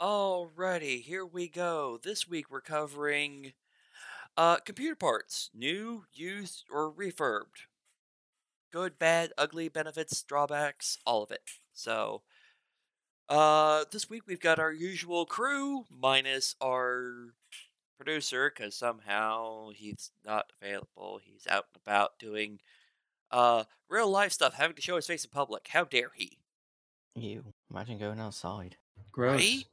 Alrighty, 0.00 1.02
here 1.02 1.26
we 1.26 1.48
go. 1.48 1.98
This 2.00 2.28
week 2.28 2.52
we're 2.52 2.60
covering 2.60 3.52
uh, 4.36 4.58
computer 4.58 4.94
parts, 4.94 5.50
new, 5.52 6.04
used, 6.14 6.66
or 6.70 6.92
refurbed. 6.92 7.66
Good, 8.70 8.96
bad, 9.00 9.32
ugly, 9.36 9.68
benefits, 9.68 10.22
drawbacks, 10.22 10.98
all 11.04 11.24
of 11.24 11.32
it. 11.32 11.40
So, 11.72 12.22
uh, 13.28 13.86
this 13.90 14.08
week 14.08 14.22
we've 14.28 14.38
got 14.38 14.60
our 14.60 14.72
usual 14.72 15.26
crew 15.26 15.84
minus 15.90 16.54
our 16.60 17.34
producer 17.96 18.52
because 18.54 18.76
somehow 18.76 19.70
he's 19.74 20.12
not 20.24 20.52
available. 20.62 21.18
He's 21.24 21.48
out 21.48 21.64
and 21.74 21.82
about 21.84 22.20
doing 22.20 22.60
uh 23.32 23.64
real 23.88 24.08
life 24.08 24.30
stuff, 24.30 24.54
having 24.54 24.76
to 24.76 24.82
show 24.82 24.94
his 24.94 25.08
face 25.08 25.24
in 25.24 25.30
public. 25.30 25.66
How 25.70 25.82
dare 25.82 26.12
he? 26.14 26.38
You 27.16 27.46
imagine 27.68 27.98
going 27.98 28.20
outside. 28.20 28.76
Gross. 29.10 29.40
Right? 29.40 29.64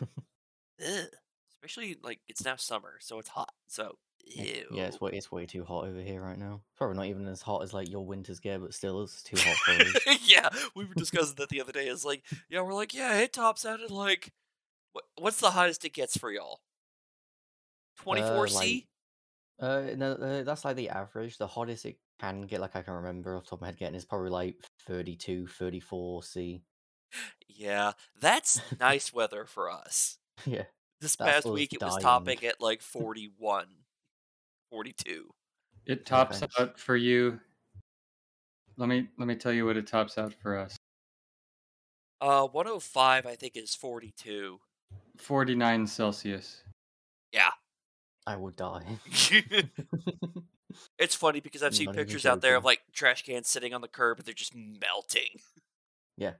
Ugh. 0.00 1.06
Especially 1.52 1.96
like 2.02 2.20
it's 2.28 2.44
now 2.44 2.56
summer, 2.56 2.94
so 3.00 3.18
it's 3.18 3.28
hot. 3.28 3.52
So 3.68 3.96
ew. 4.24 4.66
Yeah, 4.72 4.84
it's 4.84 5.00
way 5.00 5.12
it's 5.12 5.30
way 5.30 5.46
too 5.46 5.64
hot 5.64 5.84
over 5.86 6.00
here 6.00 6.20
right 6.20 6.38
now. 6.38 6.62
Probably 6.76 6.96
not 6.96 7.06
even 7.06 7.26
as 7.28 7.42
hot 7.42 7.62
as 7.62 7.72
like 7.72 7.88
your 7.88 8.04
winters 8.04 8.40
get, 8.40 8.60
but 8.60 8.74
still 8.74 9.02
it's 9.02 9.22
too 9.22 9.36
hot 9.38 9.56
for 9.56 9.70
us. 9.72 10.18
yeah, 10.28 10.48
we 10.74 10.84
were 10.84 10.94
discussing 10.96 11.36
that 11.36 11.50
the 11.50 11.60
other 11.60 11.72
day. 11.72 11.86
It's 11.86 12.04
like, 12.04 12.22
yeah, 12.48 12.62
we're 12.62 12.74
like, 12.74 12.94
yeah, 12.94 13.18
it 13.20 13.32
tops 13.32 13.64
out 13.64 13.80
at 13.80 13.90
like, 13.90 14.32
what, 14.92 15.04
what's 15.18 15.40
the 15.40 15.50
hottest 15.50 15.84
it 15.84 15.92
gets 15.92 16.16
for 16.16 16.32
y'all? 16.32 16.60
Twenty 17.96 18.22
four 18.22 18.48
C. 18.48 18.88
Uh, 19.60 19.90
no, 19.96 20.12
uh, 20.14 20.42
that's 20.42 20.64
like 20.64 20.74
the 20.74 20.88
average. 20.88 21.38
The 21.38 21.46
hottest 21.46 21.86
it 21.86 21.96
can 22.18 22.42
get, 22.42 22.60
like 22.60 22.74
I 22.74 22.82
can 22.82 22.94
remember 22.94 23.36
off 23.36 23.44
the 23.44 23.50
top 23.50 23.58
of 23.58 23.60
my 23.60 23.66
head, 23.68 23.78
getting 23.78 23.94
is 23.94 24.04
probably 24.04 24.30
like 24.30 24.56
32, 24.86 25.46
34 25.46 26.22
C. 26.24 26.62
Yeah, 27.48 27.92
that's 28.20 28.60
nice 28.80 29.12
weather 29.12 29.44
for 29.44 29.70
us. 29.70 30.18
yeah, 30.46 30.64
This 31.00 31.16
past 31.16 31.46
week 31.46 31.72
it 31.72 31.82
was 31.82 31.92
dying. 31.94 32.02
topping 32.02 32.44
at 32.44 32.60
like 32.60 32.82
41, 32.82 33.66
42. 34.70 35.28
It 35.86 36.06
tops 36.06 36.40
Thanks. 36.40 36.58
out 36.58 36.78
for 36.78 36.96
you. 36.96 37.38
Let 38.76 38.88
me 38.88 39.08
let 39.18 39.28
me 39.28 39.34
tell 39.36 39.52
you 39.52 39.66
what 39.66 39.76
it 39.76 39.86
tops 39.86 40.16
out 40.16 40.32
for 40.32 40.56
us. 40.58 40.76
Uh, 42.20 42.46
105 42.46 43.26
I 43.26 43.34
think 43.34 43.56
is 43.56 43.74
42. 43.74 44.58
49 45.18 45.86
Celsius. 45.86 46.62
Yeah. 47.32 47.50
I 48.26 48.36
would 48.36 48.56
die. 48.56 48.98
it's 50.98 51.14
funny 51.14 51.40
because 51.40 51.62
I've 51.64 51.74
seen 51.74 51.86
Not 51.86 51.96
even 51.96 52.04
pictures 52.06 52.24
out 52.26 52.40
there 52.40 52.56
of 52.56 52.64
like 52.64 52.80
trash 52.92 53.22
cans 53.22 53.48
sitting 53.48 53.74
on 53.74 53.80
the 53.80 53.88
curb 53.88 54.18
and 54.18 54.26
they're 54.26 54.32
just 54.34 54.54
melting. 54.54 55.40
yeah, 56.16 56.32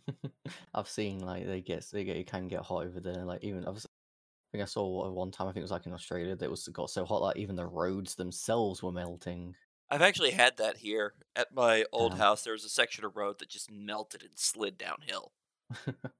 I've 0.74 0.88
seen 0.88 1.20
like 1.20 1.46
they 1.46 1.60
get 1.60 1.84
they 1.92 2.04
get 2.04 2.16
it 2.16 2.26
can 2.26 2.48
get 2.48 2.62
hot 2.62 2.86
over 2.86 3.00
there. 3.00 3.24
Like 3.24 3.42
even 3.44 3.66
I've, 3.66 3.76
s- 3.76 3.86
I 3.86 4.58
think 4.58 4.62
I 4.62 4.66
saw 4.66 4.86
one 4.88 5.14
one 5.14 5.30
time. 5.32 5.48
I 5.48 5.50
think 5.50 5.58
it 5.58 5.62
was 5.62 5.70
like 5.72 5.86
in 5.86 5.92
Australia 5.94 6.36
that 6.36 6.44
it 6.44 6.50
was 6.50 6.68
got 6.68 6.90
so 6.90 7.04
hot 7.04 7.22
like 7.22 7.36
even 7.38 7.56
the 7.56 7.66
roads 7.66 8.14
themselves 8.16 8.82
were 8.82 8.92
melting. 8.92 9.56
I've 9.88 10.02
actually 10.02 10.32
had 10.32 10.56
that 10.56 10.78
here 10.78 11.14
at 11.36 11.52
my 11.54 11.84
old 11.92 12.14
Damn. 12.14 12.16
house. 12.16 12.42
There 12.42 12.52
was 12.54 12.64
a 12.64 12.68
section 12.68 13.04
of 13.04 13.14
road 13.16 13.38
that 13.38 13.48
just 13.50 13.70
melted 13.70 14.22
and 14.24 14.36
slid 14.38 14.76
downhill. 14.78 15.32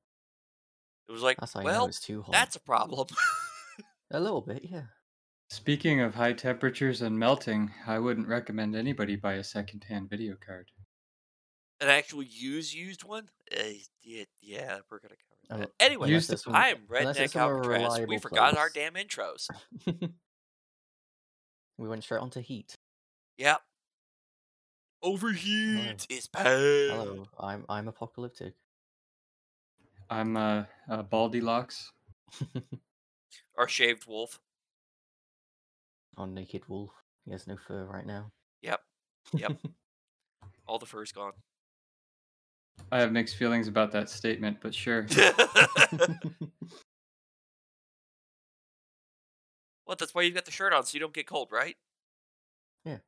It 1.08 1.12
was 1.12 1.22
like, 1.22 1.38
That's 1.38 1.52
how 1.52 1.60
you 1.60 1.74
know 1.74 1.84
well, 1.84 1.88
it's 1.88 2.00
too 2.00 2.22
hot. 2.22 2.32
that's 2.32 2.56
a 2.56 2.60
problem. 2.60 3.08
a 4.12 4.20
little 4.20 4.40
bit, 4.42 4.64
yeah. 4.70 4.86
Speaking 5.50 6.00
of 6.00 6.14
high 6.16 6.34
temperatures 6.34 7.02
and 7.02 7.18
melting, 7.18 7.72
I 7.86 7.98
wouldn't 8.00 8.28
recommend 8.28 8.76
anybody 8.76 9.16
buy 9.16 9.34
a 9.34 9.44
secondhand 9.44 10.10
video 10.10 10.36
card. 10.36 10.72
An 11.82 11.88
actual 11.88 12.22
used 12.22 12.72
used 12.72 13.02
one? 13.02 13.28
Uh, 13.52 13.64
yeah, 14.04 14.22
yeah, 14.40 14.78
we're 14.88 15.00
gonna 15.00 15.16
cover 15.16 15.40
Um, 15.50 15.60
that. 15.62 15.70
Anyway, 15.80 16.10
Used 16.10 16.30
Unless 16.30 16.46
it's 16.46 16.54
I 16.54 16.68
am 16.68 16.78
Redneck 16.88 17.32
from 17.32 17.40
Alcatraz. 17.40 17.98
We 17.98 17.98
reliable 17.98 18.18
forgot 18.20 18.56
our 18.56 18.70
damn 18.70 18.94
intros. 18.94 19.48
we 21.78 21.88
went 21.88 22.04
straight 22.04 22.20
onto 22.20 22.40
heat. 22.40 22.76
Yep. 23.38 23.60
Overheat 25.02 26.06
is 26.08 26.28
bad. 26.28 26.46
Hello, 26.46 27.26
I'm 27.40 27.64
I'm 27.68 27.88
apocalyptic. 27.88 28.54
I'm 30.08 30.36
uh, 30.36 30.64
uh 30.88 31.02
Baldy 31.02 31.40
Locks. 31.40 31.90
Our 33.58 33.66
shaved 33.66 34.06
wolf. 34.06 34.38
On 36.16 36.32
naked 36.32 36.62
wolf. 36.68 36.92
He 37.24 37.32
has 37.32 37.48
no 37.48 37.56
fur 37.56 37.84
right 37.86 38.06
now. 38.06 38.30
Yep. 38.62 38.80
Yep. 39.34 39.58
All 40.68 40.78
the 40.78 40.86
fur's 40.86 41.10
gone. 41.10 41.32
I 42.90 43.00
have 43.00 43.12
mixed 43.12 43.36
feelings 43.36 43.68
about 43.68 43.92
that 43.92 44.10
statement, 44.10 44.58
but 44.60 44.74
sure. 44.74 45.06
well, 49.86 49.96
that's 49.98 50.14
why 50.14 50.22
you've 50.22 50.34
got 50.34 50.44
the 50.44 50.50
shirt 50.50 50.72
on, 50.72 50.84
so 50.84 50.94
you 50.94 51.00
don't 51.00 51.14
get 51.14 51.26
cold, 51.26 51.48
right? 51.50 51.76
Yeah. 52.84 52.98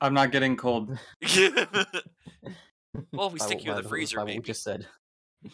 I'm 0.00 0.14
not 0.14 0.32
getting 0.32 0.56
cold. 0.56 0.98
Well, 3.12 3.28
if 3.28 3.32
we 3.32 3.38
stick 3.38 3.56
what- 3.58 3.64
you 3.64 3.70
in 3.70 3.76
the 3.78 3.82
by 3.84 3.88
freezer, 3.88 4.18
what 4.18 4.26
we 4.26 4.32
maybe. 4.32 4.44
just 4.44 4.62
said. 4.62 4.86
But 5.42 5.52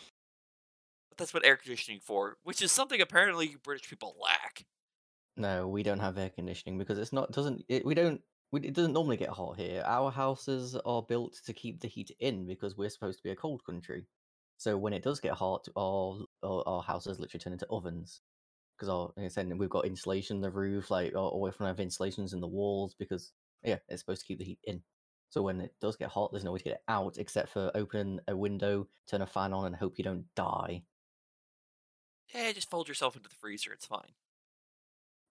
that's 1.17 1.33
what 1.33 1.45
air 1.45 1.56
conditioning 1.56 2.00
for, 2.03 2.37
which 2.43 2.62
is 2.62 2.73
something 2.73 3.00
apparently 3.00 3.56
British 3.62 3.89
people 3.89 4.17
lack. 4.21 4.65
No, 5.37 5.69
we 5.69 5.85
don't 5.85 6.00
have 6.00 6.19
air 6.19 6.31
conditioning 6.31 6.79
because 6.79 6.99
it's 6.99 7.12
not 7.12 7.31
doesn't 7.31 7.65
it, 7.69 7.87
we 7.87 7.95
don't 7.95 8.21
we, 8.50 8.60
it 8.60 8.75
doesn't 8.75 8.92
normally 8.92 9.16
get 9.16 9.28
hot 9.28 9.59
here. 9.59 9.82
Our 9.84 10.10
houses 10.10 10.76
are 10.84 11.03
built 11.03 11.41
to 11.44 11.53
keep 11.53 11.81
the 11.81 11.88
heat 11.88 12.10
in 12.20 12.47
because 12.47 12.76
we're 12.76 12.91
supposed 12.91 13.19
to 13.19 13.22
be 13.22 13.31
a 13.31 13.36
cold 13.36 13.64
country. 13.64 14.06
So 14.56 14.76
when 14.76 14.92
it 14.92 15.03
does 15.03 15.20
get 15.20 15.34
hot, 15.34 15.69
our 15.76 16.20
our, 16.42 16.62
our 16.66 16.82
houses 16.82 17.20
literally 17.20 17.41
turn 17.41 17.53
into 17.53 17.66
ovens 17.70 18.22
because 18.76 18.88
our 18.88 19.12
like 19.16 19.26
I 19.26 19.28
said 19.28 19.53
we've 19.56 19.69
got 19.69 19.87
insulation 19.87 20.37
in 20.37 20.42
the 20.42 20.50
roof, 20.50 20.91
like 20.91 21.14
or, 21.14 21.41
we 21.41 21.50
have 21.60 21.81
insulations 21.81 22.32
in 22.32 22.41
the 22.41 22.48
walls 22.48 22.94
because 22.98 23.32
yeah, 23.62 23.76
it's 23.88 24.00
supposed 24.00 24.22
to 24.22 24.26
keep 24.26 24.38
the 24.38 24.44
heat 24.44 24.60
in. 24.64 24.82
So 25.31 25.42
when 25.42 25.60
it 25.60 25.75
does 25.81 25.97
get 25.97 26.08
hot, 26.08 26.32
there's 26.32 26.44
no 26.44 26.53
way 26.53 26.58
to 26.58 26.64
get 26.64 26.75
it 26.75 26.82
out 26.88 27.19
except 27.19 27.50
for 27.50 27.70
open 27.75 28.20
a 28.28 28.37
window, 28.37 28.88
turn 29.06 29.20
a 29.20 29.26
fan 29.26 29.53
on, 29.53 29.66
and 29.66 29.76
hope 29.76 29.98
you 29.98 30.04
don't 30.04 30.25
die. 30.34 30.82
Yeah, 32.34 32.53
just 32.53 32.70
fold 32.70 32.88
yourself 32.88 33.14
into 33.14 33.28
the 33.28 33.34
freezer. 33.34 33.72
It's 33.72 33.87
fine. 33.87 34.12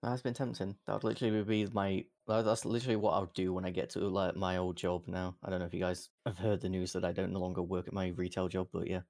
That's 0.02 0.22
been 0.22 0.34
tempting. 0.34 0.78
That 0.86 0.94
would 0.94 1.04
literally 1.04 1.44
be 1.44 1.66
my. 1.68 2.06
That's 2.28 2.66
literally 2.66 2.98
what 2.98 3.14
I'll 3.14 3.26
do 3.28 3.54
when 3.54 3.66
I 3.66 3.72
get 3.72 3.90
to 3.92 4.00
like 4.00 4.36
my 4.36 4.58
old 4.58 4.76
job 4.76 5.08
now. 5.08 5.38
I 5.44 5.50
don't 5.50 5.60
know 5.60 5.66
if 5.66 5.74
you 5.74 5.80
guys 5.80 6.10
have 6.26 6.38
heard 6.38 6.62
the 6.62 6.70
news 6.70 6.94
that 6.94 7.06
I 7.06 7.12
don't 7.12 7.34
no 7.34 7.40
longer 7.40 7.62
work 7.64 7.88
at 7.88 7.94
my 7.94 8.08
retail 8.10 8.48
job, 8.48 8.70
but 8.72 8.88
yeah, 8.88 9.02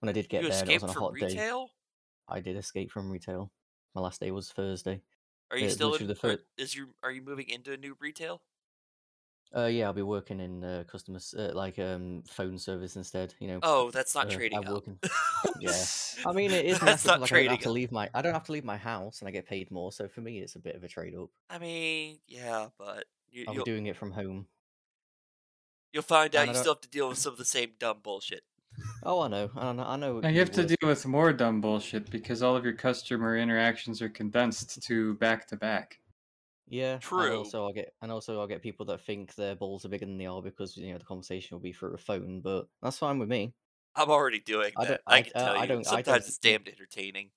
when 0.00 0.08
I 0.08 0.12
did 0.12 0.28
get 0.28 0.42
you 0.42 0.48
there, 0.48 0.62
it 0.64 0.72
was 0.72 0.82
on 0.82 0.90
a 0.90 0.92
hot 0.94 1.18
day. 1.18 1.44
I 2.28 2.40
did 2.40 2.56
escape 2.56 2.90
from 2.90 3.10
retail. 3.10 3.52
My 3.94 4.02
last 4.02 4.20
day 4.20 4.30
was 4.30 4.52
Thursday. 4.52 5.02
Are 5.50 5.56
you 5.56 5.64
Yeah, 5.68 5.74
still 5.74 5.94
in? 5.94 6.06
the 6.06 6.14
fir- 6.14 6.38
Is 6.58 6.74
you 6.74 6.94
are 7.02 7.10
you 7.10 7.22
moving 7.22 7.48
into 7.48 7.72
a 7.72 7.76
new 7.76 7.96
retail? 7.98 8.42
Uh, 9.54 9.66
yeah, 9.66 9.86
I'll 9.86 9.92
be 9.92 10.02
working 10.02 10.40
in 10.40 10.64
uh, 10.64 10.84
customer 10.90 11.16
s- 11.16 11.34
uh, 11.34 11.52
like 11.54 11.78
um 11.78 12.22
phone 12.28 12.58
service 12.58 12.96
instead. 12.96 13.34
You 13.38 13.48
know. 13.48 13.58
Oh, 13.62 13.90
that's 13.90 14.14
not 14.14 14.26
uh, 14.26 14.30
trading 14.30 14.58
I 14.58 14.62
up. 14.62 14.74
work 14.74 14.86
in- 14.88 14.98
yeah. 15.60 15.84
I 16.26 16.32
mean, 16.32 16.50
it 16.50 16.66
is 16.66 16.78
That's 16.80 17.04
nice 17.04 17.06
not 17.06 17.06
because 17.06 17.06
like, 17.06 17.12
I 17.14 17.18
don't 17.18 17.28
trading 17.28 17.50
have 17.50 17.60
to 17.60 17.68
up. 17.70 17.74
leave 17.74 17.92
my. 17.92 18.10
I 18.12 18.22
don't 18.22 18.32
have 18.34 18.44
to 18.44 18.52
leave 18.52 18.64
my 18.64 18.76
house, 18.76 19.20
and 19.20 19.28
I 19.28 19.30
get 19.30 19.46
paid 19.46 19.70
more. 19.70 19.92
So 19.92 20.08
for 20.08 20.20
me, 20.20 20.40
it's 20.40 20.56
a 20.56 20.58
bit 20.58 20.74
of 20.74 20.84
a 20.84 20.88
trade 20.88 21.14
up. 21.14 21.30
I 21.48 21.58
mean, 21.58 22.18
yeah, 22.26 22.68
but 22.78 23.04
you, 23.30 23.44
I'll 23.46 23.54
be 23.54 23.56
you'll 23.58 23.64
doing 23.64 23.86
it 23.86 23.96
from 23.96 24.10
home. 24.12 24.46
you'll 25.92 26.02
find 26.02 26.34
out 26.34 26.40
and 26.40 26.48
you 26.48 26.54
don't- 26.54 26.62
still 26.62 26.74
have 26.74 26.80
to 26.82 26.88
deal 26.90 27.08
with 27.08 27.18
some 27.18 27.32
of 27.32 27.38
the 27.38 27.44
same 27.44 27.70
dumb 27.78 27.98
bullshit. 28.02 28.42
Oh, 29.02 29.22
I 29.22 29.28
know. 29.28 29.50
I 29.56 29.72
know. 29.72 29.84
I 29.84 29.96
know. 29.96 30.18
it 30.18 30.22
Now 30.22 30.28
can 30.28 30.30
you 30.30 30.34
be 30.34 30.38
have 30.40 30.50
to 30.50 30.60
worse. 30.62 30.68
deal 30.80 30.88
with 30.90 31.06
more 31.06 31.32
dumb 31.32 31.60
bullshit 31.62 32.10
because 32.10 32.42
all 32.42 32.56
of 32.56 32.64
your 32.64 32.74
customer 32.74 33.36
interactions 33.38 34.02
are 34.02 34.10
condensed 34.10 34.82
to 34.82 35.14
back 35.14 35.46
to 35.48 35.56
back. 35.56 35.98
Yeah, 36.68 37.00
true. 37.00 37.16
and 37.16 37.32
also 37.32 37.64
I'll 37.64 37.72
get 37.72 37.94
and 38.02 38.10
also 38.12 38.40
I'll 38.40 38.46
get 38.48 38.62
people 38.62 38.86
that 38.86 39.00
think 39.02 39.34
their 39.36 39.54
balls 39.56 39.84
are 39.84 39.88
bigger 39.88 40.06
than 40.06 40.18
they 40.18 40.26
are 40.26 40.42
because 40.42 40.76
you 40.76 40.92
know 40.92 40.98
the 40.98 41.04
conversation 41.04 41.54
will 41.56 41.62
be 41.62 41.72
through 41.72 41.94
a 41.94 41.98
phone, 41.98 42.40
but 42.40 42.68
that's 42.82 42.98
fine 42.98 43.18
with 43.18 43.28
me. 43.28 43.54
I'm 43.94 44.10
already 44.10 44.40
doing 44.40 44.74
I 44.76 44.86
that. 44.86 45.02
I, 45.06 45.18
I- 45.18 45.22
can 45.22 45.32
uh, 45.34 45.38
tell 45.38 45.56
I 45.56 45.66
you. 45.66 45.66
don't- 45.66 45.86
I 45.88 46.02
Sometimes 46.02 46.02
don't- 46.02 46.28
it's 46.28 46.38
damned 46.38 46.68
entertaining. 46.68 47.32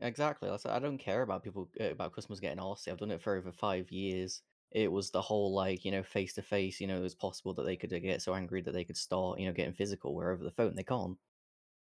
Exactly. 0.00 0.48
I 0.66 0.78
don't 0.78 0.98
care 0.98 1.22
about 1.22 1.42
people 1.44 1.70
uh, 1.78 1.84
about 1.90 2.12
customers 2.14 2.40
getting 2.40 2.58
arsy. 2.58 2.88
I've 2.90 2.98
done 2.98 3.10
it 3.10 3.20
for 3.22 3.36
over 3.36 3.52
five 3.52 3.90
years. 3.92 4.42
It 4.70 4.90
was 4.90 5.10
the 5.10 5.20
whole 5.22 5.52
like 5.54 5.84
you 5.84 5.90
know 5.92 6.02
face 6.02 6.32
to 6.34 6.42
face. 6.42 6.80
You 6.80 6.86
know, 6.86 6.96
it 6.96 7.02
was 7.02 7.14
possible 7.14 7.52
that 7.54 7.64
they 7.64 7.76
could 7.76 7.92
uh, 7.92 7.98
get 7.98 8.22
so 8.22 8.34
angry 8.34 8.62
that 8.62 8.72
they 8.72 8.84
could 8.84 8.96
start 8.96 9.38
you 9.38 9.46
know 9.46 9.52
getting 9.52 9.74
physical. 9.74 10.14
Where 10.14 10.30
over 10.32 10.42
the 10.44 10.50
phone 10.50 10.74
they 10.74 10.84
can't. 10.84 11.18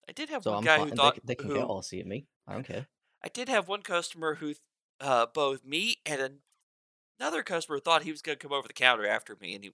I 0.07 0.13
did 0.13 0.29
have 0.29 0.45
So 0.45 0.47
one 0.47 0.59
I'm 0.59 0.67
guy 0.67 0.85
fine. 0.85 0.89
who 0.91 0.91
thought 0.91 1.15
c- 1.15 1.21
they 1.23 1.33
can 1.33 1.49
who, 1.49 1.51
get 1.51 1.65
arsy 1.67 1.99
at 1.99 2.05
me. 2.05 2.27
I 2.45 2.53
don't 2.53 2.63
care. 2.67 2.87
I 3.21 3.29
did 3.29 3.49
have 3.49 3.67
one 3.67 3.81
customer 3.81 4.35
who, 4.35 4.55
uh, 4.99 5.25
both 5.27 5.63
me 5.63 6.01
and 6.05 6.21
an- 6.21 6.43
another 7.19 7.43
customer 7.43 7.79
thought 7.79 8.03
he 8.03 8.11
was 8.11 8.21
going 8.21 8.37
to 8.37 8.41
come 8.47 8.55
over 8.55 8.67
the 8.67 8.73
counter 8.73 9.05
after 9.05 9.35
me, 9.39 9.55
and 9.55 9.63
he 9.63 9.71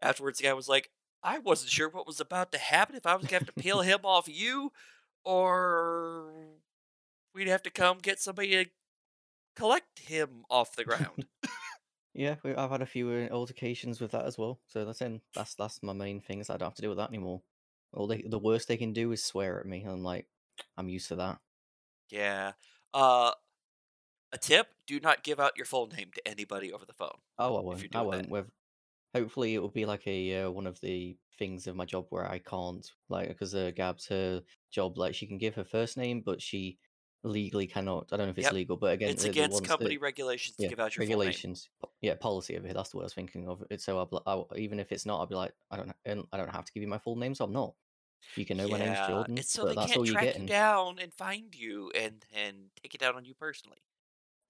afterwards 0.00 0.38
the 0.38 0.44
guy 0.44 0.52
was 0.52 0.68
like, 0.68 0.90
"I 1.22 1.38
wasn't 1.38 1.70
sure 1.70 1.88
what 1.88 2.06
was 2.06 2.20
about 2.20 2.52
to 2.52 2.58
happen 2.58 2.96
if 2.96 3.06
I 3.06 3.14
was 3.14 3.26
going 3.26 3.40
to 3.40 3.46
have 3.46 3.54
to 3.54 3.62
peel 3.62 3.80
him 3.82 4.00
off 4.04 4.28
you, 4.28 4.72
or 5.24 6.32
we'd 7.34 7.48
have 7.48 7.62
to 7.62 7.70
come 7.70 7.98
get 7.98 8.20
somebody 8.20 8.64
to 8.64 8.70
collect 9.56 10.00
him 10.00 10.44
off 10.50 10.76
the 10.76 10.84
ground." 10.84 11.26
Yeah, 12.14 12.36
we, 12.44 12.54
I've 12.54 12.70
had 12.70 12.80
a 12.80 12.86
few 12.86 13.10
uh, 13.10 13.34
altercations 13.34 14.00
with 14.00 14.12
that 14.12 14.24
as 14.24 14.38
well. 14.38 14.60
So 14.68 14.84
that's 14.84 15.02
in. 15.02 15.20
That's 15.34 15.56
that's 15.56 15.82
my 15.82 15.92
main 15.92 16.20
thing. 16.20 16.38
Is 16.38 16.48
I 16.48 16.56
don't 16.56 16.68
have 16.68 16.74
to 16.76 16.82
deal 16.82 16.92
with 16.92 16.98
that 16.98 17.08
anymore. 17.08 17.42
All 17.92 18.06
they, 18.06 18.22
the 18.22 18.38
worst 18.38 18.68
they 18.68 18.76
can 18.76 18.92
do 18.92 19.12
is 19.12 19.22
swear 19.22 19.60
at 19.60 19.66
me. 19.66 19.82
and 19.82 19.90
I'm 19.90 20.02
like, 20.02 20.26
I'm 20.76 20.88
used 20.88 21.08
to 21.08 21.16
that. 21.16 21.38
Yeah. 22.10 22.52
Uh, 22.92 23.32
a 24.34 24.38
tip: 24.38 24.74
do 24.86 25.00
not 25.00 25.22
give 25.22 25.40
out 25.40 25.56
your 25.56 25.66
full 25.66 25.86
name 25.86 26.10
to 26.14 26.28
anybody 26.28 26.72
over 26.72 26.84
the 26.84 26.92
phone. 26.92 27.18
Oh, 27.38 27.56
I 27.56 27.60
won't. 27.60 27.86
I 27.94 28.02
won't. 28.02 28.28
With, 28.28 28.50
hopefully, 29.14 29.54
it 29.54 29.60
will 29.60 29.70
be 29.70 29.86
like 29.86 30.06
a 30.06 30.42
uh, 30.44 30.50
one 30.50 30.66
of 30.66 30.80
the 30.80 31.18
things 31.38 31.66
of 31.66 31.76
my 31.76 31.84
job 31.84 32.06
where 32.10 32.30
I 32.30 32.38
can't 32.38 32.88
like 33.08 33.28
because 33.28 33.54
uh, 33.54 33.72
Gab's 33.74 34.06
her 34.08 34.42
job. 34.70 34.98
Like 34.98 35.14
she 35.14 35.26
can 35.26 35.38
give 35.38 35.54
her 35.56 35.64
first 35.64 35.96
name, 35.96 36.22
but 36.22 36.42
she 36.42 36.78
legally 37.24 37.66
cannot. 37.66 38.12
I 38.12 38.16
don't 38.16 38.26
know 38.26 38.32
if 38.32 38.38
it's 38.38 38.50
Yep. 38.50 38.52
legal, 38.52 38.76
but 38.76 38.92
again, 38.92 39.12
It's 39.12 39.24
against 39.24 39.62
company 39.62 39.96
that 39.96 39.98
regulations 39.98 40.56
to 40.58 40.66
yeah 40.66 40.68
give 40.68 40.80
out 40.80 40.96
your 40.96 41.02
full 41.02 41.20
name. 41.20 41.42
regulations, 41.42 41.70
yeah, 42.02 42.14
policy 42.16 42.56
over 42.56 42.66
here. 42.66 42.74
That's 42.74 42.90
the 42.90 42.98
word 42.98 43.04
I 43.04 43.06
was 43.06 43.14
thinking 43.14 43.48
of. 43.48 43.64
It 43.70 43.80
so 43.82 43.98
I'll, 43.98 44.22
I'll 44.26 44.58
even 44.58 44.80
if 44.80 44.92
it's 44.92 45.06
not, 45.06 45.20
I'll 45.20 45.26
be 45.26 45.34
like, 45.36 45.54
I 45.70 45.76
don't, 45.78 45.92
and 46.04 46.24
I 46.32 46.36
don't 46.38 46.50
have 46.50 46.64
to 46.66 46.72
give 46.72 46.82
you 46.82 46.88
my 46.88 46.98
full 46.98 47.16
name, 47.16 47.34
so 47.34 47.44
I'm 47.46 47.52
not. 47.52 47.74
You 48.36 48.46
can 48.46 48.58
know 48.58 48.68
my 48.68 48.78
name's 48.78 49.00
Jordan, 49.00 49.44
it's 49.44 49.52
so 49.52 49.64
but 49.64 49.74
they 49.76 49.76
that's 49.76 49.96
can't 49.96 49.96
all 49.96 50.06
you're 50.06 50.16
track 50.16 50.36
you 50.36 50.42
getting. 50.42 50.44
down 50.44 50.98
and 50.98 51.12
find 51.14 51.54
you 51.54 51.90
and 51.90 52.24
and 52.32 52.70
take 52.82 52.94
it 52.94 53.02
out 53.02 53.14
on 53.16 53.24
you 53.24 53.34
personally. 53.34 53.78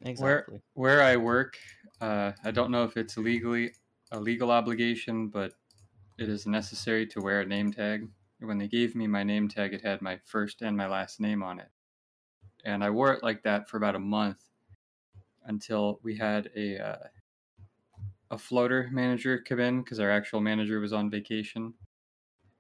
Exactly. 0.01 0.61
Where 0.75 0.99
where 0.99 1.03
I 1.03 1.17
work, 1.17 1.59
uh, 2.01 2.33
I 2.45 2.51
don't 2.51 2.71
know 2.71 2.85
if 2.85 2.97
it's 2.97 3.17
legally 3.17 3.73
a 4.11 4.21
legal 4.21 4.51
obligation, 4.51 5.29
but 5.29 5.55
it 6.19 6.29
is 6.29 6.47
necessary 6.47 7.07
to 7.09 7.21
wear 7.21 7.41
a 7.41 7.47
name 7.47 7.73
tag. 7.73 8.09
When 8.41 8.59
they 8.59 8.69
gave 8.69 8.95
me 8.95 9.07
my 9.07 9.25
name 9.25 9.49
tag, 9.49 9.73
it 9.75 9.83
had 9.83 10.03
my 10.03 10.19
first 10.25 10.63
and 10.63 10.77
my 10.77 10.87
last 10.89 11.21
name 11.21 11.43
on 11.43 11.61
it, 11.61 11.71
and 12.65 12.85
I 12.85 12.91
wore 12.91 13.13
it 13.15 13.23
like 13.23 13.43
that 13.45 13.69
for 13.69 13.77
about 13.79 13.97
a 13.97 14.01
month 14.01 14.51
until 15.45 16.01
we 16.03 16.17
had 16.17 16.51
a 16.57 16.79
uh, 16.79 17.09
a 18.31 18.39
floater 18.39 18.89
manager 18.93 19.39
come 19.41 19.61
in 19.61 19.83
because 19.83 20.01
our 20.01 20.11
actual 20.11 20.41
manager 20.41 20.81
was 20.81 20.93
on 20.93 21.11
vacation, 21.11 21.75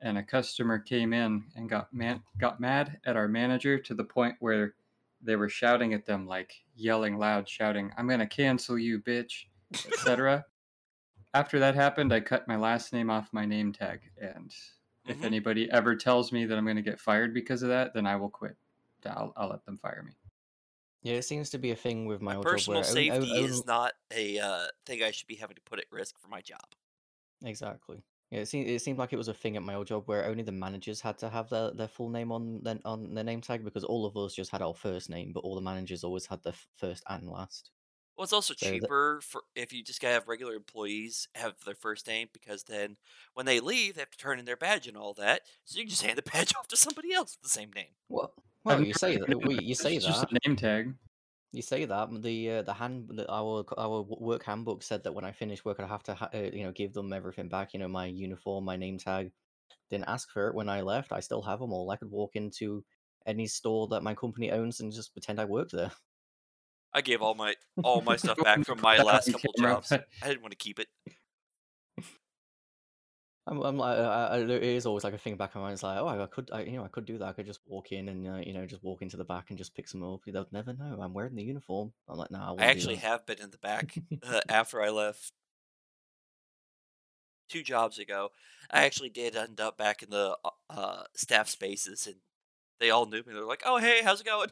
and 0.01 0.19
a 0.19 0.23
customer 0.23 0.79
came 0.79 1.13
in 1.13 1.45
and 1.57 1.69
got 1.69 1.93
man 1.93 2.23
got 2.39 2.61
mad 2.61 3.01
at 3.05 3.17
our 3.17 3.29
manager 3.29 3.79
to 3.79 3.95
the 3.95 4.05
point 4.05 4.37
where 4.41 4.75
they 5.25 5.37
were 5.37 5.49
shouting 5.49 5.94
at 5.94 6.05
them 6.06 6.26
like 6.26 6.53
yelling 6.76 7.17
loud 7.19 7.49
shouting 7.49 7.91
i'm 7.97 8.06
gonna 8.09 8.26
cancel 8.26 8.79
you 8.79 9.00
bitch 9.00 9.47
etc 9.87 10.44
after 11.35 11.59
that 11.59 11.75
happened 11.75 12.12
i 12.12 12.21
cut 12.21 12.47
my 12.47 12.56
last 12.56 12.93
name 12.93 13.11
off 13.11 13.29
my 13.32 13.44
name 13.44 13.73
tag 13.73 14.00
and 14.21 14.55
if 15.06 15.19
Mhm. 15.21 15.25
anybody 15.25 15.71
ever 15.71 15.97
tells 15.97 16.31
me 16.32 16.44
that 16.47 16.56
i'm 16.59 16.67
gonna 16.67 16.82
get 16.82 17.00
fired 17.00 17.32
because 17.35 17.62
of 17.62 17.69
that 17.71 17.93
then 17.94 18.06
i 18.06 18.15
will 18.17 18.31
quit 18.31 18.56
i'll, 19.06 19.32
I'll 19.37 19.49
let 19.49 19.65
them 19.67 19.76
fire 19.79 20.03
me 20.03 20.12
Yeah, 21.03 21.15
it 21.17 21.25
seems 21.25 21.50
to 21.50 21.59
be 21.59 21.70
a 21.73 21.77
thing 21.77 22.06
with 22.06 22.20
my, 22.23 22.32
My 22.32 22.37
old 22.37 22.44
job 22.47 22.50
personal 22.53 22.81
where 22.81 22.88
on- 22.88 22.94
safety 22.94 23.31
on- 23.31 23.44
is 23.44 23.67
not 23.67 23.93
a 24.11 24.38
uh, 24.38 24.67
thing 24.87 25.03
I 25.03 25.11
should 25.11 25.27
be 25.27 25.35
having 25.35 25.56
to 25.56 25.62
put 25.62 25.79
at 25.79 25.85
risk 25.91 26.19
for 26.19 26.29
my 26.29 26.41
job. 26.41 26.65
Exactly. 27.44 28.03
Yeah, 28.31 28.41
it 28.41 28.47
seemed 28.47 28.69
it 28.69 28.81
seemed 28.82 28.99
like 28.99 29.12
it 29.12 29.17
was 29.17 29.29
a 29.29 29.35
thing 29.35 29.56
at 29.56 29.62
my 29.62 29.75
old 29.75 29.87
job 29.87 30.05
where 30.06 30.25
only 30.26 30.43
the 30.43 30.50
managers 30.53 31.00
had 31.00 31.19
to 31.19 31.29
have 31.29 31.49
their, 31.50 31.71
their 31.73 31.88
full 31.88 32.09
name 32.09 32.32
on 32.32 32.61
their, 32.62 32.79
on 32.85 33.15
their 33.15 33.23
name 33.25 33.41
tag 33.41 33.65
because 33.65 33.85
all 33.85 34.06
of 34.06 34.17
us 34.17 34.35
just 34.35 34.50
had 34.50 34.62
our 34.62 34.75
first 34.75 35.09
name, 35.11 35.31
but 35.32 35.41
all 35.41 35.55
the 35.55 35.61
managers 35.61 36.03
always 36.03 36.26
had 36.26 36.43
their 36.43 36.53
f- 36.53 36.67
first 36.76 37.05
and 37.09 37.29
last. 37.29 37.71
Well, 38.17 38.25
it's 38.25 38.32
also 38.32 38.55
So 38.56 38.67
that- 38.67 38.73
cheaper 38.81 39.21
for 39.23 39.43
if 39.55 39.73
you 39.73 39.85
just 39.85 40.00
gotta 40.00 40.15
have 40.15 40.26
regular 40.29 40.55
employees 40.55 41.29
have 41.35 41.55
their 41.65 41.75
first 41.75 42.06
name 42.06 42.29
because 42.32 42.65
then 42.65 42.97
when 43.35 43.47
they 43.47 43.61
leave, 43.61 43.94
they 43.94 44.00
have 44.00 44.11
to 44.11 44.19
turn 44.19 44.38
in 44.38 44.44
their 44.47 44.56
badge 44.56 44.87
and 44.88 44.97
all 44.97 45.15
that. 45.15 45.43
So 45.65 45.79
you 45.79 45.85
can 45.85 45.91
just 45.91 46.03
hand 46.06 46.19
the 46.19 46.23
badge 46.23 46.55
off 46.59 46.67
to 46.69 46.77
somebody 46.77 47.12
else 47.12 47.37
with 47.37 47.43
the 47.43 47.49
same 47.61 47.70
name. 47.75 47.94
Well, 48.09 48.32
well, 48.65 48.82
you 48.82 48.94
say 48.94 49.17
that. 49.19 49.44
We, 49.47 49.59
you 49.61 49.75
say 49.75 49.94
it's 49.97 50.06
just 50.06 50.23
that. 50.23 50.31
a 50.32 50.49
name 50.49 50.56
tag 50.56 50.94
You 51.55 51.62
say 51.62 51.85
that. 51.85 52.09
The 52.23 52.51
uh, 52.51 52.62
the 52.62 52.75
hand 52.75 53.09
the, 53.12 53.31
our 53.33 53.65
our 53.79 54.03
work 54.03 54.43
handbook 54.43 54.83
said 54.83 55.05
that 55.05 55.12
when 55.12 55.25
I 55.25 55.31
finish 55.31 55.65
work, 55.65 55.79
I 55.79 55.87
have 55.87 56.03
to 56.05 56.15
ha- 56.15 56.31
uh, 56.35 56.51
you 56.53 56.65
know 56.65 56.73
give 56.73 56.93
them 56.93 57.12
everything 57.12 57.49
back. 57.49 57.73
You 57.73 57.79
know, 57.79 57.87
my 57.89 58.06
uniform, 58.06 58.65
my 58.65 58.77
name 58.77 58.99
tag. 58.99 59.31
Didn't 59.89 60.09
ask 60.09 60.31
for 60.31 60.49
it 60.49 60.55
when 60.55 60.69
I 60.69 60.81
left. 60.81 61.12
I 61.12 61.21
still 61.21 61.43
have 61.43 61.61
them 61.61 61.73
all. 61.73 61.91
I 61.91 61.97
could 61.97 62.11
walk 62.11 62.35
into 62.35 62.85
any 63.27 63.47
store 63.47 63.87
that 63.89 64.03
my 64.03 64.15
company 64.15 64.51
owns 64.51 64.81
and 64.81 64.93
just 64.93 65.12
pretend 65.12 65.39
I 65.39 65.45
worked 65.45 65.73
there. 65.73 65.93
I 66.93 67.03
gave 67.03 67.23
all 67.23 67.35
my 67.35 67.55
all 67.85 68.03
my 68.03 68.17
stuff 68.25 68.39
back 68.43 68.65
from 68.65 68.81
my 68.81 68.99
last 68.99 69.31
couple 69.31 69.55
jobs. 69.56 69.93
I 69.93 70.03
didn't 70.27 70.43
want 70.43 70.53
to 70.53 70.56
keep 70.56 70.81
it. 70.81 70.89
I'm, 73.46 73.61
I'm 73.61 73.76
like, 73.76 73.99
I, 73.99 74.26
I, 74.26 74.38
it 74.38 74.62
is 74.62 74.87
always 74.87 75.05
like 75.05 75.12
a 75.12 75.19
thing 75.19 75.37
back 75.37 75.55
in 75.55 75.61
my 75.61 75.67
mind. 75.67 75.75
It's 75.75 75.82
like, 75.82 75.99
oh, 75.99 76.08
I 76.08 76.26
could, 76.26 76.50
I, 76.52 76.62
you 76.62 76.79
know, 76.79 76.85
I 76.85 76.88
could 76.88 77.05
do 77.05 77.19
that. 77.19 77.26
I 77.29 77.32
could 77.32 77.46
just 77.46 77.61
walk 77.67 77.93
in 77.93 78.08
and, 78.08 78.26
uh, 78.26 78.37
you 78.37 78.55
know, 78.55 78.64
just 78.64 78.82
walk 78.82 79.02
into 79.02 79.19
the 79.19 79.25
back 79.25 79.50
and 79.50 79.58
just 79.58 79.75
pick 79.75 79.87
some 79.87 80.02
up. 80.02 80.23
They'll 80.26 80.46
never 80.50 80.73
know. 80.73 80.99
I'm 81.00 81.12
wearing 81.12 81.35
the 81.35 81.43
uniform. 81.43 81.93
I'm 82.08 82.17
like, 82.17 82.31
nah, 82.31 82.55
I, 82.55 82.62
I 82.62 82.67
actually 82.67 82.96
have 82.96 83.26
been 83.26 83.41
in 83.41 83.50
the 83.50 83.58
back 83.58 83.99
uh, 84.23 84.41
after 84.49 84.81
I 84.81 84.88
left 84.88 85.32
two 87.49 87.62
jobs 87.62 87.99
ago. 87.99 88.31
I 88.70 88.85
actually 88.85 89.11
did 89.11 89.37
end 89.37 89.61
up 89.61 89.76
back 89.76 90.02
in 90.02 90.11
the 90.11 90.37
uh, 90.44 90.50
uh, 90.70 91.05
staff 91.14 91.49
spaces, 91.49 92.06
and 92.06 92.17
they 92.81 92.91
all 92.91 93.06
knew 93.06 93.23
me. 93.26 93.35
They're 93.35 93.44
like, 93.44 93.62
"Oh, 93.67 93.79
hey, 93.79 94.02
how's 94.02 94.20
it 94.20 94.26
going?" 94.26 94.50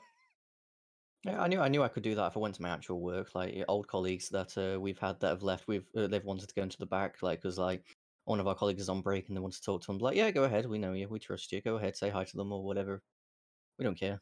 Yeah, 1.24 1.40
I 1.40 1.46
knew, 1.46 1.60
I 1.60 1.68
knew 1.68 1.82
I 1.82 1.88
could 1.88 2.02
do 2.02 2.16
that 2.16 2.26
if 2.28 2.36
I 2.36 2.40
went 2.40 2.56
to 2.56 2.62
my 2.62 2.70
actual 2.70 3.00
work. 3.00 3.34
Like 3.34 3.64
old 3.68 3.86
colleagues 3.86 4.28
that 4.30 4.58
uh, 4.58 4.80
we've 4.80 4.98
had 4.98 5.20
that 5.20 5.28
have 5.28 5.42
left, 5.42 5.68
we've 5.68 5.86
uh, 5.96 6.08
they've 6.08 6.24
wanted 6.24 6.48
to 6.48 6.54
go 6.54 6.62
into 6.62 6.78
the 6.78 6.86
back, 6.86 7.22
like 7.22 7.40
because 7.40 7.58
like 7.58 7.96
one 8.24 8.40
of 8.40 8.46
our 8.46 8.54
colleagues 8.54 8.82
is 8.82 8.88
on 8.88 9.00
break 9.02 9.28
and 9.28 9.36
they 9.36 9.40
want 9.40 9.54
to 9.54 9.62
talk 9.62 9.82
to 9.84 9.92
him. 9.92 9.98
Like, 9.98 10.16
yeah, 10.16 10.30
go 10.30 10.44
ahead. 10.44 10.66
We 10.66 10.78
know 10.78 10.92
you. 10.92 11.08
We 11.08 11.18
trust 11.18 11.50
you. 11.52 11.60
Go 11.60 11.76
ahead. 11.76 11.96
Say 11.96 12.10
hi 12.10 12.24
to 12.24 12.36
them 12.36 12.52
or 12.52 12.62
whatever. 12.64 13.02
We 13.78 13.84
don't 13.84 13.98
care. 13.98 14.20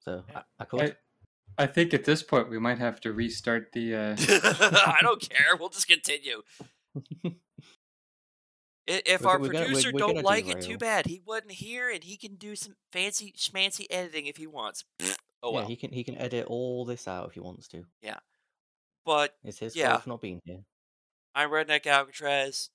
So 0.00 0.24
I, 0.34 0.42
I 0.58 0.64
could. 0.64 0.80
I, 0.80 0.94
I 1.58 1.66
think 1.66 1.94
at 1.94 2.04
this 2.04 2.22
point 2.22 2.50
we 2.50 2.58
might 2.58 2.78
have 2.78 3.00
to 3.02 3.12
restart 3.12 3.72
the 3.72 3.94
uh, 3.94 4.16
I 4.18 4.98
don't 5.02 5.20
care. 5.20 5.56
We'll 5.58 5.68
just 5.68 5.88
continue. 5.88 6.42
If 8.88 9.22
We're 9.22 9.28
our 9.30 9.40
we're 9.40 9.48
gonna- 9.48 9.58
we're- 9.58 9.66
producer 9.66 9.90
we're 9.92 9.98
don't 9.98 10.14
gonna 10.14 10.26
like 10.26 10.46
it 10.48 10.62
too 10.62 10.78
bad, 10.78 11.06
he 11.06 11.20
wasn't 11.26 11.52
here, 11.52 11.90
and 11.90 12.04
he 12.04 12.16
can 12.16 12.36
do 12.36 12.54
some 12.54 12.76
fancy 12.92 13.32
schmancy 13.36 13.86
editing 13.90 14.26
if 14.26 14.36
he 14.36 14.46
wants. 14.46 14.84
oh 15.42 15.50
yeah, 15.52 15.58
well. 15.58 15.66
he 15.66 15.74
can 15.76 15.92
he 15.92 16.04
can 16.04 16.16
edit 16.16 16.46
all 16.46 16.84
this 16.84 17.08
out 17.08 17.26
if 17.28 17.34
he 17.34 17.40
wants 17.40 17.66
to. 17.68 17.84
Yeah, 18.00 18.18
but 19.04 19.34
It's 19.42 19.58
his 19.58 19.74
Yeah. 19.74 19.90
fault 19.90 20.02
for 20.04 20.08
not 20.10 20.20
being 20.20 20.40
here. 20.44 20.60
I'm 21.36 21.50
Redneck 21.50 21.86
Alcatraz. 21.86 22.70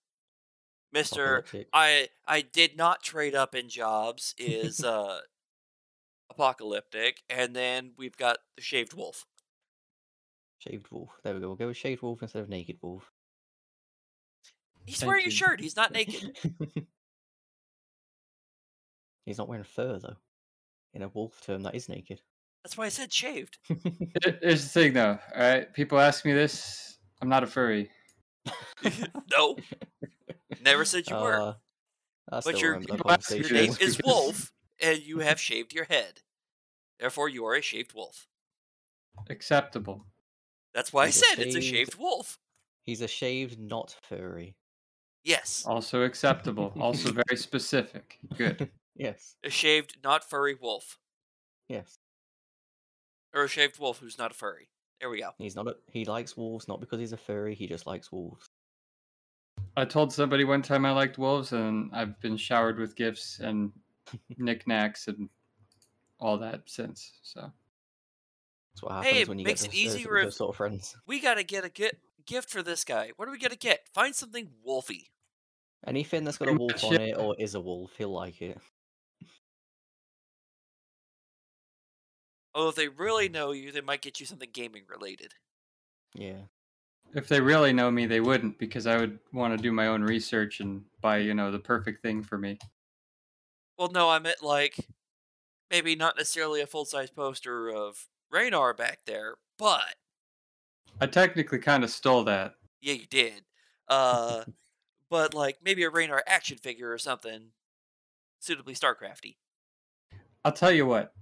Mister, 0.93 1.43
I 1.73 2.09
I 2.27 2.41
did 2.41 2.77
not 2.77 3.01
trade 3.01 3.33
up 3.33 3.55
in 3.55 3.67
jobs. 3.69 4.35
Is 4.37 4.83
uh 4.85 5.21
apocalyptic, 6.29 7.23
and 7.29 7.55
then 7.55 7.91
we've 7.97 8.15
got 8.15 8.37
the 8.55 8.61
shaved 8.61 8.93
wolf. 8.93 9.25
Shaved 10.59 10.87
wolf. 10.91 11.09
There 11.23 11.33
we 11.33 11.39
go. 11.39 11.47
We'll 11.47 11.55
go 11.55 11.67
with 11.67 11.77
shaved 11.77 12.03
wolf 12.03 12.21
instead 12.21 12.43
of 12.43 12.49
naked 12.49 12.77
wolf. 12.81 13.11
He's 14.85 14.99
Thank 14.99 15.07
wearing 15.09 15.27
a 15.27 15.31
shirt. 15.31 15.59
He's 15.59 15.75
not 15.75 15.91
naked. 15.91 16.37
He's 19.25 19.37
not 19.37 19.47
wearing 19.47 19.63
fur 19.63 19.97
though. 19.99 20.17
In 20.93 21.01
a 21.03 21.07
wolf 21.07 21.41
term, 21.41 21.63
that 21.63 21.73
is 21.75 21.87
naked. 21.89 22.21
That's 22.63 22.77
why 22.77 22.85
I 22.85 22.89
said 22.89 23.11
shaved. 23.13 23.57
Here- 23.67 24.39
Here's 24.41 24.63
the 24.63 24.69
thing, 24.69 24.93
though. 24.93 25.17
All 25.35 25.41
right, 25.41 25.73
people 25.73 25.99
ask 25.99 26.25
me 26.25 26.33
this. 26.33 26.97
I'm 27.21 27.29
not 27.29 27.43
a 27.43 27.47
furry. 27.47 27.89
no, 29.31 29.57
never 30.61 30.85
said 30.85 31.07
you 31.09 31.15
were. 31.15 31.39
Uh, 31.39 31.53
I 32.31 32.35
But 32.37 32.41
still 32.41 32.57
your 32.59 32.71
remember 32.73 32.87
that 32.91 32.97
people 32.97 33.11
ask 33.11 33.29
your 33.31 33.51
name 33.51 33.75
is 33.79 33.99
Wolf, 34.05 34.51
and 34.81 34.99
you 35.01 35.19
have 35.19 35.39
shaved 35.39 35.73
your 35.73 35.85
head. 35.85 36.21
Therefore, 36.99 37.29
you 37.29 37.45
are 37.45 37.55
a 37.55 37.61
shaved 37.61 37.93
wolf. 37.93 38.27
Acceptable. 39.29 40.05
That's 40.73 40.93
why 40.93 41.03
I 41.03 41.05
He's 41.07 41.17
a 41.17 41.19
said 41.25 41.39
it's 41.39 41.55
a 41.55 41.61
shaved- 41.61 41.75
shaved 41.91 41.95
wolf. 41.95 42.39
He's 42.83 43.01
a 43.01 43.07
shaved, 43.07 43.59
not 43.59 43.95
furry. 44.03 44.55
Yes, 45.23 45.63
Also 45.67 46.01
acceptable. 46.01 46.73
also 46.79 47.11
very 47.27 47.37
specific. 47.37 48.17
Good. 48.35 48.71
yes. 48.95 49.35
a 49.43 49.51
shaved, 49.51 49.97
not 50.03 50.27
furry 50.27 50.55
wolf, 50.55 50.97
Yes. 51.69 51.99
or 53.33 53.43
a 53.43 53.47
shaved 53.47 53.77
wolf 53.77 53.99
who's 53.99 54.17
not 54.17 54.31
a 54.31 54.33
furry. 54.33 54.69
There 55.01 55.09
we 55.09 55.19
go. 55.19 55.31
He's 55.39 55.55
not. 55.55 55.67
A, 55.67 55.75
he 55.91 56.05
likes 56.05 56.37
wolves 56.37 56.67
not 56.67 56.79
because 56.79 56.99
he's 56.99 57.11
a 57.11 57.17
furry. 57.17 57.55
He 57.55 57.67
just 57.67 57.87
likes 57.87 58.11
wolves. 58.11 58.47
I 59.75 59.83
told 59.85 60.13
somebody 60.13 60.43
one 60.43 60.61
time 60.61 60.85
I 60.85 60.91
liked 60.91 61.17
wolves, 61.17 61.51
and 61.53 61.89
I've 61.93 62.19
been 62.21 62.37
showered 62.37 62.77
with 62.79 62.95
gifts 62.95 63.39
and 63.39 63.71
knickknacks 64.37 65.07
and 65.07 65.27
all 66.19 66.37
that 66.37 66.61
since. 66.67 67.13
So 67.23 67.51
That's 68.73 68.83
what 68.83 68.91
Hey, 69.03 69.09
happens 69.09 69.21
it 69.21 69.27
when 69.29 69.39
you 69.39 69.45
makes 69.45 69.61
get 69.63 69.69
it 69.69 69.71
those, 69.71 69.95
easier 69.95 70.17
if- 70.19 70.25
those 70.25 70.35
sort 70.37 70.49
of 70.51 70.55
friends. 70.57 70.95
We 71.07 71.19
gotta 71.19 71.43
get 71.43 71.65
a 71.65 71.69
gi- 71.69 71.91
gift 72.25 72.49
for 72.49 72.61
this 72.61 72.83
guy. 72.83 73.11
What 73.17 73.27
are 73.27 73.31
we 73.31 73.39
gonna 73.39 73.55
get? 73.55 73.87
Find 73.93 74.13
something 74.15 74.49
wolfy. 74.67 75.07
Anything 75.87 76.23
that's 76.25 76.37
got 76.37 76.47
a 76.49 76.53
wolf 76.53 76.83
on 76.83 77.01
it 77.01 77.17
or 77.17 77.35
is 77.39 77.55
a 77.55 77.59
wolf, 77.59 77.91
he'll 77.97 78.13
like 78.13 78.39
it. 78.41 78.59
Oh, 82.53 82.69
if 82.69 82.75
they 82.75 82.87
really 82.89 83.29
know 83.29 83.51
you, 83.51 83.71
they 83.71 83.81
might 83.81 84.01
get 84.01 84.19
you 84.19 84.25
something 84.25 84.49
gaming 84.51 84.83
related. 84.89 85.33
Yeah. 86.13 86.41
if 87.15 87.27
they 87.27 87.39
really 87.41 87.73
know 87.73 87.89
me, 87.91 88.05
they 88.05 88.19
wouldn't 88.19 88.57
because 88.57 88.87
I 88.87 88.97
would 88.97 89.19
want 89.33 89.55
to 89.55 89.61
do 89.61 89.71
my 89.71 89.87
own 89.87 90.01
research 90.03 90.59
and 90.59 90.83
buy, 91.01 91.17
you 91.17 91.33
know, 91.33 91.51
the 91.51 91.59
perfect 91.59 92.01
thing 92.01 92.23
for 92.23 92.37
me. 92.37 92.59
Well, 93.77 93.89
no, 93.91 94.09
I 94.09 94.19
meant 94.19 94.43
like 94.43 94.75
maybe 95.69 95.95
not 95.95 96.17
necessarily 96.17 96.61
a 96.61 96.67
full 96.67 96.85
size 96.85 97.09
poster 97.09 97.69
of 97.69 98.07
Raynor 98.31 98.73
back 98.73 98.99
there, 99.05 99.35
but 99.57 99.95
I 100.99 101.07
technically 101.07 101.59
kind 101.59 101.83
of 101.83 101.89
stole 101.89 102.23
that. 102.25 102.55
yeah, 102.81 102.93
you 102.93 103.05
did. 103.07 103.43
Uh, 103.87 104.43
but 105.09 105.33
like 105.33 105.57
maybe 105.63 105.83
a 105.83 105.89
Raynor 105.89 106.23
action 106.27 106.57
figure 106.57 106.91
or 106.91 106.97
something 106.97 107.51
suitably 108.39 108.73
Starcrafty. 108.73 109.35
I'll 110.45 110.51
tell 110.51 110.71
you 110.71 110.85
what. 110.85 111.13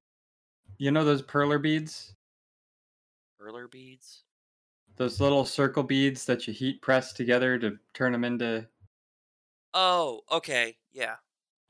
You 0.79 0.89
know 0.89 1.03
those 1.05 1.21
perler 1.21 1.61
beads? 1.61 2.15
Perler 3.39 3.67
beads. 3.69 4.23
Those 4.97 5.19
little 5.19 5.45
circle 5.45 5.81
beads 5.81 6.25
that 6.25 6.47
you 6.47 6.53
heat 6.53 6.81
press 6.81 7.11
together 7.11 7.57
to 7.57 7.79
turn 7.95 8.11
them 8.11 8.23
into. 8.23 8.69
Oh, 9.73 10.21
okay. 10.29 10.77
Yeah, 10.91 11.17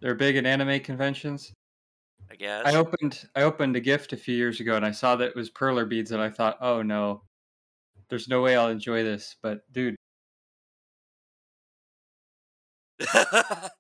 They're 0.01 0.15
big 0.15 0.35
at 0.35 0.45
anime 0.45 0.81
conventions. 0.81 1.53
I 2.29 2.35
guess. 2.35 2.65
I 2.65 2.75
opened 2.75 3.29
I 3.35 3.41
opened 3.43 3.75
a 3.75 3.79
gift 3.81 4.13
a 4.13 4.17
few 4.17 4.35
years 4.35 4.59
ago 4.59 4.75
and 4.75 4.85
I 4.85 4.91
saw 4.91 5.15
that 5.15 5.29
it 5.29 5.35
was 5.35 5.49
perler 5.49 5.87
beads 5.87 6.11
and 6.11 6.21
I 6.21 6.29
thought, 6.29 6.57
oh 6.61 6.81
no, 6.81 7.23
there's 8.09 8.27
no 8.29 8.41
way 8.41 8.55
I'll 8.57 8.69
enjoy 8.69 9.03
this. 9.03 9.35
But 9.41 9.61
dude, 9.73 9.95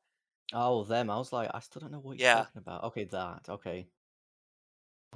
Oh, 0.53 0.83
them. 0.85 1.09
I 1.09 1.17
was 1.17 1.33
like, 1.33 1.51
I 1.53 1.59
still 1.59 1.81
don't 1.81 1.91
know 1.91 1.99
what 1.99 2.17
you're 2.17 2.27
Yeah. 2.27 2.33
talking 2.33 2.59
about. 2.59 2.83
Okay, 2.85 3.05
that. 3.05 3.49
Okay. 3.49 3.89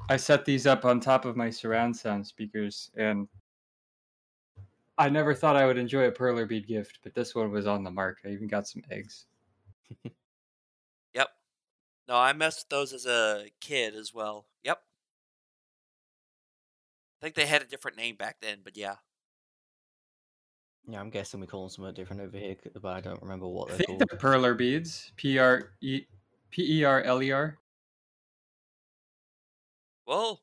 I 0.09 0.17
set 0.17 0.45
these 0.45 0.67
up 0.67 0.85
on 0.85 0.99
top 0.99 1.25
of 1.25 1.37
my 1.37 1.49
surround 1.49 1.95
sound 1.95 2.25
speakers 2.27 2.91
and 2.95 3.27
I 4.97 5.09
never 5.09 5.33
thought 5.33 5.55
I 5.55 5.65
would 5.65 5.77
enjoy 5.77 6.05
a 6.05 6.11
perler 6.11 6.47
bead 6.47 6.67
gift, 6.67 6.99
but 7.03 7.15
this 7.15 7.33
one 7.33 7.51
was 7.51 7.65
on 7.65 7.83
the 7.83 7.91
mark. 7.91 8.19
I 8.25 8.29
even 8.29 8.47
got 8.47 8.67
some 8.67 8.83
eggs. 8.91 9.25
yep. 11.13 11.29
No, 12.07 12.15
I 12.15 12.33
messed 12.33 12.65
with 12.65 12.69
those 12.69 12.93
as 12.93 13.05
a 13.05 13.47
kid 13.59 13.95
as 13.95 14.13
well. 14.13 14.45
Yep. 14.63 14.79
I 17.21 17.25
think 17.25 17.35
they 17.35 17.47
had 17.47 17.61
a 17.61 17.65
different 17.65 17.97
name 17.97 18.17
back 18.17 18.37
then, 18.41 18.59
but 18.63 18.77
yeah. 18.77 18.95
Yeah, 20.87 20.99
I'm 20.99 21.09
guessing 21.09 21.39
we 21.39 21.47
call 21.47 21.61
them 21.61 21.69
something 21.69 21.93
different 21.93 22.21
over 22.21 22.37
here, 22.37 22.57
but 22.81 22.93
I 22.93 22.99
don't 22.99 23.21
remember 23.21 23.47
what 23.47 23.69
they're 23.69 23.77
think 23.77 23.87
called. 23.87 24.03
they're 24.09 24.19
perler 24.19 24.55
beads. 24.55 25.11
P 25.15 25.39
R 25.39 25.71
E 25.81 26.01
P 26.51 26.79
E 26.79 26.83
R 26.83 27.01
L 27.01 27.23
E 27.23 27.31
R. 27.31 27.57
Well, 30.05 30.41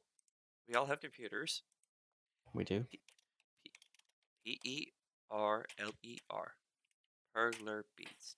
we 0.69 0.75
all 0.75 0.87
have 0.87 1.01
computers. 1.01 1.63
We 2.55 2.65
do. 2.65 2.85
P 4.45 4.59
E 4.65 4.87
R 5.31 5.65
L 5.79 5.91
E 6.03 6.19
R. 6.31 6.53
Perler 7.37 7.83
beads. 7.97 8.37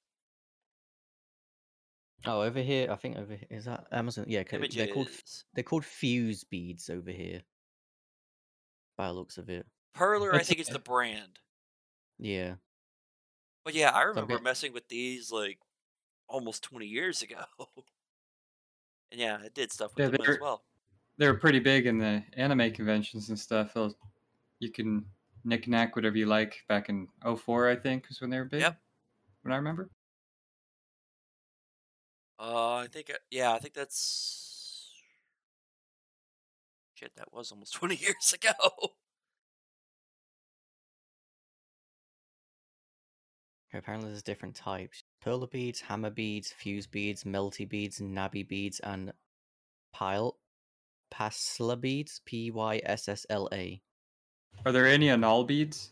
Oh, 2.25 2.43
over 2.43 2.61
here, 2.61 2.91
I 2.91 2.97
think 2.97 3.17
over 3.17 3.35
here 3.35 3.47
is 3.51 3.65
that 3.65 3.87
Amazon. 3.91 4.27
Yeah, 4.29 4.45
'cause 4.45 4.61
they're 4.75 4.87
called 4.93 5.09
they're 5.55 5.65
called 5.65 5.85
fuse 5.85 6.45
beads 6.45 6.89
over 6.91 7.11
here. 7.11 7.43
By 8.97 9.09
the 9.09 9.15
looks 9.15 9.39
of 9.39 9.49
it. 9.49 9.67
Perler, 9.97 10.35
I 10.35 10.41
think 10.43 10.61
it's 10.61 10.69
the 10.69 10.79
brand. 10.93 11.39
Yeah. 12.19 12.57
But 13.65 13.75
yeah, 13.75 13.91
I 13.91 14.03
remember 14.03 14.39
messing 14.41 14.73
with 14.73 14.89
these 14.89 15.31
like 15.33 15.59
almost 16.29 16.63
20 16.65 16.87
years 16.87 17.23
ago. 17.23 17.45
and 19.11 19.21
yeah, 19.21 19.43
it 19.43 19.55
did 19.55 19.73
stuff 19.73 19.93
with 19.95 20.05
Yeah, 20.05 20.11
them 20.11 20.21
as 20.21 20.27
they're- 20.27 20.39
well. 20.41 20.65
They 21.19 21.27
were 21.29 21.39
pretty 21.39 21.61
big 21.61 21.87
in 21.87 21.99
the 21.99 22.23
anime 22.37 22.73
conventions 22.73 23.29
and 23.29 23.39
stuff. 23.39 23.75
They'll- 23.75 23.97
You 24.59 24.71
can 24.71 25.05
knick 25.45 25.67
knack 25.67 25.97
whatever 25.97 26.17
you 26.17 26.27
like 26.27 26.65
back 26.69 26.89
in 26.89 27.09
04, 27.25 27.69
I 27.69 27.77
think, 27.77 28.09
was 28.09 28.21
when 28.21 28.31
they 28.31 28.39
were 28.39 28.45
big. 28.45 28.61
Yep. 28.61 28.81
When 29.43 29.53
I 29.53 29.57
remember. 29.57 29.91
Uh, 32.39 32.75
I 32.77 32.87
think, 32.89 33.11
uh, 33.11 33.19
yeah, 33.31 33.53
I 33.53 33.59
think 33.59 33.75
that's. 33.75 34.93
Shit, 36.95 37.15
that 37.17 37.33
was 37.33 37.51
almost 37.53 37.73
20 37.75 37.97
years 37.97 38.33
ago. 38.33 38.53
Okay, 43.69 43.79
apparently 43.79 44.11
there's 44.11 44.23
different 44.23 44.55
types. 44.55 45.03
pearl 45.21 45.47
beads, 45.47 45.81
Hama 45.81 46.11
beads, 46.11 46.53
fuse 46.53 46.87
beads, 46.87 47.25
melty 47.25 47.69
beads, 47.69 48.01
Nabbi 48.01 48.47
beads, 48.47 48.81
and 48.81 49.13
pile 49.93 50.39
Pyssla 51.13 51.81
beads. 51.81 52.21
P 52.25 52.51
Y 52.51 52.81
S 52.85 53.09
S 53.09 53.27
L 53.31 53.49
A. 53.53 53.81
Are 54.67 54.73
there 54.73 54.87
any 54.87 55.09
anal 55.09 55.45
beads? 55.45 55.91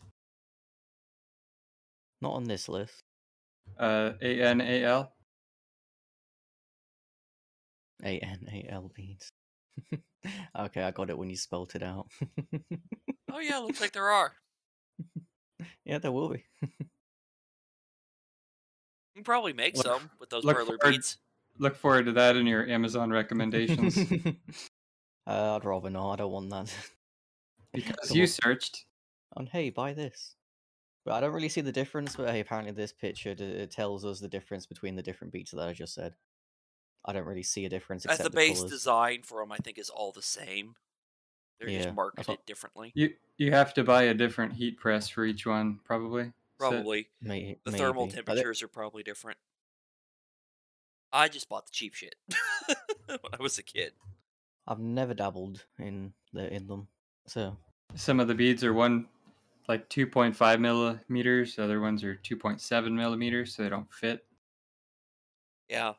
Not 2.20 2.32
on 2.34 2.44
this 2.44 2.68
list. 2.68 3.02
Uh, 3.78 4.12
A 4.20 4.42
N 4.42 4.60
A 4.60 4.84
L. 4.84 5.12
A 8.04 8.18
N 8.18 8.48
A 8.50 8.66
L 8.72 8.90
beads. 8.94 9.30
okay, 10.58 10.82
I 10.82 10.90
got 10.90 11.10
it 11.10 11.18
when 11.18 11.30
you 11.30 11.36
spelt 11.36 11.74
it 11.74 11.82
out. 11.82 12.06
Oh, 13.32 13.38
yeah, 13.40 13.58
looks 13.58 13.80
like 13.80 13.92
there 13.92 14.08
are. 14.10 14.32
yeah, 15.84 15.98
there 15.98 16.12
will 16.12 16.28
be. 16.30 16.44
You 16.62 16.68
can 19.16 19.24
probably 19.24 19.52
make 19.52 19.76
Look- 19.76 19.86
some 19.86 20.10
with 20.18 20.30
those 20.30 20.44
look 20.44 20.56
perler 20.58 20.90
beads. 20.90 21.18
Look 21.58 21.76
forward 21.76 22.06
to 22.06 22.12
that 22.12 22.36
in 22.36 22.46
your 22.46 22.66
Amazon 22.66 23.10
recommendations 23.10 23.96
uh, 25.26 25.56
I'd 25.56 25.64
rather 25.64 25.90
not. 25.90 26.12
I 26.12 26.16
don't 26.16 26.32
want 26.32 26.50
that. 26.50 26.74
because 27.72 28.14
you 28.14 28.26
searched. 28.26 28.84
And 29.36 29.48
hey 29.48 29.70
buy 29.70 29.92
this 29.92 30.34
but 31.04 31.14
i 31.14 31.20
don't 31.20 31.32
really 31.32 31.48
see 31.48 31.60
the 31.60 31.70
difference 31.70 32.16
but 32.16 32.28
hey 32.30 32.40
apparently 32.40 32.72
this 32.72 32.92
picture 32.92 33.32
d- 33.32 33.44
it 33.44 33.70
tells 33.70 34.04
us 34.04 34.18
the 34.18 34.26
difference 34.28 34.66
between 34.66 34.96
the 34.96 35.02
different 35.02 35.32
beats 35.32 35.52
that 35.52 35.66
i 35.68 35.72
just 35.72 35.94
said 35.94 36.12
i 37.04 37.12
don't 37.12 37.24
really 37.24 37.44
see 37.44 37.64
a 37.64 37.68
difference 37.68 38.04
As 38.06 38.16
except 38.18 38.32
the 38.32 38.36
base 38.36 38.56
colours. 38.58 38.70
design 38.72 39.22
for 39.22 39.40
them, 39.40 39.52
I 39.52 39.58
think, 39.58 39.78
is 39.78 39.88
all 39.88 40.10
the 40.10 40.20
same. 40.20 40.74
They're 41.60 41.68
Yeah, 41.70 41.82
just 41.84 41.94
marketed 41.94 42.26
what- 42.28 42.44
differently. 42.46 42.90
You 42.96 43.14
you 43.38 43.52
have 43.52 43.72
to 43.74 43.84
buy 43.84 44.02
a 44.02 44.14
different 44.14 44.52
heat 44.54 44.78
press 44.78 45.08
for 45.08 45.24
each 45.24 45.46
one, 45.46 45.78
probably. 45.84 46.22
Is 46.22 46.28
that- 46.28 46.34
Probably. 46.58 47.08
May- 47.22 47.56
The 47.64 47.70
thermal 47.72 48.06
maybe. 48.06 48.14
I 48.14 48.16
don't- 48.16 48.26
temperatures 48.26 48.62
are 48.64 48.68
probably 48.68 49.02
different. 49.04 49.38
I 51.12 51.28
just 51.28 51.48
bought 51.48 51.66
the 51.66 51.72
cheap 51.72 51.94
shit 51.94 52.16
when 53.06 53.18
I 53.38 53.40
was 53.40 53.58
a 53.58 53.62
kid. 53.62 53.92
I've 54.70 54.78
never 54.78 55.12
dabbled 55.12 55.66
in 55.78 56.14
the 56.32 56.52
in 56.54 56.66
them 56.66 56.88
so 57.26 57.56
Some 57.94 58.20
of 58.20 58.28
the 58.28 58.34
beads 58.34 58.64
are 58.64 58.72
one 58.72 59.08
like 59.68 59.88
2.5 59.88 60.60
millimeters. 60.60 61.56
The 61.56 61.64
other 61.64 61.80
ones 61.80 62.02
are 62.02 62.16
2.7 62.16 62.92
millimeters, 62.92 63.54
so 63.54 63.62
they 63.62 63.68
don't 63.68 63.92
fit. 63.92 64.26
Yeah. 65.68 65.94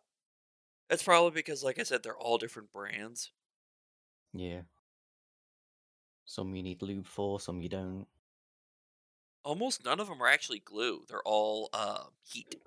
That's 0.89 1.03
probably 1.03 1.31
because, 1.31 1.63
like 1.63 1.79
I 1.79 1.83
said, 1.83 2.03
they're 2.03 2.17
all 2.17 2.37
different 2.37 2.71
brands. 2.71 3.31
yeah 4.33 4.61
some 6.25 6.55
you 6.55 6.63
need 6.63 6.81
lube 6.81 7.05
for 7.07 7.39
some 7.39 7.61
you 7.61 7.69
don't 7.69 8.07
Almost 9.43 9.83
none 9.83 9.99
of 9.99 10.07
them 10.07 10.21
are 10.21 10.27
actually 10.27 10.59
glue. 10.59 11.03
They're 11.07 11.23
all 11.23 11.69
uh, 11.73 12.05
heat. 12.21 12.61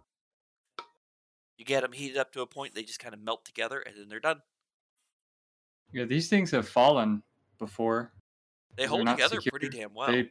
You 1.57 1.65
get 1.65 1.83
them 1.83 1.93
heated 1.93 2.17
up 2.17 2.33
to 2.33 2.41
a 2.41 2.47
point, 2.47 2.75
they 2.75 2.83
just 2.83 2.99
kind 2.99 3.15
of 3.15 3.21
melt 3.21 3.45
together, 3.45 3.79
and 3.79 3.97
then 3.97 4.09
they're 4.09 4.19
done. 4.19 4.43
Yeah, 5.95 6.05
these 6.05 6.29
things 6.29 6.51
have 6.51 6.69
fallen 6.69 7.23
before. 7.59 8.13
They 8.77 8.85
hold 8.87 9.05
not 9.05 9.17
together 9.17 9.41
pretty 9.41 9.71
damn 9.71 9.95
well. 9.95 10.11
They, 10.13 10.31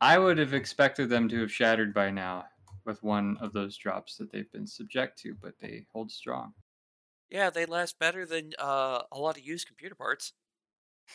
I 0.00 0.18
would 0.18 0.36
have 0.38 0.52
expected 0.52 1.08
them 1.08 1.28
to 1.28 1.40
have 1.40 1.52
shattered 1.52 1.94
by 1.94 2.10
now 2.10 2.46
with 2.84 3.02
one 3.02 3.38
of 3.40 3.52
those 3.52 3.76
drops 3.76 4.16
that 4.16 4.30
they've 4.30 4.50
been 4.50 4.66
subject 4.66 5.18
to, 5.20 5.34
but 5.40 5.54
they 5.60 5.86
hold 5.92 6.10
strong. 6.10 6.52
Yeah, 7.30 7.48
they 7.48 7.64
last 7.64 7.98
better 7.98 8.26
than 8.26 8.52
uh, 8.58 9.02
a 9.10 9.18
lot 9.18 9.38
of 9.38 9.44
used 9.44 9.68
computer 9.68 9.94
parts, 9.94 10.32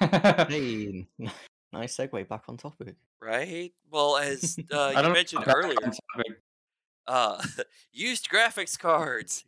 hey 0.00 1.06
nice 1.72 1.96
segue 1.96 2.28
back 2.28 2.44
on 2.48 2.56
topic 2.56 2.96
right? 3.20 3.72
Well, 3.90 4.16
as 4.16 4.58
uh, 4.72 4.92
you 4.96 5.12
mentioned 5.12 5.44
earlier, 5.46 5.92
uh, 7.06 7.42
used 7.92 8.28
graphics 8.28 8.78
cards. 8.78 9.44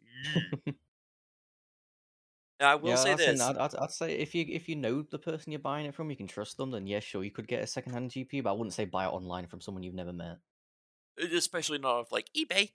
Now, 2.61 2.73
I 2.73 2.75
will 2.75 2.91
yeah, 2.91 2.97
say 2.97 3.13
I'd 3.13 3.19
say, 3.19 3.33
this. 3.33 3.41
I'd, 3.41 3.57
I'd, 3.57 3.75
I'd 3.77 3.91
say 3.91 4.13
if 4.13 4.35
you 4.35 4.45
if 4.49 4.69
you 4.69 4.77
know 4.77 5.03
the 5.03 5.19
person 5.19 5.53
you're 5.53 5.61
buying 5.61 5.87
it 5.87 5.95
from, 5.95 6.11
you 6.11 6.17
can 6.17 6.27
trust 6.27 6.57
them. 6.57 6.71
Then 6.71 6.87
yeah, 6.87 7.01
sure, 7.01 7.25
you 7.25 7.31
could 7.31 7.49
get 7.49 7.63
a 7.63 7.67
secondhand 7.67 8.11
GPU, 8.11 8.43
but 8.43 8.51
I 8.51 8.53
wouldn't 8.53 8.75
say 8.75 8.85
buy 8.85 9.05
it 9.07 9.09
online 9.11 9.47
from 9.47 9.61
someone 9.61 9.83
you've 9.83 9.95
never 9.95 10.13
met. 10.13 10.39
especially 11.35 11.79
not 11.79 11.93
off 11.97 12.13
like 12.13 12.31
eBay. 12.37 12.73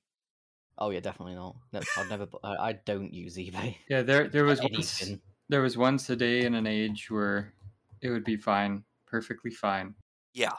Oh 0.78 0.90
yeah, 0.90 1.00
definitely 1.00 1.36
not. 1.36 1.56
No, 1.72 1.82
I'd 1.98 2.10
never. 2.10 2.28
I, 2.44 2.56
I 2.70 2.74
don't 2.74 3.14
use 3.14 3.38
eBay. 3.38 3.78
Yeah, 3.90 4.02
there 4.02 4.28
there 4.30 4.46
was 4.46 4.62
once, 4.62 5.12
there 5.50 5.62
was 5.62 5.78
once 5.78 6.10
a 6.10 6.16
day 6.16 6.46
in 6.46 6.56
an 6.56 6.68
age 6.68 7.10
where 7.10 7.54
it 8.02 8.10
would 8.10 8.26
be 8.26 8.38
fine, 8.38 8.84
perfectly 9.06 9.52
fine. 9.52 9.96
Yeah, 10.34 10.52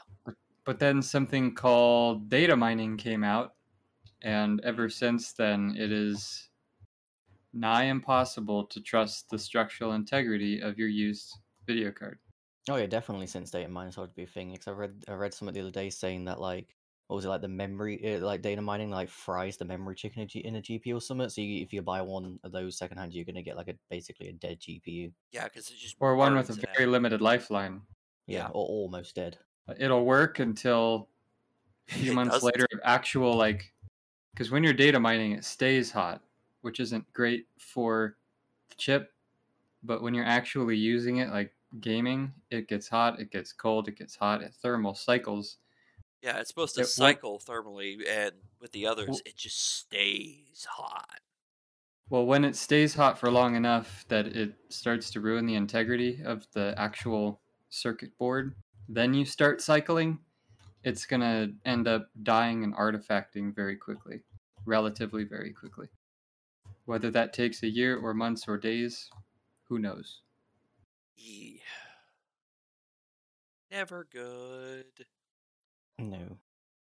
But 0.65 0.79
then 0.79 1.01
something 1.01 1.55
called 1.55 2.29
data 2.29 2.55
mining 2.55 2.97
came 2.97 3.23
out, 3.23 3.55
and 4.21 4.59
ever 4.63 4.89
since 4.89 5.33
then, 5.33 5.75
it 5.77 5.91
is 5.91 6.46
nigh 7.59 7.85
impossible 7.85 8.65
to 8.67 8.81
trust 8.81 9.29
the 9.29 9.39
structural 9.39 9.93
integrity 9.93 10.59
of 10.61 10.77
your 10.77 10.87
used 10.87 11.33
video 11.65 11.91
card. 11.91 12.19
Oh 12.69 12.75
yeah, 12.75 12.85
definitely. 12.85 13.27
Since 13.27 13.51
data 13.51 13.69
mining 13.69 13.91
started 13.91 14.11
to 14.11 14.15
be 14.15 14.23
a 14.23 14.27
thing, 14.27 14.51
because 14.51 14.67
I 14.67 14.71
read 14.71 15.03
I 15.07 15.13
read 15.13 15.33
something 15.33 15.53
the 15.53 15.61
other 15.61 15.71
day 15.71 15.89
saying 15.89 16.25
that 16.25 16.39
like 16.41 16.75
what 17.07 17.15
was 17.15 17.23
it 17.25 17.29
like 17.29 17.41
the 17.41 17.47
memory 17.47 18.15
uh, 18.15 18.19
like 18.19 18.41
data 18.41 18.61
mining 18.61 18.89
like 18.89 19.09
fries 19.09 19.55
the 19.55 19.63
memory 19.63 19.95
chicken 19.95 20.19
in 20.21 20.25
a, 20.25 20.27
G, 20.27 20.39
in 20.39 20.55
a 20.57 20.61
GPU 20.61 20.97
or 20.97 21.01
something. 21.01 21.29
So 21.29 21.39
you, 21.39 21.61
if 21.63 21.71
you 21.71 21.81
buy 21.81 22.01
one 22.01 22.37
of 22.43 22.51
those 22.51 22.77
secondhand, 22.77 23.13
you're 23.13 23.23
gonna 23.23 23.41
get 23.41 23.55
like 23.55 23.69
a 23.69 23.75
basically 23.89 24.27
a 24.27 24.33
dead 24.33 24.59
GPU. 24.59 25.11
yeah, 25.31 25.45
because 25.45 25.69
it 25.69 25.77
just 25.77 25.95
Or 26.01 26.15
one 26.15 26.35
with 26.35 26.49
a 26.49 26.53
burns 26.53 26.65
very 26.75 26.85
out. 26.85 26.91
limited 26.91 27.21
lifeline. 27.21 27.81
Yeah, 28.27 28.39
Yeah. 28.39 28.47
or 28.47 28.65
almost 28.67 29.15
dead. 29.15 29.37
It'll 29.79 30.03
work 30.05 30.39
until 30.39 31.07
a 31.89 31.93
few 31.93 32.11
months 32.13 32.35
doesn't. 32.35 32.53
later 32.55 32.67
of 32.73 32.81
actual 32.83 33.33
like 33.35 33.73
because 34.33 34.51
when 34.51 34.63
you're 34.65 34.73
data 34.73 34.99
mining 34.99 35.31
it 35.31 35.45
stays 35.45 35.89
hot 35.89 36.21
which 36.67 36.81
isn't 36.81 37.11
great 37.13 37.47
for 37.57 38.17
the 38.69 38.75
chip 38.75 39.13
but 39.83 40.01
when 40.01 40.13
you're 40.13 40.25
actually 40.25 40.75
using 40.75 41.17
it, 41.17 41.29
like 41.29 41.53
gaming, 41.79 42.33
it 42.49 42.67
gets 42.67 42.89
hot, 42.89 43.19
it 43.21 43.31
gets 43.31 43.53
cold, 43.53 43.87
it 43.87 43.97
gets 43.97 44.15
hot, 44.17 44.41
it 44.41 44.53
thermal 44.61 44.93
cycles. 44.95 45.59
Yeah, 46.21 46.39
it's 46.39 46.49
supposed 46.49 46.75
to 46.75 46.81
It 46.81 46.85
won't- 46.85 46.89
cycle 46.89 47.39
thermally, 47.39 48.05
and 48.05 48.33
with 48.59 48.71
the 48.73 48.85
others, 48.85 49.07
Well- 49.07 49.21
it 49.25 49.37
just 49.37 49.59
stays 49.59 50.65
hot. 50.69 51.21
Well, 52.09 52.25
when 52.25 52.43
it 52.43 52.55
stays 52.57 52.95
hot 52.95 53.17
for 53.19 53.31
long 53.31 53.55
enough 53.55 54.05
that 54.09 54.27
it 54.27 54.55
starts 54.69 55.09
to 55.11 55.21
ruin 55.21 55.45
the 55.45 55.55
integrity 55.55 56.21
of 56.23 56.51
the 56.51 56.73
actual 56.77 57.39
circuit 57.69 58.17
board, 58.17 58.55
then 58.89 59.13
you 59.13 59.23
start 59.25 59.61
cycling, 59.61 60.19
it's 60.83 61.05
going 61.05 61.21
to 61.21 61.53
end 61.69 61.87
up 61.87 62.09
dying 62.23 62.63
and 62.63 62.73
artifacting 62.75 63.53
very 63.55 63.77
quickly, 63.77 64.23
relatively 64.65 65.23
very 65.23 65.53
quickly. 65.53 65.87
Whether 66.87 67.11
that 67.11 67.33
takes 67.33 67.61
a 67.61 67.69
year 67.69 67.95
or 67.99 68.15
months 68.15 68.47
or 68.47 68.57
days, 68.57 69.11
who 69.65 69.77
knows? 69.77 70.23
Yeah. 71.15 71.63
Never 73.71 74.03
good. 74.03 75.07
No, 75.99 76.37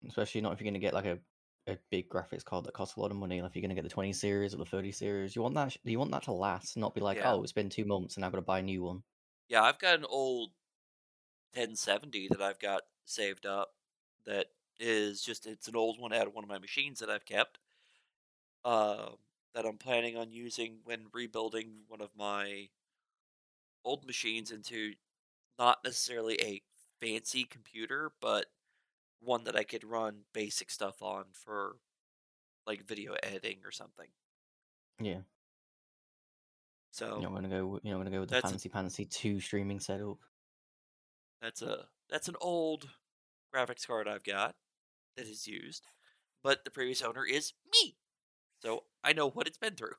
especially 0.06 0.40
not 0.42 0.52
if 0.54 0.60
you're 0.60 0.66
going 0.66 0.74
to 0.74 0.80
get 0.80 0.94
like 0.94 1.06
a, 1.06 1.20
a 1.66 1.78
big 1.90 2.08
graphics 2.08 2.44
card 2.44 2.64
that 2.66 2.74
costs 2.74 2.96
a 2.96 3.00
lot 3.00 3.10
of 3.10 3.16
money. 3.18 3.42
Like 3.42 3.50
if 3.50 3.56
you're 3.56 3.62
going 3.62 3.70
to 3.70 3.74
get 3.76 3.84
the 3.84 3.90
20 3.90 4.12
series 4.12 4.54
or 4.54 4.58
the 4.58 4.66
30 4.66 4.92
series, 4.92 5.36
you 5.36 5.42
want 5.42 5.54
that. 5.56 5.72
sh- 5.72 5.78
You 5.84 5.98
want 5.98 6.12
that 6.12 6.24
to 6.24 6.32
last, 6.32 6.76
not 6.76 6.94
be 6.94 7.00
like, 7.00 7.18
Yeah. 7.18 7.32
oh, 7.32 7.42
it's 7.42 7.52
been 7.52 7.70
two 7.70 7.84
months 7.84 8.16
and 8.16 8.24
I've 8.24 8.32
got 8.32 8.38
to 8.38 8.42
buy 8.42 8.60
a 8.60 8.62
new 8.62 8.82
one. 8.84 9.04
Yeah, 9.48 9.62
I've 9.62 9.78
got 9.78 9.98
an 9.98 10.04
old 10.04 10.52
1070 11.54 12.28
that 12.28 12.42
I've 12.42 12.58
got 12.60 12.82
saved 13.04 13.46
up 13.46 13.74
that 14.26 14.48
is 14.80 15.22
just 15.22 15.46
it's 15.46 15.68
an 15.68 15.76
old 15.76 16.00
one 16.00 16.12
out 16.12 16.26
of 16.26 16.34
one 16.34 16.44
of 16.44 16.50
my 16.50 16.58
machines 16.58 17.00
that 17.00 17.10
I've 17.10 17.24
kept. 17.26 17.58
Uh, 18.64 19.12
that 19.54 19.66
I'm 19.66 19.78
planning 19.78 20.16
on 20.16 20.32
using 20.32 20.78
when 20.84 21.06
rebuilding 21.12 21.84
one 21.88 22.00
of 22.00 22.10
my 22.16 22.68
old 23.84 24.06
machines 24.06 24.50
into 24.50 24.94
not 25.58 25.78
necessarily 25.84 26.40
a 26.40 26.62
fancy 27.00 27.44
computer, 27.44 28.12
but 28.20 28.46
one 29.20 29.44
that 29.44 29.56
I 29.56 29.64
could 29.64 29.84
run 29.84 30.22
basic 30.32 30.70
stuff 30.70 31.02
on 31.02 31.26
for 31.32 31.76
like 32.66 32.86
video 32.86 33.14
editing 33.22 33.58
or 33.64 33.70
something. 33.70 34.08
Yeah, 35.00 35.20
So 36.90 37.18
you're 37.20 37.30
not 37.30 37.42
to 37.42 37.48
go. 37.48 37.80
You're 37.82 37.98
not 37.98 38.04
to 38.04 38.10
go 38.10 38.20
with 38.20 38.30
the 38.30 38.40
fancy 38.40 38.68
fancy 38.68 39.04
two 39.04 39.40
streaming 39.40 39.80
setup. 39.80 40.18
That's 41.42 41.60
a 41.62 41.86
that's 42.08 42.28
an 42.28 42.36
old 42.40 42.88
graphics 43.54 43.86
card 43.86 44.08
I've 44.08 44.24
got 44.24 44.54
that 45.16 45.26
is 45.26 45.46
used, 45.46 45.84
but 46.42 46.64
the 46.64 46.70
previous 46.70 47.02
owner 47.02 47.24
is 47.26 47.52
me, 47.72 47.96
so 48.64 48.84
I 49.04 49.12
know 49.12 49.28
what 49.30 49.46
it's 49.46 49.58
been 49.58 49.76
through. 49.76 49.94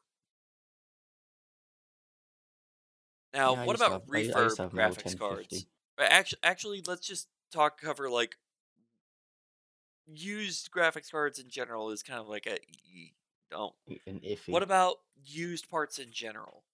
Now, 3.33 3.53
Yeah, 3.53 3.65
what 3.65 3.75
about 3.75 3.91
have- 3.91 4.01
I- 4.13 4.17
I 4.17 4.21
refurb 4.21 4.55
to 4.55 4.61
have 4.63 4.73
an 4.73 4.79
old 4.79 4.97
graphics 4.97 5.03
1050. 5.17 5.57
cards? 5.57 5.65
Actually, 5.99 6.39
actually, 6.43 6.81
let's 6.81 7.05
just 7.05 7.29
talk 7.51 7.79
cover 7.79 8.09
like 8.09 8.37
used 10.07 10.71
graphics 10.71 11.11
cards 11.11 11.39
in 11.39 11.49
general 11.49 11.89
is 11.89 12.03
kind 12.03 12.19
of 12.19 12.27
like 12.27 12.45
a 12.47 12.59
don't. 13.49 13.75
An 14.07 14.19
iffy. 14.21 14.49
What 14.51 14.63
about 14.63 14.97
used 15.23 15.69
parts 15.69 15.99
in 15.99 16.11
general? 16.11 16.65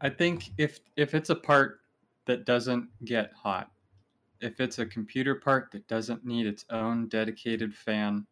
I 0.00 0.10
think 0.10 0.50
if 0.58 0.80
if 0.96 1.14
it's 1.14 1.30
a 1.30 1.34
part 1.36 1.80
that 2.26 2.44
doesn't 2.44 2.90
get 3.04 3.32
hot, 3.32 3.72
if 4.40 4.60
it's 4.60 4.78
a 4.78 4.86
computer 4.86 5.34
part 5.36 5.70
that 5.72 5.86
doesn't 5.88 6.24
need 6.24 6.46
its 6.46 6.64
own 6.70 7.08
dedicated 7.08 7.74
fan, 7.74 8.26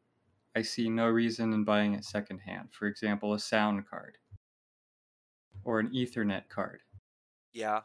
I 0.54 0.62
see 0.62 0.88
no 0.90 1.08
reason 1.08 1.52
in 1.52 1.64
buying 1.64 1.94
it 1.94 2.04
secondhand. 2.04 2.68
For 2.72 2.86
example, 2.86 3.32
a 3.32 3.38
sound 3.38 3.88
card 3.88 4.18
or 5.64 5.80
an 5.80 5.88
Ethernet 5.90 6.48
card. 6.48 6.80
Yeah, 7.52 7.80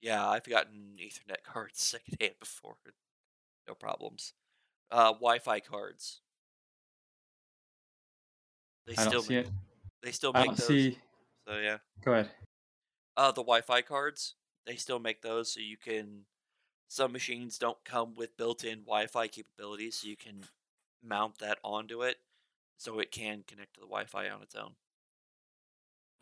yeah, 0.00 0.28
I've 0.28 0.44
gotten 0.44 0.96
Ethernet 0.98 1.42
cards 1.44 1.80
secondhand 1.82 2.34
before, 2.40 2.76
no 3.66 3.74
problems. 3.74 4.34
Uh, 4.90 5.12
Wi-Fi 5.12 5.60
cards. 5.60 6.20
They 8.86 8.92
I 8.96 9.00
still 9.00 9.12
don't 9.12 9.22
see 9.22 9.34
make, 9.36 9.46
it. 9.46 9.52
they 10.02 10.12
still 10.12 10.32
I 10.34 10.40
make 10.40 10.46
don't 10.48 10.58
those. 10.58 10.66
see. 10.68 10.98
So 11.48 11.56
yeah, 11.58 11.78
Go 12.04 12.12
ahead. 12.12 12.30
uh, 13.16 13.28
the 13.32 13.42
Wi-Fi 13.42 13.82
cards 13.82 14.34
they 14.66 14.76
still 14.76 14.98
make 14.98 15.22
those, 15.22 15.52
so 15.52 15.60
you 15.60 15.76
can. 15.76 16.26
Some 16.88 17.12
machines 17.12 17.58
don't 17.58 17.82
come 17.84 18.14
with 18.14 18.36
built-in 18.36 18.80
Wi-Fi 18.80 19.26
capabilities, 19.28 19.96
so 19.96 20.08
you 20.08 20.16
can 20.16 20.44
mount 21.04 21.38
that 21.38 21.58
onto 21.62 22.02
it, 22.02 22.18
so 22.76 22.98
it 22.98 23.10
can 23.10 23.44
connect 23.44 23.74
to 23.74 23.80
the 23.80 23.86
Wi-Fi 23.86 24.28
on 24.28 24.42
its 24.42 24.54
own. 24.54 24.76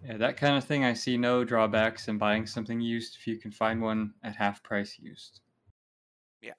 Yeah, 0.00 0.18
that 0.18 0.36
kind 0.36 0.56
of 0.56 0.64
thing. 0.64 0.84
I 0.84 0.92
see 0.92 1.16
no 1.16 1.44
drawbacks 1.44 2.08
in 2.08 2.18
buying 2.18 2.46
something 2.46 2.80
used 2.80 3.16
if 3.16 3.26
you 3.26 3.38
can 3.38 3.50
find 3.52 3.80
one 3.80 4.14
at 4.22 4.36
half 4.36 4.62
price 4.62 4.98
used. 4.98 5.40
Yeah. 6.42 6.54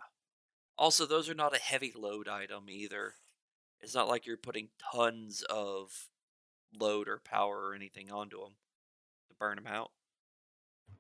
Also, 0.77 1.05
those 1.05 1.29
are 1.29 1.36
not 1.36 1.55
a 1.55 1.59
heavy 1.59 1.91
load 1.95 2.27
item 2.27 2.69
either. 2.69 3.15
It's 3.81 3.95
not 3.95 4.07
like 4.07 4.25
you're 4.25 4.38
putting 4.38 4.69
tons 4.93 5.43
of 5.43 6.09
load 6.79 7.07
or 7.09 7.19
power 7.19 7.67
or 7.69 7.75
anything 7.75 8.12
onto 8.12 8.39
them 8.41 8.57
to 9.29 9.36
burn 9.36 9.57
them 9.57 9.67
out. 9.67 9.91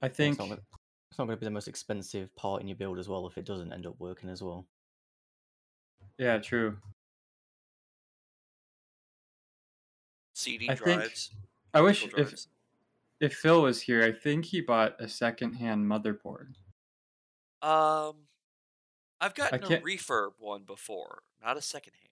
I 0.01 0.09
It's 0.23 0.37
think 0.37 0.39
not, 0.39 0.51
it's 0.51 1.17
not 1.17 1.25
going 1.25 1.37
to 1.37 1.39
be 1.39 1.45
the 1.45 1.51
most 1.51 1.67
expensive 1.67 2.35
part 2.35 2.61
in 2.61 2.67
your 2.67 2.77
build 2.77 2.99
as 2.99 3.07
well 3.07 3.27
if 3.27 3.37
it 3.37 3.45
doesn't 3.45 3.73
end 3.73 3.85
up 3.85 3.99
working 3.99 4.29
as 4.29 4.41
well. 4.43 4.67
Yeah, 6.17 6.39
true. 6.39 6.77
CD 10.43 10.69
I 10.69 10.75
think. 10.75 11.11
I 11.73 11.81
wish 11.81 12.01
physical 12.01 12.21
if 12.21 12.47
if 13.19 13.33
Phil 13.35 13.61
was 13.61 13.81
here, 13.81 14.03
I 14.03 14.11
think 14.11 14.45
he 14.45 14.61
bought 14.61 14.99
a 14.99 15.07
secondhand 15.07 15.85
motherboard. 15.85 16.55
Um, 17.61 18.15
I've 19.21 19.33
gotten 19.33 19.63
a 19.63 19.79
refurb 19.79 20.31
one 20.39 20.63
before, 20.63 21.23
not 21.41 21.55
a 21.55 21.61
secondhand. 21.61 22.09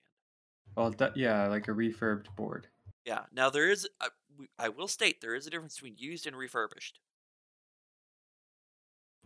Well, 0.74 0.90
that, 0.92 1.14
yeah, 1.16 1.48
like 1.48 1.68
a 1.68 1.72
refurbed 1.72 2.34
board. 2.36 2.68
Yeah. 3.04 3.24
Now 3.32 3.50
there 3.50 3.68
is. 3.68 3.86
I, 4.00 4.08
I 4.58 4.70
will 4.70 4.88
state 4.88 5.20
there 5.20 5.34
is 5.34 5.46
a 5.46 5.50
difference 5.50 5.74
between 5.74 5.96
used 5.98 6.26
and 6.26 6.34
refurbished. 6.34 6.98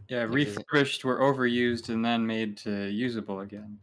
Yeah, 0.09 0.23
refurbished 0.23 1.05
were 1.05 1.21
overused 1.21 1.89
and 1.89 2.05
then 2.05 2.27
made 2.27 2.57
to 2.59 2.89
usable 2.89 3.41
again. 3.41 3.79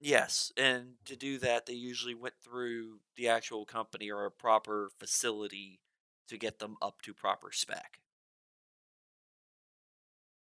Yes, 0.00 0.52
and 0.56 0.94
to 1.06 1.16
do 1.16 1.38
that, 1.38 1.66
they 1.66 1.72
usually 1.72 2.14
went 2.14 2.34
through 2.42 3.00
the 3.16 3.28
actual 3.28 3.64
company 3.64 4.10
or 4.10 4.26
a 4.26 4.30
proper 4.30 4.90
facility 4.98 5.80
to 6.28 6.36
get 6.36 6.58
them 6.58 6.76
up 6.82 7.00
to 7.02 7.14
proper 7.14 7.50
spec. 7.50 7.98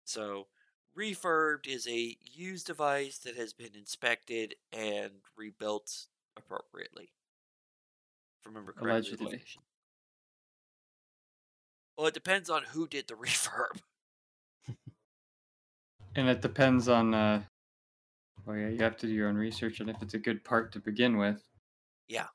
So, 0.05 0.46
refurbed 0.96 1.66
is 1.66 1.87
a 1.87 2.16
used 2.22 2.66
device 2.66 3.18
that 3.18 3.37
has 3.37 3.53
been 3.53 3.75
inspected 3.75 4.55
and 4.72 5.12
rebuilt 5.37 6.07
appropriately. 6.37 7.11
If 8.40 8.46
I 8.46 8.49
remember 8.49 8.72
correctly. 8.72 9.16
Allegedly. 9.18 9.42
Well, 11.99 12.07
it 12.07 12.14
depends 12.14 12.49
on 12.49 12.62
who 12.62 12.87
did 12.87 13.09
the 13.09 13.14
refurb. 13.22 13.81
And 16.14 16.31
it 16.31 16.40
depends 16.40 16.88
on. 16.88 17.12
Uh, 17.12 17.42
well, 18.47 18.57
yeah, 18.57 18.69
you 18.69 18.79
have 18.79 18.97
to 18.99 19.07
do 19.07 19.13
your 19.13 19.29
own 19.29 19.37
research 19.37 19.81
and 19.81 19.91
if 19.91 20.01
it's 20.01 20.15
a 20.15 20.19
good 20.19 20.45
part 20.45 20.73
to 20.73 20.81
begin 20.81 21.17
with. 21.19 21.43
Yeah. 22.09 22.29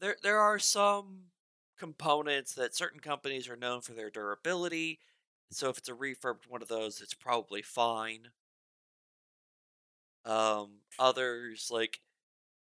There 0.00 0.16
there 0.22 0.40
are 0.40 0.58
some 0.58 1.26
components 1.78 2.54
that 2.54 2.74
certain 2.74 3.00
companies 3.00 3.48
are 3.48 3.56
known 3.56 3.80
for 3.80 3.92
their 3.92 4.10
durability. 4.10 4.98
So 5.50 5.68
if 5.70 5.78
it's 5.78 5.88
a 5.88 5.92
refurbed 5.92 6.48
one 6.48 6.62
of 6.62 6.68
those, 6.68 7.00
it's 7.00 7.14
probably 7.14 7.62
fine. 7.62 8.28
Um, 10.24 10.80
others 10.98 11.68
like 11.70 12.00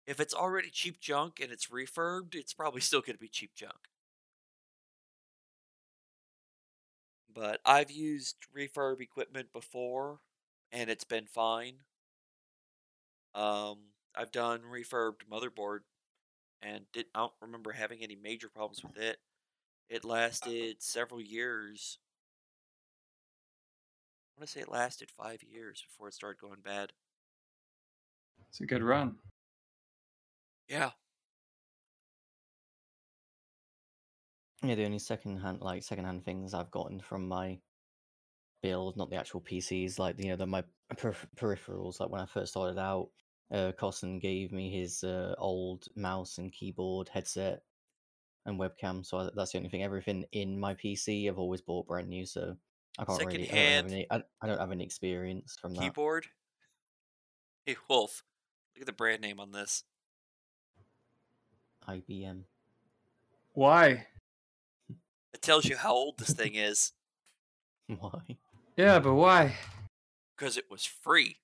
if 0.07 0.19
it's 0.19 0.33
already 0.33 0.69
cheap 0.71 0.99
junk 0.99 1.39
and 1.39 1.51
it's 1.51 1.67
refurbed, 1.67 2.35
it's 2.35 2.53
probably 2.53 2.81
still 2.89 3.01
going 3.01 3.15
to 3.15 3.21
be 3.21 3.29
cheap 3.29 3.53
junk. 3.55 3.89
But 7.33 7.61
I've 7.65 7.91
used 7.91 8.35
refurb 8.55 9.01
equipment 9.01 9.53
before, 9.53 10.19
and 10.71 10.89
it's 10.89 11.03
been 11.03 11.25
fine. 11.25 11.75
Um, 13.35 13.77
I've 14.15 14.31
done 14.31 14.61
refurbed 14.71 15.21
motherboard 15.31 15.79
and 16.61 16.85
did 16.93 17.05
I 17.15 17.19
don't 17.19 17.33
remember 17.41 17.71
having 17.71 17.99
any 18.01 18.15
major 18.15 18.49
problems 18.49 18.83
with 18.83 18.97
it. 18.97 19.17
It 19.89 20.03
lasted 20.05 20.81
several 20.81 21.21
years. 21.21 21.99
I 24.35 24.41
want 24.41 24.47
to 24.47 24.53
say 24.53 24.61
it 24.61 24.71
lasted 24.71 25.09
five 25.11 25.41
years 25.43 25.83
before 25.87 26.07
it 26.07 26.13
started 26.13 26.39
going 26.39 26.61
bad. 26.63 26.93
It's 28.49 28.61
a 28.61 28.65
good 28.65 28.83
run. 28.83 29.15
Yeah. 30.67 30.91
Yeah, 34.61 34.75
the 34.75 34.85
only 34.85 34.99
second-hand, 34.99 35.61
like 35.61 35.83
second-hand 35.83 36.25
things 36.25 36.53
I've 36.53 36.71
gotten 36.71 36.99
from 36.99 37.27
my 37.27 37.59
build, 38.61 38.97
not 38.97 39.09
the 39.09 39.15
actual 39.15 39.41
PCs, 39.41 39.99
like 39.99 40.19
you 40.19 40.29
know, 40.29 40.35
the 40.35 40.45
my 40.45 40.63
perif- 40.95 41.27
peripherals. 41.35 41.99
Like 41.99 42.09
when 42.09 42.21
I 42.21 42.25
first 42.25 42.51
started 42.51 42.79
out, 42.79 43.09
uh, 43.51 43.71
Cosson 43.77 44.19
gave 44.19 44.51
me 44.51 44.69
his 44.69 45.03
uh, 45.03 45.35
old 45.37 45.85
mouse 45.95 46.37
and 46.37 46.51
keyboard 46.51 47.09
headset, 47.09 47.61
and 48.45 48.59
webcam, 48.59 49.05
so 49.05 49.19
I, 49.19 49.29
that's 49.35 49.51
the 49.51 49.57
only 49.57 49.69
thing. 49.69 49.83
Everything 49.83 50.25
in 50.31 50.59
my 50.59 50.73
PC, 50.73 51.27
I've 51.29 51.39
always 51.39 51.61
bought 51.61 51.87
brand 51.87 52.09
new, 52.09 52.25
so 52.25 52.55
I 52.97 53.05
can't 53.05 53.25
really. 53.25 53.49
I 53.49 53.55
don't 53.55 53.65
have 53.65 53.85
Secondhand. 53.85 53.91
any. 53.91 54.07
I, 54.11 54.23
I 54.41 54.47
don't 54.47 54.59
have 54.59 54.71
any 54.71 54.83
experience 54.83 55.57
from 55.59 55.73
that. 55.75 55.81
Keyboard. 55.81 56.27
Hey 57.65 57.75
Wolf, 57.87 58.23
look 58.75 58.81
at 58.81 58.87
the 58.87 58.93
brand 58.93 59.21
name 59.21 59.39
on 59.39 59.51
this. 59.51 59.83
IBM. 61.87 62.43
Why? 63.53 64.07
It 65.33 65.41
tells 65.41 65.65
you 65.65 65.75
how 65.75 65.93
old 65.93 66.17
this 66.17 66.33
thing 66.33 66.55
is 66.55 66.93
Why? 67.99 68.37
Yeah, 68.79 68.99
but 68.99 69.15
why? 69.15 69.57
because 70.37 70.55
it 70.55 70.71
was 70.71 70.85
free. 70.85 71.35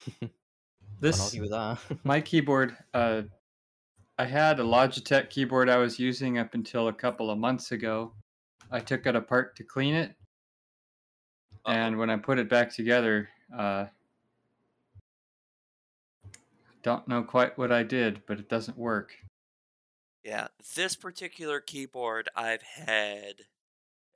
Can't 0.00 0.32
This 0.98 1.20
argue 1.20 1.48
that. 1.48 1.78
my 2.02 2.20
keyboard. 2.20 2.76
Uh, 2.92 3.22
I 4.18 4.24
had 4.24 4.58
a 4.58 4.64
Logitech 4.64 5.30
keyboard 5.30 5.68
I 5.68 5.76
was 5.76 6.00
using 6.00 6.38
up 6.38 6.54
until 6.54 6.88
a 6.88 6.92
couple 6.92 7.30
of 7.30 7.38
months 7.38 7.70
ago. 7.70 8.12
I 8.72 8.80
took 8.80 9.06
it 9.06 9.14
apart 9.14 9.54
to 9.54 9.62
clean 9.62 9.94
it, 9.94 10.16
Uh-oh. 11.64 11.72
and 11.74 11.96
when 11.96 12.10
I 12.10 12.16
put 12.16 12.40
it 12.40 12.48
back 12.48 12.74
together, 12.74 13.28
uh, 13.56 13.86
don't 16.82 17.06
know 17.06 17.22
quite 17.22 17.56
what 17.56 17.70
I 17.70 17.84
did, 17.84 18.20
but 18.26 18.40
it 18.40 18.48
doesn't 18.48 18.76
work. 18.76 19.12
Yeah, 20.24 20.48
this 20.74 20.96
particular 20.96 21.60
keyboard 21.60 22.28
I've 22.34 22.62
had, 22.62 23.42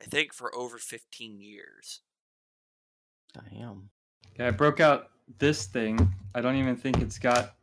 I 0.01 0.07
think, 0.07 0.33
for 0.33 0.53
over 0.53 0.79
15 0.79 1.41
years. 1.41 2.01
Damn. 3.51 3.89
Yeah, 4.39 4.49
I 4.49 4.51
broke 4.51 4.81
out 4.81 5.11
this 5.39 5.67
thing. 5.67 6.13
I 6.35 6.41
don't 6.41 6.57
even 6.57 6.77
think 6.77 7.01
it's 7.01 7.19
got. 7.19 7.55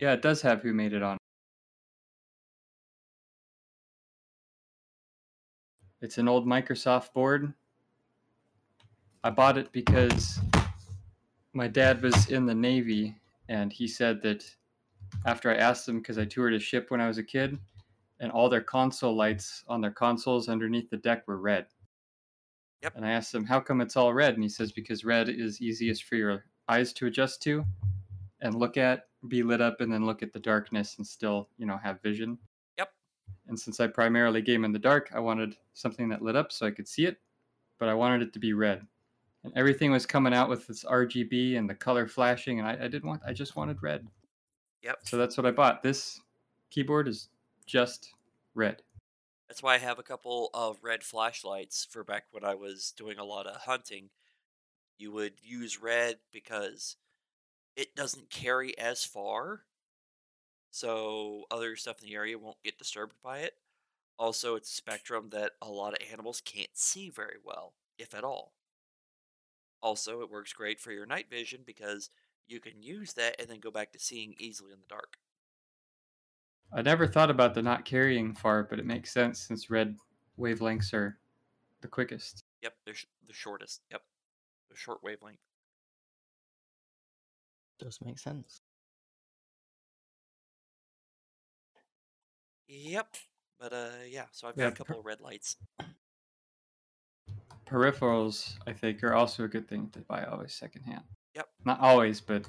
Yeah, 0.00 0.12
it 0.12 0.22
does 0.22 0.42
have 0.42 0.62
who 0.62 0.72
made 0.72 0.92
it 0.92 1.02
on. 1.02 1.18
It's 6.00 6.18
an 6.18 6.28
old 6.28 6.46
Microsoft 6.46 7.12
board. 7.12 7.52
I 9.22 9.30
bought 9.30 9.56
it 9.56 9.70
because 9.70 10.40
my 11.52 11.68
dad 11.68 12.02
was 12.02 12.28
in 12.28 12.44
the 12.44 12.54
Navy 12.54 13.14
and 13.48 13.72
he 13.72 13.86
said 13.86 14.20
that 14.22 14.44
after 15.26 15.50
I 15.50 15.56
asked 15.56 15.88
him, 15.88 15.98
because 15.98 16.18
I 16.18 16.24
toured 16.24 16.54
a 16.54 16.58
ship 16.58 16.90
when 16.90 17.00
I 17.00 17.06
was 17.06 17.18
a 17.18 17.22
kid, 17.22 17.58
and 18.18 18.32
all 18.32 18.48
their 18.48 18.62
console 18.62 19.14
lights 19.14 19.62
on 19.68 19.80
their 19.80 19.90
consoles 19.90 20.48
underneath 20.48 20.90
the 20.90 20.96
deck 20.96 21.28
were 21.28 21.36
red. 21.36 21.66
Yep. 22.82 22.96
And 22.96 23.06
I 23.06 23.10
asked 23.10 23.34
him, 23.34 23.44
how 23.44 23.60
come 23.60 23.80
it's 23.80 23.96
all 23.96 24.12
red? 24.12 24.34
And 24.34 24.42
he 24.42 24.48
says, 24.48 24.72
because 24.72 25.04
red 25.04 25.28
is 25.28 25.60
easiest 25.60 26.04
for 26.04 26.16
your 26.16 26.44
eyes 26.68 26.92
to 26.94 27.06
adjust 27.06 27.42
to 27.42 27.64
and 28.40 28.54
look 28.54 28.76
at, 28.76 29.06
be 29.28 29.42
lit 29.42 29.60
up, 29.60 29.80
and 29.80 29.92
then 29.92 30.04
look 30.04 30.22
at 30.22 30.32
the 30.32 30.40
darkness 30.40 30.96
and 30.98 31.06
still, 31.06 31.48
you 31.58 31.66
know, 31.66 31.76
have 31.76 32.02
vision. 32.02 32.36
Yep. 32.78 32.92
And 33.46 33.58
since 33.58 33.78
I 33.78 33.86
primarily 33.86 34.42
game 34.42 34.64
in 34.64 34.72
the 34.72 34.78
dark, 34.78 35.10
I 35.14 35.20
wanted 35.20 35.54
something 35.74 36.08
that 36.08 36.22
lit 36.22 36.34
up 36.34 36.50
so 36.50 36.66
I 36.66 36.72
could 36.72 36.88
see 36.88 37.06
it, 37.06 37.18
but 37.78 37.88
I 37.88 37.94
wanted 37.94 38.22
it 38.22 38.32
to 38.32 38.40
be 38.40 38.52
red. 38.52 38.84
And 39.44 39.52
everything 39.56 39.92
was 39.92 40.06
coming 40.06 40.34
out 40.34 40.48
with 40.48 40.66
this 40.66 40.84
RGB 40.84 41.56
and 41.56 41.70
the 41.70 41.74
color 41.74 42.08
flashing, 42.08 42.58
and 42.58 42.68
I, 42.68 42.72
I 42.72 42.88
didn't 42.88 43.06
want, 43.06 43.22
I 43.26 43.32
just 43.32 43.54
wanted 43.54 43.82
red. 43.82 44.06
Yep. 44.82 44.98
So 45.04 45.16
that's 45.16 45.36
what 45.36 45.46
I 45.46 45.52
bought. 45.52 45.82
This 45.82 46.20
keyboard 46.70 47.06
is 47.06 47.28
just 47.66 48.12
red. 48.54 48.82
That's 49.52 49.62
why 49.62 49.74
I 49.74 49.78
have 49.80 49.98
a 49.98 50.02
couple 50.02 50.48
of 50.54 50.82
red 50.82 51.02
flashlights 51.02 51.84
for 51.84 52.02
back 52.02 52.24
when 52.30 52.42
I 52.42 52.54
was 52.54 52.94
doing 52.96 53.18
a 53.18 53.24
lot 53.24 53.46
of 53.46 53.56
hunting. 53.56 54.08
You 54.96 55.12
would 55.12 55.34
use 55.42 55.78
red 55.78 56.20
because 56.32 56.96
it 57.76 57.94
doesn't 57.94 58.30
carry 58.30 58.78
as 58.78 59.04
far, 59.04 59.64
so 60.70 61.44
other 61.50 61.76
stuff 61.76 62.00
in 62.00 62.08
the 62.08 62.14
area 62.14 62.38
won't 62.38 62.62
get 62.64 62.78
disturbed 62.78 63.16
by 63.22 63.40
it. 63.40 63.52
Also, 64.18 64.54
it's 64.54 64.70
a 64.70 64.74
spectrum 64.74 65.28
that 65.32 65.52
a 65.60 65.68
lot 65.68 65.92
of 65.92 66.10
animals 66.10 66.40
can't 66.42 66.70
see 66.72 67.10
very 67.10 67.36
well, 67.44 67.74
if 67.98 68.14
at 68.14 68.24
all. 68.24 68.54
Also, 69.82 70.22
it 70.22 70.30
works 70.30 70.54
great 70.54 70.80
for 70.80 70.92
your 70.92 71.04
night 71.04 71.28
vision 71.28 71.60
because 71.66 72.08
you 72.48 72.58
can 72.58 72.82
use 72.82 73.12
that 73.12 73.38
and 73.38 73.50
then 73.50 73.60
go 73.60 73.70
back 73.70 73.92
to 73.92 73.98
seeing 73.98 74.34
easily 74.38 74.72
in 74.72 74.80
the 74.80 74.88
dark. 74.88 75.18
I 76.74 76.82
never 76.82 77.06
thought 77.06 77.30
about 77.30 77.54
the 77.54 77.62
not 77.62 77.84
carrying 77.84 78.34
far, 78.34 78.62
but 78.64 78.78
it 78.78 78.86
makes 78.86 79.12
sense 79.12 79.40
since 79.40 79.68
red 79.70 79.96
wavelengths 80.38 80.94
are 80.94 81.18
the 81.82 81.88
quickest. 81.88 82.44
Yep, 82.62 82.74
they're 82.84 82.94
sh- 82.94 83.06
the 83.26 83.34
shortest. 83.34 83.82
Yep, 83.90 84.02
the 84.70 84.76
short 84.76 85.02
wavelength. 85.02 85.38
Does 87.78 87.98
make 88.04 88.18
sense. 88.18 88.60
Yep. 92.68 93.16
But 93.60 93.72
uh 93.72 93.88
yeah, 94.08 94.24
so 94.32 94.48
I've 94.48 94.56
got 94.56 94.62
Yeah, 94.62 94.68
a 94.68 94.70
per- 94.70 94.76
couple 94.78 95.00
of 95.00 95.04
red 95.06 95.20
lights. 95.20 95.56
Peripherals, 97.66 98.54
I 98.66 98.72
think, 98.72 99.02
are 99.02 99.14
also 99.14 99.44
a 99.44 99.48
good 99.48 99.68
thing 99.68 99.88
to 99.92 100.00
buy 100.00 100.24
always 100.24 100.52
secondhand. 100.54 101.02
Yep. 101.34 101.48
Not 101.64 101.80
always, 101.80 102.20
but 102.20 102.46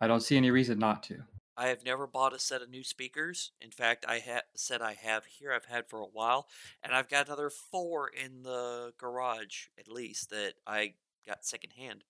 I 0.00 0.06
don't 0.06 0.22
see 0.22 0.36
any 0.36 0.50
reason 0.50 0.78
not 0.78 1.02
to. 1.04 1.22
I 1.58 1.66
have 1.66 1.84
never 1.84 2.06
bought 2.06 2.32
a 2.32 2.38
set 2.38 2.62
of 2.62 2.70
new 2.70 2.84
speakers. 2.84 3.50
In 3.60 3.72
fact, 3.72 4.04
I 4.06 4.20
had 4.20 4.42
set 4.54 4.80
I 4.80 4.92
have 4.92 5.24
here 5.24 5.52
I've 5.52 5.64
had 5.64 5.88
for 5.88 5.98
a 5.98 6.06
while, 6.06 6.46
and 6.84 6.94
I've 6.94 7.08
got 7.08 7.26
another 7.26 7.50
four 7.50 8.08
in 8.08 8.44
the 8.44 8.92
garage 8.96 9.66
at 9.76 9.88
least 9.88 10.30
that 10.30 10.54
I 10.64 10.94
got 11.26 11.44
secondhand 11.44 12.04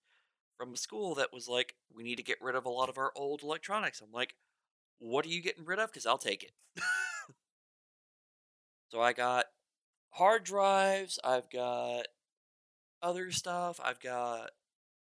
from 0.55 0.73
a 0.73 0.77
school 0.77 1.15
that 1.15 1.33
was 1.33 1.47
like, 1.47 1.75
"We 1.91 2.03
need 2.03 2.17
to 2.17 2.23
get 2.23 2.39
rid 2.41 2.55
of 2.55 2.67
a 2.67 2.69
lot 2.69 2.89
of 2.89 2.99
our 2.99 3.11
old 3.15 3.41
electronics." 3.41 4.01
I'm 4.01 4.11
like, 4.11 4.35
"What 4.99 5.25
are 5.25 5.29
you 5.29 5.41
getting 5.41 5.65
rid 5.65 5.79
of? 5.79 5.89
Because 5.89 6.05
I'll 6.05 6.19
take 6.19 6.43
it." 6.43 6.53
so 8.89 9.01
I 9.01 9.13
got 9.13 9.47
hard 10.11 10.43
drives. 10.43 11.17
I've 11.23 11.49
got 11.49 12.07
other 13.01 13.31
stuff. 13.31 13.79
I've 13.83 13.99
got. 13.99 14.51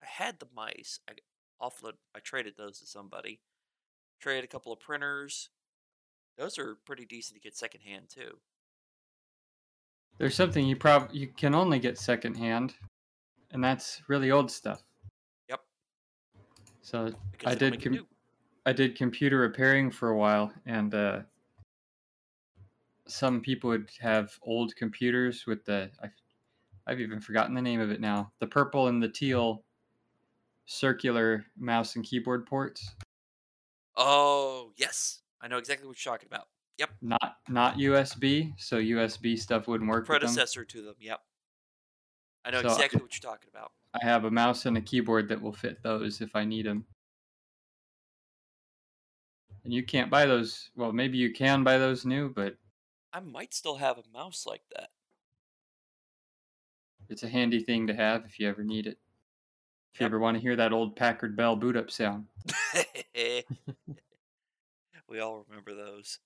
I 0.02 0.08
had 0.08 0.40
the 0.40 0.48
mice. 0.56 1.00
I 1.08 1.14
offload. 1.62 1.98
I 2.16 2.20
traded 2.20 2.58
those 2.58 2.80
to 2.80 2.88
somebody. 2.88 3.42
Traded 4.24 4.46
a 4.46 4.48
couple 4.48 4.72
of 4.72 4.80
printers. 4.80 5.50
Those 6.38 6.58
are 6.58 6.78
pretty 6.86 7.04
decent 7.04 7.36
to 7.36 7.42
get 7.42 7.58
secondhand 7.58 8.08
too. 8.08 8.38
There's 10.18 10.34
something 10.34 10.66
you 10.66 10.78
prob 10.78 11.10
you 11.12 11.28
can 11.28 11.54
only 11.54 11.78
get 11.78 11.98
secondhand, 11.98 12.74
and 13.52 13.62
that's 13.62 14.02
really 14.08 14.32
old 14.32 14.50
stuff. 14.50 14.82
Yep. 15.50 15.60
So 16.84 17.12
Because 17.34 17.52
I 17.54 17.56
did 17.56 17.84
com- 17.84 18.08
I 18.66 18.72
did 18.72 18.96
computer 18.96 19.40
repairing 19.40 19.92
for 19.92 20.12
a 20.12 20.18
while, 20.18 20.54
and 20.66 20.96
uh, 20.96 21.24
some 23.06 23.42
people 23.42 23.72
would 23.72 23.90
have 24.00 24.32
old 24.42 24.74
computers 24.78 25.44
with 25.46 25.66
the 25.66 25.92
I've, 26.02 26.12
I've 26.88 27.02
even 27.02 27.20
forgotten 27.20 27.54
the 27.54 27.62
name 27.62 27.82
of 27.82 27.92
it 27.92 28.00
now. 28.00 28.32
The 28.40 28.48
purple 28.48 28.88
and 28.88 29.04
the 29.04 29.10
teal 29.10 29.66
circular 30.66 31.44
mouse 31.58 31.98
and 31.98 32.06
keyboard 32.06 32.46
ports. 32.46 32.90
Oh 34.06 34.74
yes, 34.76 35.22
I 35.40 35.48
know 35.48 35.58
exactly 35.58 35.88
what 35.88 36.04
you're 36.04 36.14
talking 36.14 36.28
about. 36.30 36.48
Yep. 36.78 36.90
Not 37.02 37.38
not 37.48 37.78
USB, 37.78 38.54
so 38.58 38.78
USB 38.78 39.38
stuff 39.40 39.68
wouldn't 39.68 39.90
work. 39.90 40.02
with 40.02 40.08
them. 40.08 40.20
Predecessor 40.20 40.66
to 40.66 40.82
them. 40.82 40.96
Yep. 41.00 41.22
I 42.46 42.52
know 42.52 42.62
So 42.64 42.68
I- 42.68 42.72
exactly 42.74 43.02
what 43.02 43.14
you're 43.16 43.32
talking 43.32 43.50
about. 43.54 43.72
I 43.94 44.04
have 44.06 44.26
a 44.26 44.32
mouse 44.32 44.66
and 44.66 44.76
a 44.76 44.82
keyboard 44.82 45.30
that 45.30 45.42
will 45.42 45.54
fit 45.54 45.82
those 45.84 46.20
if 46.20 46.36
I 46.36 46.44
need 46.44 46.66
them. 46.66 46.86
And 49.64 49.72
you 49.72 49.84
can't 49.84 50.10
buy 50.12 50.26
those. 50.26 50.70
Well, 50.76 50.92
maybe 50.92 51.18
you 51.18 51.32
can 51.32 51.64
buy 51.64 51.78
those 51.78 52.06
new, 52.06 52.28
but 52.30 52.58
I 53.14 53.22
might 53.22 53.54
still 53.54 53.76
have 53.78 53.98
a 54.00 54.04
mouse 54.12 54.46
like 54.46 54.64
that. 54.76 54.90
it's 57.10 57.24
a 57.24 57.30
handy 57.30 57.62
thing 57.64 57.86
to 57.88 57.94
have 57.94 58.26
if 58.26 58.40
you 58.40 58.50
ever 58.50 58.64
need 58.64 58.88
it. 58.88 58.98
If 59.94 60.00
you 60.02 60.06
Yep. 60.06 60.10
ever 60.10 60.20
want 60.20 60.36
to 60.36 60.42
hear 60.42 60.56
that 60.56 60.74
old 60.74 60.96
Packard 60.96 61.36
Bell 61.36 61.56
boot 61.56 61.78
up 61.78 61.92
sound. 61.92 62.26
we 65.08 65.20
all 65.20 65.46
remember 65.48 65.74
those. 65.74 66.20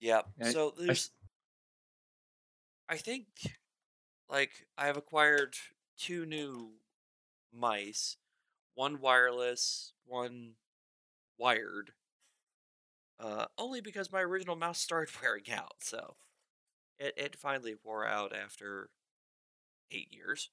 Yep. 0.00 0.26
I- 0.42 0.52
so 0.52 0.70
there's 0.76 1.10
I 2.88 2.96
think 2.96 3.26
like 4.28 4.66
I 4.76 4.86
have 4.86 4.96
acquired 4.96 5.56
two 5.98 6.26
new 6.26 6.72
mice, 7.52 8.16
one 8.74 9.00
wireless, 9.00 9.92
one 10.04 10.54
wired. 11.38 11.92
Uh, 13.18 13.46
only 13.56 13.80
because 13.80 14.12
my 14.12 14.20
original 14.20 14.56
mouse 14.56 14.78
started 14.82 15.14
wearing 15.22 15.50
out, 15.50 15.76
so 15.80 16.16
it 16.98 17.14
it 17.16 17.36
finally 17.36 17.76
wore 17.82 18.06
out 18.06 18.34
after 18.34 18.90
eight 19.90 20.12
years. 20.12 20.50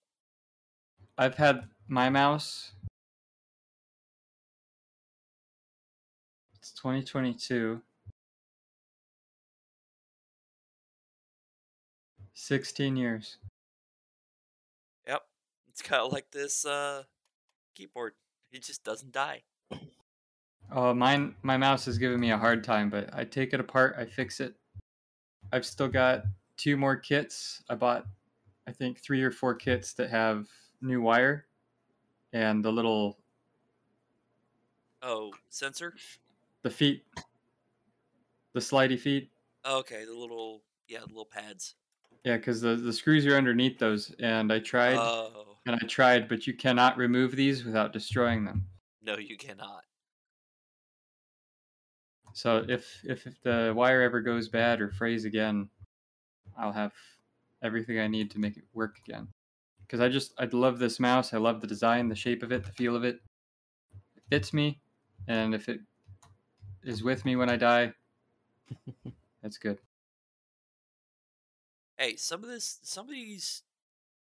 I've 1.17 1.35
had 1.35 1.63
my 1.87 2.09
mouse. 2.09 2.71
It's 6.55 6.71
2022. 6.71 7.81
16 12.33 12.97
years. 12.97 13.37
Yep, 15.07 15.21
it's 15.69 15.81
kind 15.81 16.01
of 16.01 16.11
like 16.11 16.29
this 16.31 16.65
uh 16.65 17.03
keyboard. 17.75 18.13
It 18.51 18.63
just 18.63 18.83
doesn't 18.83 19.11
die. 19.11 19.43
Oh, 20.71 20.93
mine, 20.93 21.35
my 21.43 21.55
mouse 21.57 21.87
is 21.87 21.97
giving 21.97 22.19
me 22.19 22.31
a 22.31 22.37
hard 22.37 22.63
time, 22.63 22.89
but 22.89 23.09
I 23.13 23.25
take 23.25 23.53
it 23.53 23.59
apart, 23.59 23.95
I 23.97 24.05
fix 24.05 24.39
it. 24.39 24.55
I've 25.51 25.65
still 25.65 25.87
got 25.87 26.23
two 26.57 26.77
more 26.77 26.95
kits. 26.95 27.61
I 27.69 27.75
bought, 27.75 28.05
I 28.67 28.71
think, 28.71 28.99
three 28.99 29.21
or 29.21 29.31
four 29.31 29.53
kits 29.53 29.93
that 29.93 30.09
have 30.09 30.47
new 30.83 31.01
wire 31.01 31.47
and 32.33 32.63
the 32.65 32.71
little, 32.71 33.19
Oh, 35.03 35.33
sensor. 35.49 35.93
the 36.63 36.69
feet, 36.69 37.05
the 38.53 38.59
slidey 38.59 38.99
feet. 38.99 39.31
Oh, 39.65 39.79
okay, 39.79 40.05
the 40.05 40.13
little 40.13 40.63
yeah, 40.87 40.99
the 40.99 41.07
little 41.07 41.25
pads. 41.25 41.75
Yeah, 42.23 42.37
because 42.37 42.61
the, 42.61 42.75
the 42.75 42.93
screws 42.93 43.25
are 43.25 43.35
underneath 43.35 43.79
those, 43.79 44.11
and 44.19 44.51
I 44.51 44.59
tried 44.59 44.95
Oh 44.97 45.57
and 45.65 45.75
I 45.81 45.85
tried, 45.87 46.27
but 46.27 46.45
you 46.47 46.53
cannot 46.53 46.97
remove 46.97 47.35
these 47.35 47.63
without 47.65 47.93
destroying 47.93 48.45
them. 48.45 48.67
no, 49.01 49.17
you 49.17 49.37
cannot. 49.37 49.85
So 52.33 52.65
if 52.67 53.03
if, 53.05 53.25
if 53.27 53.41
the 53.41 53.73
wire 53.75 54.01
ever 54.01 54.21
goes 54.21 54.49
bad 54.49 54.81
or 54.81 54.91
frays 54.91 55.25
again, 55.25 55.69
I'll 56.57 56.73
have 56.73 56.93
everything 57.63 57.99
I 57.99 58.07
need 58.07 58.31
to 58.31 58.39
make 58.39 58.57
it 58.57 58.65
work 58.73 58.99
again. 58.99 59.33
Because 59.93 60.03
I 60.03 60.09
just 60.09 60.33
I 60.39 60.45
love 60.45 60.79
this 60.79 60.99
mouse. 60.99 61.35
I 61.35 61.37
love 61.37 61.61
the 61.61 61.67
design, 61.67 62.09
the 62.09 62.15
shape 62.15 62.41
of 62.41 62.51
it, 62.51 62.63
the 62.63 62.71
feel 62.71 62.95
of 62.95 63.03
it. 63.03 63.19
It 64.15 64.23
fits 64.27 64.51
me, 64.51 64.81
and 65.27 65.53
if 65.53 65.69
it 65.69 65.81
is 66.81 67.03
with 67.03 67.23
me 67.25 67.35
when 67.35 67.47
I 67.47 67.57
die, 67.57 67.93
that's 69.43 69.59
good. 69.59 69.77
Hey, 71.95 72.15
some 72.15 72.43
of 72.43 72.49
this, 72.49 72.79
some 72.81 73.05
of 73.05 73.11
these 73.11 73.61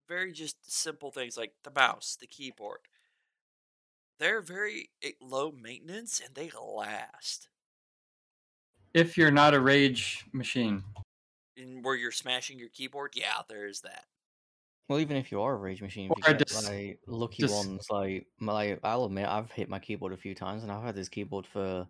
very 0.09 0.33
just 0.33 0.69
simple 0.69 1.09
things 1.09 1.37
like 1.37 1.53
the 1.63 1.71
mouse, 1.71 2.17
the 2.19 2.27
keyboard, 2.27 2.79
they're 4.19 4.41
very 4.41 4.89
eh, 5.01 5.11
low 5.21 5.53
maintenance 5.53 6.19
and 6.19 6.35
they 6.35 6.51
last. 6.61 7.47
If 8.93 9.17
you're 9.17 9.31
not 9.31 9.53
a 9.53 9.61
rage 9.61 10.25
machine, 10.33 10.83
And 11.55 11.81
where 11.81 11.95
you're 11.95 12.11
smashing 12.11 12.59
your 12.59 12.67
keyboard, 12.67 13.13
yeah, 13.15 13.43
there's 13.47 13.79
that. 13.79 14.03
Well, 14.87 14.99
even 14.99 15.17
if 15.17 15.31
you 15.31 15.41
are 15.41 15.53
a 15.53 15.57
rage 15.57 15.81
machine, 15.81 16.09
Or 16.11 16.15
if 16.19 16.27
you 16.27 16.35
get 16.35 16.47
just- 16.47 16.63
like 16.63 17.01
lucky 17.07 17.43
just- 17.43 17.53
ones, 17.53 17.89
like 17.89 18.27
my, 18.39 18.53
like, 18.53 18.79
I'll 18.83 19.05
admit 19.05 19.27
I've 19.27 19.51
hit 19.51 19.69
my 19.69 19.79
keyboard 19.79 20.13
a 20.13 20.17
few 20.17 20.35
times, 20.35 20.63
and 20.63 20.71
I've 20.71 20.83
had 20.83 20.95
this 20.95 21.09
keyboard 21.09 21.47
for 21.47 21.87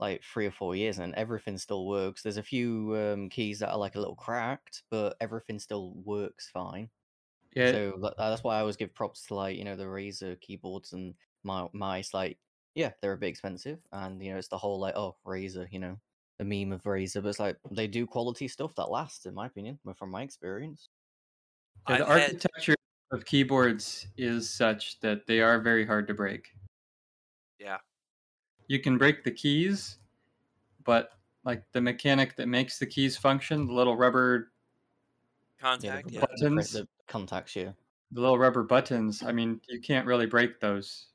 like 0.00 0.22
three 0.24 0.46
or 0.46 0.52
four 0.52 0.76
years, 0.76 0.98
and 0.98 1.14
everything 1.16 1.58
still 1.58 1.86
works. 1.86 2.22
There's 2.22 2.38
a 2.38 2.42
few 2.44 2.96
um, 2.96 3.30
keys 3.30 3.60
that 3.60 3.70
are 3.70 3.78
like 3.78 3.96
a 3.96 4.00
little 4.00 4.16
cracked, 4.16 4.84
but 4.90 5.16
everything 5.20 5.58
still 5.60 5.92
works 5.94 6.50
fine. 6.50 6.90
yeah, 7.56 7.72
So 7.72 7.98
tha- 7.98 8.14
that's 8.18 8.44
why 8.44 8.56
I 8.58 8.60
always 8.60 8.76
give 8.76 8.94
props 8.94 9.26
to 9.28 9.34
like 9.36 9.56
you 9.58 9.64
know 9.64 9.76
the 9.76 9.84
Razer 9.86 10.40
keyboards 10.40 10.92
and 10.94 11.16
my 11.44 11.68
mice. 11.74 12.14
Like, 12.14 12.40
yeah, 12.74 12.94
they're 13.02 13.12
a 13.14 13.18
bit 13.18 13.28
expensive, 13.30 13.80
and 13.92 14.22
you 14.24 14.32
know 14.32 14.38
it's 14.38 14.48
the 14.48 14.58
whole 14.58 14.78
like 14.80 14.96
oh 14.96 15.18
Razer, 15.26 15.70
you 15.72 15.80
know, 15.80 16.00
the 16.38 16.44
meme 16.44 16.72
of 16.72 16.84
Razer, 16.84 17.22
but 17.22 17.30
it's 17.30 17.40
like 17.40 17.58
they 17.72 17.88
do 17.88 18.06
quality 18.06 18.48
stuff 18.48 18.74
that 18.76 18.90
lasts, 18.90 19.26
in 19.26 19.34
my 19.34 19.46
opinion, 19.48 19.80
from 19.96 20.10
my 20.12 20.22
experience. 20.22 20.90
Yeah, 21.88 21.98
the 21.98 22.04
I've 22.08 22.08
had- 22.20 22.22
architecture 22.30 22.74
of 23.10 23.24
keyboards 23.24 24.06
is 24.16 24.48
such 24.48 24.98
that 25.00 25.26
they 25.26 25.40
are 25.40 25.60
very 25.60 25.84
hard 25.86 26.06
to 26.08 26.14
break. 26.14 26.48
Yeah. 27.58 27.78
you 28.68 28.80
can 28.80 28.96
break 28.98 29.22
the 29.22 29.30
keys, 29.30 29.98
but 30.84 31.10
like 31.44 31.62
the 31.72 31.80
mechanic 31.80 32.34
that 32.36 32.48
makes 32.48 32.78
the 32.78 32.86
keys 32.86 33.16
function, 33.16 33.66
the 33.66 33.72
little 33.72 33.96
rubber, 33.96 34.50
Contact, 35.60 36.10
yeah. 36.10 36.20
the 36.20 36.26
pre- 36.26 36.36
Buttons. 36.48 36.72
the 36.72 36.88
contacts, 37.06 37.54
yeah. 37.54 37.70
the 38.10 38.20
little 38.20 38.38
rubber 38.38 38.62
buttons. 38.64 39.22
I 39.22 39.30
mean, 39.32 39.60
you 39.68 39.80
can't 39.80 40.06
really 40.06 40.26
break 40.26 40.58
those. 40.58 41.06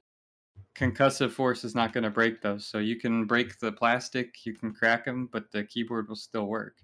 Concussive 0.75 1.31
force 1.31 1.63
is 1.65 1.75
not 1.75 1.91
going 1.91 2.03
to 2.05 2.09
break 2.09 2.41
those. 2.41 2.65
So 2.65 2.77
you 2.77 2.95
can 2.97 3.25
break 3.25 3.59
the 3.59 3.71
plastic, 3.71 4.45
you 4.45 4.53
can 4.53 4.73
crack 4.73 5.03
them, 5.05 5.27
but 5.31 5.51
the 5.51 5.63
keyboard 5.63 6.07
will 6.07 6.15
still 6.15 6.45
work. 6.45 6.77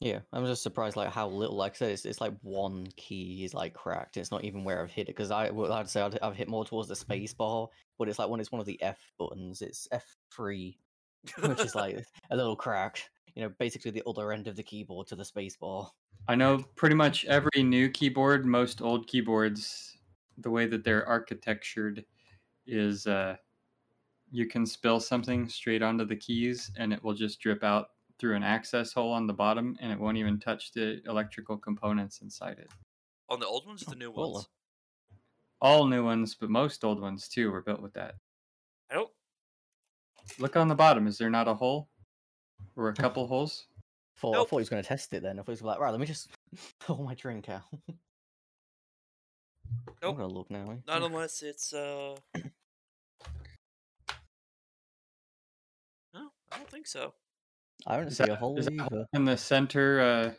Yeah, 0.00 0.20
I'm 0.32 0.46
just 0.46 0.62
surprised 0.62 0.96
like 0.96 1.10
how 1.10 1.28
little. 1.28 1.56
Like 1.56 1.72
I 1.72 1.76
said, 1.76 1.90
it's, 1.90 2.04
it's 2.04 2.20
like 2.20 2.32
one 2.42 2.86
key 2.96 3.44
is 3.44 3.52
like 3.52 3.74
cracked. 3.74 4.16
It's 4.16 4.30
not 4.30 4.44
even 4.44 4.62
where 4.62 4.80
I've 4.80 4.90
hit 4.90 5.08
it 5.08 5.16
because 5.16 5.32
I 5.32 5.50
well, 5.50 5.72
I'd 5.72 5.88
say 5.88 6.02
I'd, 6.02 6.18
I've 6.20 6.36
hit 6.36 6.48
more 6.48 6.64
towards 6.64 6.88
the 6.88 6.94
space 6.94 7.34
bar, 7.34 7.68
but 7.98 8.08
it's 8.08 8.18
like 8.18 8.28
when 8.28 8.38
it's 8.38 8.52
one 8.52 8.60
of 8.60 8.66
the 8.66 8.80
F 8.80 8.98
buttons, 9.18 9.60
it's 9.60 9.88
F 9.90 10.16
three, 10.32 10.78
which 11.40 11.60
is 11.60 11.74
like 11.74 12.04
a 12.30 12.36
little 12.36 12.54
crack. 12.54 13.10
You 13.34 13.42
know, 13.42 13.52
basically 13.58 13.90
the 13.90 14.04
other 14.06 14.32
end 14.32 14.46
of 14.46 14.54
the 14.54 14.62
keyboard 14.62 15.08
to 15.08 15.16
the 15.16 15.24
space 15.24 15.56
bar. 15.56 15.90
I 16.28 16.36
know 16.36 16.58
pretty 16.76 16.94
much 16.94 17.24
every 17.24 17.62
new 17.62 17.88
keyboard, 17.88 18.46
most 18.46 18.80
old 18.80 19.06
keyboards, 19.08 19.96
the 20.38 20.50
way 20.50 20.66
that 20.66 20.84
they're 20.84 21.08
architectured 21.08 22.04
is 22.66 23.06
uh, 23.06 23.36
you 24.30 24.46
can 24.46 24.64
spill 24.66 25.00
something 25.00 25.48
straight 25.48 25.82
onto 25.82 26.04
the 26.04 26.16
keys 26.16 26.70
and 26.76 26.92
it 26.92 27.02
will 27.02 27.14
just 27.14 27.40
drip 27.40 27.64
out 27.64 27.88
through 28.18 28.36
an 28.36 28.42
access 28.42 28.92
hole 28.92 29.12
on 29.12 29.26
the 29.26 29.32
bottom 29.32 29.76
and 29.80 29.92
it 29.92 29.98
won't 29.98 30.16
even 30.16 30.38
touch 30.38 30.72
the 30.72 31.00
electrical 31.06 31.56
components 31.56 32.20
inside 32.20 32.58
it. 32.58 32.70
On 33.28 33.38
the 33.40 33.46
old 33.46 33.66
ones 33.66 33.82
or 33.82 33.90
the 33.90 33.96
new 33.96 34.12
cool. 34.12 34.34
ones? 34.34 34.48
All 35.60 35.86
new 35.86 36.04
ones, 36.04 36.34
but 36.34 36.50
most 36.50 36.84
old 36.84 37.00
ones 37.00 37.28
too, 37.28 37.50
were 37.50 37.62
built 37.62 37.82
with 37.82 37.94
that. 37.94 38.14
I 38.90 38.94
don't. 38.94 39.10
Look 40.38 40.56
on 40.56 40.68
the 40.68 40.74
bottom. 40.74 41.06
Is 41.06 41.18
there 41.18 41.30
not 41.30 41.48
a 41.48 41.54
hole? 41.54 41.88
Or 42.76 42.88
a 42.88 42.94
couple 42.94 43.26
holes? 43.26 43.66
Thought, 44.16 44.34
I 44.34 44.38
thought 44.38 44.50
he 44.50 44.56
was 44.56 44.68
going 44.68 44.82
to 44.82 44.88
test 44.88 45.12
it 45.14 45.22
then. 45.22 45.38
I 45.38 45.42
thought 45.42 45.46
he 45.46 45.52
was 45.52 45.62
like, 45.62 45.78
right, 45.78 45.90
let 45.90 46.00
me 46.00 46.06
just 46.06 46.28
pour 46.80 47.04
my 47.04 47.14
drink 47.14 47.48
out. 47.48 47.62
I'm 50.02 50.16
gonna 50.16 50.28
look 50.28 50.50
now. 50.50 50.64
eh? 50.70 50.76
Not 50.86 51.02
unless 51.02 51.42
it's 51.42 51.72
uh. 51.72 52.14
No, 56.14 56.30
I 56.50 56.56
don't 56.56 56.70
think 56.70 56.86
so. 56.86 57.12
I 57.86 57.96
don't 57.96 58.08
Is 58.08 58.16
see 58.16 58.24
that- 58.24 58.32
a 58.32 58.36
hole 58.36 58.58
is 58.58 58.66
that 58.66 58.74
either. 58.80 59.06
in 59.12 59.24
the 59.24 59.36
center, 59.36 60.00
uh, 60.00 60.34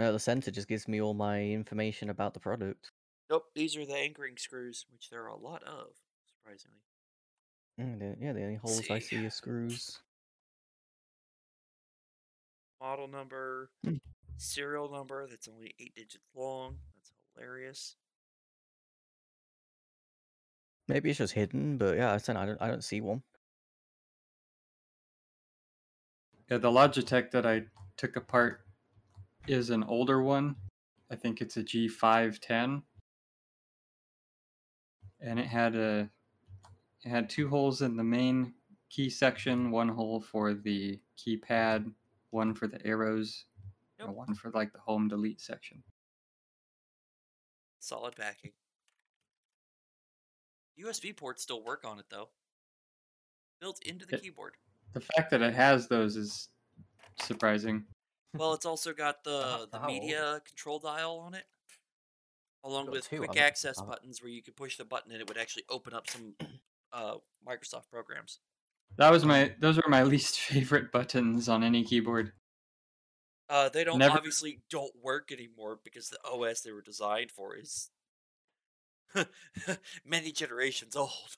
Uh, 0.00 0.12
the 0.12 0.18
center 0.20 0.52
just 0.52 0.68
gives 0.68 0.86
me 0.86 1.00
all 1.00 1.12
my 1.14 1.42
information 1.42 2.08
about 2.08 2.32
the 2.32 2.38
product. 2.38 2.92
Nope, 3.30 3.50
these 3.54 3.76
are 3.76 3.84
the 3.84 3.96
anchoring 3.96 4.36
screws, 4.36 4.86
which 4.92 5.10
there 5.10 5.24
are 5.24 5.28
a 5.28 5.36
lot 5.36 5.62
of, 5.64 5.88
surprisingly. 6.24 6.78
Mm, 7.80 8.16
yeah, 8.22 8.32
the 8.32 8.42
only 8.44 8.54
holes 8.56 8.88
I 8.90 9.00
see. 9.00 9.16
see 9.16 9.26
are 9.26 9.30
screws. 9.30 10.00
Model 12.80 13.08
number, 13.08 13.70
Hmm. 13.82 13.96
serial 14.36 14.88
number 14.88 15.26
that's 15.26 15.48
only 15.48 15.74
eight 15.80 15.96
digits 15.96 16.24
long. 16.32 16.78
That's 16.94 17.12
hilarious. 17.34 17.96
Maybe 20.86 21.10
it's 21.10 21.18
just 21.18 21.32
hidden, 21.34 21.76
but 21.76 21.96
yeah, 21.96 22.12
I 22.12 22.18
said 22.18 22.36
I 22.36 22.46
don't. 22.46 22.62
I 22.62 22.68
don't 22.68 22.84
see 22.84 23.00
one. 23.00 23.24
Yeah, 26.50 26.58
the 26.58 26.70
Logitech 26.70 27.30
that 27.32 27.46
I 27.46 27.64
took 27.96 28.16
apart 28.16 28.60
is 29.46 29.70
an 29.70 29.82
older 29.84 30.22
one. 30.22 30.56
I 31.10 31.16
think 31.16 31.40
it's 31.40 31.56
a 31.56 31.62
G510. 31.62 32.82
And 35.20 35.38
it 35.38 35.46
had 35.46 35.74
a 35.74 36.08
it 37.04 37.08
had 37.08 37.28
two 37.30 37.48
holes 37.48 37.82
in 37.82 37.96
the 37.96 38.04
main 38.04 38.54
key 38.90 39.10
section, 39.10 39.70
one 39.70 39.88
hole 39.88 40.20
for 40.20 40.54
the 40.54 41.00
keypad, 41.18 41.92
one 42.30 42.54
for 42.54 42.66
the 42.68 42.84
arrows, 42.86 43.44
and 43.98 44.14
one 44.14 44.34
for 44.34 44.50
like 44.50 44.72
the 44.72 44.78
home 44.78 45.08
delete 45.08 45.40
section. 45.40 45.82
Solid 47.80 48.14
backing. 48.16 48.52
USB 50.78 51.16
ports 51.16 51.42
still 51.42 51.62
work 51.64 51.84
on 51.84 51.98
it 51.98 52.06
though. 52.10 52.28
Built 53.60 53.82
into 53.82 54.06
the 54.06 54.16
It- 54.16 54.22
keyboard. 54.22 54.56
The 54.98 55.04
fact 55.16 55.30
that 55.30 55.42
it 55.42 55.54
has 55.54 55.86
those 55.86 56.16
is 56.16 56.48
surprising. 57.20 57.84
Well, 58.34 58.52
it's 58.54 58.66
also 58.66 58.92
got 58.92 59.22
the 59.24 59.68
the 59.70 59.80
media 59.86 60.42
control 60.46 60.78
dial 60.80 61.18
on 61.18 61.34
it, 61.34 61.44
along 62.64 62.90
with 62.90 63.08
quick 63.08 63.22
haven't 63.22 63.38
access 63.38 63.78
Oh. 63.80 63.86
buttons 63.86 64.20
where 64.20 64.30
you 64.30 64.42
could 64.42 64.56
push 64.56 64.76
the 64.76 64.84
button 64.84 65.12
and 65.12 65.20
it 65.20 65.28
would 65.28 65.38
actually 65.38 65.64
open 65.70 65.94
up 65.94 66.10
some 66.10 66.34
uh, 66.92 67.16
Microsoft 67.46 67.88
programs. 67.90 68.40
That 68.96 69.12
was 69.12 69.24
my 69.24 69.54
those 69.60 69.76
were 69.76 69.88
my 69.88 70.02
least 70.14 70.40
favorite 70.40 70.90
buttons 70.90 71.48
on 71.48 71.62
any 71.62 71.84
keyboard. 71.84 72.32
Uh, 73.48 73.68
they 73.68 73.84
don't 73.84 73.98
Never- 73.98 74.16
obviously 74.16 74.60
don't 74.68 74.92
work 75.00 75.30
anymore 75.32 75.78
because 75.84 76.10
the 76.10 76.18
OS 76.24 76.60
they 76.62 76.72
were 76.72 76.82
designed 76.82 77.30
for 77.30 77.56
is 77.56 77.90
many 80.04 80.32
generations 80.32 80.96
old. 80.96 81.36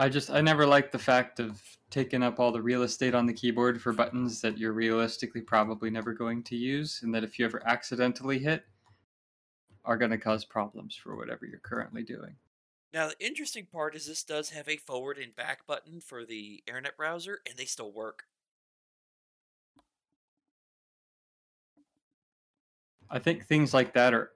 I 0.00 0.08
just 0.08 0.30
I 0.30 0.40
never 0.40 0.66
liked 0.66 0.92
the 0.92 0.98
fact 0.98 1.40
of 1.40 1.60
taking 1.90 2.22
up 2.22 2.40
all 2.40 2.52
the 2.52 2.62
real 2.62 2.84
estate 2.84 3.14
on 3.14 3.26
the 3.26 3.34
keyboard 3.34 3.82
for 3.82 3.92
buttons 3.92 4.40
that 4.40 4.56
you're 4.56 4.72
realistically 4.72 5.42
probably 5.42 5.90
never 5.90 6.14
going 6.14 6.42
to 6.44 6.56
use 6.56 7.00
and 7.02 7.14
that 7.14 7.22
if 7.22 7.38
you 7.38 7.44
ever 7.44 7.62
accidentally 7.66 8.38
hit 8.38 8.64
are 9.84 9.98
going 9.98 10.10
to 10.10 10.16
cause 10.16 10.42
problems 10.42 10.96
for 10.96 11.16
whatever 11.16 11.44
you're 11.44 11.60
currently 11.60 12.02
doing. 12.02 12.34
Now 12.94 13.08
the 13.08 13.26
interesting 13.26 13.66
part 13.70 13.94
is 13.94 14.06
this 14.06 14.24
does 14.24 14.48
have 14.48 14.70
a 14.70 14.78
forward 14.78 15.18
and 15.18 15.36
back 15.36 15.66
button 15.66 16.00
for 16.00 16.24
the 16.24 16.62
internet 16.66 16.96
browser, 16.96 17.40
and 17.46 17.58
they 17.58 17.66
still 17.66 17.92
work. 17.92 18.22
I 23.10 23.18
think 23.18 23.44
things 23.44 23.74
like 23.74 23.92
that 23.92 24.14
are 24.14 24.30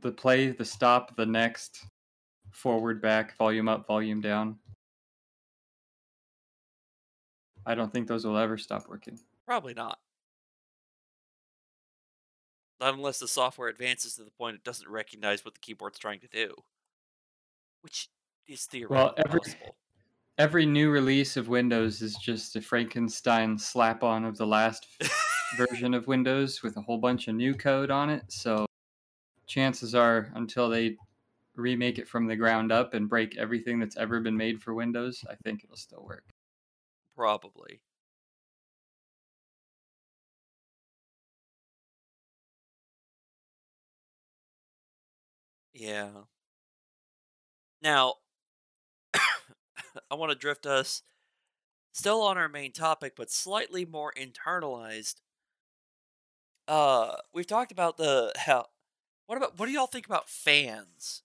the 0.00 0.10
play, 0.10 0.50
the 0.50 0.64
stop, 0.64 1.14
the 1.14 1.26
next 1.26 1.84
forward, 2.50 3.00
back, 3.00 3.36
volume 3.36 3.68
up, 3.68 3.86
volume 3.86 4.20
down. 4.20 4.56
I 7.66 7.74
don't 7.74 7.92
think 7.92 8.08
those 8.08 8.24
will 8.24 8.38
ever 8.38 8.56
stop 8.58 8.88
working. 8.88 9.18
Probably 9.46 9.74
not. 9.74 9.98
Not 12.80 12.94
unless 12.94 13.18
the 13.18 13.28
software 13.28 13.68
advances 13.68 14.14
to 14.14 14.24
the 14.24 14.30
point 14.30 14.56
it 14.56 14.64
doesn't 14.64 14.88
recognize 14.88 15.44
what 15.44 15.54
the 15.54 15.60
keyboard's 15.60 15.98
trying 15.98 16.20
to 16.20 16.28
do. 16.28 16.54
Which 17.82 18.08
is 18.48 18.64
theoretically 18.64 19.24
every- 19.26 19.40
possible. 19.40 19.76
Every 20.38 20.64
new 20.64 20.90
release 20.90 21.36
of 21.36 21.48
Windows 21.48 22.00
is 22.00 22.16
just 22.16 22.56
a 22.56 22.62
Frankenstein 22.62 23.58
slap 23.58 24.02
on 24.02 24.24
of 24.24 24.38
the 24.38 24.46
last 24.46 24.86
version 25.58 25.92
of 25.92 26.06
Windows 26.06 26.62
with 26.62 26.78
a 26.78 26.80
whole 26.80 26.96
bunch 26.96 27.28
of 27.28 27.34
new 27.34 27.52
code 27.52 27.90
on 27.90 28.08
it. 28.08 28.22
So 28.28 28.64
chances 29.46 29.94
are, 29.94 30.32
until 30.36 30.70
they 30.70 30.96
remake 31.60 31.98
it 31.98 32.08
from 32.08 32.26
the 32.26 32.36
ground 32.36 32.72
up 32.72 32.94
and 32.94 33.08
break 33.08 33.36
everything 33.36 33.78
that's 33.78 33.96
ever 33.96 34.20
been 34.20 34.36
made 34.36 34.62
for 34.62 34.74
Windows, 34.74 35.24
I 35.30 35.34
think 35.36 35.64
it'll 35.64 35.76
still 35.76 36.04
work. 36.04 36.24
Probably. 37.14 37.80
Yeah. 45.72 46.24
Now, 47.82 48.16
I 49.14 50.14
want 50.14 50.32
to 50.32 50.38
drift 50.38 50.66
us 50.66 51.02
still 51.92 52.22
on 52.22 52.38
our 52.38 52.48
main 52.48 52.72
topic, 52.72 53.14
but 53.16 53.30
slightly 53.30 53.84
more 53.84 54.12
internalized. 54.16 55.16
Uh, 56.68 57.16
we've 57.32 57.46
talked 57.46 57.72
about 57.72 57.96
the 57.96 58.32
how. 58.36 58.66
What 59.26 59.38
about 59.38 59.58
what 59.58 59.66
do 59.66 59.72
y'all 59.72 59.86
think 59.86 60.06
about 60.06 60.28
fans? 60.28 61.22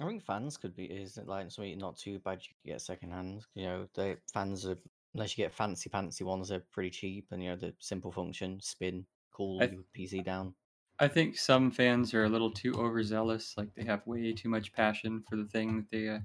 I 0.00 0.04
think 0.06 0.22
fans 0.24 0.56
could 0.56 0.74
be 0.76 0.84
is 0.84 1.18
it 1.18 1.26
like 1.26 1.50
something 1.50 1.76
not 1.78 1.96
too 1.96 2.20
bad 2.20 2.42
you 2.46 2.54
could 2.54 2.68
get 2.70 2.80
second 2.80 3.10
hand. 3.10 3.44
You 3.54 3.64
know, 3.64 3.88
the 3.94 4.20
fans 4.32 4.64
are 4.66 4.78
unless 5.14 5.36
you 5.36 5.44
get 5.44 5.52
fancy 5.52 5.90
fancy 5.90 6.22
ones, 6.24 6.48
they're 6.48 6.60
pretty 6.60 6.90
cheap 6.90 7.32
and 7.32 7.42
you 7.42 7.50
know 7.50 7.56
the 7.56 7.74
simple 7.80 8.12
function, 8.12 8.60
spin, 8.60 9.06
cool 9.32 9.64
I- 9.64 9.72
your 9.72 9.82
PC 9.92 10.22
down. 10.22 10.54
I 10.98 11.06
think 11.08 11.36
some 11.38 11.70
fans 11.70 12.14
are 12.14 12.24
a 12.24 12.28
little 12.28 12.50
too 12.50 12.74
overzealous. 12.74 13.56
Like 13.56 13.74
they 13.74 13.84
have 13.84 14.06
way 14.06 14.32
too 14.32 14.48
much 14.48 14.72
passion 14.72 15.22
for 15.28 15.36
the 15.36 15.46
thing 15.46 15.76
that 15.76 15.90
they, 15.90 16.08
uh, 16.08 16.20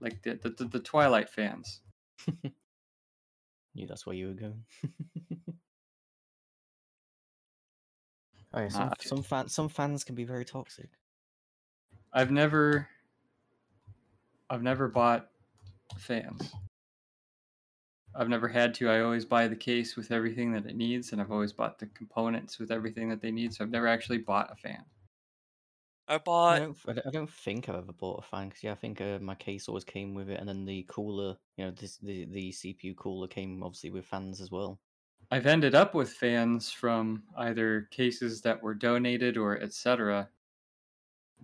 like 0.00 0.22
the 0.22 0.34
the, 0.34 0.64
the, 0.66 0.80
Twilight 0.80 1.30
fans. 1.30 1.80
Knew 3.74 3.86
that's 3.86 4.06
where 4.06 4.16
you 4.16 4.28
were 4.28 4.34
going. 4.34 4.64
Oh 8.54 8.60
yeah, 8.62 8.68
some 8.68 8.90
Uh, 8.90 8.94
some 8.98 9.22
fans 9.22 9.52
some 9.52 9.68
fans 9.68 10.04
can 10.04 10.14
be 10.14 10.24
very 10.24 10.46
toxic. 10.46 10.98
I've 12.12 12.30
never, 12.30 12.88
I've 14.48 14.62
never 14.62 14.86
bought 14.88 15.30
fans. 15.98 16.54
I've 18.14 18.30
never 18.30 18.48
had 18.48 18.72
to. 18.76 18.88
I 18.88 19.00
always 19.00 19.26
buy 19.26 19.48
the 19.48 19.54
case 19.56 19.96
with 19.96 20.10
everything 20.10 20.52
that 20.52 20.64
it 20.64 20.74
needs, 20.76 21.12
and 21.12 21.20
I've 21.20 21.30
always 21.30 21.52
bought 21.52 21.78
the 21.78 21.88
components 21.88 22.58
with 22.58 22.70
everything 22.70 23.10
that 23.10 23.20
they 23.20 23.30
need. 23.30 23.52
So 23.52 23.64
I've 23.64 23.70
never 23.70 23.86
actually 23.86 24.16
bought 24.18 24.50
a 24.50 24.56
fan. 24.56 24.86
I 26.06 26.18
I 26.48 26.58
bought 26.58 26.62
I 26.86 26.92
don't- 26.92 27.06
I 27.06 27.10
don't 27.10 27.28
think 27.30 27.68
I've 27.68 27.74
ever 27.74 27.92
bought 27.92 28.20
a 28.20 28.22
fan 28.22 28.48
because 28.48 28.62
yeah, 28.62 28.70
I 28.72 28.76
think 28.76 29.00
uh, 29.00 29.18
my 29.18 29.34
case 29.34 29.66
always 29.68 29.82
came 29.84 30.14
with 30.14 30.30
it, 30.30 30.38
and 30.38 30.48
then 30.48 30.64
the 30.64 30.84
cooler, 30.84 31.38
you 31.56 31.64
know, 31.64 31.70
this 31.72 31.96
the 31.98 32.24
the 32.26 32.52
CPU 32.52 32.94
cooler 32.94 33.26
came 33.26 33.62
obviously 33.64 33.90
with 33.90 34.06
fans 34.06 34.40
as 34.40 34.50
well. 34.50 34.80
I've 35.32 35.46
ended 35.46 35.74
up 35.74 35.94
with 35.96 36.12
fans 36.12 36.70
from 36.70 37.24
either 37.36 37.82
cases 37.90 38.42
that 38.42 38.62
were 38.62 38.74
donated 38.74 39.36
or 39.36 39.58
etc. 39.60 40.30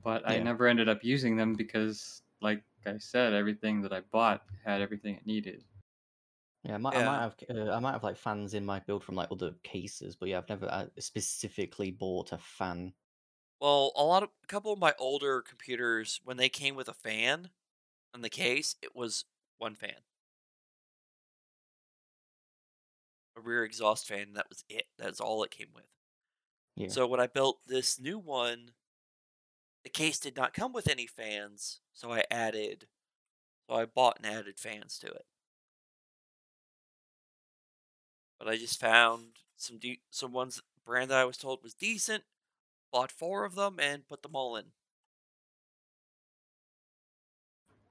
But 0.03 0.27
I 0.27 0.39
never 0.39 0.67
ended 0.67 0.89
up 0.89 1.05
using 1.05 1.37
them 1.37 1.55
because, 1.57 2.23
like 2.41 2.65
I 2.87 2.99
said, 2.99 3.35
everything 3.35 3.83
that 3.83 3.93
I 3.93 4.01
bought 4.01 4.47
had 4.65 4.81
everything 4.81 5.17
it 5.17 5.27
needed. 5.27 5.65
Yeah, 6.65 6.75
I 6.75 6.79
might, 6.79 6.97
I 6.97 7.01
might 7.03 7.21
have 7.21 7.37
uh, 7.51 7.73
I 7.73 7.79
might 7.81 7.93
have 7.93 8.03
like 8.03 8.17
fans 8.17 8.55
in 8.55 8.65
my 8.65 8.81
build 8.81 9.05
from 9.05 9.15
like 9.15 9.31
other 9.31 9.53
cases, 9.63 10.17
but 10.17 10.29
yeah, 10.29 10.39
I've 10.39 10.49
never 10.49 10.67
uh, 10.67 10.89
specifically 10.99 11.91
bought 11.93 12.33
a 12.33 12.39
fan. 12.39 12.95
Well, 13.61 13.93
a 13.97 14.05
lot 14.05 14.23
of 14.25 14.31
a 14.43 14.47
couple 14.47 14.73
of 14.73 14.79
my 14.81 14.95
older 14.99 15.43
computers, 15.43 16.21
when 16.25 16.37
they 16.39 16.49
came 16.49 16.75
with 16.75 16.89
a 16.89 16.95
fan 16.95 17.53
in 18.15 18.23
the 18.23 18.31
case, 18.31 18.77
it 18.83 18.95
was 18.97 19.27
one 19.59 19.77
fan. 19.77 20.05
A 23.37 23.41
rear 23.41 23.65
exhaust 23.65 24.07
fan, 24.07 24.35
that 24.35 24.51
was 24.51 24.67
it. 24.69 24.89
That's 24.99 25.19
all 25.19 25.43
it 25.43 25.51
came 25.51 25.73
with. 25.73 25.87
Yeah. 26.77 26.95
So 26.95 27.07
when 27.07 27.21
I 27.21 27.29
built 27.29 27.61
this 27.67 28.01
new 28.01 28.19
one, 28.19 28.75
the 29.85 29.91
case 29.91 30.19
did 30.19 30.37
not 30.37 30.55
come 30.55 30.73
with 30.73 30.89
any 30.89 31.07
fans, 31.07 31.81
so 31.93 32.13
I 32.13 32.25
added 32.31 32.89
so 33.69 33.77
I 33.77 33.85
bought 33.85 34.19
and 34.19 34.27
added 34.27 34.59
fans 34.59 34.99
to 35.01 35.07
it. 35.09 35.27
But 38.39 38.49
I 38.49 38.57
just 38.57 38.81
found 38.81 39.41
some 39.57 39.79
de- 39.79 40.01
some 40.11 40.33
ones 40.33 40.63
brand 40.85 41.11
that 41.11 41.19
I 41.19 41.25
was 41.25 41.37
told 41.37 41.63
was 41.63 41.75
decent, 41.75 42.25
bought 42.91 43.13
four 43.13 43.45
of 43.45 43.55
them 43.55 43.79
and 43.79 44.09
put 44.09 44.23
them 44.23 44.35
all 44.35 44.57
in. 44.57 44.67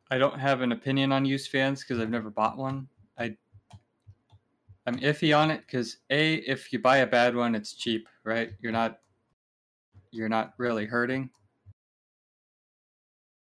I 0.09 0.17
don't 0.17 0.39
have 0.39 0.61
an 0.61 0.71
opinion 0.71 1.11
on 1.11 1.25
used 1.25 1.51
fans 1.51 1.81
because 1.81 1.99
I've 1.99 2.09
never 2.09 2.29
bought 2.29 2.57
one. 2.57 2.87
I 3.17 3.35
I'm 4.85 4.97
iffy 4.99 5.37
on 5.37 5.51
it 5.51 5.61
because 5.67 5.97
a 6.09 6.35
if 6.35 6.71
you 6.71 6.79
buy 6.79 6.97
a 6.97 7.07
bad 7.07 7.35
one, 7.35 7.55
it's 7.55 7.73
cheap, 7.73 8.07
right? 8.23 8.53
You're 8.61 8.71
not 8.71 9.01
you're 10.11 10.29
not 10.29 10.53
really 10.57 10.85
hurting, 10.85 11.29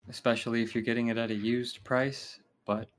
especially 0.08 0.62
if 0.64 0.74
you're 0.76 0.84
getting 0.84 1.08
it 1.08 1.18
at 1.18 1.32
a 1.32 1.36
used 1.36 1.84
price. 1.84 2.40
But 2.66 2.90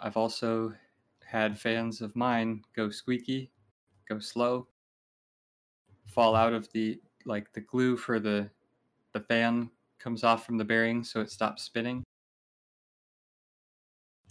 I've 0.00 0.16
also 0.18 0.76
had 1.24 1.60
fans 1.60 2.00
of 2.02 2.16
mine 2.16 2.64
go 2.74 2.90
squeaky, 2.90 3.52
go 4.08 4.20
slow, 4.20 4.68
fall 6.06 6.34
out 6.34 6.52
of 6.54 6.70
the 6.72 7.00
like 7.26 7.52
the 7.52 7.60
glue 7.60 7.96
for 7.96 8.18
the 8.20 8.50
the 9.12 9.20
fan 9.20 9.70
comes 9.98 10.24
off 10.24 10.44
from 10.46 10.58
the 10.58 10.64
bearing, 10.64 11.04
so 11.04 11.20
it 11.20 11.30
stops 11.30 11.62
spinning 11.64 12.04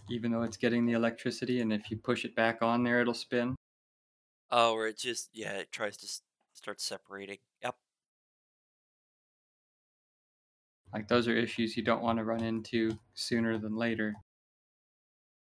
even 0.08 0.30
though 0.32 0.42
it's 0.42 0.56
getting 0.56 0.86
the 0.86 0.92
electricity 0.94 1.60
and 1.60 1.70
if 1.72 1.90
you 1.90 1.98
push 1.98 2.24
it 2.24 2.34
back 2.34 2.62
on 2.62 2.82
there 2.84 3.00
it'll 3.02 3.12
spin 3.14 3.54
Oh, 4.50 4.72
or 4.74 4.86
it 4.88 4.98
just 4.98 5.30
yeah, 5.32 5.54
it 5.58 5.72
tries 5.72 5.96
to 5.98 6.08
start 6.52 6.80
separating. 6.80 7.38
Yep. 7.62 7.78
Like 10.94 11.08
those 11.08 11.28
are 11.28 11.36
issues 11.36 11.76
you 11.76 11.82
don't 11.82 12.02
want 12.02 12.18
to 12.18 12.24
run 12.24 12.42
into 12.42 12.98
sooner 13.14 13.58
than 13.58 13.76
later 13.76 14.14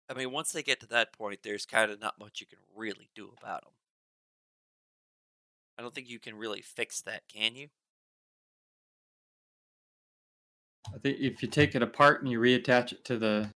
I 0.08 0.14
mean, 0.14 0.30
once 0.30 0.52
they 0.52 0.62
get 0.62 0.78
to 0.80 0.86
that 0.86 1.12
point, 1.12 1.42
there's 1.42 1.66
kind 1.66 1.90
of 1.90 2.00
not 2.00 2.16
much 2.16 2.40
you 2.40 2.46
can 2.46 2.60
really 2.76 3.10
do 3.16 3.32
about 3.40 3.62
them. 3.62 3.72
I 5.76 5.82
don't 5.82 5.92
think 5.92 6.08
you 6.08 6.20
can 6.20 6.36
really 6.36 6.62
fix 6.62 7.02
that, 7.02 7.26
can 7.26 7.56
you? 7.56 7.70
i 10.94 10.98
think 10.98 11.18
if 11.20 11.42
you 11.42 11.48
take 11.48 11.74
it 11.74 11.82
apart 11.82 12.22
and 12.22 12.30
you 12.30 12.38
reattach 12.38 12.92
it 12.92 13.04
to 13.04 13.18
the 13.18 13.50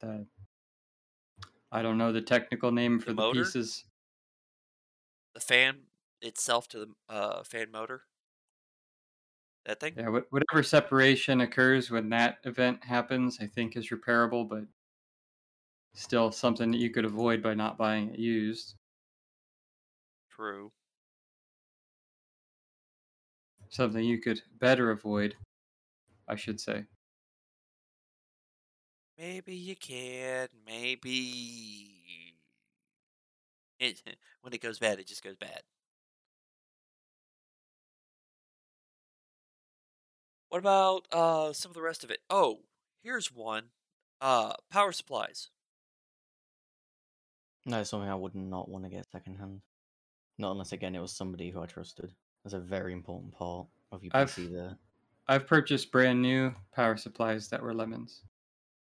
the 0.00 0.26
i 1.72 1.82
don't 1.82 1.98
know 1.98 2.12
the 2.12 2.22
technical 2.22 2.72
name 2.72 2.98
for 2.98 3.10
the, 3.10 3.14
motor? 3.14 3.44
pieces 3.44 3.84
The 5.34 5.40
fan 5.40 5.82
itself 6.20 6.68
to 6.68 6.78
the 6.78 6.94
uh, 7.08 7.42
fan 7.44 7.70
motor. 7.70 8.02
That 9.64 9.80
thing. 9.80 9.94
yeah 9.96 10.08
whatever 10.08 10.62
separation 10.62 11.40
occurs 11.40 11.90
when 11.90 12.08
that 12.10 12.38
event 12.44 12.84
happens 12.84 13.38
i 13.40 13.46
think 13.46 13.76
is 13.76 13.88
repairable 13.88 14.48
but 14.48 14.64
still 15.94 16.30
something 16.30 16.70
that 16.70 16.78
you 16.78 16.90
could 16.90 17.04
avoid 17.04 17.42
by 17.42 17.54
not 17.54 17.76
buying 17.76 18.10
it 18.10 18.18
used 18.18 18.76
True. 20.28 20.72
something 23.68 24.04
you 24.04 24.20
could 24.20 24.42
better 24.58 24.90
avoid 24.90 25.36
i 26.28 26.36
should 26.36 26.60
say 26.60 26.84
Maybe 29.18 29.54
you 29.54 29.76
can. 29.76 30.48
Maybe. 30.66 32.36
It, 33.78 34.02
when 34.42 34.52
it 34.52 34.60
goes 34.60 34.78
bad, 34.78 35.00
it 35.00 35.06
just 35.06 35.22
goes 35.22 35.36
bad. 35.36 35.62
What 40.48 40.58
about 40.58 41.06
uh 41.12 41.52
some 41.52 41.70
of 41.70 41.74
the 41.74 41.82
rest 41.82 42.04
of 42.04 42.10
it? 42.10 42.20
Oh, 42.30 42.60
here's 43.02 43.32
one. 43.32 43.64
Uh, 44.20 44.54
power 44.70 44.92
supplies. 44.92 45.50
No, 47.66 47.82
something 47.82 48.08
I 48.08 48.14
would 48.14 48.34
not 48.34 48.68
want 48.68 48.84
to 48.84 48.90
get 48.90 49.10
secondhand. 49.10 49.60
Not 50.38 50.52
unless 50.52 50.72
again 50.72 50.94
it 50.94 51.00
was 51.00 51.12
somebody 51.12 51.50
who 51.50 51.60
I 51.60 51.66
trusted. 51.66 52.14
That's 52.44 52.54
a 52.54 52.60
very 52.60 52.92
important 52.92 53.32
part 53.34 53.66
of 53.92 54.02
your 54.04 54.12
I've- 54.14 54.30
PC 54.30 54.52
there. 54.52 54.76
I've 55.28 55.46
purchased 55.48 55.90
brand 55.90 56.22
new 56.22 56.54
power 56.72 56.96
supplies 56.96 57.48
that 57.48 57.60
were 57.60 57.74
lemons. 57.74 58.22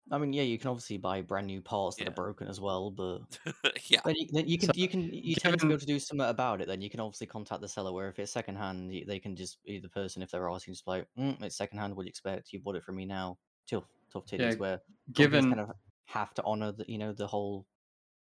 I 0.09 0.17
mean, 0.17 0.33
yeah, 0.33 0.43
you 0.43 0.57
can 0.57 0.69
obviously 0.69 0.97
buy 0.97 1.21
brand 1.21 1.47
new 1.47 1.61
parts 1.61 1.97
that 1.97 2.07
Yeah. 2.07 2.07
are 2.07 2.11
broken 2.11 2.47
as 2.47 2.59
well, 2.59 2.91
but 2.91 3.21
yeah. 3.89 4.01
then 4.03 4.15
you, 4.17 4.27
then 4.31 4.47
you 4.47 4.57
can 4.57 4.69
So, 4.69 4.73
you 4.73 4.87
can 4.87 5.01
you 5.13 5.35
tend 5.35 5.59
to 5.59 5.67
be 5.67 5.73
able 5.73 5.79
to 5.79 5.85
do 5.85 5.99
something 5.99 6.27
about 6.27 6.61
it. 6.61 6.67
Then 6.67 6.81
you 6.81 6.89
can 6.89 6.99
obviously 6.99 7.27
contact 7.27 7.61
the 7.61 7.67
seller. 7.67 7.93
Where 7.93 8.09
if 8.09 8.19
it's 8.19 8.31
secondhand, 8.31 8.91
they 9.07 9.19
can 9.19 9.35
just 9.35 9.63
be 9.63 9.79
the 9.79 9.89
person 9.89 10.21
if 10.21 10.31
they're 10.31 10.49
asking, 10.49 10.73
just 10.73 10.87
like, 10.87 11.07
mm, 11.17 11.41
it's 11.43 11.55
secondhand. 11.57 11.95
What 11.95 12.03
do 12.03 12.07
you 12.07 12.09
expect? 12.11 12.51
You 12.53 12.59
bought 12.59 12.75
it 12.75 12.83
from 12.83 12.95
me 12.95 13.05
now. 13.05 13.39
Tough, 13.67 13.85
tough 14.11 14.25
titties. 14.25 14.57
Yeah, 14.57 14.59
where 14.59 14.81
given 15.11 15.55
kind 15.55 15.61
of 15.61 15.71
have 16.05 16.33
to 16.35 16.43
honor 16.43 16.71
the 16.71 16.85
you 16.91 16.97
know 16.97 17.13
the 17.13 17.27
whole 17.27 17.67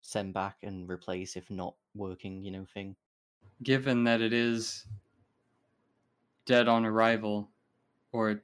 send 0.01 0.33
back 0.33 0.59
and 0.63 0.89
replace 0.89 1.35
if 1.37 1.49
not 1.51 1.75
working 1.95 2.43
you 2.43 2.51
know 2.51 2.65
thing. 2.65 2.97
given 3.63 4.03
that 4.03 4.21
it 4.21 4.33
is 4.33 4.85
dead 6.45 6.67
on 6.67 6.85
arrival, 6.85 7.49
or 8.11 8.43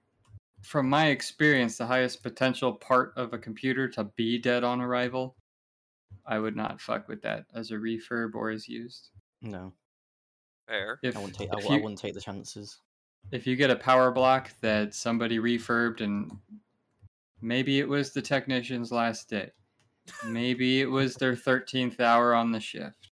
from 0.65 0.89
my 0.89 1.07
experience, 1.07 1.77
the 1.77 1.85
highest 1.85 2.23
potential 2.23 2.73
part 2.73 3.13
of 3.15 3.33
a 3.33 3.37
computer 3.37 3.87
to 3.89 4.05
be 4.15 4.39
dead 4.39 4.63
on 4.63 4.81
arrival, 4.81 5.35
I 6.25 6.39
would 6.39 6.55
not 6.55 6.81
fuck 6.81 7.07
with 7.07 7.21
that 7.21 7.45
as 7.53 7.69
a 7.69 7.75
refurb 7.75 8.33
or 8.33 8.49
as 8.49 8.67
used. 8.67 9.11
No, 9.41 9.73
Fair. 10.67 10.99
If, 11.03 11.15
I 11.15 11.19
wouldn't 11.19 11.37
take 11.37 11.49
I, 11.49 11.57
if, 11.57 11.63
w- 11.63 11.73
I 11.73 11.77
you, 11.77 11.83
wouldn't 11.83 11.99
take 11.99 12.15
the 12.15 12.21
chances. 12.21 12.79
if 13.31 13.45
you 13.45 13.55
get 13.55 13.69
a 13.69 13.75
power 13.75 14.11
block 14.11 14.51
that 14.61 14.95
somebody 14.95 15.37
refurbed 15.37 16.01
and 16.01 16.31
maybe 17.41 17.79
it 17.79 17.87
was 17.87 18.11
the 18.11 18.21
technician's 18.21 18.91
last 18.91 19.29
day, 19.29 19.51
maybe 20.25 20.81
it 20.81 20.89
was 20.89 21.13
their 21.15 21.35
13th 21.35 21.99
hour 21.99 22.33
on 22.33 22.51
the 22.51 22.59
shift. 22.59 23.11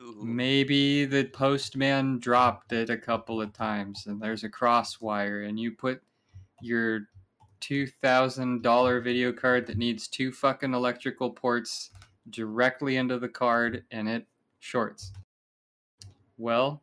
Ooh. 0.00 0.24
Maybe 0.24 1.04
the 1.04 1.24
postman 1.24 2.18
dropped 2.18 2.72
it 2.72 2.88
a 2.88 2.96
couple 2.96 3.42
of 3.42 3.52
times 3.52 4.06
and 4.06 4.20
there's 4.20 4.44
a 4.44 4.48
cross 4.48 5.02
wire 5.02 5.42
and 5.42 5.60
you 5.60 5.72
put 5.72 6.00
your 6.60 7.08
$2,000 7.60 9.02
video 9.02 9.32
card 9.32 9.66
that 9.66 9.78
needs 9.78 10.08
two 10.08 10.32
fucking 10.32 10.74
electrical 10.74 11.30
ports 11.30 11.90
directly 12.30 12.96
into 12.96 13.18
the 13.18 13.28
card 13.28 13.84
and 13.90 14.08
it 14.08 14.26
shorts. 14.60 15.12
Well, 16.36 16.82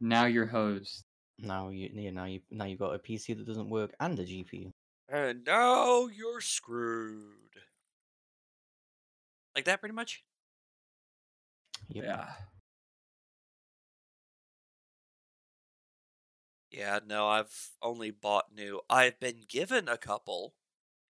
now 0.00 0.24
you're 0.26 0.46
hosed. 0.46 1.04
Now 1.38 1.68
you 1.70 1.90
yeah, 1.92 2.10
now 2.10 2.24
you 2.24 2.40
now 2.50 2.64
you've 2.64 2.78
got 2.78 2.94
a 2.94 2.98
PC 2.98 3.36
that 3.36 3.46
doesn't 3.46 3.70
work 3.70 3.92
and 4.00 4.18
a 4.18 4.24
GPU. 4.24 4.72
And 5.08 5.44
now 5.44 6.06
you're 6.06 6.40
screwed. 6.40 7.24
Like 9.54 9.64
that, 9.64 9.80
pretty 9.80 9.94
much. 9.94 10.22
Yep. 11.88 12.04
Yeah. 12.04 12.28
Yeah, 16.70 17.00
no, 17.04 17.28
I've 17.28 17.72
only 17.82 18.10
bought 18.10 18.52
new. 18.54 18.80
I've 18.88 19.18
been 19.20 19.42
given 19.46 19.88
a 19.88 19.98
couple 19.98 20.54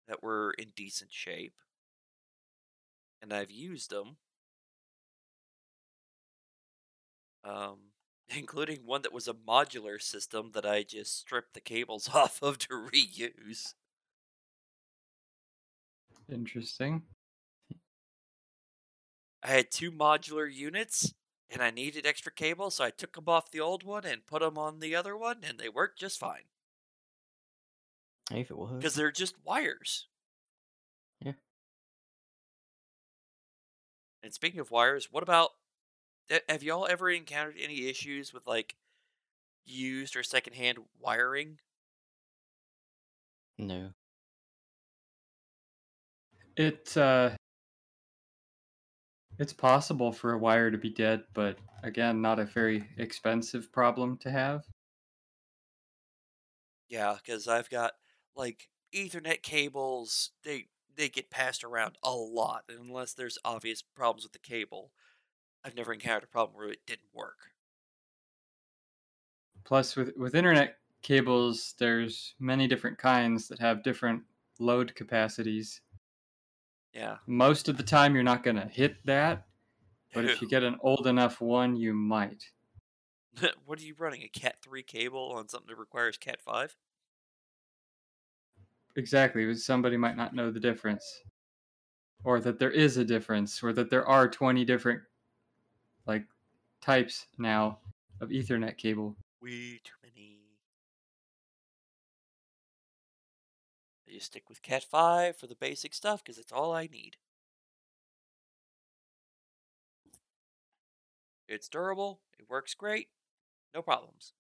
that 0.08 0.24
were 0.24 0.52
in 0.54 0.72
decent 0.72 1.14
shape, 1.14 1.60
and 3.22 3.34
I've 3.34 3.52
used 3.52 3.90
them. 3.90 4.18
Um, 7.44 7.92
including 8.30 8.86
one 8.86 9.02
that 9.04 9.14
was 9.14 9.28
a 9.28 9.34
modular 9.34 10.02
system 10.02 10.52
that 10.54 10.66
I 10.66 10.84
just 10.84 11.18
stripped 11.18 11.54
the 11.54 11.62
cables 11.62 12.10
off 12.14 12.42
of 12.42 12.58
to 12.60 12.70
reuse. 12.70 13.74
Interesting. 16.28 17.04
I 19.44 19.50
had 19.50 19.70
two 19.70 19.92
modular 19.92 20.52
units, 20.52 21.14
and 21.50 21.62
I 21.62 21.72
needed 21.72 22.06
extra 22.06 22.32
cable, 22.32 22.72
so 22.72 22.84
I 22.84 22.90
took 22.90 23.14
them 23.14 23.26
off 23.28 23.52
the 23.52 23.60
old 23.60 23.84
one 23.84 24.06
and 24.06 24.26
put 24.26 24.42
them 24.42 24.58
on 24.58 24.80
the 24.80 24.96
other 24.96 25.16
one, 25.16 25.38
and 25.44 25.60
they 25.60 25.70
worked 25.70 26.00
just 26.00 26.20
fine. 26.20 26.44
If 28.32 28.50
it 28.50 28.58
works. 28.58 28.74
Because 28.78 28.96
they're 28.96 29.12
just 29.12 29.36
wires. 29.44 30.08
Yeah. 31.20 31.34
And 34.24 34.34
speaking 34.34 34.60
of 34.60 34.72
wires, 34.72 35.10
what 35.12 35.24
about 35.24 35.52
have 36.48 36.64
y'all 36.64 36.88
ever 36.90 37.10
encountered 37.10 37.58
any 37.62 37.88
issues 37.88 38.34
with 38.34 38.48
like 38.48 38.76
used 39.66 40.16
or 40.16 40.24
secondhand 40.24 40.80
wiring? 41.00 41.60
No. 43.58 43.90
It 46.56 46.96
uh 46.98 47.32
it's 49.38 49.54
possible 49.54 50.12
for 50.12 50.34
a 50.34 50.38
wire 50.38 50.72
to 50.72 50.78
be 50.78 50.90
dead, 50.90 51.26
but 51.34 51.60
again, 51.84 52.22
not 52.22 52.40
a 52.40 52.46
very 52.46 52.90
expensive 52.98 53.72
problem 53.72 54.18
to 54.20 54.32
have. 54.32 54.66
Yeah, 56.88 57.16
because 57.16 57.48
I've 57.48 57.70
got 57.70 57.94
like 58.36 58.70
Ethernet 58.94 59.42
cables. 59.42 60.32
They 60.44 60.70
they 60.96 61.10
get 61.10 61.30
passed 61.30 61.64
around 61.64 61.98
a 62.04 62.14
lot 62.14 62.66
unless 62.70 63.14
there's 63.14 63.38
obvious 63.44 63.82
problems 63.82 64.24
with 64.24 64.34
the 64.34 64.40
cable. 64.40 64.92
I've 65.64 65.76
never 65.76 65.94
encountered 65.94 66.26
a 66.26 66.28
problem 66.28 66.58
where 66.58 66.70
it 66.70 66.86
didn't 66.88 67.14
work. 67.14 67.54
Plus 69.66 69.96
with 69.98 70.16
with 70.16 70.36
internet 70.36 70.80
cables, 71.02 71.74
there's 71.78 72.34
many 72.40 72.66
different 72.68 72.98
kinds 72.98 73.48
that 73.50 73.60
have 73.60 73.84
different 73.84 74.24
load 74.60 74.96
capacities. 74.96 75.82
Yeah. 76.94 77.18
Most 77.26 77.70
of 77.70 77.78
the 77.78 77.84
time 77.84 78.14
you're 78.14 78.24
not 78.24 78.44
going 78.44 78.56
to 78.56 78.68
hit 78.68 78.98
that, 79.06 79.48
but 80.14 80.26
if 80.26 80.42
you 80.42 80.48
get 80.50 80.64
an 80.64 80.78
old 80.82 81.08
enough 81.08 81.42
one, 81.42 81.76
you 81.76 81.94
might. 81.94 82.46
what 83.66 83.80
are 83.80 83.84
you 83.84 83.96
running? 83.98 84.22
A 84.24 84.28
Cat 84.28 84.58
three 84.62 84.84
cable 84.84 85.34
on 85.36 85.48
something 85.50 85.70
that 85.70 85.80
requires 85.80 86.18
Cat 86.18 86.42
five? 86.42 86.76
Exactly, 88.96 89.46
but 89.46 89.58
somebody 89.58 89.98
might 89.98 90.18
not 90.18 90.36
know 90.36 90.52
the 90.52 90.60
difference. 90.60 91.22
Or 92.24 92.40
that 92.40 92.60
there 92.60 92.72
is 92.72 92.98
a 92.98 93.04
difference, 93.04 93.62
or 93.62 93.74
that 93.74 93.90
there 93.90 94.08
are 94.08 94.30
20 94.30 94.64
different 94.64 95.02
like 96.06 96.24
types 96.82 97.26
now 97.38 97.80
of 98.22 98.30
Ethernet 98.30 98.78
cable. 98.78 99.18
Too 104.14 104.26
many. 104.26 104.40
I 104.40 104.48
just 104.50 104.50
stick 104.50 104.50
with 104.50 104.62
Cat 104.62 104.84
5 104.84 105.38
for 105.38 105.48
the 105.48 105.56
basic 105.56 105.94
stuff 105.94 106.24
because 106.24 106.38
it's 106.38 106.52
all 106.52 106.74
I 106.74 106.88
need. 106.88 107.18
It's 111.48 111.68
durable, 111.70 112.22
it 112.40 112.50
works 112.50 112.74
great, 112.74 113.10
no 113.74 113.82
problems. 113.82 114.34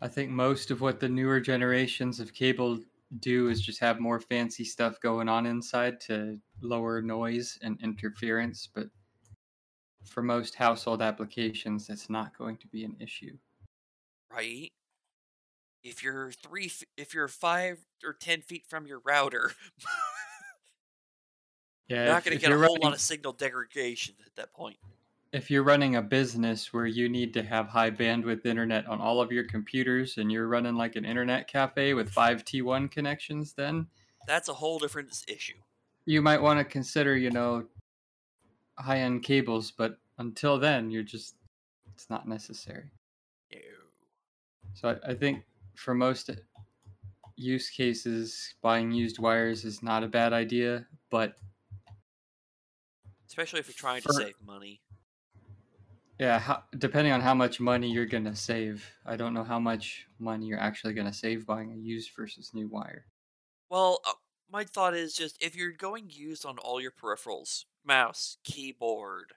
I 0.00 0.08
think 0.08 0.30
most 0.30 0.70
of 0.70 0.80
what 0.80 1.00
the 1.00 1.08
newer 1.08 1.40
generations 1.40 2.18
of 2.18 2.34
cable 2.34 2.80
do 3.20 3.48
is 3.48 3.60
just 3.60 3.80
have 3.80 4.00
more 4.00 4.20
fancy 4.20 4.64
stuff 4.64 5.00
going 5.00 5.28
on 5.28 5.46
inside 5.46 6.00
to 6.02 6.40
lower 6.60 7.00
noise 7.00 7.58
and 7.62 7.80
interference, 7.82 8.66
but 8.66 8.88
for 10.04 10.22
most 10.22 10.54
household 10.54 11.02
applications, 11.02 11.86
that's 11.86 12.10
not 12.10 12.36
going 12.36 12.56
to 12.58 12.66
be 12.68 12.84
an 12.84 12.96
issue. 13.00 13.38
Right? 14.30 14.72
If 15.82 16.02
you're 16.02 16.30
three, 16.32 16.70
if 16.96 17.12
you're 17.14 17.28
five 17.28 17.80
or 18.04 18.12
ten 18.12 18.40
feet 18.42 18.64
from 18.68 18.86
your 18.86 19.00
router, 19.04 19.52
Yeah, 21.88 22.04
you're 22.04 22.12
not 22.12 22.24
going 22.24 22.36
to 22.36 22.40
get 22.40 22.50
a 22.52 22.54
whole 22.54 22.62
running- 22.62 22.82
lot 22.82 22.94
of 22.94 23.00
signal 23.00 23.32
degradation 23.32 24.14
at 24.24 24.34
that 24.36 24.52
point. 24.54 24.76
if 25.32 25.50
you're 25.50 25.62
running 25.64 25.96
a 25.96 26.02
business 26.02 26.72
where 26.72 26.86
you 26.86 27.08
need 27.08 27.34
to 27.34 27.42
have 27.42 27.66
high 27.68 27.90
bandwidth 27.90 28.46
internet 28.46 28.86
on 28.86 29.00
all 29.00 29.20
of 29.20 29.32
your 29.32 29.44
computers 29.44 30.18
and 30.18 30.30
you're 30.30 30.46
running 30.46 30.74
like 30.76 30.94
an 30.96 31.04
internet 31.04 31.48
cafe 31.48 31.92
with 31.94 32.08
five 32.10 32.44
T1 32.44 32.90
connections, 32.90 33.52
then 33.54 33.86
That's 34.26 34.48
a 34.48 34.54
whole 34.54 34.78
different 34.78 35.24
issue. 35.28 35.54
you 36.06 36.22
might 36.22 36.40
want 36.40 36.58
to 36.60 36.64
consider, 36.64 37.16
you 37.16 37.30
know, 37.30 37.66
high 38.78 38.98
end 39.00 39.22
cables, 39.22 39.70
but 39.70 39.98
until 40.18 40.58
then, 40.58 40.90
you're 40.90 41.02
just, 41.02 41.34
it's 41.94 42.08
not 42.08 42.28
necessary. 42.28 42.90
So 44.74 44.88
I, 45.04 45.10
I 45.10 45.14
think 45.14 45.42
for 45.82 45.94
most 45.94 46.30
use 47.36 47.70
cases, 47.70 48.54
buying 48.62 48.90
used 48.92 49.18
wires 49.18 49.64
is 49.64 49.82
not 49.82 50.04
a 50.04 50.08
bad 50.08 50.32
idea, 50.32 50.86
but 51.10 51.36
Especially 53.26 53.58
if 53.60 53.66
you're 53.66 53.74
trying 53.74 54.02
to 54.02 54.10
save 54.10 54.40
money. 54.40 54.80
yeah, 56.18 56.38
how, 56.38 56.64
depending 56.78 57.12
on 57.12 57.20
how 57.20 57.34
much 57.34 57.58
money 57.60 57.90
you're 57.90 58.06
going 58.06 58.24
to 58.24 58.36
save, 58.36 58.88
I 59.04 59.16
don't 59.16 59.34
know 59.34 59.44
how 59.44 59.58
much 59.58 60.06
money 60.18 60.46
you're 60.46 60.60
actually 60.60 60.94
going 60.94 61.06
to 61.06 61.12
save 61.12 61.46
buying 61.46 61.72
a 61.72 61.76
used 61.76 62.12
versus 62.16 62.54
new 62.54 62.68
wire. 62.68 63.06
Well, 63.70 64.00
uh, 64.06 64.12
my 64.50 64.64
thought 64.64 64.94
is 64.94 65.14
just 65.14 65.42
if 65.42 65.56
you're 65.56 65.72
going 65.72 66.10
used 66.10 66.44
on 66.44 66.58
all 66.58 66.80
your 66.80 66.92
peripherals, 66.92 67.64
mouse, 67.84 68.36
keyboard, 68.44 69.32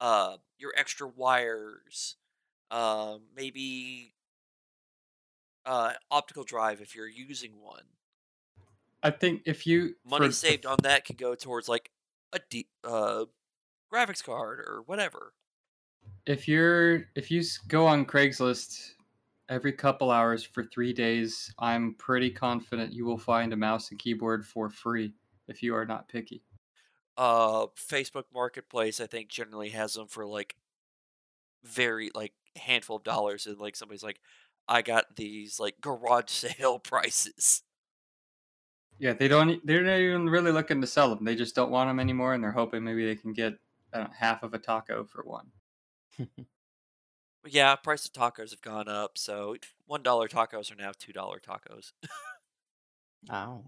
uh, 0.00 0.38
your 0.58 0.72
extra 0.76 1.06
wires, 1.06 2.16
uh, 2.70 3.18
maybe 3.34 4.14
uh, 5.68 5.92
optical 6.10 6.44
drive 6.44 6.80
if 6.80 6.96
you're 6.96 7.08
using 7.08 7.60
one. 7.60 7.84
I 9.02 9.10
think 9.10 9.42
if 9.44 9.66
you 9.66 9.94
Money 10.04 10.26
for- 10.28 10.32
saved 10.32 10.66
on 10.66 10.78
that 10.82 11.04
could 11.04 11.18
go 11.18 11.34
towards 11.34 11.68
like 11.68 11.90
a 12.32 12.40
deep 12.50 12.68
uh, 12.82 13.26
graphics 13.92 14.24
card 14.24 14.60
or 14.60 14.82
whatever. 14.86 15.34
if 16.26 16.48
you're 16.48 17.04
if 17.14 17.30
you 17.30 17.42
go 17.68 17.86
on 17.86 18.04
Craigslist 18.04 18.94
every 19.48 19.72
couple 19.72 20.10
hours 20.10 20.44
for 20.44 20.62
three 20.64 20.92
days. 20.92 21.52
I'm 21.58 21.94
pretty 21.94 22.30
confident 22.30 22.92
you 22.92 23.04
will 23.04 23.18
find 23.18 23.52
a 23.52 23.56
mouse 23.56 23.90
and 23.90 23.98
keyboard 23.98 24.46
for 24.46 24.68
free 24.68 25.12
if 25.48 25.62
you 25.62 25.74
are 25.74 25.86
not 25.86 26.08
picky. 26.08 26.42
Uh, 27.16 27.66
Facebook 27.76 28.24
Marketplace, 28.32 29.00
I 29.00 29.06
think, 29.06 29.28
generally 29.28 29.70
has 29.70 29.94
them 29.94 30.06
for 30.06 30.26
like 30.26 30.56
very 31.64 32.10
like 32.14 32.32
handful 32.56 32.96
of 32.96 33.04
dollars, 33.04 33.46
and 33.46 33.58
like 33.58 33.76
somebody's 33.76 34.02
like, 34.02 34.20
I 34.68 34.82
got 34.82 35.16
these 35.16 35.58
like 35.58 35.80
garage 35.80 36.30
sale 36.30 36.78
prices. 36.78 37.62
Yeah, 38.98 39.12
they 39.12 39.28
don't. 39.28 39.64
They're 39.64 39.82
not 39.82 39.98
even 39.98 40.28
really 40.28 40.50
looking 40.50 40.80
to 40.80 40.86
sell 40.86 41.14
them. 41.14 41.24
They 41.24 41.36
just 41.36 41.54
don't 41.54 41.70
want 41.70 41.88
them 41.88 42.00
anymore, 42.00 42.34
and 42.34 42.42
they're 42.42 42.50
hoping 42.50 42.82
maybe 42.82 43.06
they 43.06 43.14
can 43.14 43.32
get 43.32 43.54
know, 43.94 44.08
half 44.16 44.42
of 44.42 44.54
a 44.54 44.58
taco 44.58 45.04
for 45.04 45.22
one. 45.24 45.46
Yeah, 47.46 47.76
price 47.76 48.04
of 48.04 48.12
tacos 48.12 48.50
have 48.50 48.60
gone 48.60 48.88
up, 48.88 49.16
so 49.16 49.56
one 49.86 50.02
dollar 50.02 50.28
tacos 50.28 50.70
are 50.70 50.74
now 50.74 50.92
two 50.98 51.12
dollar 51.12 51.40
tacos. 51.40 51.92
Ow. 53.30 53.64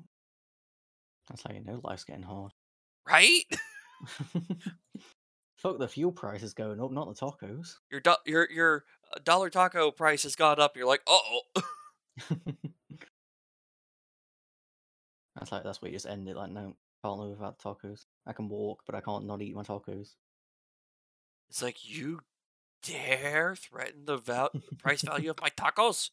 That's 1.29 1.43
how 1.43 1.55
you 1.55 1.65
know 1.65 1.81
life's 1.83 2.05
getting 2.05 2.25
hard. 2.25 2.53
right? 3.09 3.45
Fuck 5.57 5.79
the 5.79 5.89
fuel 5.89 6.13
prices 6.13 6.53
going 6.53 6.81
up, 6.81 6.91
not 6.91 7.07
the 7.09 7.15
tacos. 7.15 7.77
Your 7.91 8.01
do- 8.01 8.17
your 8.27 8.51
your 8.51 8.85
dollar 9.25 9.51
taco 9.51 9.91
price 9.91 10.23
has 10.23 10.37
gone 10.37 10.61
up. 10.61 10.77
You're 10.77 10.87
like, 10.87 11.03
oh, 11.07 11.41
that's 15.37 15.53
like 15.53 15.65
that's 15.65 15.83
where 15.83 15.91
you 15.91 15.97
just 15.97 16.07
end 16.07 16.29
it. 16.29 16.37
Like, 16.37 16.51
no, 16.51 16.75
can't 17.05 17.19
live 17.19 17.31
without 17.31 17.59
tacos. 17.59 18.07
I 18.27 18.33
can 18.33 18.49
walk, 18.49 18.83
but 18.87 18.95
I 18.95 19.01
can't 19.01 19.27
not 19.27 19.43
eat 19.43 19.55
my 19.55 19.63
tacos. 19.63 20.15
it's 21.49 21.63
like 21.63 21.89
you 21.89 22.21
dare 22.83 23.55
threaten 23.57 24.05
the 24.07 24.17
val- 24.17 24.53
price 24.79 25.03
value 25.03 25.31
of 25.31 25.41
my 25.41 25.51
tacos. 25.51 26.11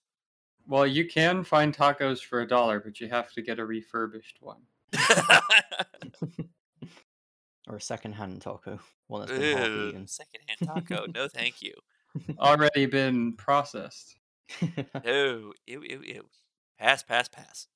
Well, 0.67 0.85
you 0.85 1.05
can 1.05 1.43
find 1.43 1.75
tacos 1.75 2.19
for 2.21 2.41
a 2.41 2.47
dollar, 2.47 2.79
but 2.79 2.99
you 2.99 3.07
have 3.07 3.31
to 3.33 3.41
get 3.41 3.59
a 3.59 3.65
refurbished 3.65 4.37
one. 4.41 4.63
or 7.69 7.77
a 7.77 7.81
second-hand 7.81 8.41
taco, 8.41 8.79
one 9.07 9.21
that's 9.21 9.31
been 9.31 9.57
half 9.57 9.67
eaten. 9.67 10.07
secondhand 10.07 10.59
taco. 10.87 11.05
No, 11.13 11.27
thank 11.27 11.61
you. 11.61 11.73
Already 12.39 12.85
been 12.85 13.33
processed. 13.33 14.15
No, 15.05 15.53
ew, 15.65 15.83
ew, 15.83 16.01
ew. 16.03 16.25
Pass, 16.79 17.03
pass, 17.03 17.27
pass. 17.27 17.67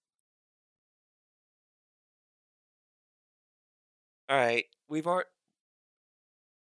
All 4.29 4.37
right, 4.37 4.65
we've 4.87 5.07
already. 5.07 5.27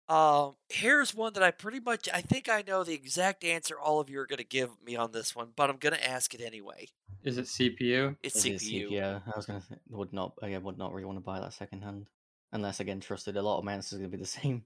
Um, 0.09 0.55
here's 0.69 1.13
one 1.17 1.33
that 1.33 1.43
I 1.43 1.51
pretty 1.51 1.81
much 1.81 2.09
I 2.15 2.21
think 2.21 2.49
I 2.49 2.63
know 2.65 2.85
the 2.85 2.95
exact 2.95 3.43
answer 3.43 3.77
all 3.77 3.99
of 3.99 4.09
you 4.09 4.21
are 4.21 4.27
gonna 4.27 4.45
give 4.45 4.71
me 4.85 4.95
on 4.95 5.11
this 5.11 5.35
one, 5.35 5.49
but 5.57 5.69
I'm 5.69 5.79
gonna 5.79 5.97
ask 5.97 6.33
it 6.33 6.41
anyway. 6.41 6.87
Is 7.25 7.39
it 7.39 7.47
CPU? 7.47 8.17
It's 8.23 8.45
It 8.45 8.53
is 8.53 8.63
CPU. 8.63 8.91
Yeah, 8.93 9.19
I 9.27 9.33
was 9.35 9.47
gonna 9.47 9.63
would 9.89 10.13
not 10.13 10.35
again 10.43 10.63
would 10.63 10.79
not 10.79 10.93
really 10.93 11.07
want 11.07 11.19
to 11.19 11.25
buy 11.25 11.41
that 11.41 11.55
second 11.55 11.83
hand 11.83 12.07
unless 12.53 12.79
again 12.79 13.01
trusted. 13.01 13.37
A 13.37 13.43
lot 13.43 13.59
of 13.59 13.65
my 13.65 13.73
answers 13.73 13.95
are 13.95 14.03
gonna 14.03 14.11
be 14.11 14.17
the 14.17 14.27
same. 14.27 14.65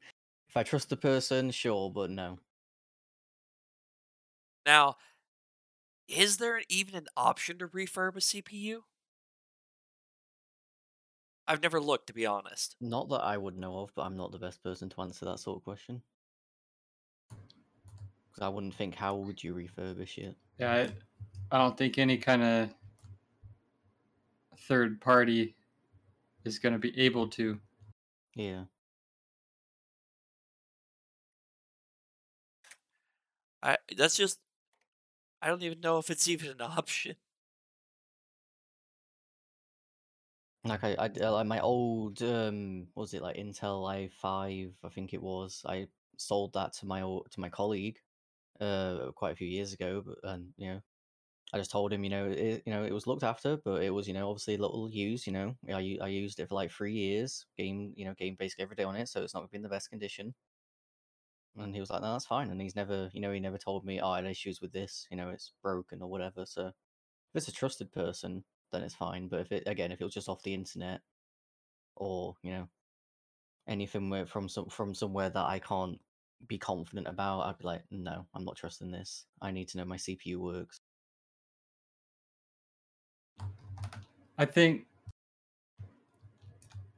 If 0.50 0.58
I 0.58 0.62
trust 0.62 0.90
the 0.90 0.96
person, 0.96 1.50
sure, 1.50 1.90
but 1.90 2.10
no. 2.10 2.38
Now, 4.66 4.96
is 6.08 6.36
there 6.38 6.62
even 6.68 6.94
an 6.94 7.06
option 7.16 7.58
to 7.58 7.68
refurb 7.68 8.16
a 8.16 8.20
CPU? 8.20 8.82
I've 11.46 11.62
never 11.62 11.80
looked, 11.80 12.06
to 12.08 12.12
be 12.12 12.26
honest. 12.26 12.76
Not 12.80 13.08
that 13.08 13.22
I 13.22 13.36
would 13.36 13.58
know 13.58 13.78
of, 13.80 13.92
but 13.94 14.02
I'm 14.02 14.16
not 14.16 14.30
the 14.30 14.38
best 14.38 14.62
person 14.62 14.88
to 14.90 15.02
answer 15.02 15.24
that 15.24 15.40
sort 15.40 15.58
of 15.58 15.64
question. 15.64 16.02
Because 17.30 18.42
I 18.42 18.48
wouldn't 18.48 18.74
think 18.74 18.94
how 18.94 19.16
would 19.16 19.42
you 19.42 19.54
refurbish 19.54 20.18
it. 20.18 20.36
Yeah, 20.58 20.72
I, 20.72 20.88
I 21.50 21.58
don't 21.58 21.76
think 21.76 21.98
any 21.98 22.18
kind 22.18 22.42
of 22.42 22.70
third 24.68 25.00
party 25.00 25.56
is 26.44 26.58
going 26.58 26.72
to 26.72 26.78
be 26.78 26.96
able 27.00 27.28
to. 27.30 27.58
Yeah. 28.34 28.64
I 33.62 33.76
that's 33.96 34.16
just 34.16 34.38
I 35.42 35.48
don't 35.48 35.62
even 35.62 35.80
know 35.80 35.98
if 35.98 36.10
it's 36.10 36.28
even 36.28 36.50
an 36.50 36.60
option. 36.60 37.16
Like 40.64 40.84
I, 40.84 40.90
I 40.94 41.06
uh, 41.06 41.32
like 41.32 41.46
my 41.46 41.60
old 41.60 42.22
um 42.22 42.88
was 42.94 43.14
it 43.14 43.22
like 43.22 43.36
Intel 43.36 43.90
i5 43.90 44.78
I 44.84 44.88
think 44.90 45.14
it 45.14 45.22
was 45.22 45.62
I 45.66 45.88
sold 46.18 46.52
that 46.52 46.74
to 46.74 46.86
my 46.86 47.00
old, 47.02 47.30
to 47.30 47.40
my 47.40 47.48
colleague 47.48 47.98
uh 48.60 49.12
quite 49.14 49.32
a 49.32 49.36
few 49.36 49.48
years 49.48 49.72
ago 49.74 50.02
but 50.02 50.18
and 50.24 50.54
you 50.58 50.68
know 50.74 50.82
I 51.54 51.58
just 51.58 51.70
told 51.72 51.92
him 51.92 52.04
you 52.04 52.10
know 52.10 52.30
it 52.30 52.62
you 52.66 52.72
know 52.72 52.84
it 52.84 52.92
was 52.92 53.06
looked 53.06 53.24
after 53.24 53.56
but 53.58 53.82
it 53.84 53.90
was 53.90 54.08
you 54.08 54.14
know 54.14 54.30
obviously 54.30 54.56
a 54.56 54.58
little 54.58 54.90
used 54.90 55.26
you 55.26 55.32
know 55.34 55.56
I 55.68 55.98
I 56.02 56.08
used 56.08 56.40
it 56.40 56.48
for 56.48 56.56
like 56.56 56.72
three 56.72 56.94
years 56.94 57.46
game 57.58 57.94
you 57.96 58.04
know 58.06 58.14
game 58.14 58.36
basically 58.36 58.64
every 58.64 58.76
day 58.76 58.84
on 58.84 58.96
it 58.96 59.08
so 59.08 59.22
it's 59.24 59.34
not 59.34 59.50
been 59.50 59.60
in 59.60 59.62
the 59.64 59.68
best 59.70 59.90
condition 59.90 60.34
and 61.58 61.74
he 61.74 61.80
was 61.80 61.90
like 61.90 62.02
no 62.02 62.12
that's 62.12 62.26
fine 62.26 62.50
and 62.50 62.60
he's 62.60 62.76
never 62.76 63.10
you 63.12 63.20
know 63.20 63.32
he 63.32 63.40
never 63.40 63.58
told 63.58 63.84
me 63.84 64.00
oh 64.00 64.10
I 64.10 64.16
had 64.16 64.26
issues 64.26 64.60
with 64.60 64.72
this 64.72 65.06
you 65.10 65.16
know 65.16 65.30
it's 65.30 65.52
broken 65.62 66.00
or 66.00 66.08
whatever 66.08 66.46
so 66.46 66.68
if 66.68 66.74
it's 67.34 67.48
a 67.48 67.52
trusted 67.52 67.92
person 67.92 68.44
then 68.72 68.82
it's 68.82 68.94
fine. 68.94 69.28
But 69.28 69.40
if 69.40 69.52
it 69.52 69.64
again, 69.66 69.92
if 69.92 70.00
it 70.00 70.04
was 70.04 70.14
just 70.14 70.28
off 70.28 70.42
the 70.42 70.54
internet, 70.54 71.00
or 71.96 72.36
you 72.42 72.52
know, 72.52 72.68
anything 73.68 74.10
where, 74.10 74.26
from 74.26 74.48
some 74.48 74.66
from 74.66 74.94
somewhere 74.94 75.30
that 75.30 75.46
I 75.46 75.58
can't 75.58 75.98
be 76.46 76.58
confident 76.58 77.06
about, 77.06 77.42
I'd 77.42 77.58
be 77.58 77.64
like, 77.64 77.82
no, 77.90 78.26
I'm 78.34 78.44
not 78.44 78.56
trusting 78.56 78.90
this. 78.90 79.26
I 79.42 79.50
need 79.50 79.68
to 79.68 79.78
know 79.78 79.84
my 79.84 79.96
CPU 79.96 80.38
works. 80.38 80.76
I 84.38 84.46
think 84.46 84.86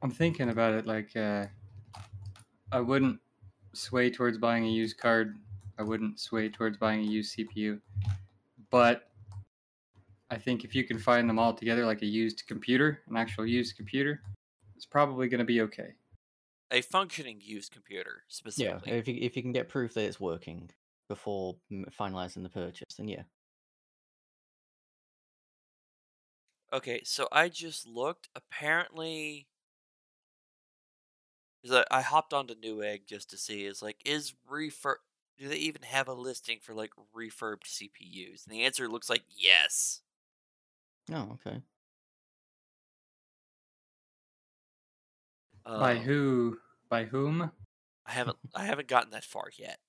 I'm 0.01 0.11
thinking 0.11 0.49
about 0.49 0.73
it 0.73 0.85
like 0.85 1.15
uh, 1.15 1.47
I 2.71 2.79
wouldn't 2.79 3.19
sway 3.73 4.09
towards 4.09 4.37
buying 4.37 4.65
a 4.65 4.69
used 4.69 4.97
card. 4.97 5.35
I 5.77 5.83
wouldn't 5.83 6.19
sway 6.19 6.49
towards 6.49 6.77
buying 6.77 7.01
a 7.01 7.03
used 7.03 7.37
CPU. 7.37 7.79
But 8.69 9.09
I 10.29 10.37
think 10.37 10.63
if 10.63 10.73
you 10.73 10.83
can 10.83 10.97
find 10.97 11.29
them 11.29 11.39
all 11.39 11.53
together 11.53 11.85
like 11.85 12.01
a 12.01 12.07
used 12.07 12.43
computer, 12.47 13.01
an 13.07 13.17
actual 13.17 13.45
used 13.45 13.75
computer, 13.75 14.21
it's 14.75 14.85
probably 14.85 15.27
going 15.27 15.39
to 15.39 15.45
be 15.45 15.61
okay. 15.61 15.93
A 16.71 16.81
functioning 16.81 17.39
used 17.39 17.71
computer, 17.71 18.23
specifically. 18.27 18.65
Yeah, 18.65 18.77
specifically. 18.79 18.99
if 18.99 19.07
you 19.07 19.27
if 19.27 19.35
you 19.35 19.41
can 19.43 19.51
get 19.51 19.69
proof 19.69 19.93
that 19.93 20.05
it's 20.05 20.19
working 20.19 20.69
before 21.07 21.55
finalizing 21.71 22.41
the 22.41 22.49
purchase, 22.49 22.95
then 22.97 23.07
yeah. 23.07 23.23
Okay, 26.73 27.01
so 27.05 27.27
I 27.31 27.49
just 27.49 27.87
looked. 27.87 28.29
Apparently, 28.35 29.45
I, 31.71 31.85
I 31.91 32.01
hopped 32.01 32.33
onto 32.33 32.55
Newegg 32.55 33.05
just 33.07 33.29
to 33.31 33.37
see. 33.37 33.65
Is 33.65 33.81
like, 33.81 33.97
is 34.05 34.33
refurb? 34.49 34.95
Do 35.37 35.47
they 35.47 35.57
even 35.57 35.81
have 35.83 36.07
a 36.07 36.13
listing 36.13 36.59
for 36.61 36.73
like 36.73 36.91
refurbed 37.15 37.65
CPUs? 37.65 38.45
And 38.45 38.53
the 38.53 38.63
answer 38.63 38.87
looks 38.87 39.09
like 39.09 39.23
yes. 39.29 40.01
Oh, 41.11 41.31
okay. 41.33 41.63
By 45.77 45.97
Um, 45.97 45.99
who? 45.99 46.59
By 46.89 47.05
whom? 47.05 47.51
I 48.05 48.11
haven't. 48.11 48.37
I 48.55 48.65
haven't 48.65 48.87
gotten 48.87 49.11
that 49.11 49.23
far 49.23 49.49
yet. 49.57 49.79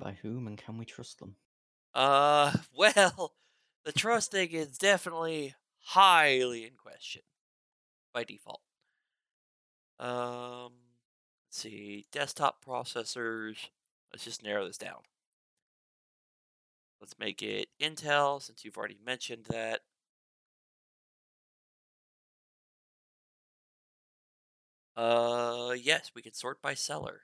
By 0.00 0.14
whom 0.14 0.48
and 0.48 0.58
can 0.58 0.78
we 0.78 0.84
trust 0.84 1.20
them? 1.20 1.36
uh, 1.94 2.56
well, 2.76 3.34
the 3.84 3.92
trust 3.92 4.30
thing 4.32 4.50
is 4.50 4.78
definitely 4.78 5.54
highly 5.78 6.64
in 6.64 6.74
question 6.76 7.22
by 8.12 8.24
default. 8.24 8.60
Um, 9.98 10.72
let's 11.48 11.58
see, 11.60 12.06
desktop 12.12 12.64
processors. 12.64 13.56
Let's 14.12 14.24
just 14.24 14.42
narrow 14.42 14.66
this 14.66 14.78
down. 14.78 15.00
Let's 17.00 17.18
make 17.18 17.42
it 17.42 17.68
Intel, 17.80 18.42
since 18.42 18.64
you've 18.64 18.76
already 18.76 18.98
mentioned 19.04 19.46
that. 19.48 19.80
Uh, 24.96 25.74
yes, 25.80 26.10
we 26.14 26.22
can 26.22 26.34
sort 26.34 26.60
by 26.60 26.74
seller. 26.74 27.22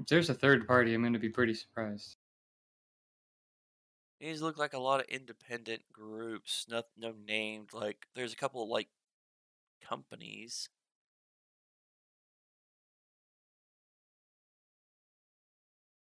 If 0.00 0.06
there's 0.08 0.28
a 0.30 0.34
third 0.34 0.66
party, 0.66 0.94
I'm 0.94 1.00
going 1.00 1.12
to 1.12 1.18
be 1.18 1.28
pretty 1.28 1.54
surprised. 1.54 2.16
These 4.22 4.40
look 4.40 4.56
like 4.56 4.72
a 4.72 4.78
lot 4.78 5.00
of 5.00 5.06
independent 5.08 5.82
groups, 5.92 6.66
no, 6.70 6.84
no 6.96 7.12
named. 7.26 7.70
Like, 7.74 8.06
there's 8.14 8.32
a 8.32 8.36
couple 8.36 8.62
of, 8.62 8.68
like, 8.68 8.86
companies. 9.80 10.68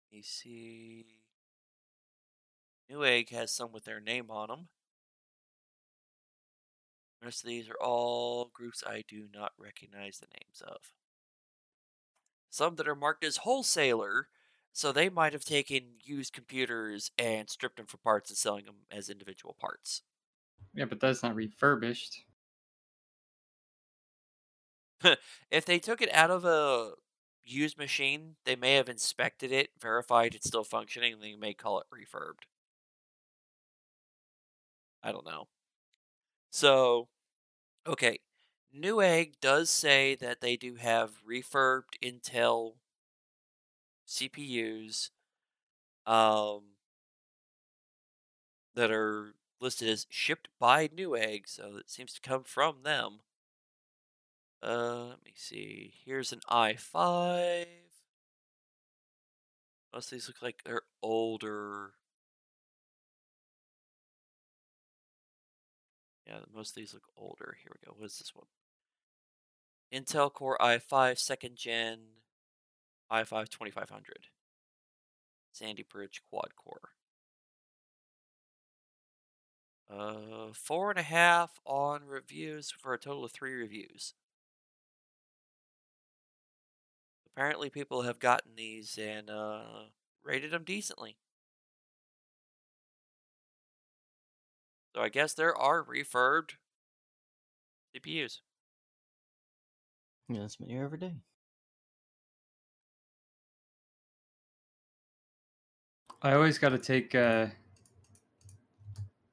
You 0.10 0.24
see. 0.24 1.06
Newegg 2.90 3.30
has 3.30 3.52
some 3.52 3.72
with 3.72 3.86
their 3.86 4.02
name 4.02 4.32
on 4.32 4.48
them. 4.50 4.70
The 7.20 7.28
rest 7.28 7.44
of 7.44 7.48
these 7.50 7.70
are 7.70 7.78
all 7.80 8.50
groups 8.52 8.84
I 8.88 9.04
do 9.08 9.28
not 9.32 9.52
recognize 9.56 10.18
the 10.18 10.26
names 10.34 10.64
of. 10.66 10.94
some 12.50 12.76
that 12.78 12.88
are 12.88 12.96
marked 12.96 13.24
as 13.24 13.38
wholesaler, 13.38 14.30
so 14.80 14.94
they 14.94 15.10
might 15.10 15.34
have 15.34 15.44
taken 15.44 15.96
used 16.02 16.32
computers 16.32 17.12
and 17.18 17.50
stripped 17.50 17.76
them 17.76 17.86
for 17.86 17.98
parts 17.98 18.30
and 18.30 18.38
selling 18.38 18.64
them 18.64 18.78
as 18.90 19.10
individual 19.10 19.54
parts. 19.60 20.04
Yeah, 20.74 20.86
but 20.86 21.02
that's 21.02 21.22
not 21.22 21.36
refurbished. 21.36 22.24
If 25.52 25.66
they 25.66 25.80
took 25.80 26.02
it 26.02 26.14
out 26.14 26.32
of 26.32 26.46
a 26.46 26.94
used 27.44 27.78
machine, 27.78 28.38
they 28.46 28.56
may 28.56 28.76
have 28.76 28.88
inspected 28.88 29.52
it, 29.52 29.72
verified 29.78 30.34
it's 30.34 30.48
still 30.48 30.64
functioning, 30.64 31.12
and 31.12 31.22
they 31.22 31.36
may 31.36 31.54
call 31.54 31.82
it 31.82 31.88
refurbed. 31.94 32.44
I 35.04 35.12
don't 35.12 35.26
know. 35.26 35.50
So, 36.52 37.10
okay. 37.86 38.20
Newegg 38.74 39.42
does 39.42 39.70
say 39.70 40.16
that 40.16 40.40
they 40.40 40.56
do 40.56 40.76
have 40.76 41.22
refurbed 41.28 42.00
Intel 42.02 42.76
CPUs 44.10 45.12
um, 46.08 46.62
that 48.74 48.92
are 48.92 49.36
listed 49.62 49.88
as 49.88 50.08
shipped 50.10 50.50
by 50.60 50.88
Newegg, 50.88 51.44
so 51.46 51.78
it 51.78 51.90
seems 51.90 52.14
to 52.14 52.22
come 52.22 52.44
from 52.44 52.78
them. 52.84 53.20
Uh, 54.64 55.06
let 55.10 55.24
me 55.24 55.34
see. 55.36 55.94
Here's 56.06 56.34
an 56.34 56.42
i5. 56.50 57.66
Most 59.94 60.06
of 60.08 60.12
these 60.12 60.28
look 60.28 60.42
like 60.42 60.64
they're 60.66 60.82
older. 61.02 61.92
Yeah, 66.28 66.40
most 66.54 66.72
of 66.72 66.76
these 66.76 66.94
look 66.94 67.08
older. 67.16 67.58
Here 67.62 67.72
we 67.74 67.88
go. 67.88 67.94
What 67.98 68.06
is 68.06 68.20
this 68.20 68.34
one? 68.36 68.48
Intel 69.94 70.32
Core 70.32 70.58
i5 70.60 71.18
second 71.18 71.56
gen 71.56 72.00
i5 73.12 73.50
2500. 73.50 74.28
Sandy 75.52 75.84
Bridge 75.84 76.22
quad 76.30 76.56
core. 76.56 76.92
Uh, 79.90 80.54
four 80.54 80.92
and 80.92 81.00
a 81.00 81.04
half 81.04 81.60
on 81.66 82.06
reviews 82.06 82.72
for 82.72 82.94
a 82.94 83.00
total 83.00 83.26
of 83.26 83.32
three 83.32 83.54
reviews. 83.56 84.14
Apparently, 87.26 87.70
people 87.70 88.04
have 88.04 88.20
gotten 88.20 88.56
these 88.56 88.98
and 88.98 89.30
uh, 89.30 89.86
rated 90.24 90.52
them 90.52 90.64
decently. 90.64 91.18
So 94.96 95.02
I 95.02 95.10
guess 95.10 95.34
there 95.34 95.56
are 95.56 95.84
refurbed 95.84 96.56
CPUs. 97.94 98.42
Yeah, 100.30 100.42
that's 100.42 100.60
what 100.60 100.70
you 100.70 100.82
every 100.82 100.98
day. 100.98 101.16
I 106.22 106.34
always 106.34 106.58
got 106.58 106.70
to 106.70 106.78
take 106.78 107.16
uh, 107.16 107.48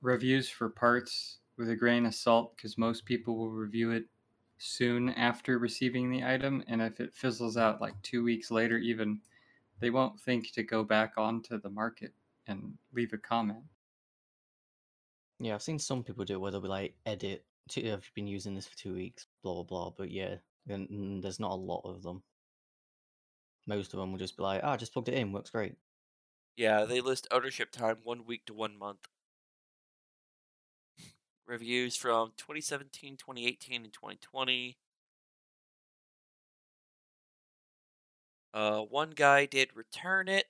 reviews 0.03 0.49
for 0.49 0.69
parts 0.69 1.39
with 1.59 1.69
a 1.69 1.75
grain 1.75 2.07
of 2.07 2.15
salt 2.15 2.57
because 2.57 2.79
most 2.79 3.05
people 3.05 3.37
will 3.37 3.51
review 3.51 3.91
it 3.91 4.05
soon 4.59 5.09
after 5.11 5.59
receiving 5.59 6.11
the 6.11 6.23
item, 6.23 6.63
and 6.69 6.81
if 6.81 7.01
it 7.01 7.13
fizzles 7.13 7.57
out 7.57 7.81
like 7.81 8.01
two 8.03 8.23
weeks 8.23 8.53
later, 8.53 8.79
even 8.79 9.21
they 9.81 9.91
won't 9.91 10.21
think 10.21 10.53
to 10.53 10.63
go 10.63 10.85
back 10.85 11.15
onto 11.17 11.61
the 11.61 11.69
market 11.69 12.13
and 12.47 12.75
leave 12.95 13.13
a 13.13 13.19
comment. 13.19 13.65
Yeah, 15.41 15.55
I've 15.55 15.63
seen 15.63 15.81
some 15.81 16.05
people 16.05 16.25
do 16.25 16.35
it 16.35 16.41
where 16.41 16.53
they'll 16.53 16.61
be 16.61 16.69
like, 16.69 16.95
edit, 17.05 17.45
you 17.75 17.99
been 18.15 18.29
using 18.29 18.55
this 18.55 18.69
for 18.69 18.79
two 18.79 18.95
weeks, 18.95 19.27
blah, 19.43 19.55
blah, 19.55 19.65
blah. 19.65 19.91
But 19.91 20.13
yeah, 20.13 20.37
then 20.67 20.87
mm, 20.91 21.21
there's 21.21 21.41
not 21.41 21.51
a 21.51 21.57
lot 21.57 21.83
of 21.85 22.05
them. 22.05 22.23
Most 23.67 23.93
of 23.93 23.99
them 23.99 24.13
will 24.13 24.21
just 24.21 24.37
be 24.37 24.45
like, 24.45 24.61
ah, 24.63 24.75
oh, 24.75 24.77
just 24.77 24.93
plugged 24.93 25.09
it 25.09 25.15
in, 25.15 25.33
works 25.33 25.51
great. 25.51 25.75
Yeah, 26.57 26.85
they 26.87 27.01
list 27.01 27.29
ownership 27.31 27.71
time 27.71 27.99
one 28.03 28.25
week 28.25 28.47
to 28.47 28.53
one 28.53 28.77
month. 28.77 29.07
Reviews 31.47 31.97
from 31.97 32.33
2017, 32.37 33.17
2018, 33.17 33.85
and 33.85 33.93
2020. 33.93 34.77
Uh, 38.53 38.81
one 38.81 39.11
guy 39.11 39.47
did 39.47 39.77
return 39.77 40.29
it. 40.29 40.47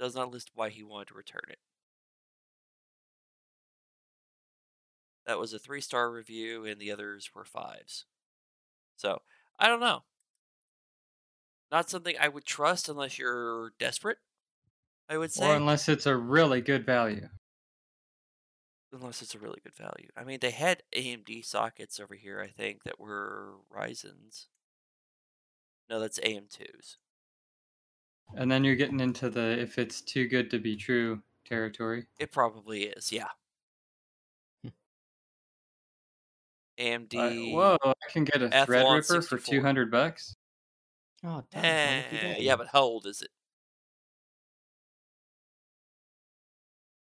Does 0.00 0.16
not 0.16 0.32
list 0.32 0.50
why 0.56 0.70
he 0.70 0.82
wanted 0.82 1.06
to 1.08 1.14
return 1.14 1.44
it. 1.48 1.60
That 5.24 5.38
was 5.38 5.54
a 5.54 5.58
three 5.58 5.80
star 5.80 6.10
review, 6.10 6.66
and 6.66 6.78
the 6.78 6.92
others 6.92 7.34
were 7.34 7.46
fives. 7.46 8.04
So, 9.00 9.22
I 9.58 9.68
don't 9.68 9.80
know. 9.80 10.02
Not 11.72 11.88
something 11.88 12.16
I 12.20 12.28
would 12.28 12.44
trust 12.44 12.90
unless 12.90 13.18
you're 13.18 13.72
desperate, 13.78 14.18
I 15.08 15.16
would 15.16 15.32
say. 15.32 15.48
Or 15.48 15.54
unless 15.54 15.88
it's 15.88 16.04
a 16.04 16.16
really 16.16 16.60
good 16.60 16.84
value. 16.84 17.28
Unless 18.92 19.22
it's 19.22 19.34
a 19.34 19.38
really 19.38 19.60
good 19.62 19.74
value. 19.74 20.08
I 20.14 20.24
mean, 20.24 20.40
they 20.42 20.50
had 20.50 20.82
AMD 20.94 21.46
sockets 21.46 21.98
over 21.98 22.14
here, 22.14 22.42
I 22.42 22.48
think, 22.48 22.82
that 22.82 23.00
were 23.00 23.54
Ryzen's. 23.74 24.48
No, 25.88 25.98
that's 25.98 26.20
AM2s. 26.20 26.96
And 28.34 28.50
then 28.50 28.64
you're 28.64 28.76
getting 28.76 29.00
into 29.00 29.30
the 29.30 29.58
if 29.58 29.78
it's 29.78 30.02
too 30.02 30.28
good 30.28 30.50
to 30.50 30.58
be 30.58 30.76
true 30.76 31.22
territory. 31.46 32.04
It 32.18 32.32
probably 32.32 32.82
is, 32.82 33.10
yeah. 33.10 33.28
AMD. 36.80 37.18
I- 37.18 37.30
whoa, 37.34 37.76
I 37.84 38.10
can 38.10 38.24
get 38.24 38.42
a 38.42 38.48
Athlon 38.48 38.66
Threadripper 38.66 39.28
for 39.28 39.38
200 39.38 39.90
bucks. 39.90 40.34
Oh, 41.22 41.44
damn. 41.50 41.62
how 41.62 42.16
Eh, 42.18 42.36
yeah, 42.40 42.56
but 42.56 42.68
how 42.68 42.82
old 42.82 43.06
is 43.06 43.22
it? 43.22 43.30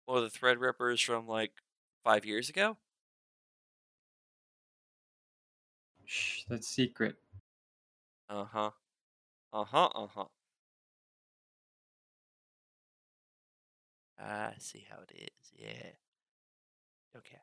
Well, 0.07 0.21
the 0.21 0.29
Threadripper 0.29 0.93
is 0.93 0.99
from 1.01 1.27
like 1.27 1.53
five 2.03 2.25
years 2.25 2.49
ago. 2.49 2.77
Shh, 6.05 6.43
that's 6.49 6.67
secret. 6.67 7.15
Uh 8.29 8.45
huh. 8.45 8.71
Uh 9.53 9.65
huh. 9.65 9.89
Uh 9.95 10.07
huh. 10.07 10.25
I 14.19 14.53
see 14.59 14.85
how 14.89 14.99
it 15.01 15.11
is. 15.15 15.51
Yeah. 15.55 15.91
Okay. 17.15 17.39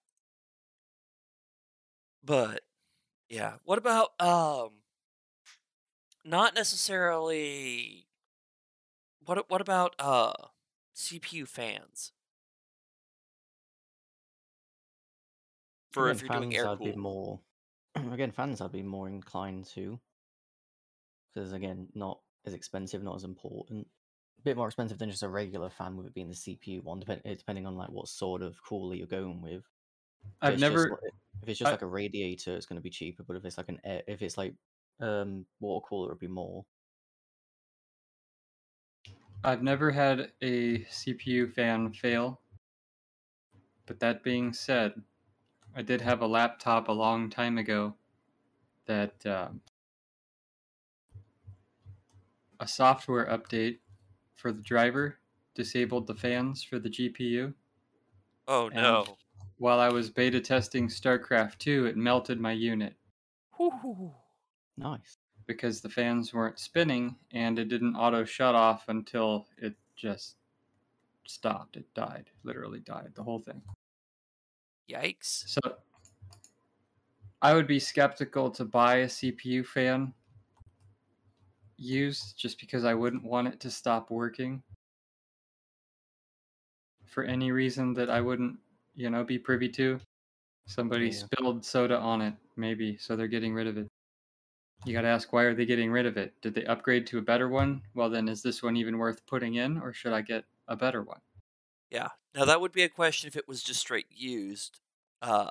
But 2.27 2.63
yeah, 3.29 3.55
what 3.65 3.79
about 3.79 4.21
um 4.21 4.71
not 6.25 6.57
necessarily 6.57 8.09
what 9.25 9.49
what 9.49 9.61
about 9.61 9.95
uh 10.01 10.33
CPU 10.95 11.47
fans? 11.47 12.13
For 15.93 16.11
if 16.11 16.21
you're 16.21 16.29
doing 16.31 16.55
air 16.55 16.69
I'd 16.69 16.81
be 16.81 16.93
cool. 16.93 17.01
more. 17.01 17.41
Again, 18.13 18.33
fans, 18.33 18.61
I'd 18.61 18.73
be 18.73 18.83
more 18.83 19.07
inclined 19.09 19.67
to. 19.75 19.99
Because 21.33 21.53
again, 21.53 21.89
not 21.95 22.21
as 22.45 22.55
expensive, 22.55 23.03
not 23.03 23.17
as 23.17 23.25
important. 23.25 23.87
A 24.39 24.43
bit 24.43 24.57
more 24.57 24.67
expensive 24.67 24.99
than 24.99 25.11
just 25.11 25.23
a 25.23 25.29
regular 25.29 25.69
fan, 25.69 25.97
with 25.97 26.07
it 26.07 26.15
being 26.15 26.29
the 26.31 26.35
CPU 26.35 26.83
one, 26.83 27.01
depend- 27.01 27.23
eh, 27.25 27.35
depending 27.35 27.67
on 27.67 27.77
like 27.77 27.91
what 27.91 28.09
sort 28.09 28.43
of 28.43 28.63
cooler 28.63 28.95
you're 28.95 29.07
going 29.07 29.43
with. 29.43 29.65
I've 30.41 30.59
it's 30.59 30.59
never 30.59 30.99
li- 31.03 31.11
if 31.43 31.49
it's 31.49 31.59
just 31.59 31.71
I- 31.71 31.73
like 31.73 31.83
a 31.83 31.87
radiator, 31.87 32.57
it's 32.57 32.67
going 32.67 32.77
to 32.77 32.83
be 32.83 32.91
cheaper. 32.91 33.23
But 33.23 33.37
if 33.37 33.45
it's 33.45 33.59
like 33.59 33.69
an 33.69 33.81
air, 33.85 34.03
if 34.07 34.23
it's 34.23 34.37
like 34.39 34.55
um 35.01 35.47
water 35.61 35.85
cooler, 35.87 36.09
it'd 36.11 36.21
be 36.21 36.29
more. 36.29 36.67
I've 39.43 39.63
never 39.63 39.93
had 39.93 40.35
a 40.43 40.85
CPU 40.85 41.49
fan 41.49 41.95
fail. 41.95 42.43
But 43.87 44.01
that 44.01 44.23
being 44.23 44.53
said, 44.53 45.03
I 45.75 45.83
did 45.83 46.03
have 46.03 46.23
a 46.23 46.27
laptop 46.29 46.89
a 46.89 46.93
long 46.93 47.31
time 47.31 47.59
ago 47.59 47.97
that 48.87 49.27
um, 49.27 49.63
a 52.61 52.67
software 52.69 53.25
update 53.27 53.81
for 54.35 54.53
the 54.53 54.63
driver 54.63 55.19
disabled 55.55 56.07
the 56.07 56.15
fans 56.15 56.63
for 56.63 56.79
the 56.79 56.91
GPU. 56.91 57.55
Oh 58.49 58.69
no. 58.69 59.19
While 59.59 59.81
I 59.81 59.89
was 59.89 60.11
beta 60.11 60.41
testing 60.41 60.89
StarCraft 60.89 61.59
2, 61.59 61.87
it 61.87 61.97
melted 61.97 62.41
my 62.41 62.53
unit 62.53 62.95
Whew. 63.57 64.13
Nice. 64.77 65.17
because 65.47 65.81
the 65.81 65.89
fans 65.89 66.35
weren't 66.35 66.59
spinning 66.59 67.17
and 67.33 67.59
it 67.59 67.69
didn't 67.69 67.97
auto 67.97 68.25
shut 68.25 68.55
off 68.55 68.89
until 68.89 69.47
it 69.57 69.75
just 69.97 70.37
stopped. 71.27 71.77
It 71.77 71.87
died, 71.95 72.31
literally 72.45 72.81
died, 72.81 73.13
the 73.15 73.23
whole 73.23 73.39
thing. 73.39 73.63
Yikes. 74.91 75.49
So 75.49 75.61
I 77.41 77.55
would 77.55 77.67
be 77.67 77.79
skeptical 77.81 78.51
to 78.51 78.65
buy 78.65 78.97
a 78.97 79.07
CPU 79.07 79.65
fan 79.65 80.13
used 81.79 82.39
just 82.39 82.61
because 82.61 82.85
I 82.85 82.95
wouldn't 82.95 83.25
want 83.25 83.49
it 83.49 83.61
to 83.61 83.71
stop 83.71 84.11
working 84.11 84.63
for 87.05 87.25
any 87.25 87.53
reason 87.53 87.95
that 87.95 88.11
I 88.11 88.21
wouldn't, 88.21 88.57
you 88.97 89.11
know, 89.11 89.25
be 89.25 89.39
privy 89.39 89.69
to. 89.71 90.01
Somebody 90.67 91.11
Yeah. 91.11 91.13
spilled 91.13 91.65
soda 91.65 91.99
on 91.99 92.23
it, 92.23 92.35
maybe, 92.57 92.97
so 92.99 93.17
they're 93.17 93.29
getting 93.29 93.55
rid 93.55 93.67
of 93.69 93.79
it. 93.79 93.89
You 94.87 94.95
got 94.95 95.03
to 95.03 95.09
ask 95.09 95.33
why 95.33 95.45
are 95.45 95.55
they 95.55 95.67
getting 95.67 95.91
rid 95.91 96.07
of 96.07 96.17
it? 96.17 96.41
Did 96.41 96.55
they 96.55 96.65
upgrade 96.65 97.07
to 97.09 97.19
a 97.19 97.23
better 97.23 97.49
one? 97.49 97.83
Well, 97.95 98.11
then 98.11 98.29
is 98.29 98.43
this 98.43 98.63
one 98.63 98.77
even 98.77 98.99
worth 98.99 99.27
putting 99.27 99.57
in, 99.57 99.79
or 99.79 99.93
should 99.93 100.13
I 100.15 100.23
get 100.23 100.47
a 100.69 100.77
better 100.77 101.03
one? 101.03 101.21
Yeah. 101.91 102.11
Now 102.35 102.45
that 102.45 102.61
would 102.61 102.73
be 102.73 102.83
a 102.83 102.89
question 102.89 103.29
if 103.29 103.37
it 103.37 103.49
was 103.49 103.63
just 103.63 103.81
straight 103.81 104.07
used. 104.11 104.81
Uh, 105.23 105.51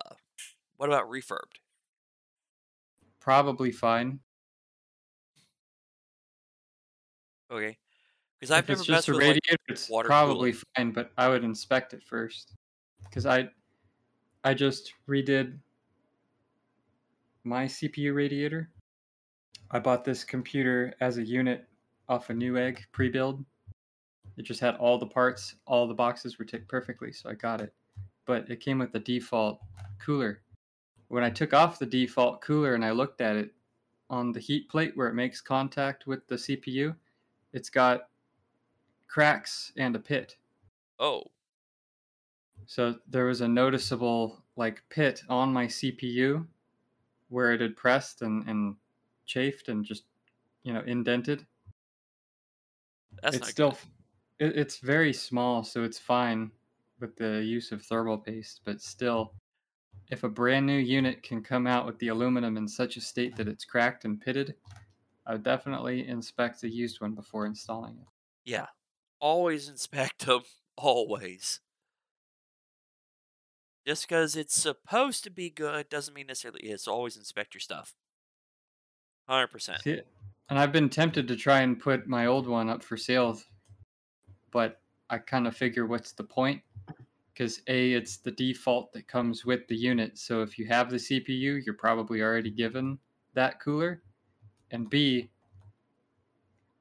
what 0.77 0.89
about 0.89 1.09
refurbed? 1.09 1.57
Probably 3.19 3.73
fine. 3.73 4.21
Okay. 7.51 7.77
Because 8.39 8.51
I've 8.51 8.63
if 8.63 8.69
never 8.69 8.81
it's 8.81 8.85
just 8.85 8.89
messed 8.91 9.09
a 9.09 9.13
with 9.13 9.23
like, 9.25 9.39
radiator, 9.39 9.57
it's 9.67 9.91
probably 10.03 10.53
cooling. 10.53 10.61
fine, 10.75 10.91
but 10.91 11.11
I 11.17 11.29
would 11.29 11.43
inspect 11.43 11.93
it 11.93 12.03
first. 12.03 12.55
Because 13.05 13.25
I, 13.25 13.49
I 14.43 14.53
just 14.53 14.93
redid 15.07 15.57
my 17.43 17.65
CPU 17.65 18.13
radiator. 18.13 18.69
I 19.71 19.79
bought 19.79 20.03
this 20.03 20.23
computer 20.23 20.93
as 20.99 21.17
a 21.17 21.23
unit 21.23 21.67
off 22.09 22.29
a 22.29 22.33
Newegg 22.33 22.79
pre-build. 22.91 23.43
It 24.37 24.43
just 24.43 24.59
had 24.59 24.75
all 24.75 24.97
the 24.97 25.07
parts, 25.07 25.55
all 25.65 25.87
the 25.87 25.93
boxes 25.93 26.37
were 26.37 26.45
ticked 26.45 26.67
perfectly, 26.67 27.11
so 27.11 27.29
I 27.29 27.33
got 27.33 27.61
it. 27.61 27.73
But 28.25 28.49
it 28.49 28.59
came 28.59 28.79
with 28.79 28.91
the 28.91 28.99
default 28.99 29.59
cooler. 29.99 30.41
When 31.07 31.23
I 31.23 31.29
took 31.29 31.53
off 31.53 31.79
the 31.79 31.85
default 31.85 32.41
cooler 32.41 32.75
and 32.75 32.83
I 32.83 32.91
looked 32.91 33.21
at 33.21 33.35
it 33.35 33.53
on 34.09 34.31
the 34.31 34.39
heat 34.39 34.69
plate 34.69 34.91
where 34.95 35.07
it 35.07 35.13
makes 35.13 35.39
contact 35.39 36.07
with 36.07 36.27
the 36.27 36.35
CPU, 36.35 36.95
it's 37.53 37.69
got 37.69 38.09
cracks 39.07 39.71
and 39.77 39.95
a 39.95 39.99
pit. 39.99 40.35
oh, 40.99 41.23
So 42.67 42.95
there 43.07 43.25
was 43.25 43.41
a 43.41 43.47
noticeable 43.47 44.43
like 44.55 44.83
pit 44.89 45.21
on 45.29 45.53
my 45.53 45.65
CPU 45.65 46.45
where 47.29 47.53
it 47.53 47.61
had 47.61 47.75
pressed 47.75 48.21
and, 48.21 48.47
and 48.47 48.75
chafed 49.25 49.69
and 49.69 49.83
just 49.83 50.03
you 50.63 50.73
know 50.73 50.81
indented. 50.85 51.45
that's 53.21 53.37
it's 53.37 53.49
still 53.49 53.77
it, 54.39 54.57
it's 54.57 54.77
very 54.79 55.13
small, 55.13 55.63
so 55.63 55.83
it's 55.83 55.99
fine 55.99 56.51
with 56.99 57.15
the 57.17 57.43
use 57.43 57.71
of 57.71 57.81
thermal 57.83 58.17
paste, 58.17 58.61
but 58.63 58.81
still 58.81 59.33
if 60.09 60.23
a 60.23 60.29
brand 60.29 60.65
new 60.65 60.77
unit 60.77 61.23
can 61.23 61.41
come 61.41 61.65
out 61.67 61.85
with 61.85 61.97
the 61.99 62.09
aluminum 62.09 62.57
in 62.57 62.67
such 62.67 62.95
a 62.97 63.01
state 63.01 63.35
that 63.35 63.47
it's 63.47 63.65
cracked 63.65 64.05
and 64.05 64.21
pitted, 64.21 64.55
I 65.25 65.33
would 65.33 65.43
definitely 65.43 66.07
inspect 66.07 66.63
a 66.63 66.69
used 66.69 67.01
one 67.01 67.15
before 67.15 67.45
installing 67.45 67.97
it. 67.97 68.07
Yeah. 68.45 68.67
Always 69.19 69.67
inspect 69.69 70.25
them. 70.27 70.43
Always. 70.77 71.61
Just 73.85 74.07
because 74.07 74.35
it's 74.35 74.55
supposed 74.55 75.23
to 75.25 75.29
be 75.29 75.49
good 75.49 75.89
doesn't 75.89 76.13
mean 76.13 76.27
necessarily 76.27 76.61
it 76.63 76.71
is. 76.71 76.87
Always 76.87 77.17
inspect 77.17 77.53
your 77.53 77.61
stuff. 77.61 77.93
100%. 79.29 79.81
See, 79.83 80.01
and 80.49 80.59
I've 80.59 80.71
been 80.71 80.89
tempted 80.89 81.27
to 81.27 81.35
try 81.35 81.61
and 81.61 81.79
put 81.79 82.07
my 82.07 82.25
old 82.25 82.47
one 82.47 82.69
up 82.69 82.83
for 82.83 82.97
sale, 82.97 83.39
but 84.51 84.81
I 85.09 85.19
kind 85.19 85.47
of 85.47 85.55
figure 85.55 85.85
what's 85.85 86.13
the 86.13 86.23
point? 86.23 86.61
Because 87.33 87.61
A, 87.67 87.93
it's 87.93 88.17
the 88.17 88.31
default 88.31 88.91
that 88.93 89.07
comes 89.07 89.45
with 89.45 89.67
the 89.67 89.75
unit. 89.75 90.17
So 90.17 90.41
if 90.41 90.57
you 90.57 90.65
have 90.67 90.89
the 90.89 90.97
CPU, 90.97 91.63
you're 91.63 91.75
probably 91.75 92.21
already 92.21 92.51
given 92.51 92.97
that 93.33 93.59
cooler. 93.59 94.01
And 94.71 94.89
B, 94.89 95.29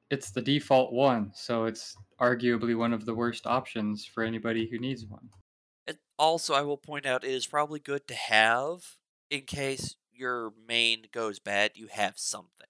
it's 0.09 0.31
the 0.31 0.41
default 0.41 0.93
one. 0.93 1.31
So 1.35 1.65
it's 1.65 1.97
arguably 2.19 2.77
one 2.77 2.93
of 2.93 3.05
the 3.05 3.13
worst 3.13 3.45
options 3.45 4.05
for 4.05 4.23
anybody 4.23 4.67
who 4.67 4.79
needs 4.79 5.05
one. 5.05 5.29
It, 5.87 5.99
also, 6.17 6.53
I 6.53 6.61
will 6.61 6.77
point 6.77 7.05
out 7.05 7.23
it 7.23 7.31
is 7.31 7.47
probably 7.47 7.79
good 7.79 8.07
to 8.07 8.15
have 8.15 8.97
in 9.29 9.41
case 9.41 9.95
your 10.11 10.53
main 10.67 11.05
goes 11.11 11.39
bad, 11.39 11.71
you 11.75 11.87
have 11.87 12.17
something. 12.17 12.67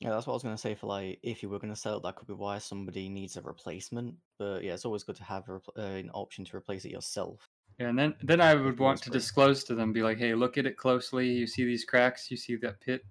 Yeah, 0.00 0.10
that's 0.10 0.26
what 0.26 0.34
I 0.34 0.36
was 0.36 0.42
gonna 0.42 0.58
say. 0.58 0.74
For 0.74 0.86
like, 0.86 1.18
if 1.22 1.42
you 1.42 1.48
were 1.48 1.58
gonna 1.58 1.76
sell 1.76 1.96
it, 1.96 2.02
that 2.02 2.16
could 2.16 2.28
be 2.28 2.34
why 2.34 2.58
somebody 2.58 3.08
needs 3.08 3.36
a 3.36 3.42
replacement. 3.42 4.16
But 4.38 4.62
yeah, 4.62 4.74
it's 4.74 4.84
always 4.84 5.04
good 5.04 5.16
to 5.16 5.24
have 5.24 5.48
a, 5.48 5.60
uh, 5.78 5.82
an 5.82 6.10
option 6.10 6.44
to 6.44 6.56
replace 6.56 6.84
it 6.84 6.92
yourself. 6.92 7.48
Yeah, 7.78 7.88
and 7.88 7.98
then, 7.98 8.14
then 8.22 8.40
I 8.40 8.54
would 8.54 8.78
want 8.78 9.02
to 9.02 9.10
disclose 9.10 9.64
to 9.64 9.74
them, 9.74 9.92
be 9.92 10.02
like, 10.02 10.18
hey, 10.18 10.34
look 10.34 10.56
at 10.56 10.66
it 10.66 10.76
closely. 10.76 11.28
You 11.28 11.46
see 11.46 11.64
these 11.64 11.84
cracks? 11.84 12.30
You 12.30 12.36
see 12.36 12.56
that 12.56 12.80
pit? 12.80 13.02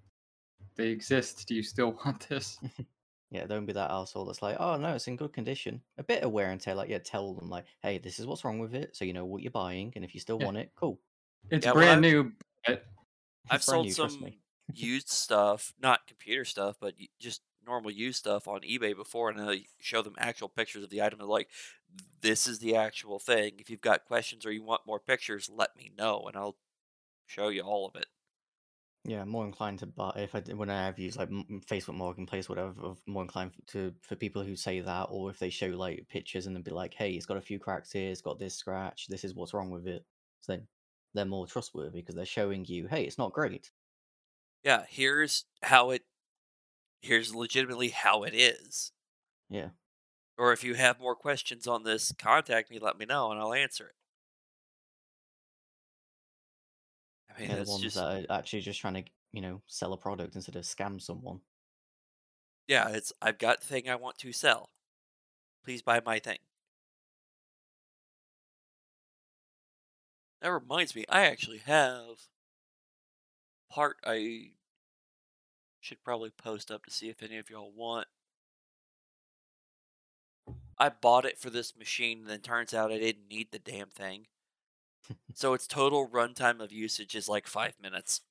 They 0.75 0.87
exist. 0.87 1.47
Do 1.47 1.55
you 1.55 1.63
still 1.63 1.99
want 2.05 2.27
this? 2.29 2.57
Yeah, 3.31 3.45
don't 3.47 3.65
be 3.65 3.73
that 3.73 3.91
asshole 3.91 4.25
that's 4.25 4.41
like, 4.41 4.57
oh 4.59 4.77
no, 4.77 4.93
it's 4.95 5.07
in 5.07 5.15
good 5.15 5.33
condition. 5.33 5.81
A 5.97 6.03
bit 6.03 6.23
of 6.23 6.31
wear 6.31 6.51
and 6.51 6.61
tear, 6.61 6.75
like 6.75 6.89
yeah, 6.89 6.99
tell 6.99 7.33
them 7.33 7.49
like, 7.49 7.65
hey, 7.81 7.97
this 7.97 8.19
is 8.19 8.25
what's 8.27 8.45
wrong 8.45 8.59
with 8.59 8.75
it, 8.75 8.95
so 8.95 9.03
you 9.03 9.13
know 9.13 9.25
what 9.25 9.41
you're 9.41 9.51
buying, 9.51 9.91
and 9.95 10.05
if 10.05 10.13
you 10.13 10.19
still 10.21 10.37
Yeah. 10.39 10.45
want 10.45 10.57
it, 10.57 10.71
cool. 10.75 10.99
It's 11.49 11.65
Yeah, 11.65 11.71
well, 11.73 11.83
brand 11.83 12.05
I've- 12.05 12.13
new, 12.13 12.31
but 12.65 12.85
I've 13.45 13.49
brand 13.49 13.63
sold 13.63 13.85
new, 13.87 13.91
some 13.93 14.33
used 14.73 15.09
stuff, 15.09 15.73
not 15.79 16.07
computer 16.07 16.45
stuff, 16.45 16.77
but 16.79 16.95
just 17.19 17.41
normal 17.65 17.91
used 17.91 18.19
stuff 18.19 18.47
on 18.47 18.61
eBay 18.61 18.95
before, 18.95 19.29
and 19.29 19.41
I 19.41 19.65
show 19.79 20.01
them 20.01 20.15
actual 20.17 20.49
pictures 20.49 20.83
of 20.83 20.89
the 20.91 21.01
item. 21.01 21.19
And 21.19 21.27
like, 21.29 21.49
this 22.21 22.47
is 22.47 22.59
the 22.59 22.75
actual 22.75 23.19
thing. 23.19 23.53
If 23.59 23.69
you've 23.69 23.81
got 23.81 24.05
questions 24.05 24.45
or 24.45 24.51
you 24.51 24.63
want 24.63 24.85
more 24.85 24.99
pictures, 24.99 25.49
let 25.49 25.75
me 25.75 25.91
know, 25.97 26.23
and 26.27 26.35
I'll 26.37 26.57
show 27.25 27.49
you 27.49 27.61
all 27.61 27.87
of 27.87 27.95
it. 27.95 28.05
Yeah, 29.07 29.21
I'm 29.21 29.29
more 29.29 29.45
inclined 29.45 29.79
to 29.79 29.85
buy 29.85 30.13
if 30.15 30.33
I 30.33 30.39
when 30.55 30.71
I 30.71 30.87
have 30.87 30.97
used 30.97 31.19
like 31.19 31.29
Facebook 31.29 31.93
Marketplace, 31.93 32.49
whatever. 32.49 32.73
more 33.05 33.21
inclined 33.21 33.51
to 33.67 33.93
for 34.01 34.15
people 34.15 34.43
who 34.43 34.55
say 34.55 34.81
that, 34.81 35.07
or 35.11 35.29
if 35.29 35.37
they 35.37 35.51
show 35.51 35.67
like 35.67 36.07
pictures 36.09 36.47
and 36.47 36.55
then 36.55 36.63
be 36.63 36.71
like, 36.71 36.95
hey, 36.95 37.11
it's 37.11 37.27
got 37.27 37.37
a 37.37 37.41
few 37.41 37.59
cracks 37.59 37.91
here, 37.91 38.09
it's 38.09 38.21
got 38.21 38.39
this 38.39 38.55
scratch, 38.55 39.05
this 39.07 39.23
is 39.23 39.35
what's 39.35 39.53
wrong 39.53 39.69
with 39.69 39.87
it. 39.87 40.03
So 40.41 40.53
then 40.53 40.67
they're 41.13 41.25
more 41.25 41.45
trustworthy 41.45 42.01
because 42.01 42.15
they're 42.15 42.25
showing 42.25 42.65
you, 42.65 42.87
hey, 42.87 43.03
it's 43.03 43.19
not 43.19 43.31
great. 43.31 43.69
Yeah, 44.63 44.85
here's 44.89 45.45
how 45.61 45.91
it. 45.91 46.01
Here's 47.01 47.35
legitimately 47.35 47.89
how 47.89 48.23
it 48.23 48.33
is. 48.33 48.91
Yeah. 49.51 49.69
Or 50.39 50.51
if 50.51 50.63
you 50.63 50.73
have 50.73 50.99
more 50.99 51.15
questions 51.15 51.67
on 51.67 51.83
this, 51.83 52.11
contact 52.17 52.71
me. 52.71 52.79
Let 52.79 52.97
me 52.97 53.05
know, 53.05 53.29
and 53.29 53.39
I'll 53.39 53.53
answer 53.53 53.85
it. 53.85 53.95
I 57.35 57.41
mean, 57.41 57.49
They're 57.49 57.63
the 57.63 57.69
ones 57.71 57.83
just 57.83 57.95
that 57.95 58.29
are 58.29 58.37
actually 58.37 58.61
just 58.61 58.79
trying 58.79 58.95
to, 58.95 59.03
you 59.31 59.41
know, 59.41 59.61
sell 59.67 59.93
a 59.93 59.97
product 59.97 60.35
instead 60.35 60.55
of 60.55 60.63
scam 60.63 61.01
someone. 61.01 61.41
yeah. 62.67 62.89
It's 62.89 63.13
I've 63.21 63.37
got 63.37 63.61
the 63.61 63.67
thing 63.67 63.89
I 63.89 63.95
want 63.95 64.17
to 64.19 64.31
sell. 64.31 64.69
Please 65.63 65.81
buy 65.81 66.01
my 66.05 66.19
thing. 66.19 66.39
That 70.41 70.51
reminds 70.51 70.95
me, 70.95 71.05
I 71.09 71.25
actually 71.25 71.57
have 71.59 72.27
part 73.69 73.97
I 74.05 74.51
should 75.81 76.03
probably 76.03 76.29
post 76.29 76.71
up 76.71 76.85
to 76.85 76.91
see 76.91 77.09
if 77.09 77.21
any 77.23 77.37
of 77.37 77.49
y'all 77.49 77.71
want. 77.75 78.07
I 80.77 80.89
bought 80.89 81.25
it 81.25 81.37
for 81.37 81.49
this 81.49 81.75
machine, 81.75 82.19
and 82.19 82.27
then 82.29 82.41
turns 82.41 82.73
out 82.73 82.91
I 82.91 82.97
didn't 82.99 83.27
need 83.29 83.51
the 83.51 83.59
damn 83.59 83.89
thing. 83.89 84.27
So 85.33 85.53
its 85.53 85.67
total 85.67 86.07
runtime 86.07 86.61
of 86.61 86.71
usage 86.71 87.15
is 87.15 87.27
like 87.29 87.47
five 87.47 87.73
minutes. 87.81 88.21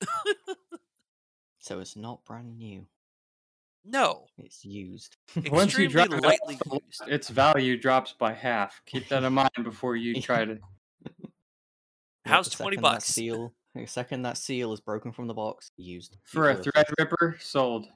So 1.59 1.81
it's 1.81 1.97
not 1.97 2.25
brand 2.25 2.59
new. 2.59 2.87
no, 3.85 4.27
It's 4.39 4.65
used. 4.65 5.17
once 5.51 5.77
you 5.79 5.89
drop 5.89 6.13
it 6.13 6.23
lightly 6.23 6.59
the 6.65 6.75
list, 6.75 7.01
used. 7.01 7.13
its 7.13 7.29
value 7.29 7.77
drops 7.79 8.13
by 8.19 8.33
half. 8.33 8.81
Keep 8.87 9.09
that 9.09 9.25
in 9.25 9.33
mind 9.33 9.51
before 9.63 9.97
you 9.97 10.21
try 10.23 10.45
to. 10.45 10.59
How's 12.27 12.49
twenty 12.49 12.77
20 12.77 12.77
second 12.77 12.83
bucks? 12.83 13.05
Seal, 13.07 13.53
the 13.75 13.87
second 13.87 14.23
that 14.23 14.39
seal 14.39 14.73
is 14.73 14.81
broken 14.81 15.13
from 15.13 15.27
the 15.27 15.35
box, 15.35 15.71
used. 15.77 16.17
For 16.25 16.51
a 16.51 16.55
thread 16.57 16.87
ripper. 16.99 17.37
Sold. 17.41 17.89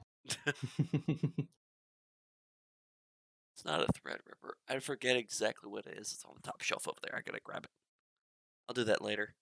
It's 3.55 3.65
not 3.65 3.81
a 3.81 3.87
Threadripper. 3.87 4.51
I 4.69 4.79
forget 4.79 5.17
exactly 5.17 5.69
what 5.69 5.85
it 5.85 5.97
is. 5.97 6.13
It's 6.13 6.23
on 6.23 6.31
the 6.35 6.41
top 6.41 6.61
shelf 6.61 6.87
over 6.87 6.97
there. 7.03 7.13
I 7.17 7.21
gotta 7.21 7.41
grab 7.43 7.65
it. 7.65 7.69
I'll 8.69 8.75
do 8.75 8.83
that 8.83 9.01
later. 9.01 9.33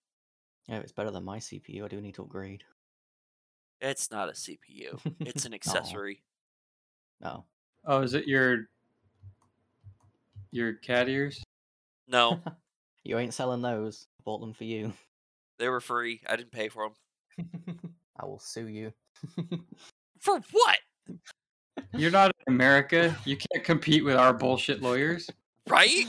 yeah, 0.68 0.78
it's 0.78 0.90
better 0.92 1.10
than 1.10 1.22
my 1.22 1.36
CPU. 1.38 1.84
I 1.84 1.88
do 1.88 2.00
need 2.00 2.14
to 2.14 2.22
upgrade. 2.22 2.64
It's 3.82 4.10
not 4.10 4.30
a 4.30 4.32
CPU. 4.32 4.98
It's 5.20 5.44
an 5.44 5.52
accessory. 5.54 6.22
no. 7.20 7.44
Oh, 7.84 8.00
is 8.00 8.14
it 8.14 8.26
your 8.26 8.68
your 10.50 10.72
cat 10.74 11.08
ears? 11.10 11.42
No, 12.08 12.40
you 13.04 13.18
ain't 13.18 13.34
selling 13.34 13.60
those. 13.62 14.06
I 14.18 14.22
bought 14.24 14.40
them 14.40 14.54
for 14.54 14.64
you. 14.64 14.92
they 15.58 15.68
were 15.68 15.80
free. 15.80 16.22
I 16.28 16.36
didn't 16.36 16.50
pay 16.52 16.68
for 16.70 16.90
them. 17.38 17.54
I 18.20 18.24
will 18.24 18.40
sue 18.40 18.66
you. 18.66 18.92
For 20.20 20.40
what? 20.52 20.78
You're 21.92 22.10
not 22.10 22.32
in 22.46 22.54
America. 22.54 23.16
You 23.24 23.36
can't 23.36 23.62
compete 23.64 24.04
with 24.04 24.16
our 24.16 24.32
bullshit 24.32 24.82
lawyers. 24.82 25.30
Right? 25.68 26.06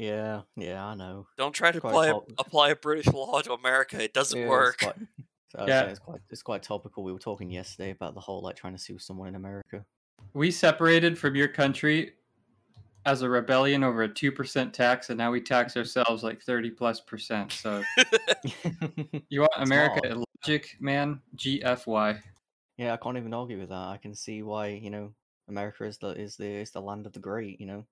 Yeah, 0.00 0.40
yeah, 0.56 0.84
I 0.86 0.94
know. 0.94 1.26
Don't 1.36 1.52
try 1.52 1.72
to 1.72 1.78
apply 1.78 2.08
a, 2.08 2.12
top- 2.12 2.32
apply 2.38 2.70
a 2.70 2.76
British 2.76 3.06
law 3.12 3.40
to 3.42 3.52
America. 3.52 4.02
It 4.02 4.12
doesn't 4.14 4.38
Yeah, 4.38 4.44
it's 4.44 4.50
work. 4.50 4.78
quite- 4.78 4.96
Yeah. 5.68 5.82
it's 5.82 5.98
quite 5.98 6.20
it's 6.30 6.42
quite 6.42 6.62
topical. 6.62 7.02
We 7.02 7.12
were 7.12 7.18
talking 7.18 7.50
yesterday 7.50 7.90
about 7.90 8.14
the 8.14 8.20
whole 8.20 8.40
like 8.40 8.54
trying 8.56 8.72
to 8.74 8.78
sue 8.78 8.98
someone 9.00 9.26
in 9.28 9.34
America. 9.34 9.84
We 10.32 10.50
separated 10.52 11.18
from 11.18 11.34
your 11.34 11.48
country 11.48 12.12
as 13.04 13.22
a 13.22 13.28
rebellion 13.28 13.82
over 13.82 14.02
a 14.04 14.08
two 14.08 14.30
percent 14.30 14.72
tax, 14.72 15.10
and 15.10 15.18
now 15.18 15.32
we 15.32 15.40
tax 15.40 15.76
ourselves 15.76 16.22
like 16.22 16.40
thirty 16.40 16.70
plus 16.70 17.00
percent. 17.00 17.50
So 17.50 17.82
you 19.28 19.40
want 19.40 19.52
America 19.56 20.00
Smart. 20.04 20.24
logic, 20.46 20.76
man? 20.80 21.20
GFY. 21.36 22.20
yeah, 22.76 22.92
I 22.92 22.96
can't 22.96 23.16
even 23.16 23.34
argue 23.34 23.58
with 23.58 23.70
that. 23.70 23.74
I 23.74 23.98
can 24.00 24.14
see 24.14 24.42
why 24.44 24.68
you 24.68 24.90
know 24.90 25.12
America 25.48 25.84
is 25.84 25.98
the 25.98 26.10
is 26.10 26.36
the 26.36 26.46
is 26.46 26.70
the 26.70 26.80
land 26.80 27.06
of 27.06 27.12
the 27.12 27.18
great. 27.20 27.60
You 27.60 27.66
know, 27.66 27.74
You 27.78 27.84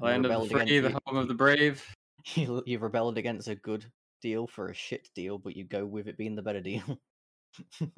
Land 0.00 0.26
of 0.26 0.48
the 0.48 0.48
free, 0.48 0.78
the 0.78 0.98
home 1.06 1.16
of 1.16 1.28
the 1.28 1.34
brave. 1.34 1.84
you 2.34 2.62
you 2.66 2.78
rebelled 2.78 3.18
against 3.18 3.48
a 3.48 3.54
good 3.54 3.84
deal 4.22 4.46
for 4.46 4.68
a 4.68 4.74
shit 4.74 5.08
deal, 5.14 5.38
but 5.38 5.56
you 5.56 5.64
go 5.64 5.84
with 5.86 6.06
it 6.06 6.16
being 6.16 6.34
the 6.34 6.42
better 6.42 6.60
deal. 6.60 6.98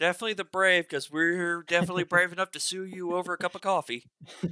definitely 0.00 0.34
the 0.34 0.44
brave, 0.44 0.84
because 0.84 1.10
we're 1.10 1.62
definitely 1.62 2.04
brave 2.04 2.32
enough 2.32 2.50
to 2.52 2.60
sue 2.60 2.84
you 2.84 3.14
over 3.14 3.32
a 3.32 3.38
cup 3.38 3.54
of 3.54 3.60
coffee 3.60 4.10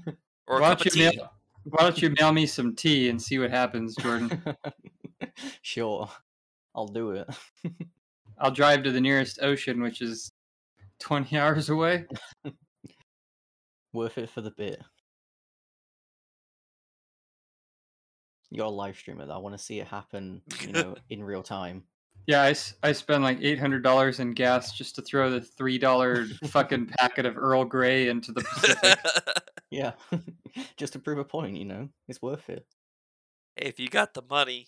or 0.47 0.59
a 0.59 0.61
Why 0.61 0.69
cup 0.71 0.79
don't 0.79 0.81
of 0.81 0.85
you 0.87 0.91
tea. 0.91 1.17
mail? 1.17 1.33
Why 1.65 1.83
don't 1.83 2.01
you 2.01 2.15
mail 2.19 2.33
me 2.33 2.47
some 2.47 2.75
tea 2.75 3.11
and 3.11 3.21
see 3.21 3.39
what 3.39 3.51
happens, 3.51 3.95
Jordan? 3.97 4.43
sure, 5.63 6.09
I'll 6.75 6.89
do 6.89 7.11
it. 7.11 7.29
I'll 8.39 8.51
drive 8.51 8.83
to 8.85 8.93
the 8.93 9.01
nearest 9.01 9.41
ocean, 9.43 9.83
which 9.83 10.01
is 10.01 10.33
twenty 10.99 11.37
hours 11.37 11.69
away. 11.69 12.07
Worth 13.93 14.17
it 14.17 14.31
for 14.31 14.41
the 14.41 14.53
bit. 14.53 14.81
You 18.51 18.59
got 18.59 18.67
a 18.67 18.71
live 18.71 18.97
streamer. 18.97 19.23
it. 19.25 19.31
I 19.31 19.39
want 19.39 19.57
to 19.57 19.63
see 19.63 19.79
it 19.81 19.87
happen, 19.87 20.43
you 20.63 20.73
know, 20.73 20.97
in 21.09 21.23
real 21.23 21.43
time. 21.43 21.85
Yeah, 22.27 22.43
I, 22.43 22.55
I 22.83 22.93
spend 22.93 23.23
like 23.25 23.39
eight 23.41 23.59
hundred 23.59 23.83
dollars 23.83 24.21
in 24.21 24.33
gas 24.33 24.73
just 24.77 24.95
to 24.97 25.03
throw 25.03 25.31
the 25.31 25.41
three 25.41 25.79
dollar 25.79 26.27
fucking 26.49 26.87
packet 26.99 27.27
of 27.27 27.37
Earl 27.39 27.65
Grey 27.65 28.09
into 28.09 28.33
the 28.33 28.43
Pacific. 28.43 28.99
Yeah, 29.73 29.93
just 30.77 30.95
to 30.95 30.99
prove 30.99 31.19
a 31.19 31.25
point, 31.25 31.57
you 31.57 31.65
know, 31.65 31.89
it's 32.09 32.21
worth 32.21 32.51
it. 32.51 32.67
Hey, 33.55 33.67
if 33.69 33.79
you 33.79 33.89
got 33.89 34.15
the 34.15 34.23
money, 34.29 34.67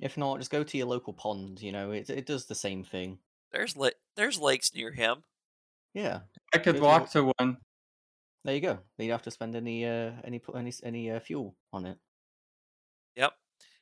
If 0.00 0.16
not, 0.16 0.38
just 0.38 0.50
go 0.50 0.64
to 0.64 0.76
your 0.76 0.88
local 0.88 1.12
pond. 1.12 1.60
You 1.62 1.70
know, 1.72 1.92
it 1.92 2.10
it 2.10 2.26
does 2.26 2.46
the 2.46 2.54
same 2.54 2.82
thing. 2.82 3.18
there's 3.52 3.76
la- 3.76 3.90
there's 4.16 4.38
lakes 4.40 4.74
near 4.74 4.90
him. 4.92 5.22
Yeah, 5.94 6.20
I 6.54 6.58
could 6.58 6.74
There's 6.76 6.82
walk 6.82 7.10
to 7.10 7.32
one. 7.38 7.58
There 8.44 8.54
you 8.54 8.60
go. 8.60 8.78
You 8.98 9.08
don't 9.08 9.10
have 9.10 9.22
to 9.22 9.30
spend 9.30 9.56
any 9.56 9.86
uh 9.86 10.12
any 10.24 10.38
pu- 10.38 10.54
any 10.54 10.72
any 10.82 11.10
uh, 11.10 11.20
fuel 11.20 11.56
on 11.72 11.86
it. 11.86 11.98
Yep. 13.16 13.32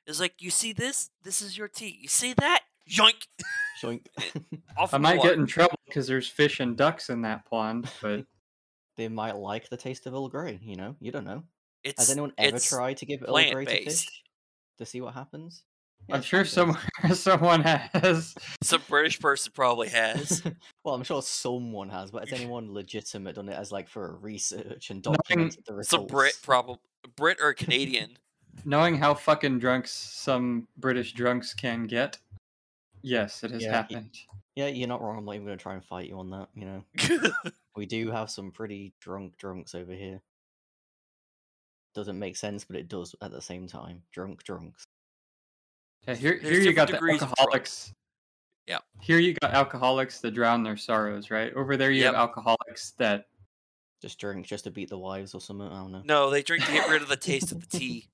It's 0.07 0.21
like 0.21 0.35
you 0.41 0.51
see 0.51 0.73
this. 0.73 1.11
This 1.23 1.43
is 1.43 1.57
your 1.57 1.69
tea. 1.69 1.99
You 2.01 2.09
see 2.09 2.33
that? 2.35 2.63
Yoink! 2.91 3.27
Shoink. 3.83 4.07
Off 4.79 4.95
I 4.95 4.97
in 4.97 5.03
the 5.03 5.09
might 5.09 5.23
get 5.23 5.35
in 5.35 5.47
trouble 5.47 5.79
because 5.87 6.07
there's 6.07 6.29
fish 6.29 6.61
and 6.61 6.77
ducks 6.77 7.11
in 7.11 7.23
that 7.23 7.45
pond, 7.45 7.91
but 8.01 8.25
they 8.97 9.09
might 9.09 9.37
like 9.37 9.69
the 9.69 9.77
taste 9.77 10.07
of 10.07 10.15
Earl 10.15 10.29
Grey. 10.29 10.59
You 10.63 10.77
know, 10.77 10.97
you 11.01 11.13
don't 11.13 11.25
know. 11.25 11.45
It's 11.85 12.01
Has 12.01 12.11
anyone 12.11 12.33
ever 12.39 12.59
tried 12.59 12.97
to 12.99 13.07
give 13.07 13.23
Earl 13.23 13.51
Grey 13.53 13.65
to 13.65 13.85
fish 13.85 14.07
to 14.79 14.87
see 14.87 15.01
what 15.01 15.15
happens? 15.15 15.63
Yeah, 16.07 16.17
I'm 16.17 16.23
sure 16.23 16.45
plant-based. 16.45 16.55
someone 16.55 17.15
someone 17.15 17.61
has. 17.63 18.35
Some 18.63 18.83
British 18.89 19.19
person 19.21 19.53
probably 19.55 19.89
has. 19.89 20.43
well, 20.85 20.95
I'm 20.95 21.03
sure 21.03 21.21
someone 21.23 21.91
has, 21.91 22.11
but 22.11 22.29
has 22.29 22.39
anyone 22.39 22.73
legitimate 22.73 23.35
done 23.35 23.49
it 23.49 23.55
as 23.59 23.73
like 23.73 23.89
for 23.89 24.17
research 24.17 24.91
and 24.91 25.05
Knowing 25.05 25.17
documented 25.17 25.65
the 25.67 25.75
results? 25.75 25.91
Some 25.91 26.07
Brit, 26.07 26.39
probably 26.43 26.79
Brit 27.17 27.39
or 27.43 27.53
Canadian. 27.53 28.17
Knowing 28.65 28.97
how 28.97 29.15
fucking 29.15 29.59
drunks 29.59 29.93
some 29.93 30.67
British 30.79 31.13
drunks 31.13 31.55
can 31.55 31.87
get, 31.87 32.19
yes, 33.03 33.45
it 33.45 33.51
has 33.53 33.63
Yeah, 33.63 33.69
y- 33.71 33.75
happened. 33.77 34.17
Yeah, 34.57 34.67
you're 34.67 34.89
not 34.89 35.01
wrong. 35.01 35.19
I'm 35.19 35.25
not 35.25 35.35
even 35.37 35.47
going 35.47 35.59
to 35.59 35.63
try 35.63 35.75
and 35.75 35.85
fight 35.85 36.09
you 36.09 36.19
on 36.19 36.31
that. 36.31 36.49
You 36.55 36.65
know, 36.65 37.31
we 37.77 37.87
do 37.87 38.11
have 38.11 38.31
some 38.31 38.51
pretty 38.51 38.93
drunk 38.99 39.37
drunks 39.37 39.77
over 39.77 39.93
here. 39.93 40.21
Doesn't 41.95 42.19
make 42.19 42.37
sense, 42.37 42.65
but 42.65 42.75
it 42.75 42.89
does 42.89 43.15
at 43.23 43.31
the 43.31 43.41
same 43.41 43.69
time. 43.69 44.03
Drunk 44.11 44.43
drunks. 44.43 44.88
Yeah, 46.09 46.15
here, 46.15 46.39
here 46.39 46.61
you 46.61 46.73
got 46.73 46.87
the 46.89 46.95
degrees 46.95 47.17
of 47.17 47.29
drunk. 47.29 47.39
alcoholics. 47.39 47.93
Yeah. 48.67 48.79
Here 49.01 49.19
you 49.19 49.35
got 49.43 49.53
alcoholics 49.53 50.21
that 50.21 50.31
drown 50.33 50.63
their 50.63 50.77
sorrows, 50.77 51.31
right? 51.31 51.53
Over 51.55 51.77
there 51.77 51.91
you 51.91 52.03
Yep. 52.03 52.15
have 52.15 52.21
alcoholics 52.21 52.93
that 52.99 53.27
Just 54.01 54.19
drink 54.21 54.47
just 54.47 54.65
to 54.65 54.71
beat 54.71 54.89
the 54.91 54.99
wives 54.99 55.35
or 55.35 55.41
something. 55.41 55.67
I 55.67 55.75
don't 55.81 55.93
know. 55.93 56.03
no, 56.05 56.31
they 56.31 56.43
drink 56.43 56.65
to 56.65 56.73
get 56.73 56.89
rid 56.89 57.03
of 57.03 57.09
the 57.09 57.17
taste 57.17 57.51
of 57.53 57.61
the 57.61 57.67
tea. 57.79 58.09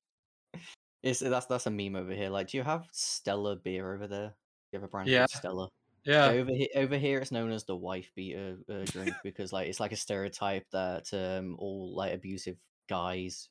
It's 1.03 1.21
that's 1.21 1.47
that's 1.47 1.67
a 1.67 1.71
meme 1.71 1.95
over 1.97 2.13
here. 2.15 2.31
Like, 2.31 2.49
do 2.49 2.57
you 2.57 2.63
have 2.63 2.87
Stella 2.91 3.57
beer 3.57 3.95
over 3.95 4.07
there? 4.09 4.29
Do 4.29 4.35
you 4.73 4.79
have 4.81 4.85
a 4.85 4.89
brand 4.89 5.09
Yeah. 5.09 5.19
called 5.27 5.31
Stella? 5.31 5.69
yeah. 6.05 6.27
over 6.27 6.51
here, 6.53 6.69
over 6.77 6.97
here, 6.97 7.19
it's 7.21 7.31
known 7.33 7.51
as 7.53 7.65
the 7.65 7.77
wife 7.77 8.11
beater 8.17 8.57
uh, 8.71 8.85
drink 8.87 9.15
because 9.23 9.53
like 9.53 9.69
it's 9.69 9.81
like 9.81 9.93
a 9.93 9.97
stereotype 9.97 10.65
that 10.73 11.13
um 11.13 11.55
all 11.59 11.95
like 11.95 12.15
abusive 12.15 12.57
guys 12.89 13.51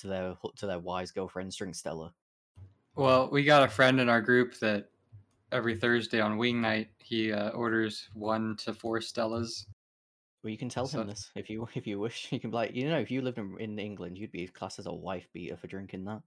to 0.00 0.06
their 0.08 0.36
to 0.56 0.66
their 0.66 0.78
wives 0.80 1.10
girlfriends 1.12 1.54
drink 1.56 1.74
Stella. 1.74 2.12
Well, 2.98 3.28
we 3.30 3.44
got 3.44 3.62
a 3.62 3.68
friend 3.68 4.00
in 4.00 4.08
our 4.08 4.20
group 4.20 4.58
that 4.58 4.90
every 5.52 5.76
Thursday 5.76 6.20
on 6.20 6.36
wing 6.36 6.60
night 6.60 6.88
he 6.98 7.32
uh, 7.32 7.50
orders 7.50 8.08
one 8.12 8.56
to 8.56 8.74
four 8.74 8.98
Stellas. 8.98 9.66
Well, 10.42 10.50
you 10.50 10.58
can 10.58 10.68
tell 10.68 10.86
So- 10.88 11.00
him 11.02 11.06
this 11.06 11.30
if 11.36 11.48
you 11.48 11.68
if 11.76 11.86
you 11.86 12.00
wish. 12.00 12.26
You 12.32 12.40
can 12.40 12.50
be 12.50 12.56
like, 12.56 12.74
you 12.74 12.88
know, 12.90 12.98
if 12.98 13.10
you 13.10 13.22
lived 13.22 13.38
in, 13.38 13.56
in 13.60 13.78
England, 13.78 14.18
you'd 14.18 14.32
be 14.32 14.48
classed 14.48 14.80
as 14.80 14.86
a 14.86 14.92
wife 14.92 15.28
beater 15.32 15.56
for 15.56 15.68
drinking 15.68 16.04
that. 16.06 16.22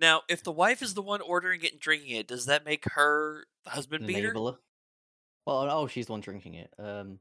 Now, 0.00 0.22
if 0.28 0.42
the 0.42 0.52
wife 0.52 0.80
is 0.80 0.94
the 0.94 1.02
one 1.02 1.20
ordering 1.20 1.62
it 1.62 1.72
and 1.72 1.80
drinking 1.80 2.16
it, 2.16 2.26
does 2.26 2.46
that 2.46 2.64
make 2.64 2.84
her 2.92 3.44
the 3.64 3.70
husband 3.70 4.06
beater? 4.06 4.32
Enabler. 4.32 4.56
Well, 5.46 5.70
oh, 5.70 5.86
she's 5.88 6.06
the 6.06 6.12
one 6.12 6.20
drinking 6.22 6.54
it. 6.54 6.70
Um, 6.78 7.18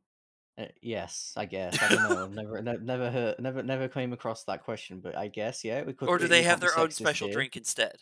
uh, 0.58 0.66
yes, 0.82 1.34
I 1.36 1.46
guess. 1.46 1.82
I 1.82 1.90
don't 1.90 2.10
know. 2.10 2.28
Never, 2.28 2.62
ne- 2.62 2.78
never 2.82 3.12
heard, 3.12 3.40
never, 3.40 3.62
never 3.64 3.88
came 3.88 4.14
across 4.14 4.44
that 4.46 4.64
question, 4.64 5.00
but 5.00 5.18
I 5.18 5.28
guess 5.28 5.64
yeah. 5.64 5.84
We 5.84 5.94
could, 5.94 6.08
Or 6.10 6.18
do 6.18 6.28
they 6.28 6.40
we 6.42 6.46
have 6.46 6.60
their 6.60 6.78
own 6.78 6.92
special 6.92 7.28
here. 7.28 7.36
drink 7.36 7.58
instead? 7.58 7.98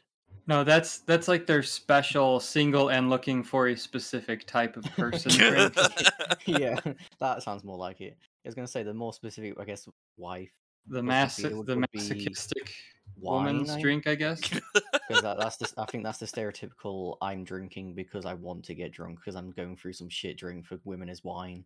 No, 0.48 0.64
that's 0.64 1.00
that's 1.00 1.28
like 1.28 1.46
their 1.46 1.64
special 1.64 2.40
single 2.40 2.90
and 2.90 3.10
looking 3.10 3.44
for 3.44 3.68
a 3.70 3.76
specific 3.78 4.46
type 4.46 4.76
of 4.78 4.84
person 4.96 5.32
drink. 5.32 5.76
yeah, 6.46 6.80
that 7.20 7.44
sounds 7.44 7.64
more 7.64 7.78
like 7.78 8.02
it. 8.02 8.18
I 8.46 8.48
was 8.50 8.56
gonna 8.56 8.68
say 8.68 8.84
the 8.84 8.94
more 8.94 9.14
specific, 9.14 9.54
I 9.60 9.64
guess, 9.64 9.88
wife 10.18 10.52
The 10.88 10.96
What's 10.98 11.06
mass 11.06 11.36
the 11.38 11.50
the 11.64 11.86
masochistic 11.94 12.74
wine. 13.18 13.46
woman's 13.46 13.70
I- 13.72 13.80
drink, 13.82 14.06
I 14.06 14.16
guess. 14.16 14.42
because 14.42 15.22
that, 15.22 15.38
that's 15.40 15.56
the, 15.58 15.72
I 15.78 15.86
think 15.86 16.04
that's 16.04 16.18
the 16.18 16.26
stereotypical. 16.26 17.16
I'm 17.22 17.44
drinking 17.46 17.94
because 17.94 18.26
I 18.26 18.34
want 18.34 18.66
to 18.66 18.74
get 18.76 18.92
drunk 18.92 19.20
because 19.20 19.36
I'm 19.36 19.52
going 19.52 19.78
through 19.78 19.94
some 19.94 20.10
shit 20.10 20.36
drink 20.38 20.66
for 20.66 20.78
women 20.84 21.08
is 21.10 21.24
wine. 21.24 21.64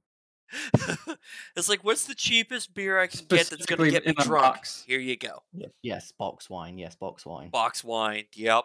it's 1.56 1.70
like, 1.70 1.84
what's 1.84 2.06
the 2.06 2.16
cheapest 2.16 2.74
beer 2.74 3.00
I 3.00 3.08
can 3.08 3.22
get 3.28 3.48
that's 3.50 3.66
going 3.66 3.80
to 3.84 3.91
get 3.91 4.06
me 4.06 4.14
drunk? 4.14 4.56
box. 4.56 4.84
Here 4.88 5.00
you 5.00 5.18
go. 5.18 5.43
Yep. 5.54 5.72
Yes, 5.84 6.12
box 6.18 6.50
wine. 6.50 6.78
Yes, 6.78 6.95
box 6.95 7.26
wine. 7.26 7.50
Box 7.50 7.84
wine. 7.84 8.26
Yep. 8.34 8.64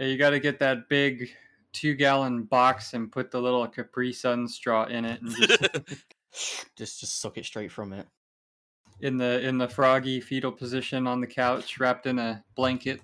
Yeah, 0.00 0.06
you 0.06 0.16
got 0.18 0.30
to 0.30 0.40
get 0.40 0.58
that 0.60 0.88
big 0.88 1.30
two 1.72 1.94
gallon 1.94 2.44
box 2.44 2.94
and 2.94 3.10
put 3.10 3.30
the 3.30 3.40
little 3.40 3.66
Capri 3.66 4.12
Sun 4.12 4.48
straw 4.48 4.84
in 4.84 5.04
it, 5.04 5.20
and 5.20 5.30
just 5.36 5.60
just 6.76 7.00
just 7.00 7.20
suck 7.20 7.38
it 7.38 7.44
straight 7.44 7.70
from 7.72 7.92
it. 7.92 8.06
in 9.00 9.16
the 9.16 9.40
in 9.46 9.58
the 9.58 9.68
froggy 9.68 10.20
fetal 10.20 10.50
position 10.52 11.06
on 11.06 11.20
the 11.20 11.26
couch, 11.26 11.78
wrapped 11.78 12.06
in 12.06 12.18
a 12.18 12.42
blanket, 12.56 13.00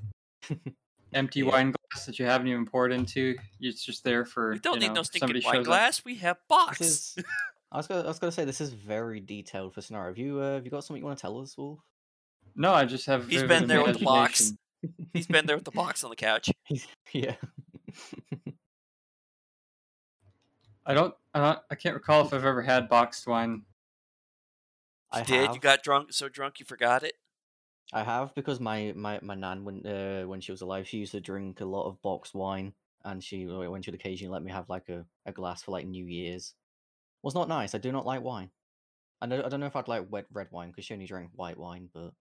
empty 1.12 1.40
Yeah. 1.40 1.46
wine 1.50 1.72
glass 1.92 2.06
that 2.06 2.18
you 2.18 2.24
haven't 2.26 2.48
even 2.48 2.64
poured 2.66 2.92
into. 2.92 3.36
It's 3.60 3.84
just 3.84 4.02
there 4.04 4.24
for 4.24 4.52
we 4.52 4.58
don't 4.60 4.74
you 4.74 4.80
need 4.80 4.86
know, 4.88 4.94
no 4.94 5.02
somebody 5.02 5.40
stinking 5.40 5.44
wine 5.44 5.54
shows 5.54 5.60
up. 5.60 5.66
glass. 5.66 6.04
We 6.04 6.14
have 6.16 6.38
box. 6.48 7.16
This 7.72 7.76
is. 7.76 7.76
I 7.76 7.76
was 7.76 7.86
gonna, 7.86 8.02
I 8.02 8.06
was 8.06 8.18
gonna 8.18 8.32
say 8.32 8.44
this 8.44 8.60
is 8.60 8.72
very 8.72 9.20
detailed 9.20 9.74
for 9.74 9.80
scenario. 9.80 10.08
Have 10.08 10.18
you 10.18 10.40
uh, 10.40 10.54
have 10.54 10.64
you 10.64 10.70
got 10.70 10.84
something 10.84 11.00
you 11.00 11.06
want 11.06 11.18
to 11.18 11.22
tell 11.22 11.38
us, 11.40 11.56
Wolf? 11.56 11.80
No, 12.54 12.72
I 12.72 12.84
just 12.84 13.06
have. 13.06 13.28
He's 13.28 13.42
vivid 13.42 13.60
been 13.60 13.68
there 13.68 13.82
with 13.82 13.98
the 13.98 14.04
box. 14.04 14.52
He's 15.12 15.26
been 15.26 15.46
there 15.46 15.56
with 15.56 15.64
the 15.64 15.70
box 15.70 16.02
on 16.04 16.10
the 16.10 16.16
couch. 16.16 16.50
He's, 16.64 16.86
yeah. 17.12 17.36
I 20.86 20.94
don't, 20.94 21.14
I 21.34 21.40
don't. 21.40 21.58
I 21.70 21.74
can't 21.74 21.94
recall 21.94 22.26
if 22.26 22.32
I've 22.32 22.44
ever 22.44 22.62
had 22.62 22.88
boxed 22.88 23.26
wine. 23.26 23.62
I 25.12 25.20
You 25.20 25.24
did. 25.26 25.46
have. 25.46 25.54
You 25.54 25.60
got 25.60 25.82
drunk, 25.82 26.12
so 26.12 26.28
drunk 26.28 26.60
you 26.60 26.66
forgot 26.66 27.02
it. 27.02 27.14
I 27.92 28.02
have 28.04 28.34
because 28.34 28.60
my 28.60 28.92
my 28.96 29.18
my 29.22 29.34
nan 29.34 29.64
when 29.64 29.86
uh, 29.86 30.22
when 30.22 30.40
she 30.40 30.52
was 30.52 30.60
alive 30.60 30.86
she 30.86 30.98
used 30.98 31.12
to 31.12 31.20
drink 31.20 31.60
a 31.60 31.64
lot 31.64 31.88
of 31.88 32.00
boxed 32.02 32.34
wine 32.34 32.72
and 33.04 33.22
she 33.22 33.48
uh, 33.48 33.68
when 33.68 33.82
she 33.82 33.90
would 33.90 33.98
occasionally 33.98 34.32
let 34.32 34.44
me 34.44 34.52
have 34.52 34.68
like 34.68 34.88
a, 34.88 35.04
a 35.26 35.32
glass 35.32 35.62
for 35.62 35.72
like 35.72 35.86
New 35.86 36.04
Year's. 36.04 36.54
Was 37.22 37.34
not 37.34 37.48
nice. 37.48 37.74
I 37.74 37.78
do 37.78 37.92
not 37.92 38.06
like 38.06 38.22
wine. 38.22 38.50
I 39.20 39.26
know 39.26 39.42
I 39.44 39.48
don't 39.48 39.60
know 39.60 39.66
if 39.66 39.76
I'd 39.76 39.88
like 39.88 40.10
wet 40.10 40.26
red 40.32 40.48
wine 40.50 40.70
because 40.70 40.86
she 40.86 40.94
only 40.94 41.06
drank 41.06 41.30
white 41.34 41.58
wine, 41.58 41.90
but 41.92 42.12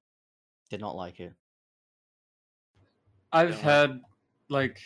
did 0.70 0.82
not 0.82 0.96
like 0.96 1.20
it. 1.20 1.34
I've 3.32 3.60
had 3.60 4.02
like 4.50 4.80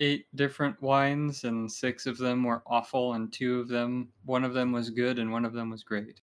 eight 0.00 0.26
different 0.34 0.80
wines, 0.82 1.44
and 1.44 1.70
six 1.70 2.06
of 2.06 2.18
them 2.18 2.42
were 2.44 2.62
awful, 2.66 3.14
and 3.14 3.32
two 3.32 3.60
of 3.60 3.68
them, 3.68 4.12
one 4.24 4.44
of 4.44 4.54
them 4.54 4.72
was 4.72 4.90
good, 4.90 5.18
and 5.18 5.30
one 5.30 5.44
of 5.44 5.52
them 5.52 5.70
was 5.70 5.82
great. 5.84 6.20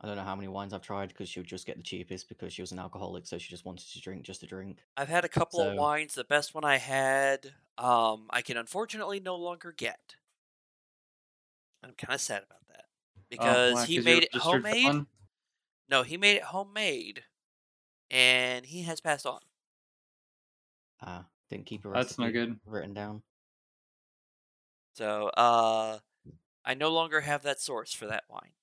I 0.00 0.06
don't 0.06 0.16
know 0.16 0.24
how 0.24 0.36
many 0.36 0.48
wines 0.48 0.72
I've 0.72 0.82
tried 0.82 1.08
because 1.08 1.28
she 1.28 1.40
would 1.40 1.46
just 1.46 1.66
get 1.66 1.76
the 1.76 1.82
cheapest 1.82 2.28
because 2.28 2.52
she 2.52 2.62
was 2.62 2.72
an 2.72 2.78
alcoholic, 2.78 3.26
so 3.26 3.38
she 3.38 3.50
just 3.50 3.64
wanted 3.64 3.88
to 3.90 4.00
drink 4.00 4.22
just 4.24 4.40
to 4.40 4.46
drink. 4.46 4.84
I've 4.96 5.08
had 5.08 5.24
a 5.24 5.28
couple 5.28 5.60
of 5.60 5.76
wines. 5.76 6.14
The 6.14 6.24
best 6.24 6.54
one 6.54 6.64
I 6.64 6.76
had, 6.76 7.54
um, 7.78 8.26
I 8.30 8.42
can 8.42 8.56
unfortunately 8.56 9.20
no 9.20 9.36
longer 9.36 9.72
get. 9.72 10.16
I'm 11.84 11.94
kind 11.94 12.14
of 12.14 12.20
sad 12.20 12.42
about 12.44 12.66
that 12.68 12.86
Oh, 13.38 13.60
because 13.60 13.72
why? 13.72 13.86
he 13.86 13.96
'Cause 13.96 14.06
you're 14.06 14.16
made 14.16 14.22
it 14.24 14.34
homemade. 14.36 14.74
felon? 14.82 15.06
No, 15.88 16.02
he 16.04 16.16
made 16.16 16.36
it 16.38 16.44
homemade, 16.44 17.24
and 18.10 18.66
he 18.66 18.82
has 18.84 19.00
passed 19.00 19.26
on. 19.26 19.40
Ah, 21.00 21.28
didn't 21.48 21.66
keep 21.66 21.84
a 21.84 21.88
That's 21.90 22.18
no 22.18 22.32
good. 22.32 22.58
written 22.64 22.94
down. 22.94 23.22
So, 24.94 25.28
uh, 25.28 26.00
I 26.64 26.74
no 26.74 26.90
longer 26.90 27.22
have 27.22 27.42
that 27.44 27.60
source 27.60 27.92
for 27.94 28.06
that 28.06 28.24
wine. 28.28 28.54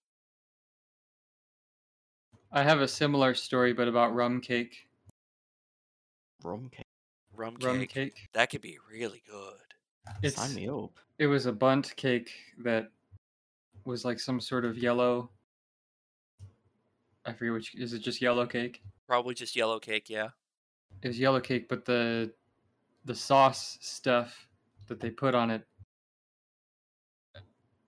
I 2.49 2.63
have 2.63 2.79
a 2.79 2.87
similar 2.87 3.33
story, 3.35 3.73
but 3.73 3.89
about 3.89 4.15
rum 4.15 4.39
cake. 4.39 4.87
Rum 6.43 6.69
cake. 6.69 6.85
Rum 7.31 7.57
cake. 7.57 7.65
Rum 7.65 7.85
cake. 7.87 8.29
That 8.33 8.49
could 8.49 8.61
be 8.61 8.77
really 8.79 9.21
good. 9.25 9.73
It's 10.23 10.35
Sign 10.35 10.53
me 10.55 10.67
up. 10.69 10.99
it 11.19 11.27
was 11.27 11.45
a 11.45 11.51
Bundt 11.53 11.95
cake 11.95 12.31
that 12.59 12.91
was 13.85 14.05
like 14.05 14.19
some 14.19 14.39
sort 14.39 14.65
of 14.65 14.77
yellow. 14.77 15.29
I 17.25 17.33
forget 17.33 17.53
which. 17.53 17.75
Is 17.75 17.93
it 17.93 17.99
just 17.99 18.21
yellow 18.21 18.45
cake? 18.45 18.81
Probably 19.07 19.33
just 19.33 19.55
yellow 19.55 19.79
cake, 19.79 20.09
yeah. 20.09 20.29
It 21.01 21.07
was 21.07 21.19
yellow 21.19 21.39
cake, 21.39 21.67
but 21.69 21.85
the 21.85 22.33
the 23.05 23.15
sauce 23.15 23.77
stuff 23.81 24.47
that 24.87 24.99
they 24.99 25.09
put 25.09 25.33
on 25.33 25.49
it 25.49 25.65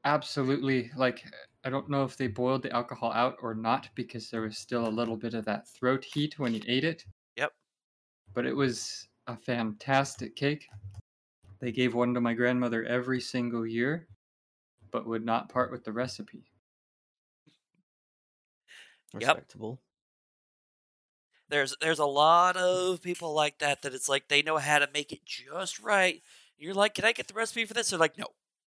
absolutely 0.05 0.91
like 0.95 1.23
I 1.63 1.69
don't 1.69 1.89
know 1.89 2.03
if 2.03 2.17
they 2.17 2.27
boiled 2.27 2.63
the 2.63 2.73
alcohol 2.73 3.11
out 3.13 3.37
or 3.41 3.53
not 3.53 3.87
because 3.95 4.29
there 4.29 4.41
was 4.41 4.57
still 4.57 4.87
a 4.87 4.89
little 4.89 5.15
bit 5.15 5.33
of 5.33 5.45
that 5.45 5.67
throat 5.67 6.03
heat 6.03 6.37
when 6.37 6.53
you 6.53 6.61
ate 6.67 6.83
it. 6.83 7.05
Yep. 7.37 7.51
But 8.33 8.45
it 8.45 8.55
was 8.55 9.07
a 9.27 9.37
fantastic 9.37 10.35
cake. 10.35 10.67
They 11.61 11.71
gave 11.71 11.95
one 11.95 12.13
to 12.15 12.21
my 12.21 12.33
grandmother 12.33 12.83
every 12.83 13.21
single 13.21 13.65
year, 13.65 14.07
but 14.93 15.07
would 15.07 15.25
not 15.25 15.49
part 15.49 15.71
with 15.71 15.83
the 15.83 15.91
recipe. 15.91 16.45
Respectable. 19.13 19.81
There's 21.49 21.75
there's 21.81 21.99
a 21.99 22.05
lot 22.05 22.55
of 22.55 23.01
people 23.01 23.33
like 23.33 23.59
that 23.59 23.81
that 23.81 23.93
it's 23.93 24.07
like 24.07 24.27
they 24.27 24.41
know 24.41 24.57
how 24.57 24.79
to 24.79 24.87
make 24.93 25.11
it 25.11 25.25
just 25.25 25.79
right. 25.79 26.21
You're 26.57 26.73
like, 26.73 26.93
can 26.93 27.05
I 27.05 27.11
get 27.11 27.27
the 27.27 27.33
recipe 27.33 27.65
for 27.65 27.73
this? 27.73 27.89
They're 27.89 27.99
like, 27.99 28.17
no, 28.17 28.27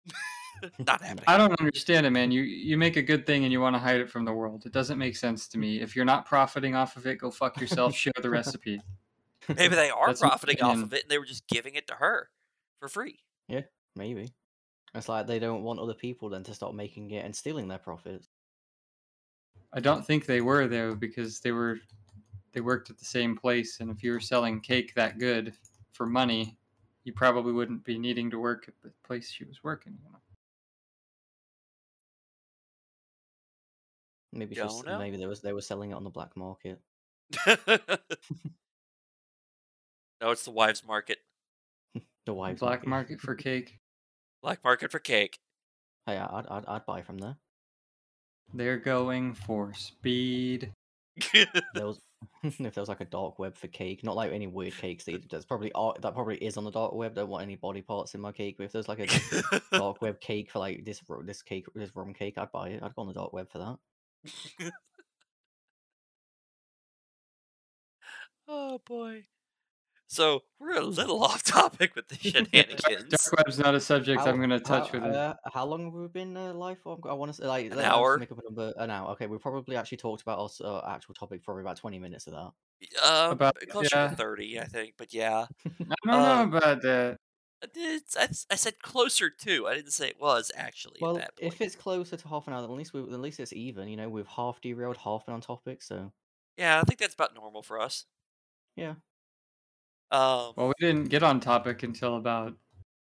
not 0.78 1.02
happening. 1.02 1.24
I 1.26 1.38
don't 1.38 1.58
understand 1.60 2.06
it, 2.06 2.10
man. 2.10 2.30
You 2.30 2.42
you 2.42 2.76
make 2.76 2.96
a 2.96 3.02
good 3.02 3.26
thing 3.26 3.44
and 3.44 3.52
you 3.52 3.60
want 3.60 3.76
to 3.76 3.80
hide 3.80 4.00
it 4.00 4.10
from 4.10 4.24
the 4.24 4.32
world. 4.32 4.64
It 4.66 4.72
doesn't 4.72 4.98
make 4.98 5.16
sense 5.16 5.46
to 5.48 5.58
me. 5.58 5.80
If 5.80 5.94
you're 5.94 6.04
not 6.04 6.26
profiting 6.26 6.74
off 6.74 6.96
of 6.96 7.06
it, 7.06 7.18
go 7.18 7.30
fuck 7.30 7.60
yourself. 7.60 7.94
share 7.94 8.12
the 8.20 8.30
recipe. 8.40 8.80
Maybe 9.48 9.76
they 9.76 9.90
are 9.90 10.08
That's 10.08 10.22
my 10.22 10.30
profiting 10.30 10.62
off 10.62 10.82
of 10.82 10.92
it 10.92 11.04
and 11.04 11.10
they 11.10 11.18
were 11.18 11.24
just 11.24 11.46
giving 11.46 11.76
it 11.76 11.86
to 11.86 11.94
her 11.94 12.30
for 12.80 12.88
free. 12.88 13.20
Yeah, 13.48 13.62
maybe. 13.94 14.32
It's 14.96 15.10
like 15.10 15.26
they 15.26 15.38
don't 15.38 15.62
want 15.62 15.78
other 15.78 15.92
people 15.94 16.30
then 16.30 16.42
to 16.44 16.54
start 16.54 16.74
making 16.74 17.10
it 17.10 17.24
and 17.24 17.36
stealing 17.36 17.68
their 17.68 17.78
profits. 17.78 18.28
I 19.74 19.80
don't 19.80 20.06
think 20.06 20.24
they 20.24 20.40
were 20.40 20.66
though 20.66 20.94
because 20.94 21.40
they 21.40 21.52
were 21.52 21.78
they 22.52 22.62
worked 22.62 22.88
at 22.88 22.98
the 22.98 23.04
same 23.04 23.36
place 23.36 23.80
and 23.80 23.90
if 23.90 24.02
you 24.02 24.12
were 24.12 24.20
selling 24.20 24.58
cake 24.60 24.94
that 24.94 25.18
good 25.18 25.52
for 25.92 26.06
money, 26.06 26.56
you 27.04 27.12
probably 27.12 27.52
wouldn't 27.52 27.84
be 27.84 27.98
needing 27.98 28.30
to 28.30 28.38
work 28.38 28.64
at 28.68 28.74
the 28.82 28.90
place 29.06 29.30
she 29.30 29.44
was 29.44 29.62
working, 29.62 29.98
you 30.02 30.10
know. 30.10 30.18
Maybe 34.32 34.54
it's 34.54 34.62
just 34.62 34.86
maybe 34.86 35.18
they 35.18 35.26
was 35.26 35.42
they 35.42 35.52
were 35.52 35.60
selling 35.60 35.90
it 35.90 35.94
on 35.94 36.04
the 36.04 36.10
black 36.10 36.34
market. 36.36 36.80
no, 37.46 37.58
it's 40.30 40.44
the 40.44 40.50
wives' 40.50 40.84
market. 40.86 41.18
The 42.26 42.34
wives 42.34 42.58
Black 42.58 42.84
market 42.84 43.20
for 43.20 43.34
cake. 43.36 43.78
Black 44.46 44.62
market 44.62 44.92
for 44.92 45.00
cake. 45.00 45.40
Oh, 46.06 46.12
hey, 46.12 46.18
I'd, 46.18 46.46
I'd 46.48 46.64
I'd 46.66 46.86
buy 46.86 47.02
from 47.02 47.18
there. 47.18 47.34
They're 48.54 48.76
going 48.78 49.34
for 49.34 49.74
speed. 49.74 50.70
There 51.74 51.86
was 51.86 51.98
if 52.44 52.56
there 52.56 52.70
was 52.76 52.88
like 52.88 53.00
a 53.00 53.06
dark 53.06 53.40
web 53.40 53.56
for 53.56 53.66
cake, 53.66 54.04
not 54.04 54.14
like 54.14 54.30
any 54.30 54.46
weird 54.46 54.76
cakes 54.76 55.02
that 55.06 55.12
you- 55.12 55.22
that's 55.30 55.44
probably 55.44 55.72
ar- 55.72 55.96
that 56.00 56.14
probably 56.14 56.36
is 56.36 56.56
on 56.56 56.62
the 56.62 56.70
dark 56.70 56.92
web. 56.94 57.16
Don't 57.16 57.28
want 57.28 57.42
any 57.42 57.56
body 57.56 57.82
parts 57.82 58.14
in 58.14 58.20
my 58.20 58.30
cake. 58.30 58.54
But 58.56 58.64
if 58.66 58.72
there's 58.72 58.86
like 58.88 59.00
a 59.00 59.60
dark 59.72 60.00
web 60.00 60.20
cake 60.20 60.52
for 60.52 60.60
like 60.60 60.84
this 60.84 61.02
this 61.24 61.42
cake 61.42 61.66
this 61.74 61.96
rum 61.96 62.14
cake, 62.14 62.38
I'd 62.38 62.52
buy 62.52 62.68
it. 62.68 62.84
I'd 62.84 62.94
go 62.94 63.02
on 63.02 63.08
the 63.08 63.14
dark 63.14 63.32
web 63.32 63.50
for 63.50 63.58
that. 63.58 64.72
oh 68.46 68.78
boy. 68.86 69.24
So 70.08 70.42
we're 70.60 70.76
a 70.76 70.84
little 70.84 71.22
off 71.24 71.42
topic 71.42 71.94
with 71.96 72.08
the 72.08 72.16
shenanigans. 72.20 73.10
Dark 73.10 73.36
web's 73.38 73.58
not 73.58 73.74
a 73.74 73.80
subject 73.80 74.20
How- 74.20 74.28
I'm 74.28 74.36
going 74.36 74.50
to 74.50 74.60
touch 74.60 74.90
how, 74.90 74.98
with 74.98 75.08
it. 75.10 75.14
uh, 75.16 75.34
how 75.52 75.66
long 75.66 75.84
have 75.86 75.94
we 75.94 76.06
been 76.08 76.36
uh, 76.36 76.52
live 76.54 76.78
for? 76.78 76.98
I 77.08 77.12
want 77.14 77.30
to 77.32 77.36
say 77.42 77.46
like 77.46 77.66
An 77.70 77.76
let- 77.76 77.86
hour? 77.86 78.18
Make 78.18 78.30
up 78.32 78.38
a 78.38 78.44
number. 78.44 78.72
An 78.78 78.90
hour. 78.90 79.10
Okay, 79.12 79.26
we 79.26 79.38
probably 79.38 79.76
actually 79.76 79.98
talked 79.98 80.22
about 80.22 80.38
our 80.38 80.66
uh, 80.66 80.94
actual 80.94 81.14
topic 81.14 81.42
for 81.42 81.60
about 81.60 81.76
twenty 81.76 81.98
minutes 81.98 82.26
of 82.26 82.34
that. 82.34 82.52
Um, 83.04 83.32
About- 83.32 83.56
closer 83.68 83.88
yeah. 83.92 84.08
to 84.08 84.16
thirty, 84.16 84.60
I 84.60 84.64
think. 84.66 84.94
But 84.96 85.12
yeah, 85.12 85.46
I 85.66 85.94
don't 86.06 86.14
um, 86.14 86.50
know 86.50 86.56
about 86.58 86.82
that. 86.82 87.16
it's, 87.74 88.16
I, 88.16 88.28
I 88.52 88.56
said 88.56 88.80
closer 88.82 89.28
to. 89.30 89.66
I 89.66 89.74
didn't 89.74 89.92
say 89.92 90.08
it 90.08 90.20
was 90.20 90.52
actually. 90.54 90.98
Well, 91.00 91.16
at 91.16 91.22
that 91.22 91.36
point. 91.40 91.54
if 91.54 91.60
it's 91.60 91.74
closer 91.74 92.16
to 92.16 92.28
half 92.28 92.46
an 92.46 92.52
hour, 92.52 92.60
then 92.62 92.70
at 92.70 92.76
least 92.76 92.92
we, 92.94 93.00
at 93.00 93.20
least 93.20 93.40
it's 93.40 93.52
even. 93.52 93.88
You 93.88 93.96
know, 93.96 94.08
we've 94.08 94.26
half 94.28 94.60
derailed, 94.60 94.98
half 94.98 95.26
been 95.26 95.34
on 95.34 95.40
topic. 95.40 95.82
So 95.82 96.12
yeah, 96.56 96.78
I 96.80 96.84
think 96.84 97.00
that's 97.00 97.14
about 97.14 97.34
normal 97.34 97.62
for 97.62 97.80
us. 97.80 98.04
yeah. 98.76 98.94
Um, 100.10 100.52
Well, 100.56 100.68
we 100.68 100.74
didn't 100.78 101.08
get 101.08 101.22
on 101.22 101.40
topic 101.40 101.82
until 101.82 102.16
about 102.16 102.54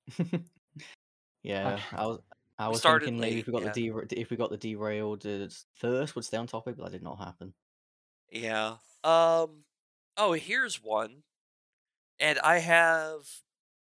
yeah, 1.44 1.80
I 1.92 2.06
was. 2.06 2.20
I 2.60 2.70
was 2.70 2.80
started 2.80 3.06
thinking 3.06 3.20
maybe 3.20 3.40
if 3.40 3.48
we 3.48 3.54
late, 3.54 3.64
got 3.64 3.74
the 3.74 3.82
dera- 3.82 4.08
if 4.12 4.30
we 4.30 4.38
got 4.38 4.52
the 4.52 4.58
derailed 4.58 5.26
uh, 5.26 5.48
first, 5.76 6.16
would 6.16 6.24
stay 6.24 6.38
on 6.38 6.48
topic, 6.48 6.76
but 6.78 6.86
that 6.86 6.92
did 6.92 7.04
not 7.04 7.18
happen. 7.18 7.54
Yeah. 8.32 8.78
Um. 9.04 9.64
Oh, 10.18 10.34
here's 10.34 10.82
one, 10.82 11.24
and 12.20 12.40
I 12.40 12.60
have 12.60 13.42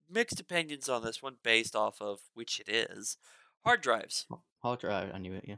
mixed 0.09 0.39
opinions 0.39 0.88
on 0.88 1.03
this 1.03 1.22
one 1.22 1.38
based 1.43 1.76
off 1.76 2.01
of 2.01 2.20
which 2.34 2.59
it 2.59 2.70
is. 2.70 3.17
Hard 3.65 3.82
drives. 3.82 4.28
Hard 4.61 4.80
drive, 4.80 5.11
I 5.13 5.17
knew 5.17 5.34
it. 5.34 5.45
Yeah, 5.47 5.55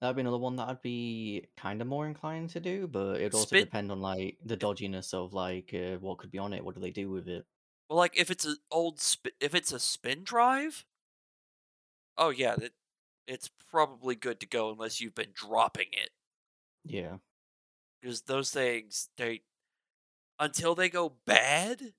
that'd 0.00 0.16
be 0.16 0.20
another 0.20 0.38
one 0.38 0.56
that 0.56 0.68
I'd 0.68 0.82
be 0.82 1.48
kind 1.56 1.80
of 1.80 1.88
more 1.88 2.06
inclined 2.06 2.50
to 2.50 2.60
do, 2.60 2.86
but 2.86 3.16
it'd 3.20 3.34
also 3.34 3.56
depend 3.56 3.90
on 3.92 4.00
like 4.00 4.38
the 4.44 4.56
dodginess 4.56 5.14
of 5.14 5.32
like 5.34 5.72
uh, 5.74 5.98
what 5.98 6.18
could 6.18 6.30
be 6.30 6.38
on 6.38 6.52
it. 6.52 6.64
What 6.64 6.74
do 6.74 6.80
they 6.80 6.90
do 6.90 7.10
with 7.10 7.28
it? 7.28 7.46
Well, 7.88 7.98
like 7.98 8.16
if 8.16 8.30
it's 8.30 8.44
an 8.44 8.58
old 8.70 9.00
sp- 9.00 9.36
if 9.40 9.54
it's 9.54 9.72
a 9.72 9.80
spin 9.80 10.22
drive. 10.24 10.84
Oh 12.16 12.30
yeah, 12.30 12.56
that 12.56 12.72
it's 13.26 13.48
probably 13.48 14.16
good 14.16 14.40
to 14.40 14.46
go 14.46 14.70
unless 14.72 15.00
you've 15.00 15.14
been 15.14 15.32
dropping 15.34 15.88
it 15.92 16.10
Yeah, 16.84 17.18
because 18.00 18.22
those 18.22 18.50
things 18.50 19.08
they 19.16 19.42
until 20.38 20.74
they 20.74 20.88
go 20.90 21.18
bad, 21.26 21.94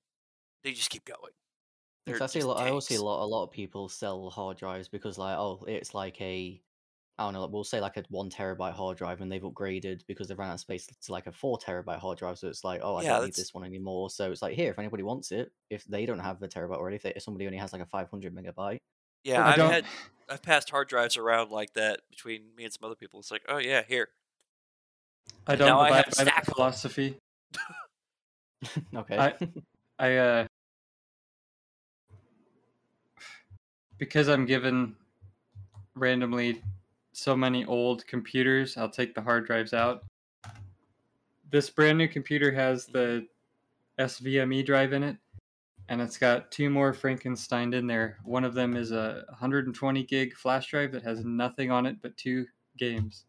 they 0.64 0.74
just 0.74 0.89
keep 0.91 1.06
going. 1.06 1.34
They're 2.06 2.22
I 2.22 2.28
see 2.28 2.39
a 2.39 2.48
lot. 2.48 2.58
I 2.64 2.70
always 2.70 2.86
see 2.86 2.96
a 2.96 3.02
lot. 3.02 3.24
A 3.24 3.28
lot 3.28 3.43
of 3.43 3.52
people 3.52 3.89
sell 3.89 4.30
hard 4.30 4.58
drives 4.58 4.88
because 4.88 5.18
like, 5.18 5.38
oh, 5.38 5.64
it's 5.68 5.93
like 5.93 6.20
a, 6.22 6.62
I 7.18 7.24
don't 7.24 7.34
know. 7.34 7.45
We'll 7.47 7.63
say 7.63 7.80
like 7.80 7.95
a 7.95 8.03
one 8.09 8.30
terabyte 8.30 8.74
hard 8.74 8.97
drive, 8.97 9.22
and 9.22 9.32
they've 9.32 9.41
upgraded 9.41 10.01
because 10.07 10.28
they've 10.28 10.38
run 10.38 10.49
out 10.49 10.55
of 10.55 10.59
space 10.59 10.86
to 10.88 11.11
like 11.11 11.28
a 11.28 11.32
four 11.32 11.57
terabyte 11.57 11.99
hard 11.99 12.18
drive. 12.18 12.38
So 12.38 12.47
it's 12.49 12.63
like, 12.66 12.82
oh, 12.84 12.95
I 12.97 13.03
Yeah, 13.03 13.13
don't 13.16 13.26
need 13.26 13.36
this 13.36 13.53
one 13.53 13.63
anymore. 13.63 14.09
So 14.09 14.32
it's 14.32 14.41
like 14.41 14.53
here, 14.55 14.70
if 14.72 14.80
anybody 14.80 15.01
wants 15.03 15.32
it, 15.32 15.51
if 15.70 15.86
they 15.86 16.05
don't 16.05 16.20
have 16.20 16.41
a 16.41 16.47
terabyte 16.49 16.76
already, 16.78 16.97
if, 16.97 17.03
they, 17.03 17.13
if 17.16 17.24
somebody 17.24 17.45
only 17.45 17.57
has 17.57 17.72
like 17.72 17.82
a 17.82 17.86
five 17.86 18.09
hundred 18.09 18.36
megabyte, 18.36 18.80
Yeah, 19.24 19.47
I've 19.47 19.55
don't- 19.55 19.72
had 19.72 19.86
I've 20.28 20.41
passed 20.41 20.70
hard 20.72 20.89
drives 20.89 21.16
around 21.18 21.51
like 21.51 21.74
that 21.74 22.01
between 22.09 22.53
me 22.57 22.63
and 22.66 22.74
some 22.74 22.84
other 22.86 22.95
people. 22.95 23.20
It's 23.22 23.32
like, 23.32 23.43
oh 23.47 23.57
yeah, 23.59 23.84
here. 23.88 24.09
I 25.47 25.53
And 25.53 25.59
don't 25.59 25.68
now 25.70 25.80
I 25.80 25.88
abide 25.88 26.05
have 26.05 26.13
a 26.13 26.18
by 26.18 26.24
that 26.26 26.45
philosophy. 26.47 27.16
okay. 28.95 29.18
I- 29.18 29.34
I 29.99 30.16
uh 30.18 30.47
because 33.97 34.28
I'm 34.28 34.45
given 34.45 34.95
randomly 35.95 36.61
so 37.16 37.36
many 37.36 37.63
old 37.66 38.05
computers, 38.07 38.76
I'll 38.76 38.89
take 38.89 39.16
the 39.16 39.22
hard 39.22 39.45
drives 39.45 39.74
out. 39.74 40.03
This 41.49 41.70
brand 41.70 41.97
new 41.97 42.09
computer 42.09 42.51
has 42.51 42.88
the 42.88 43.26
NVMe 43.97 44.66
drive 44.66 44.91
in 44.91 45.03
it, 45.03 45.16
and 45.88 46.01
it's 46.01 46.18
got 46.18 46.51
two 46.51 46.70
more 46.70 46.93
Frankenstein 46.93 47.74
in 47.74 47.88
there. 47.88 48.18
One 48.24 48.43
of 48.43 48.53
them 48.53 48.76
is 48.76 48.91
a 48.91 49.24
120 49.30 50.03
gig 50.03 50.36
flash 50.36 50.70
drive 50.70 50.91
that 50.91 51.03
has 51.03 51.24
nothing 51.24 51.72
on 51.72 51.86
it 51.86 51.97
but 52.01 52.18
two 52.18 52.45
games. 52.78 53.24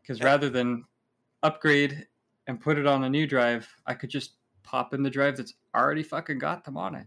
Because 0.00 0.22
rather 0.22 0.48
than 0.48 0.84
upgrade 1.42 2.06
and 2.46 2.60
put 2.60 2.78
it 2.78 2.86
on 2.86 3.04
a 3.04 3.10
new 3.10 3.26
drive, 3.26 3.68
I 3.86 3.94
could 3.94 4.08
just 4.08 4.36
pop 4.62 4.94
in 4.94 5.02
the 5.02 5.10
drive 5.10 5.36
that's 5.36 5.54
already 5.74 6.02
fucking 6.02 6.38
got 6.38 6.64
them 6.64 6.78
on 6.78 6.94
it. 6.94 7.06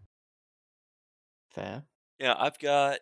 Fair. 1.50 1.84
Yeah, 2.20 2.36
I've 2.38 2.60
got 2.60 3.00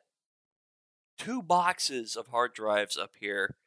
two 1.17 1.41
boxes 1.41 2.15
of 2.15 2.27
hard 2.27 2.53
drives 2.53 2.97
up 2.97 3.11
here 3.19 3.57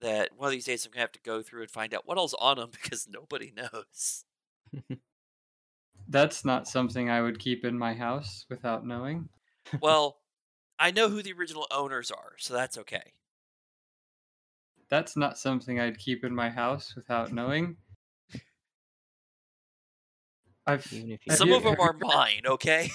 that 0.00 0.30
one 0.36 0.48
of 0.48 0.52
these 0.52 0.64
days 0.64 0.84
I'm 0.84 0.92
gonna 0.92 1.00
have 1.02 1.12
to 1.12 1.20
go 1.20 1.42
through 1.42 1.62
and 1.62 1.70
find 1.70 1.94
out 1.94 2.06
what 2.06 2.18
else 2.18 2.34
on 2.38 2.56
them 2.56 2.70
because 2.82 3.08
nobody 3.08 3.52
knows. 3.54 4.24
That's 6.08 6.44
not 6.44 6.68
something 6.68 7.10
I 7.10 7.20
would 7.20 7.38
keep 7.38 7.64
in 7.64 7.76
my 7.76 7.92
house 7.94 8.46
without 8.48 8.86
knowing. 8.86 9.28
well, 9.80 10.18
I 10.78 10.92
know 10.92 11.08
who 11.08 11.22
the 11.22 11.32
original 11.32 11.66
owners 11.72 12.12
are, 12.12 12.34
so 12.38 12.54
that's 12.54 12.78
okay. 12.78 13.12
that's 14.88 15.16
not 15.16 15.36
something 15.36 15.80
I'd 15.80 15.98
keep 15.98 16.22
in 16.22 16.32
my 16.32 16.48
house 16.48 16.94
without 16.94 17.32
knowing. 17.32 17.76
I've 20.64 20.86
Even 20.92 21.10
if 21.10 21.26
you 21.26 21.30
Have 21.30 21.38
Some 21.38 21.52
of 21.52 21.64
them 21.64 21.72
have 21.72 21.80
are 21.80 21.96
mine, 21.98 22.42
okay? 22.46 22.90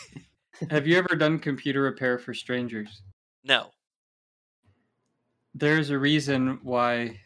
have 0.69 0.87
you 0.87 0.97
ever 0.97 1.15
done 1.17 1.37
computer 1.39 1.81
repair 1.81 2.17
for 2.17 2.33
strangers? 2.33 3.01
No. 3.43 3.71
There's 5.53 5.89
a 5.89 5.97
reason 5.99 6.59
why 6.63 7.19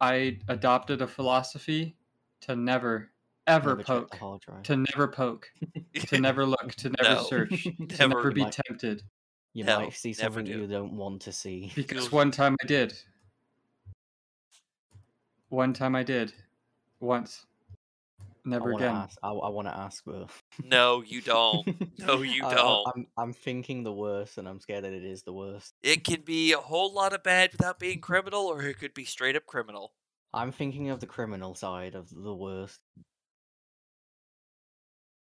I 0.00 0.38
adopted 0.48 1.02
a 1.02 1.06
philosophy 1.06 1.96
to 2.42 2.56
never 2.56 3.10
ever 3.46 3.70
never 3.70 3.82
poke, 3.82 4.10
the 4.10 4.16
hard 4.16 4.40
drive. 4.40 4.62
to 4.64 4.76
never 4.76 5.08
poke, 5.08 5.50
to 6.06 6.20
never 6.20 6.46
look, 6.46 6.74
to 6.76 6.88
never 7.02 7.14
No. 7.16 7.22
search, 7.24 7.62
to 7.64 7.72
Never. 7.98 8.08
never 8.14 8.30
be 8.32 8.42
Might- 8.42 8.58
tempted. 8.66 9.02
You 9.52 9.64
No, 9.64 9.80
might 9.80 9.92
see 9.94 10.10
never 10.10 10.22
something 10.38 10.44
do. 10.44 10.60
you 10.60 10.66
don't 10.68 10.92
want 10.96 11.22
to 11.22 11.32
see. 11.32 11.72
Because 11.74 12.12
one 12.12 12.30
time 12.30 12.56
I 12.62 12.66
did. 12.66 12.94
One 15.48 15.72
time 15.72 15.96
I 15.96 16.04
did. 16.04 16.32
Once. 17.00 17.46
Never 18.44 18.72
I 18.72 18.76
again. 18.76 18.94
Ask, 18.96 19.18
I, 19.22 19.28
I 19.30 19.48
want 19.50 19.68
to 19.68 19.76
ask, 19.76 20.02
but 20.04 20.30
No, 20.64 21.02
you 21.02 21.20
don't. 21.20 21.66
No, 21.98 22.22
you 22.22 22.44
I- 22.44 22.48
I- 22.48 22.54
don't. 22.54 22.86
I'm, 22.94 23.06
I'm 23.18 23.32
thinking 23.32 23.82
the 23.84 23.92
worst, 23.92 24.38
and 24.38 24.48
I'm 24.48 24.60
scared 24.60 24.84
that 24.84 24.92
it 24.92 25.04
is 25.04 25.22
the 25.22 25.32
worst. 25.32 25.74
It 25.82 26.04
can 26.04 26.22
be 26.22 26.52
a 26.52 26.58
whole 26.58 26.92
lot 26.92 27.12
of 27.12 27.22
bad 27.22 27.52
without 27.52 27.78
being 27.78 28.00
criminal, 28.00 28.46
or 28.46 28.62
it 28.62 28.78
could 28.78 28.94
be 28.94 29.04
straight 29.04 29.36
up 29.36 29.46
criminal. 29.46 29.92
I'm 30.32 30.52
thinking 30.52 30.90
of 30.90 31.00
the 31.00 31.06
criminal 31.06 31.54
side 31.54 31.94
of 31.94 32.08
the 32.10 32.34
worst. 32.34 32.78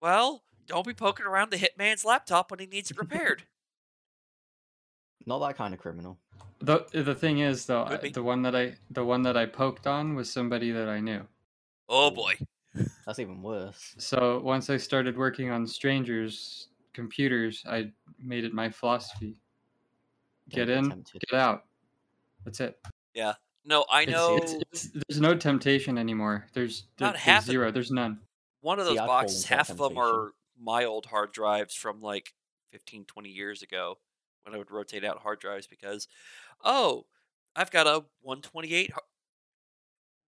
Well, 0.01 0.43
don't 0.67 0.85
be 0.85 0.93
poking 0.93 1.25
around 1.25 1.51
the 1.51 1.57
hitman's 1.57 2.03
laptop 2.05 2.51
when 2.51 2.59
he 2.59 2.65
needs 2.65 2.91
it 2.91 2.97
repaired. 2.97 3.43
Not 5.25 5.39
that 5.39 5.57
kind 5.57 5.73
of 5.73 5.79
criminal. 5.79 6.17
The 6.59 6.85
the 6.91 7.13
thing 7.15 7.39
is 7.39 7.65
though, 7.65 7.83
I- 7.83 8.09
the 8.09 8.23
one 8.23 8.41
that 8.43 8.55
I 8.55 8.75
the 8.89 9.03
one 9.05 9.23
that 9.23 9.37
I 9.37 9.45
poked 9.45 9.85
on 9.87 10.15
was 10.15 10.31
somebody 10.31 10.71
that 10.71 10.87
I 10.89 10.99
knew. 10.99 11.21
Oh 11.89 12.09
boy. 12.11 12.33
That's 13.07 13.19
even 13.19 13.41
worse. 13.41 13.95
So 13.97 14.39
once 14.41 14.69
I 14.69 14.77
started 14.77 15.17
working 15.17 15.49
on 15.49 15.65
strangers 15.65 16.67
computers, 16.93 17.63
I 17.67 17.91
made 18.19 18.43
it 18.43 18.53
my 18.53 18.69
philosophy. 18.69 19.39
Don't 20.49 20.55
Get 20.67 20.69
in, 20.69 20.89
tempted. 20.89 21.23
get 21.29 21.39
out. 21.39 21.65
That's 22.43 22.59
it. 22.59 22.77
Yeah. 23.13 23.33
No, 23.65 23.85
I 23.89 24.01
It's- 24.03 24.15
know 24.15 24.37
it's, 24.37 24.53
it's, 24.73 24.89
there's 25.07 25.21
no 25.21 25.35
temptation 25.35 25.97
anymore. 25.97 26.47
There's, 26.53 26.83
there- 26.97 27.07
About 27.07 27.13
there's 27.15 27.23
half 27.23 27.43
of- 27.43 27.47
zero. 27.49 27.71
There's 27.71 27.91
none. 27.91 28.19
one 28.61 28.79
of 28.79 28.85
those 28.85 28.97
I've 28.97 29.07
boxes, 29.07 29.45
half 29.45 29.69
of 29.69 29.77
them 29.77 29.97
are 29.97 30.33
my 30.59 30.83
old 30.85 31.05
hard 31.05 31.31
drives 31.31 31.73
from 31.75 32.01
like 32.01 32.33
15, 32.71 33.05
20 33.05 33.29
years 33.29 33.61
ago 33.61 33.97
when 34.43 34.53
I 34.53 34.57
would 34.57 34.71
rotate 34.71 35.05
out 35.05 35.19
hard 35.19 35.39
drives 35.39 35.65
because, 35.67 36.07
oh, 36.63 37.05
I've 37.55 37.71
got 37.71 37.87
a 37.87 38.03
128 38.21 38.91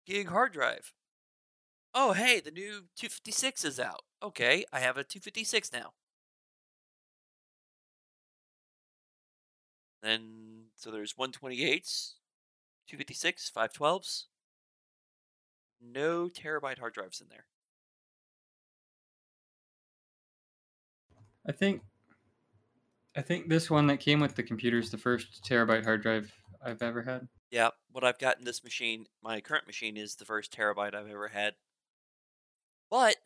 gig 0.06 0.28
hard 0.28 0.54
drive. 0.54 0.94
Oh, 1.94 2.14
hey, 2.14 2.40
the 2.40 2.52
new 2.52 2.86
256 2.96 3.66
is 3.66 3.80
out. 3.80 4.02
Okay, 4.22 4.66
I 4.72 4.80
have 4.80 4.98
a 4.98 5.04
256 5.04 5.72
now. 5.74 5.94
Then, 10.02 10.66
so 10.76 10.92
there's 10.92 11.14
128s, 11.14 12.14
256, 12.88 13.52
512s. 13.56 14.26
No 15.82 16.30
terabyte 16.30 16.80
hard 16.80 16.94
drives 16.94 17.22
in 17.22 17.28
there. 17.30 17.46
I 21.48 21.52
think 21.52 21.82
I 23.16 23.22
think 23.22 23.50
this 23.50 23.70
one 23.70 23.88
that 23.88 24.00
came 24.00 24.20
with 24.20 24.36
the 24.36 24.44
computer 24.44 24.78
is 24.78 24.92
the 24.92 24.98
first 24.98 25.44
terabyte 25.44 25.84
hard 25.84 26.02
drive 26.02 26.32
I've 26.64 26.82
ever 26.82 27.02
had. 27.02 27.28
Yeah, 27.52 27.70
what 27.92 28.04
I've 28.04 28.20
got 28.20 28.38
in 28.38 28.46
this 28.46 28.64
machine, 28.64 29.08
my 29.24 29.42
current 29.42 29.66
machine, 29.66 29.98
is 29.98 30.16
the 30.16 30.26
first 30.26 30.56
terabyte 30.56 30.94
I've 30.94 31.10
ever 31.10 31.30
had. 31.30 31.56
But 32.90 33.18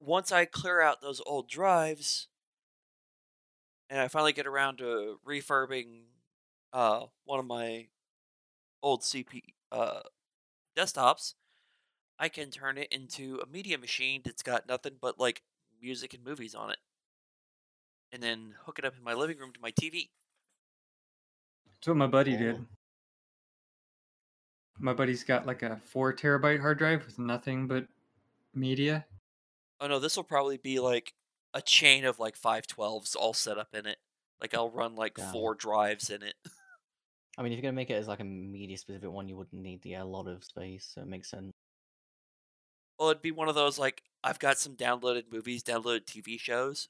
once 0.00 0.32
I 0.32 0.44
clear 0.44 0.80
out 0.80 1.00
those 1.00 1.20
old 1.24 1.48
drives, 1.48 2.28
and 3.88 4.00
I 4.00 4.08
finally 4.08 4.32
get 4.32 4.46
around 4.46 4.78
to 4.78 5.20
refurbing 5.26 6.02
uh, 6.72 7.06
one 7.24 7.38
of 7.38 7.46
my 7.46 7.88
old 8.82 9.02
CP 9.02 9.42
uh, 9.70 10.00
desktops, 10.76 11.34
I 12.18 12.28
can 12.28 12.50
turn 12.50 12.78
it 12.78 12.88
into 12.90 13.40
a 13.42 13.46
media 13.46 13.78
machine 13.78 14.22
that's 14.24 14.42
got 14.42 14.68
nothing 14.68 14.94
but 15.00 15.18
like 15.18 15.42
music 15.80 16.14
and 16.14 16.24
movies 16.24 16.54
on 16.54 16.70
it, 16.70 16.78
and 18.12 18.22
then 18.22 18.54
hook 18.64 18.78
it 18.78 18.84
up 18.84 18.94
in 18.96 19.04
my 19.04 19.14
living 19.14 19.38
room 19.38 19.52
to 19.52 19.60
my 19.60 19.70
TV. 19.70 20.10
That's 21.82 21.88
what 21.88 21.96
my 21.96 22.06
buddy 22.06 22.36
did. 22.36 22.56
Oh. 22.56 22.66
My 24.78 24.92
buddy's 24.92 25.22
got 25.22 25.46
like 25.46 25.62
a 25.62 25.76
four 25.76 26.12
terabyte 26.12 26.60
hard 26.60 26.78
drive 26.78 27.04
with 27.04 27.18
nothing 27.18 27.66
but 27.66 27.86
media. 28.54 29.06
Oh 29.80 29.86
no, 29.86 29.98
this 29.98 30.16
will 30.16 30.24
probably 30.24 30.58
be 30.58 30.80
like 30.80 31.14
a 31.54 31.62
chain 31.62 32.04
of 32.04 32.18
like 32.18 32.38
512s 32.38 33.16
all 33.16 33.34
set 33.34 33.58
up 33.58 33.74
in 33.74 33.86
it. 33.86 33.98
Like 34.40 34.54
I'll 34.54 34.70
run 34.70 34.94
like 34.96 35.14
Damn. 35.14 35.32
four 35.32 35.54
drives 35.54 36.10
in 36.10 36.22
it. 36.22 36.34
I 37.38 37.42
mean, 37.42 37.52
if 37.52 37.56
you're 37.56 37.62
gonna 37.62 37.72
make 37.72 37.90
it 37.90 37.94
as 37.94 38.08
like 38.08 38.20
a 38.20 38.24
media 38.24 38.76
specific 38.76 39.10
one, 39.10 39.28
you 39.28 39.36
wouldn't 39.36 39.62
need 39.62 39.82
the 39.82 39.94
a 39.94 40.04
lot 40.04 40.28
of 40.28 40.44
space, 40.44 40.90
so 40.94 41.00
it 41.00 41.08
makes 41.08 41.30
sense. 41.30 41.52
Well, 42.98 43.10
it'd 43.10 43.22
be 43.22 43.30
one 43.30 43.48
of 43.48 43.54
those 43.54 43.78
like 43.78 44.02
I've 44.22 44.38
got 44.38 44.58
some 44.58 44.76
downloaded 44.76 45.32
movies, 45.32 45.62
downloaded 45.62 46.04
TV 46.04 46.38
shows. 46.38 46.88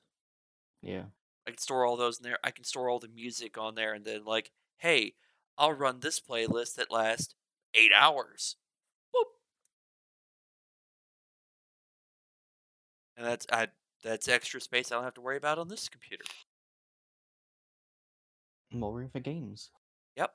Yeah. 0.82 1.04
I 1.46 1.50
can 1.50 1.58
store 1.58 1.84
all 1.84 1.96
those 1.96 2.18
in 2.18 2.24
there. 2.24 2.38
I 2.44 2.50
can 2.50 2.64
store 2.64 2.88
all 2.88 2.98
the 2.98 3.08
music 3.08 3.56
on 3.58 3.74
there, 3.74 3.94
and 3.94 4.04
then 4.04 4.24
like, 4.24 4.50
hey, 4.78 5.14
I'll 5.56 5.72
run 5.72 6.00
this 6.00 6.20
playlist 6.20 6.74
that 6.76 6.90
lasts 6.90 7.34
eight 7.74 7.92
hours. 7.94 8.56
And 13.16 13.26
that's 13.26 13.46
I 13.52 13.68
that's 14.02 14.28
extra 14.28 14.60
space 14.60 14.90
I 14.90 14.96
don't 14.96 15.04
have 15.04 15.14
to 15.14 15.20
worry 15.20 15.36
about 15.36 15.58
on 15.58 15.68
this 15.68 15.88
computer. 15.88 16.24
More 18.72 18.92
room 18.92 19.10
for 19.10 19.20
games. 19.20 19.70
Yep. 20.16 20.32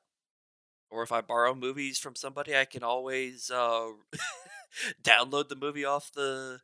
Or 0.89 1.03
if 1.03 1.11
I 1.11 1.21
borrow 1.21 1.55
movies 1.55 1.97
from 1.97 2.15
somebody, 2.15 2.55
I 2.55 2.65
can 2.65 2.83
always 2.83 3.49
uh, 3.49 3.89
download 5.03 5.49
the 5.49 5.55
movie 5.55 5.85
off 5.85 6.11
the 6.13 6.59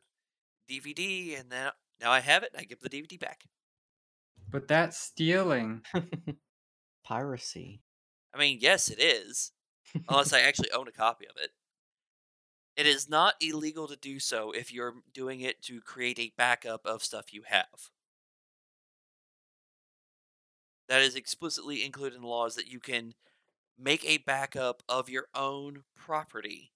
DVD, 0.70 1.38
and 1.38 1.50
then 1.50 1.70
now 2.00 2.10
I 2.12 2.20
have 2.20 2.42
it. 2.42 2.50
And 2.54 2.60
I 2.60 2.64
give 2.64 2.80
the 2.80 2.88
DVD 2.88 3.18
back. 3.18 3.42
But 4.50 4.68
that's 4.68 4.98
stealing. 4.98 5.82
Piracy. 7.04 7.82
I 8.32 8.38
mean, 8.38 8.58
yes, 8.60 8.88
it 8.88 9.00
is, 9.00 9.52
unless 10.08 10.32
I 10.32 10.40
actually 10.40 10.70
own 10.70 10.88
a 10.88 10.92
copy 10.92 11.26
of 11.26 11.36
it. 11.42 11.50
It 12.76 12.86
is 12.86 13.08
not 13.08 13.34
illegal 13.42 13.88
to 13.88 13.96
do 13.96 14.20
so 14.20 14.52
if 14.52 14.72
you're 14.72 15.02
doing 15.12 15.40
it 15.40 15.60
to 15.62 15.80
create 15.80 16.20
a 16.20 16.32
backup 16.36 16.86
of 16.86 17.02
stuff 17.02 17.32
you 17.32 17.42
have. 17.42 17.90
That 20.86 21.02
is 21.02 21.14
explicitly 21.14 21.84
included 21.84 22.16
in 22.16 22.22
the 22.22 22.28
laws 22.28 22.54
that 22.54 22.68
you 22.68 22.80
can 22.80 23.16
make 23.78 24.04
a 24.04 24.18
backup 24.18 24.82
of 24.88 25.08
your 25.10 25.28
own 25.34 25.84
property. 25.96 26.72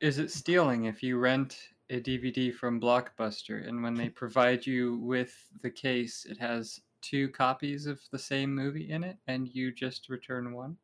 Is 0.00 0.18
it 0.18 0.30
stealing 0.30 0.84
if 0.84 1.02
you 1.02 1.16
rent 1.16 1.70
a 1.88 1.98
DVD 1.98 2.50
from 2.50 2.78
Blockbuster 2.78 3.66
and 3.66 3.82
when 3.82 3.94
they 3.94 4.10
provide 4.10 4.66
you 4.66 4.98
with 4.98 5.48
the 5.62 5.70
case, 5.70 6.26
it 6.26 6.36
has 6.36 6.82
two 7.00 7.30
copies 7.30 7.86
of 7.86 8.02
the 8.10 8.18
same 8.18 8.54
movie 8.54 8.90
in 8.90 9.02
it 9.02 9.18
and 9.26 9.48
you 9.48 9.72
just 9.72 10.10
return 10.10 10.52
one? 10.52 10.76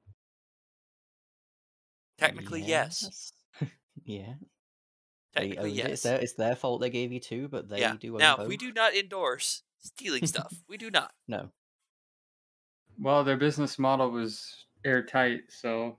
Technically, 2.18 2.62
yes. 2.62 3.32
yeah. 4.04 4.34
Technically, 5.34 5.70
owned 5.70 5.78
it. 5.78 5.86
It's 5.86 5.88
yes. 5.88 6.02
their, 6.02 6.18
it's 6.18 6.34
their 6.34 6.56
fault 6.56 6.80
they 6.80 6.90
gave 6.90 7.12
you 7.12 7.20
two, 7.20 7.48
but 7.48 7.68
they 7.68 7.80
yeah. 7.80 7.94
do 7.98 8.16
Now, 8.16 8.36
both. 8.36 8.48
we 8.48 8.56
do 8.56 8.72
not 8.72 8.94
endorse 8.94 9.62
stealing 9.78 10.26
stuff. 10.26 10.52
We 10.68 10.76
do 10.76 10.90
not. 10.90 11.12
No. 11.26 11.50
Well, 13.00 13.22
their 13.22 13.36
business 13.36 13.78
model 13.78 14.10
was 14.10 14.66
airtight, 14.84 15.42
so 15.48 15.98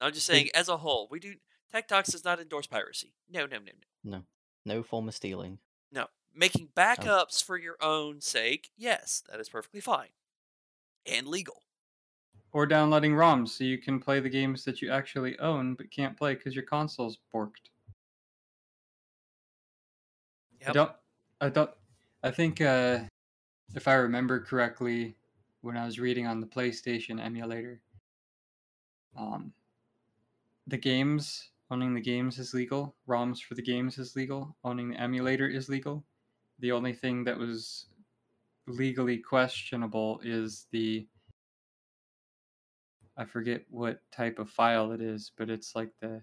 I'm 0.00 0.12
just 0.12 0.26
saying, 0.26 0.50
as 0.54 0.68
a 0.68 0.76
whole, 0.76 1.08
we 1.10 1.20
do. 1.20 1.34
Tech 1.70 1.88
Talks 1.88 2.10
does 2.10 2.24
not 2.24 2.40
endorse 2.40 2.66
piracy. 2.66 3.14
No, 3.30 3.46
no, 3.46 3.58
no, 3.58 3.72
no. 4.04 4.18
No. 4.18 4.22
No 4.64 4.82
form 4.82 5.08
of 5.08 5.14
stealing. 5.14 5.58
No. 5.92 6.06
Making 6.34 6.68
oh. 6.76 6.80
backups 6.80 7.42
for 7.42 7.56
your 7.56 7.76
own 7.80 8.20
sake, 8.20 8.70
yes, 8.76 9.22
that 9.30 9.40
is 9.40 9.48
perfectly 9.48 9.80
fine. 9.80 10.08
And 11.06 11.26
legal. 11.26 11.62
Or 12.56 12.64
downloading 12.64 13.12
ROMs 13.12 13.50
so 13.50 13.64
you 13.64 13.76
can 13.76 14.00
play 14.00 14.18
the 14.18 14.30
games 14.30 14.64
that 14.64 14.80
you 14.80 14.90
actually 14.90 15.38
own 15.40 15.74
but 15.74 15.90
can't 15.90 16.16
play 16.16 16.34
because 16.34 16.54
your 16.54 16.64
console's 16.64 17.18
borked. 17.34 17.68
I 20.66 20.72
don't. 20.72 20.90
I 21.42 21.50
don't. 21.50 21.70
I 22.22 22.30
think 22.30 22.62
uh, 22.62 23.00
if 23.74 23.86
I 23.86 23.92
remember 23.92 24.40
correctly, 24.40 25.16
when 25.60 25.76
I 25.76 25.84
was 25.84 26.00
reading 26.00 26.26
on 26.26 26.40
the 26.40 26.46
PlayStation 26.46 27.22
emulator, 27.22 27.82
um, 29.18 29.52
the 30.66 30.78
games 30.78 31.50
owning 31.70 31.92
the 31.92 32.00
games 32.00 32.38
is 32.38 32.54
legal. 32.54 32.94
ROMs 33.06 33.42
for 33.42 33.54
the 33.54 33.60
games 33.60 33.98
is 33.98 34.16
legal. 34.16 34.56
Owning 34.64 34.92
the 34.92 34.98
emulator 34.98 35.46
is 35.46 35.68
legal. 35.68 36.02
The 36.60 36.72
only 36.72 36.94
thing 36.94 37.22
that 37.24 37.36
was 37.36 37.88
legally 38.66 39.18
questionable 39.18 40.22
is 40.24 40.68
the 40.70 41.06
I 43.16 43.24
forget 43.24 43.64
what 43.68 44.10
type 44.10 44.38
of 44.38 44.50
file 44.50 44.92
it 44.92 45.00
is, 45.00 45.30
but 45.36 45.50
it's 45.50 45.74
like 45.74 45.92
the 46.00 46.22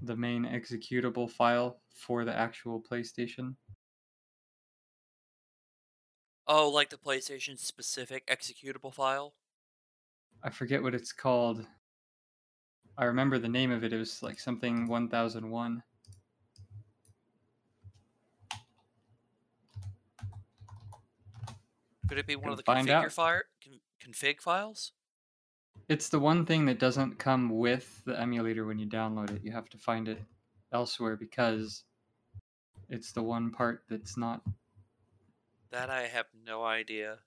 the 0.00 0.16
main 0.16 0.44
executable 0.44 1.30
file 1.30 1.82
for 1.94 2.24
the 2.24 2.34
actual 2.34 2.82
PlayStation. 2.82 3.56
Oh, 6.48 6.68
like 6.68 6.90
the 6.90 6.96
PlayStation 6.98 7.56
specific 7.56 8.26
executable 8.26 8.92
file? 8.92 9.36
I 10.42 10.48
forget 10.48 10.82
what 10.82 10.94
it's 10.94 11.12
called. 11.12 11.66
I 12.98 13.06
remember 13.06 13.38
the 13.38 13.48
name 13.48 13.70
of 13.70 13.84
it. 13.84 13.94
It 13.94 13.96
was 13.96 14.22
like 14.22 14.38
something 14.38 14.86
1001. 14.86 15.82
Could 22.08 22.18
it 22.18 22.26
be 22.26 22.34
one 22.36 22.48
Can 22.48 22.52
of 22.52 22.56
the 22.56 22.62
configure 22.62 23.12
fire 23.12 23.44
con- 23.62 23.80
config 24.00 24.40
files? 24.40 24.92
It's 25.88 26.08
the 26.08 26.18
one 26.18 26.44
thing 26.44 26.64
that 26.66 26.78
doesn't 26.78 27.18
come 27.18 27.50
with 27.50 28.02
the 28.04 28.18
emulator 28.20 28.64
when 28.64 28.78
you 28.78 28.86
download 28.86 29.30
it. 29.30 29.44
You 29.44 29.52
have 29.52 29.68
to 29.70 29.78
find 29.78 30.08
it 30.08 30.20
elsewhere 30.72 31.16
because 31.16 31.84
it's 32.88 33.12
the 33.12 33.22
one 33.22 33.50
part 33.50 33.82
that's 33.88 34.16
not. 34.16 34.42
That 35.70 35.90
I 35.90 36.06
have 36.06 36.26
no 36.44 36.64
idea. 36.64 37.18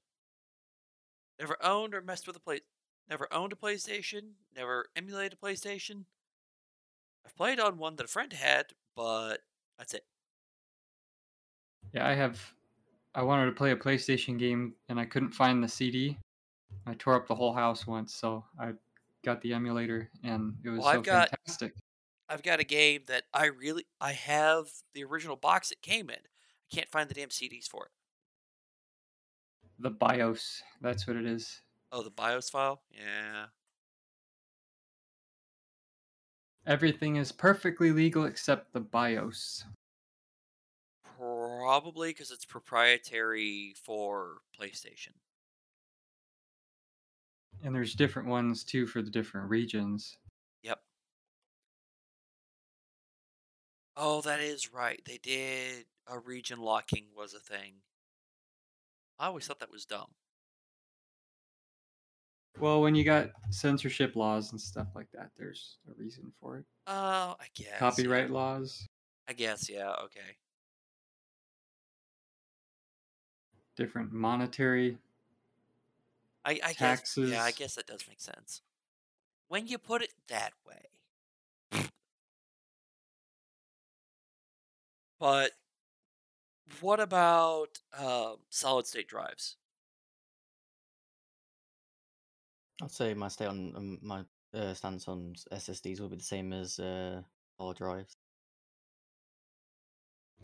Never 1.39 1.57
owned 1.63 1.93
or 1.93 2.01
messed 2.01 2.27
with 2.27 2.35
a 2.35 2.39
play. 2.39 2.61
Never 3.09 3.27
owned 3.31 3.53
a 3.53 3.55
PlayStation. 3.55 4.33
Never 4.55 4.87
emulated 4.95 5.37
a 5.41 5.45
PlayStation. 5.45 6.05
I've 7.25 7.35
played 7.35 7.59
on 7.59 7.77
one 7.77 7.95
that 7.95 8.05
a 8.05 8.09
friend 8.09 8.31
had, 8.33 8.67
but 8.95 9.37
that's 9.77 9.93
it. 9.93 10.05
Yeah, 11.93 12.07
I 12.07 12.13
have. 12.13 12.39
I 13.15 13.23
wanted 13.23 13.45
to 13.45 13.51
play 13.53 13.71
a 13.71 13.75
PlayStation 13.75 14.37
game 14.37 14.75
and 14.87 14.99
I 14.99 15.05
couldn't 15.05 15.31
find 15.31 15.63
the 15.63 15.67
CD. 15.67 16.17
I 16.85 16.93
tore 16.95 17.15
up 17.15 17.27
the 17.27 17.35
whole 17.35 17.53
house 17.53 17.85
once, 17.85 18.13
so 18.13 18.43
I 18.59 18.71
got 19.23 19.41
the 19.41 19.53
emulator 19.53 20.09
and 20.23 20.55
it 20.63 20.69
was 20.69 20.79
Well, 20.79 20.91
so 20.93 20.97
I've 20.99 21.03
got- 21.05 21.29
fantastic. 21.29 21.73
I've 22.27 22.43
got 22.43 22.59
a 22.59 22.63
game 22.63 23.03
that 23.07 23.23
I 23.33 23.45
really 23.45 23.85
I 23.99 24.11
have 24.13 24.69
the 24.93 25.03
original 25.03 25.35
box 25.35 25.71
it 25.71 25.81
came 25.81 26.09
in. 26.09 26.15
I 26.17 26.75
can't 26.75 26.89
find 26.89 27.09
the 27.09 27.15
damn 27.15 27.29
CDs 27.29 27.65
for 27.67 27.85
it. 27.85 27.91
The 29.79 29.89
BIOS, 29.89 30.61
that's 30.81 31.07
what 31.07 31.15
it 31.15 31.25
is. 31.25 31.61
Oh, 31.91 32.03
the 32.03 32.11
BIOS 32.11 32.49
file? 32.49 32.83
Yeah. 32.91 33.47
Everything 36.67 37.15
is 37.15 37.31
perfectly 37.31 37.91
legal 37.91 38.25
except 38.25 38.73
the 38.73 38.81
BIOS. 38.81 39.65
Probably 41.17 42.09
because 42.11 42.29
it's 42.29 42.45
proprietary 42.45 43.73
for 43.83 44.41
PlayStation. 44.59 45.13
And 47.63 47.75
there's 47.75 47.93
different 47.93 48.27
ones 48.27 48.63
too 48.63 48.87
for 48.87 49.01
the 49.01 49.09
different 49.09 49.49
regions. 49.49 50.17
Yep. 50.63 50.79
Oh, 53.97 54.21
that 54.21 54.39
is 54.39 54.73
right. 54.73 55.01
They 55.05 55.17
did 55.17 55.85
a 56.07 56.17
region 56.19 56.59
locking 56.59 57.05
was 57.15 57.33
a 57.33 57.39
thing. 57.39 57.75
I 59.19 59.27
always 59.27 59.45
thought 59.45 59.59
that 59.59 59.71
was 59.71 59.85
dumb. 59.85 60.07
Well, 62.59 62.81
when 62.81 62.95
you 62.95 63.03
got 63.03 63.29
censorship 63.51 64.15
laws 64.15 64.51
and 64.51 64.59
stuff 64.59 64.87
like 64.95 65.11
that, 65.13 65.31
there's 65.37 65.77
a 65.89 65.93
reason 65.97 66.31
for 66.41 66.57
it. 66.57 66.65
Oh, 66.87 67.35
I 67.39 67.45
guess. 67.53 67.77
Copyright 67.77 68.29
yeah. 68.29 68.33
laws, 68.33 68.87
I 69.27 69.33
guess, 69.33 69.69
yeah, 69.69 69.93
okay. 70.05 70.35
different 73.79 74.11
monetary. 74.11 74.97
I, 76.45 76.59
I 76.63 76.73
guess 76.73 77.17
yeah, 77.17 77.43
I 77.43 77.51
guess 77.51 77.75
that 77.75 77.87
does 77.87 78.07
make 78.07 78.21
sense. 78.21 78.61
When 79.47 79.67
you 79.67 79.77
put 79.77 80.01
it 80.01 80.13
that 80.27 80.53
way. 80.65 80.89
but 85.19 85.51
what 86.81 86.99
about 86.99 87.79
um, 87.97 88.37
solid 88.49 88.85
state 88.87 89.07
drives? 89.07 89.57
I'd 92.81 92.91
say 92.91 93.13
my 93.13 93.27
stay 93.27 93.45
on 93.45 93.75
um, 93.75 93.99
my 94.01 94.23
uh, 94.53 94.73
stance 94.73 95.07
on 95.07 95.35
SSDs 95.51 95.99
will 95.99 96.09
be 96.09 96.15
the 96.15 96.23
same 96.23 96.53
as 96.53 96.79
uh, 96.79 97.21
hard 97.57 97.77
drives. 97.77 98.17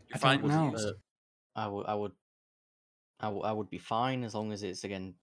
You're 0.08 0.16
I 0.16 0.20
fine 0.20 0.42
with 0.42 0.52
know. 0.52 0.76
Uh, 0.76 0.94
I 1.56 1.68
would, 1.68 1.86
I 1.86 1.96
would, 1.96 2.12
I 3.20 3.30
would, 3.30 3.46
I 3.46 3.52
would 3.52 3.70
be 3.70 3.78
fine 3.78 4.24
as 4.24 4.36
long 4.36 4.52
as 4.52 4.64
it's 4.64 4.84
again 4.84 5.16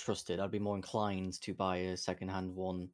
trusted. 0.00 0.40
I'd 0.40 0.50
be 0.50 0.58
more 0.58 0.76
inclined 0.76 1.40
to 1.42 1.54
buy 1.54 1.76
a 1.78 1.96
second-hand 1.96 2.54
one. 2.54 2.88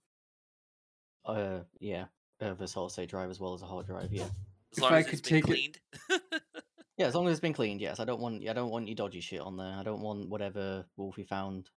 Uh, 1.24 1.60
yeah, 1.80 2.06
of 2.40 2.60
a 2.60 2.68
solid 2.68 2.90
state 2.90 3.08
drive 3.10 3.30
as 3.30 3.40
well 3.40 3.54
as 3.54 3.62
a 3.62 3.66
hard 3.66 3.86
drive. 3.86 4.12
Yeah, 4.12 4.24
As 4.24 4.78
if 4.78 4.82
long 4.82 4.92
I 4.92 4.98
as 5.00 5.06
it's 5.08 5.20
could 5.20 5.30
been 5.30 5.42
take 5.42 5.78
it- 6.10 6.42
yeah, 6.96 7.06
as 7.06 7.14
long 7.14 7.26
as 7.26 7.32
it's 7.32 7.40
been 7.40 7.52
cleaned. 7.52 7.80
Yes, 7.80 7.98
I 8.00 8.04
don't 8.04 8.20
want, 8.20 8.46
I 8.48 8.52
don't 8.52 8.70
want 8.70 8.86
your 8.88 8.94
dodgy 8.94 9.20
shit 9.20 9.40
on 9.40 9.56
there. 9.56 9.74
I 9.78 9.82
don't 9.82 10.00
want 10.00 10.28
whatever 10.28 10.84
Wolfie 10.96 11.24
found 11.24 11.70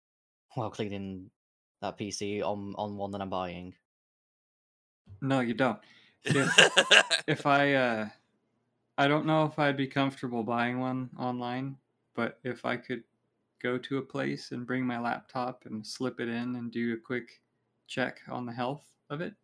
while 0.54 0.70
cleaning 0.70 1.30
that 1.80 1.96
PC 1.98 2.42
on 2.42 2.74
on 2.76 2.96
one 2.96 3.10
that 3.12 3.20
I'm 3.22 3.30
buying. 3.30 3.74
No, 5.22 5.40
you 5.40 5.54
don't. 5.54 5.78
If 6.24 6.36
if 7.26 7.46
I 7.46 7.74
uh 7.74 8.08
I 8.98 9.08
don't 9.08 9.26
know 9.26 9.44
if 9.44 9.58
I'd 9.58 9.76
be 9.76 9.86
comfortable 9.86 10.42
buying 10.42 10.80
one 10.80 11.08
online, 11.18 11.76
but 12.14 12.38
if 12.44 12.64
I 12.64 12.76
could 12.76 13.04
go 13.62 13.76
to 13.78 13.98
a 13.98 14.02
place 14.02 14.52
and 14.52 14.66
bring 14.66 14.84
my 14.86 14.98
laptop 15.00 15.64
and 15.66 15.86
slip 15.86 16.20
it 16.20 16.28
in 16.28 16.56
and 16.56 16.70
do 16.70 16.94
a 16.94 16.96
quick 16.96 17.40
check 17.86 18.20
on 18.30 18.46
the 18.46 18.52
health 18.52 18.86
of 19.10 19.20
it, 19.20 19.34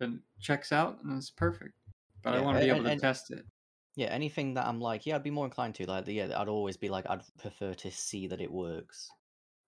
And 0.00 0.14
it 0.16 0.20
checks 0.40 0.70
out 0.72 1.02
and 1.02 1.16
it's 1.16 1.30
perfect. 1.30 1.74
But 2.22 2.34
I 2.34 2.40
want 2.40 2.58
to 2.58 2.64
be 2.64 2.70
a- 2.70 2.74
able 2.74 2.84
to 2.84 2.90
and- 2.90 3.00
test 3.00 3.30
it. 3.30 3.44
Yeah, 3.96 4.06
anything 4.08 4.54
that 4.54 4.66
I'm 4.66 4.80
like, 4.80 5.06
yeah, 5.06 5.16
I'd 5.16 5.24
be 5.24 5.30
more 5.30 5.44
inclined 5.46 5.74
to. 5.76 5.86
Like, 5.86 6.06
yeah, 6.06 6.40
I'd 6.40 6.48
always 6.48 6.76
be 6.76 6.88
like, 6.88 7.04
I'd 7.10 7.22
prefer 7.38 7.74
to 7.74 7.90
see 7.90 8.28
that 8.28 8.40
it 8.40 8.50
works. 8.52 9.10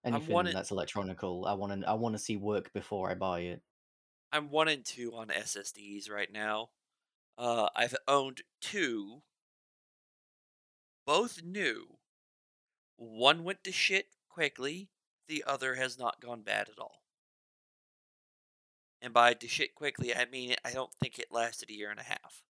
I'm 0.04 0.14
Anything 0.14 0.32
one 0.34 0.46
in- 0.46 0.54
that's 0.54 0.70
electronical, 0.70 1.46
I 1.46 1.54
want 1.54 1.80
to, 1.82 1.88
I 1.88 1.94
want 1.94 2.14
to 2.14 2.18
see 2.18 2.36
work 2.36 2.72
before 2.72 3.10
I 3.10 3.14
buy 3.14 3.40
it. 3.40 3.62
I'm 4.32 4.48
one 4.50 4.68
and 4.68 4.84
two 4.84 5.16
on 5.16 5.28
SSDs 5.28 6.08
right 6.08 6.30
now. 6.32 6.70
Uh, 7.36 7.68
I've 7.74 7.96
owned 8.06 8.42
two, 8.60 9.22
both 11.06 11.42
new. 11.42 11.98
One 13.00 13.44
went 13.44 13.64
to 13.64 13.72
shit 13.72 14.08
quickly, 14.28 14.90
the 15.26 15.42
other 15.46 15.76
has 15.76 15.98
not 15.98 16.20
gone 16.20 16.42
bad 16.42 16.68
at 16.68 16.78
all. 16.78 17.00
And 19.00 19.14
by 19.14 19.32
to 19.32 19.48
shit 19.48 19.74
quickly, 19.74 20.14
I 20.14 20.26
mean 20.26 20.54
I 20.66 20.72
don't 20.72 20.92
think 21.00 21.18
it 21.18 21.32
lasted 21.32 21.70
a 21.70 21.72
year 21.72 21.90
and 21.90 21.98
a 21.98 22.02
half. 22.02 22.42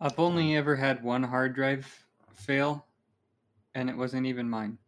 I've 0.00 0.18
only 0.18 0.56
ever 0.56 0.74
had 0.74 1.04
one 1.04 1.22
hard 1.22 1.54
drive 1.54 2.06
fail, 2.32 2.86
and 3.74 3.90
it 3.90 3.96
wasn't 3.98 4.24
even 4.24 4.48
mine. 4.48 4.78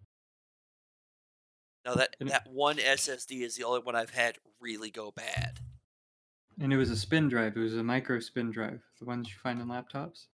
Now 1.84 1.94
that 1.96 2.16
And 2.18 2.30
that 2.30 2.48
one 2.50 2.78
SSD 2.78 3.42
is 3.42 3.56
the 3.56 3.64
only 3.64 3.80
one 3.80 3.94
I've 3.94 4.14
had 4.14 4.38
really 4.60 4.90
go 4.90 5.10
bad. 5.10 5.58
And 6.58 6.72
it 6.72 6.78
was 6.78 6.90
a 6.90 6.96
spin 6.96 7.28
drive. 7.28 7.54
It 7.54 7.60
was 7.60 7.76
a 7.76 7.82
micro 7.82 8.18
spin 8.20 8.50
drive, 8.50 8.80
the 8.98 9.04
ones 9.04 9.28
you 9.28 9.34
find 9.42 9.60
in 9.60 9.66
laptops. 9.66 10.28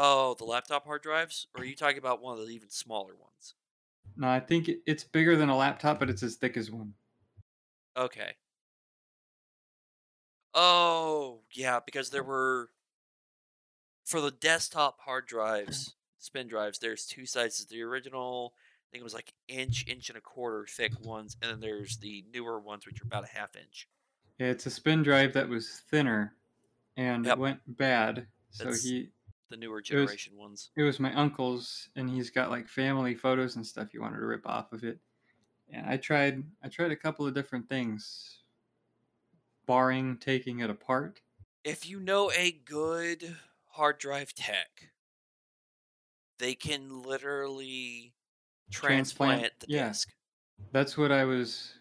Oh, 0.00 0.36
the 0.38 0.44
laptop 0.44 0.86
hard 0.86 1.02
drives? 1.02 1.48
Or 1.56 1.62
are 1.62 1.66
you 1.66 1.74
talking 1.74 1.98
about 1.98 2.22
one 2.22 2.38
of 2.38 2.46
the 2.46 2.54
even 2.54 2.70
smaller 2.70 3.16
ones? 3.16 3.54
No, 4.16 4.28
I 4.28 4.38
think 4.38 4.70
it's 4.86 5.02
bigger 5.02 5.34
than 5.34 5.48
a 5.48 5.56
laptop, 5.56 5.98
but 5.98 6.08
it's 6.08 6.22
as 6.22 6.36
thick 6.36 6.56
as 6.56 6.70
one. 6.70 6.94
Okay. 7.96 8.34
Oh, 10.54 11.40
yeah, 11.52 11.80
because 11.84 12.10
there 12.10 12.22
were 12.22 12.70
for 14.04 14.20
the 14.20 14.30
desktop 14.30 15.00
hard 15.00 15.24
mm. 15.24 15.30
drives, 15.30 15.94
spin 16.18 16.46
drives, 16.46 16.78
there's 16.78 17.04
two 17.04 17.26
sizes. 17.26 17.66
The 17.66 17.82
original, 17.82 18.54
I 18.54 18.86
think 18.92 19.00
it 19.00 19.04
was 19.04 19.14
like 19.14 19.34
inch, 19.48 19.84
inch 19.88 20.10
and 20.10 20.18
a 20.18 20.20
quarter 20.20 20.64
thick 20.68 20.92
ones, 21.04 21.36
and 21.42 21.50
then 21.50 21.60
there's 21.60 21.96
the 21.96 22.24
newer 22.32 22.60
ones 22.60 22.86
which 22.86 23.00
are 23.02 23.06
about 23.06 23.24
a 23.24 23.38
half 23.38 23.56
inch. 23.56 23.88
Yeah, 24.38 24.46
it's 24.46 24.66
a 24.66 24.70
spin 24.70 25.02
drive 25.02 25.32
that 25.32 25.48
was 25.48 25.82
thinner, 25.90 26.36
and 26.96 27.26
Yep. 27.26 27.38
went 27.38 27.76
bad. 27.76 28.28
So 28.50 28.64
That's- 28.64 28.84
he, 28.84 29.10
The 29.50 29.56
newer 29.56 29.80
generation 29.80 30.36
ones. 30.36 30.70
it 30.76 30.82
was 30.82 31.00
my 31.00 31.12
uncle's, 31.14 31.88
and 31.96 32.10
he's 32.10 32.30
got 32.30 32.50
like 32.50 32.68
family 32.68 33.14
photos 33.14 33.56
and 33.56 33.66
stuff 33.66 33.88
he 33.92 33.98
wanted 33.98 34.18
to 34.18 34.26
rip 34.26 34.46
off 34.46 34.72
of 34.72 34.84
it. 34.84 34.98
And 35.70 35.86
I 35.86 35.96
tried, 35.96 36.42
I 36.62 36.68
tried 36.68 36.92
a 36.92 36.96
couple 36.96 37.26
of 37.26 37.34
different 37.34 37.68
things, 37.68 38.40
barring 39.66 40.18
taking 40.18 40.60
it 40.60 40.70
apart. 40.70 41.20
If 41.64 41.88
you 41.88 42.00
know 42.00 42.30
a 42.32 42.52
good 42.64 43.36
hard 43.66 43.98
drive 43.98 44.34
tech, 44.34 44.90
they 46.38 46.54
can 46.54 47.02
literally 47.02 48.12
Transplant, 48.70 49.40
transplant 49.40 49.60
the 49.60 49.66
yeah. 49.68 49.88
disk. 49.88 50.12
That's 50.72 50.98
what 50.98 51.10
I 51.10 51.24
was 51.24 51.72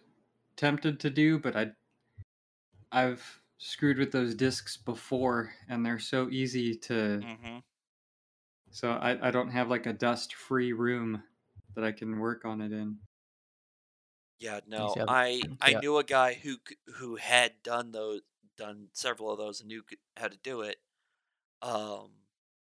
tempted 0.56 1.00
to 1.02 1.10
do, 1.10 1.38
but 1.40 1.56
I, 1.56 1.72
I've 2.92 3.42
screwed 3.58 3.98
with 3.98 4.12
those 4.12 4.36
discs 4.36 4.78
before, 4.78 5.54
and 5.70 5.86
they're 5.86 6.00
so 6.00 6.30
easy 6.30 6.76
to. 6.76 6.94
Mm-hmm. 6.94 7.58
So 8.72 8.92
I, 8.92 9.28
I 9.28 9.32
don't 9.32 9.50
have 9.50 9.70
like 9.70 9.86
a 9.86 9.94
dust 9.94 10.36
free 10.36 10.74
room 10.74 11.24
that 11.76 11.84
I 11.84 11.92
can 11.92 12.20
work 12.20 12.46
on 12.46 12.62
it 12.62 12.72
in. 12.72 12.98
Yeah, 14.40 14.60
no, 14.68 14.94
I 15.08 15.42
I 15.62 15.72
yeah. 15.72 15.80
knew 15.80 15.98
a 15.98 16.04
guy 16.04 16.36
who 16.36 16.58
who 16.96 17.16
had 17.16 17.64
done 17.64 17.92
those, 17.92 18.22
done 18.56 18.90
several 18.94 19.32
of 19.32 19.40
those, 19.40 19.62
and 19.62 19.68
knew 19.68 19.84
how 20.16 20.28
to 20.28 20.38
do 20.38 20.62
it. 20.62 20.78
Um, 21.62 22.12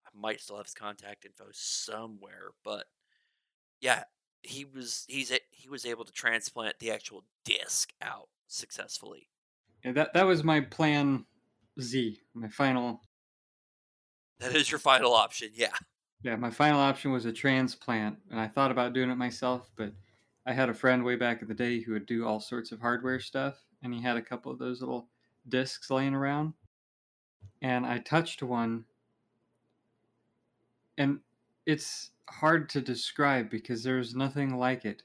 I 0.05 0.09
might 0.13 0.41
still 0.41 0.57
have 0.57 0.67
his 0.67 0.75
contact 0.75 1.25
info 1.25 1.45
somewhere, 1.51 2.51
but 2.63 2.85
yeah, 3.81 4.03
he 4.43 4.65
was 4.65 5.05
he's 5.07 5.31
he 5.51 5.69
was 5.69 5.85
able 5.85 6.05
to 6.05 6.11
transplant 6.11 6.79
the 6.79 6.91
actual 6.91 7.25
disc 7.45 7.93
out 8.01 8.29
successfully. 8.47 9.29
Yeah, 9.85 9.91
that 9.93 10.13
that 10.13 10.23
was 10.25 10.43
my 10.43 10.61
plan 10.61 11.25
Z. 11.79 12.19
My 12.33 12.49
final 12.49 13.01
That 14.39 14.55
is 14.55 14.71
your 14.71 14.79
final 14.79 15.13
option, 15.13 15.51
yeah. 15.53 15.75
yeah, 16.23 16.35
my 16.35 16.49
final 16.49 16.79
option 16.79 17.11
was 17.11 17.25
a 17.25 17.31
transplant, 17.31 18.17
and 18.31 18.39
I 18.39 18.47
thought 18.47 18.71
about 18.71 18.93
doing 18.93 19.11
it 19.11 19.15
myself, 19.15 19.69
but 19.75 19.93
I 20.45 20.53
had 20.53 20.69
a 20.69 20.73
friend 20.73 21.03
way 21.05 21.15
back 21.15 21.41
in 21.41 21.47
the 21.47 21.53
day 21.53 21.81
who 21.81 21.93
would 21.93 22.07
do 22.07 22.25
all 22.25 22.39
sorts 22.39 22.71
of 22.71 22.81
hardware 22.81 23.19
stuff, 23.19 23.63
and 23.83 23.93
he 23.93 24.01
had 24.01 24.17
a 24.17 24.21
couple 24.23 24.51
of 24.51 24.57
those 24.57 24.81
little 24.81 25.07
discs 25.47 25.91
laying 25.91 26.15
around, 26.15 26.53
and 27.61 27.85
I 27.85 27.99
touched 27.99 28.41
one, 28.41 28.85
and 30.97 31.19
it's 31.67 32.11
hard 32.29 32.69
to 32.69 32.81
describe 32.81 33.51
because 33.51 33.83
there's 33.83 34.15
nothing 34.15 34.57
like 34.57 34.83
it. 34.83 35.03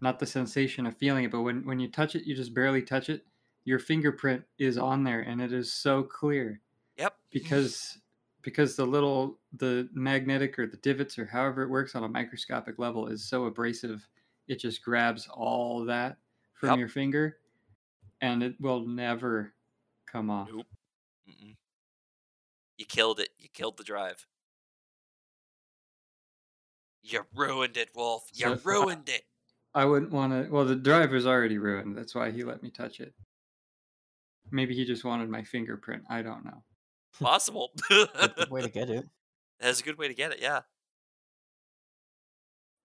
Not 0.00 0.18
the 0.18 0.26
sensation 0.26 0.86
of 0.86 0.96
feeling 0.96 1.24
it, 1.24 1.30
but 1.30 1.42
when 1.42 1.66
when 1.66 1.80
you 1.80 1.90
touch 1.90 2.14
it, 2.16 2.24
you 2.24 2.34
just 2.34 2.54
barely 2.54 2.82
touch 2.82 3.10
it. 3.10 3.26
Your 3.66 3.78
fingerprint 3.80 4.44
is 4.58 4.78
on 4.78 5.02
there, 5.04 5.20
and 5.22 5.40
it 5.42 5.52
is 5.52 5.72
so 5.72 6.02
clear 6.02 6.60
Yep. 6.96 7.16
because 7.30 7.98
because 8.42 8.76
the 8.76 8.86
little 8.86 9.40
the 9.54 9.88
magnetic 9.92 10.56
or 10.58 10.66
the 10.68 10.76
divots 10.78 11.18
or 11.18 11.26
however 11.26 11.62
it 11.64 11.68
works 11.68 11.96
on 11.96 12.04
a 12.04 12.08
microscopic 12.08 12.78
level 12.78 13.08
is 13.08 13.28
so 13.28 13.46
abrasive 13.46 14.06
it 14.46 14.60
just 14.60 14.84
grabs 14.84 15.26
all 15.26 15.84
that 15.84 16.16
from 16.54 16.70
Yep. 16.70 16.78
your 16.78 16.88
finger 16.88 17.38
and 18.20 18.40
it 18.44 18.54
will 18.60 18.86
never 18.86 19.52
come 20.06 20.30
off 20.30 20.48
Nope. 20.48 20.66
Mm-mm. 21.28 21.56
You 22.78 22.86
killed 22.86 23.18
it. 23.18 23.30
You 23.36 23.48
killed 23.52 23.76
the 23.78 23.84
drive. 23.84 24.24
You 27.02 27.26
ruined 27.34 27.76
it, 27.76 27.90
Wolf. 27.96 28.28
You 28.32 28.56
So, 28.56 28.60
ruined 28.64 29.08
it. 29.08 29.24
i 29.74 29.84
wouldn't 29.84 30.12
want 30.12 30.32
to 30.32 30.48
well 30.52 30.64
the 30.64 30.76
driver's 30.76 31.26
already 31.26 31.58
ruined 31.58 31.96
that's 31.96 32.14
why 32.14 32.30
he 32.30 32.44
let 32.44 32.62
me 32.62 32.70
touch 32.70 33.00
it 33.00 33.12
maybe 34.50 34.74
he 34.74 34.84
just 34.84 35.04
wanted 35.04 35.28
my 35.28 35.42
fingerprint 35.42 36.02
i 36.08 36.22
don't 36.22 36.44
know 36.44 36.62
Possible. 37.20 37.70
Good, 37.88 38.08
good 38.36 38.50
way 38.50 38.62
to 38.62 38.68
get 38.68 38.90
it. 38.90 39.06
That's 39.60 39.80
a 39.80 39.84
good 39.84 39.96
way 39.96 40.08
to 40.08 40.14
get 40.14 40.32
it. 40.32 40.38
Yeah. 40.40 40.60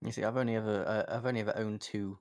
You 0.01 0.11
see, 0.11 0.23
I've 0.23 0.37
only 0.37 0.55
ever 0.55 0.85
uh, 0.87 1.15
I've 1.15 1.25
only 1.25 1.41
ever 1.41 1.53
owned 1.57 1.81
two 1.81 2.17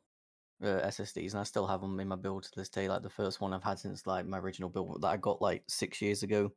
uh, 0.62 0.80
SSDs, 0.86 1.30
and 1.30 1.40
I 1.40 1.44
still 1.44 1.66
have 1.66 1.80
them 1.80 2.00
in 2.00 2.08
my 2.08 2.16
build 2.16 2.42
to 2.44 2.50
this 2.56 2.68
day. 2.68 2.88
Like 2.88 3.02
the 3.02 3.10
first 3.10 3.40
one 3.40 3.52
I've 3.52 3.62
had 3.62 3.78
since 3.78 4.06
like 4.06 4.26
my 4.26 4.38
original 4.38 4.68
build 4.68 5.02
that 5.02 5.08
I 5.08 5.16
got 5.16 5.40
like 5.40 5.62
six 5.68 6.02
years 6.02 6.22
ago. 6.22 6.50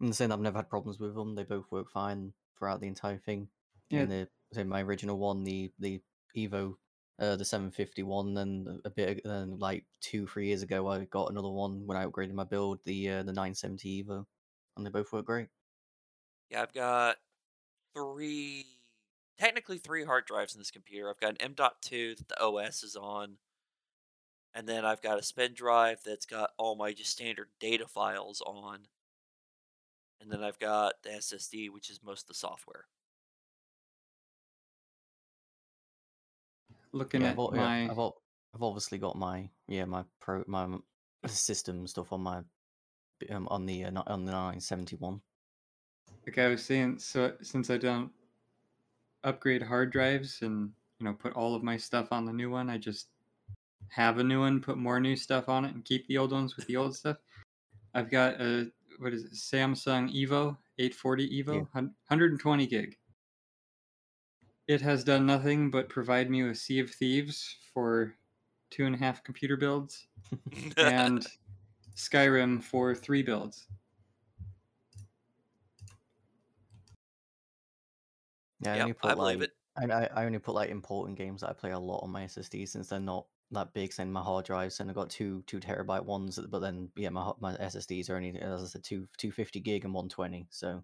And 0.00 0.14
saying 0.14 0.30
that 0.30 0.36
I've 0.36 0.40
never 0.40 0.58
had 0.58 0.70
problems 0.70 0.98
with 1.00 1.14
them. 1.14 1.34
They 1.34 1.42
both 1.42 1.66
work 1.70 1.90
fine 1.90 2.32
throughout 2.56 2.80
the 2.80 2.86
entire 2.86 3.18
thing. 3.18 3.48
Yeah. 3.90 4.00
And 4.00 4.12
the 4.12 4.28
so 4.52 4.64
my 4.64 4.82
original 4.82 5.18
one, 5.18 5.44
the 5.44 5.70
the 5.78 6.00
Evo, 6.36 6.74
uh, 7.18 7.36
the 7.36 7.44
751, 7.44 8.34
then 8.34 8.80
a 8.84 8.90
bit 8.90 9.20
then 9.24 9.58
like 9.58 9.84
two 10.00 10.26
three 10.26 10.46
years 10.46 10.62
ago 10.62 10.86
I 10.88 11.04
got 11.06 11.30
another 11.30 11.48
one 11.48 11.86
when 11.86 11.96
I 11.96 12.06
upgraded 12.06 12.32
my 12.32 12.44
build, 12.44 12.78
the 12.84 13.10
uh, 13.10 13.22
the 13.22 13.32
970 13.32 14.04
Evo, 14.04 14.24
and 14.76 14.86
they 14.86 14.90
both 14.90 15.12
work 15.12 15.26
great. 15.26 15.48
Yeah, 16.50 16.62
I've 16.62 16.72
got 16.72 17.16
three, 17.94 18.66
technically 19.38 19.78
three 19.78 20.04
hard 20.04 20.26
drives 20.26 20.54
in 20.54 20.60
this 20.60 20.70
computer. 20.70 21.10
I've 21.10 21.20
got 21.20 21.30
an 21.30 21.36
M.2 21.40 22.16
that 22.16 22.28
the 22.28 22.40
OS 22.40 22.82
is 22.82 22.96
on, 22.96 23.38
and 24.54 24.68
then 24.68 24.84
I've 24.84 25.02
got 25.02 25.18
a 25.18 25.22
spin 25.22 25.54
drive 25.54 26.00
that's 26.04 26.26
got 26.26 26.50
all 26.56 26.76
my 26.76 26.92
just 26.92 27.10
standard 27.10 27.48
data 27.58 27.86
files 27.88 28.40
on, 28.46 28.86
and 30.20 30.30
then 30.30 30.42
I've 30.42 30.60
got 30.60 31.02
the 31.02 31.10
SSD, 31.10 31.68
which 31.70 31.90
is 31.90 32.00
most 32.02 32.22
of 32.22 32.28
the 32.28 32.34
software. 32.34 32.86
Looking 36.92 37.22
yeah, 37.22 37.28
at 37.28 37.38
I've, 37.38 37.52
my 37.52 37.82
yeah, 37.84 37.90
I've, 37.90 37.98
I've 37.98 38.62
obviously 38.62 38.98
got 38.98 39.16
my 39.16 39.48
yeah 39.66 39.84
my 39.84 40.04
pro 40.20 40.44
my 40.46 40.66
system 41.26 41.86
stuff 41.86 42.12
on 42.12 42.22
my 42.22 42.40
um, 43.30 43.48
on 43.50 43.66
the 43.66 43.84
uh, 43.84 44.02
on 44.06 44.24
the 44.24 44.32
971. 44.32 45.20
like 46.26 46.38
I 46.38 46.48
was 46.48 46.64
saying, 46.64 46.98
so 46.98 47.32
since 47.42 47.70
I 47.70 47.78
don't 47.78 48.10
upgrade 49.24 49.62
hard 49.62 49.90
drives 49.90 50.38
and 50.42 50.70
you 50.98 51.06
know 51.06 51.12
put 51.14 51.32
all 51.34 51.54
of 51.54 51.62
my 51.62 51.76
stuff 51.76 52.08
on 52.12 52.24
the 52.24 52.32
new 52.32 52.50
one, 52.50 52.70
I 52.70 52.78
just 52.78 53.08
have 53.88 54.18
a 54.18 54.24
new 54.24 54.40
one, 54.40 54.60
put 54.60 54.76
more 54.76 55.00
new 55.00 55.16
stuff 55.16 55.48
on 55.48 55.64
it, 55.64 55.74
and 55.74 55.84
keep 55.84 56.06
the 56.06 56.18
old 56.18 56.32
ones 56.32 56.56
with 56.56 56.66
the 56.66 56.76
old 56.76 56.94
stuff. 56.94 57.16
I've 57.94 58.10
got 58.10 58.40
a 58.40 58.70
what 58.98 59.12
is 59.14 59.24
it, 59.24 59.32
Samsung 59.32 60.12
Evo 60.14 60.56
840 60.78 61.42
Evo, 61.42 61.54
Yeah. 61.54 61.64
hun- 61.72 61.94
120 62.08 62.66
gig. 62.66 62.96
It 64.68 64.82
has 64.82 65.02
done 65.02 65.24
nothing 65.24 65.70
but 65.70 65.88
provide 65.88 66.30
me 66.30 66.42
with 66.42 66.58
Sea 66.58 66.80
of 66.80 66.90
Thieves 66.90 67.56
for 67.72 68.14
two 68.70 68.84
and 68.84 68.94
a 68.94 68.98
half 68.98 69.24
computer 69.24 69.56
builds 69.56 70.06
and 70.76 71.26
Skyrim 71.96 72.62
for 72.62 72.94
three 72.94 73.22
builds. 73.22 73.66
Yeah, 78.60 78.74
I 78.74 78.80
only 78.80 78.92
put 78.92 79.10
I 79.12 79.14
believe 79.14 79.40
like 79.40 79.48
it. 79.48 79.90
I, 79.90 80.04
I 80.04 80.08
I 80.16 80.26
only 80.26 80.38
put 80.38 80.54
like 80.54 80.68
important 80.68 81.16
games 81.16 81.40
that 81.40 81.50
I 81.50 81.52
play 81.54 81.70
a 81.70 81.78
lot 81.78 82.02
on 82.02 82.10
my 82.10 82.24
SSD 82.24 82.68
since 82.68 82.88
they're 82.88 83.00
not 83.00 83.26
that 83.52 83.72
big. 83.72 83.92
Send 83.92 84.12
my 84.12 84.20
hard 84.20 84.44
drives 84.44 84.80
and 84.80 84.90
I've 84.90 84.96
got 84.96 85.08
two 85.08 85.42
two 85.46 85.60
terabyte 85.60 86.04
ones, 86.04 86.38
but 86.50 86.58
then 86.58 86.90
yeah, 86.94 87.08
my 87.08 87.32
my 87.40 87.54
SSDs 87.54 88.10
are 88.10 88.16
only 88.16 88.38
as 88.38 88.62
I 88.62 88.66
said 88.66 88.84
two 88.84 89.08
two 89.16 89.30
fifty 89.30 89.60
gig 89.60 89.84
and 89.84 89.94
one 89.94 90.08
twenty. 90.08 90.46
So 90.50 90.82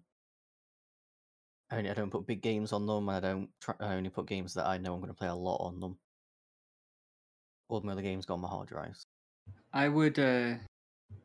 I 1.69 1.77
only, 1.77 1.89
I 1.91 1.93
don't 1.93 2.09
put 2.09 2.25
big 2.25 2.41
games 2.41 2.73
on 2.73 2.87
them, 2.87 3.07
and 3.07 3.17
I 3.17 3.19
don't 3.19 3.59
try, 3.61 3.75
I 3.79 3.93
only 3.95 4.09
put 4.09 4.25
games 4.25 4.55
that 4.55 4.65
I 4.65 4.77
know 4.79 4.93
I'm 4.95 4.99
going 4.99 5.09
to 5.13 5.17
play 5.17 5.27
a 5.27 5.35
lot 5.35 5.57
on 5.57 5.79
them. 5.79 5.99
All 7.67 7.79
my 7.81 7.91
other 7.91 8.01
games 8.01 8.25
go 8.25 8.33
on 8.33 8.39
my 8.39 8.47
hard 8.47 8.69
drives. 8.69 9.05
I 9.73 9.89
would 9.89 10.17
uh, 10.17 10.57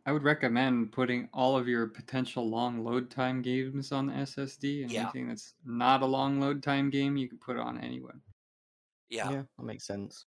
I 0.07 0.13
would 0.13 0.25
recommend 0.25 0.93
putting 0.93 1.29
all 1.33 1.57
of 1.59 1.69
your 1.69 1.87
potential 1.89 2.49
long 2.49 2.85
load 2.85 3.11
time 3.11 3.43
games 3.43 3.93
on 3.93 4.09
the 4.09 4.15
SSD, 4.15 4.85
and 4.85 4.93
Yeah. 4.93 4.99
anything 4.99 5.29
that's 5.29 5.55
not 5.65 6.03
a 6.03 6.07
long 6.07 6.41
load 6.41 6.63
time 6.63 6.91
game 6.91 7.17
you 7.17 7.29
can 7.29 7.39
put 7.39 7.57
on 7.57 7.79
anyone. 7.79 8.23
Yeah, 9.09 9.31
yeah, 9.31 9.43
that 9.57 9.65
makes 9.65 9.87
sense. 9.87 10.27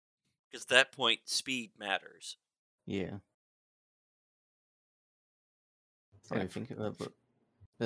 because 0.50 0.64
at 0.64 0.68
that 0.68 0.92
point, 0.92 1.28
speed 1.28 1.72
matters. 1.78 2.38
Yeah. 2.86 3.18
I 6.30 6.34
Yeah, 6.34 6.40
don't 6.40 6.52
think 6.52 6.70
of 6.70 6.80
it, 6.80 6.98
but 6.98 6.98
but 6.98 7.12
then 7.12 7.14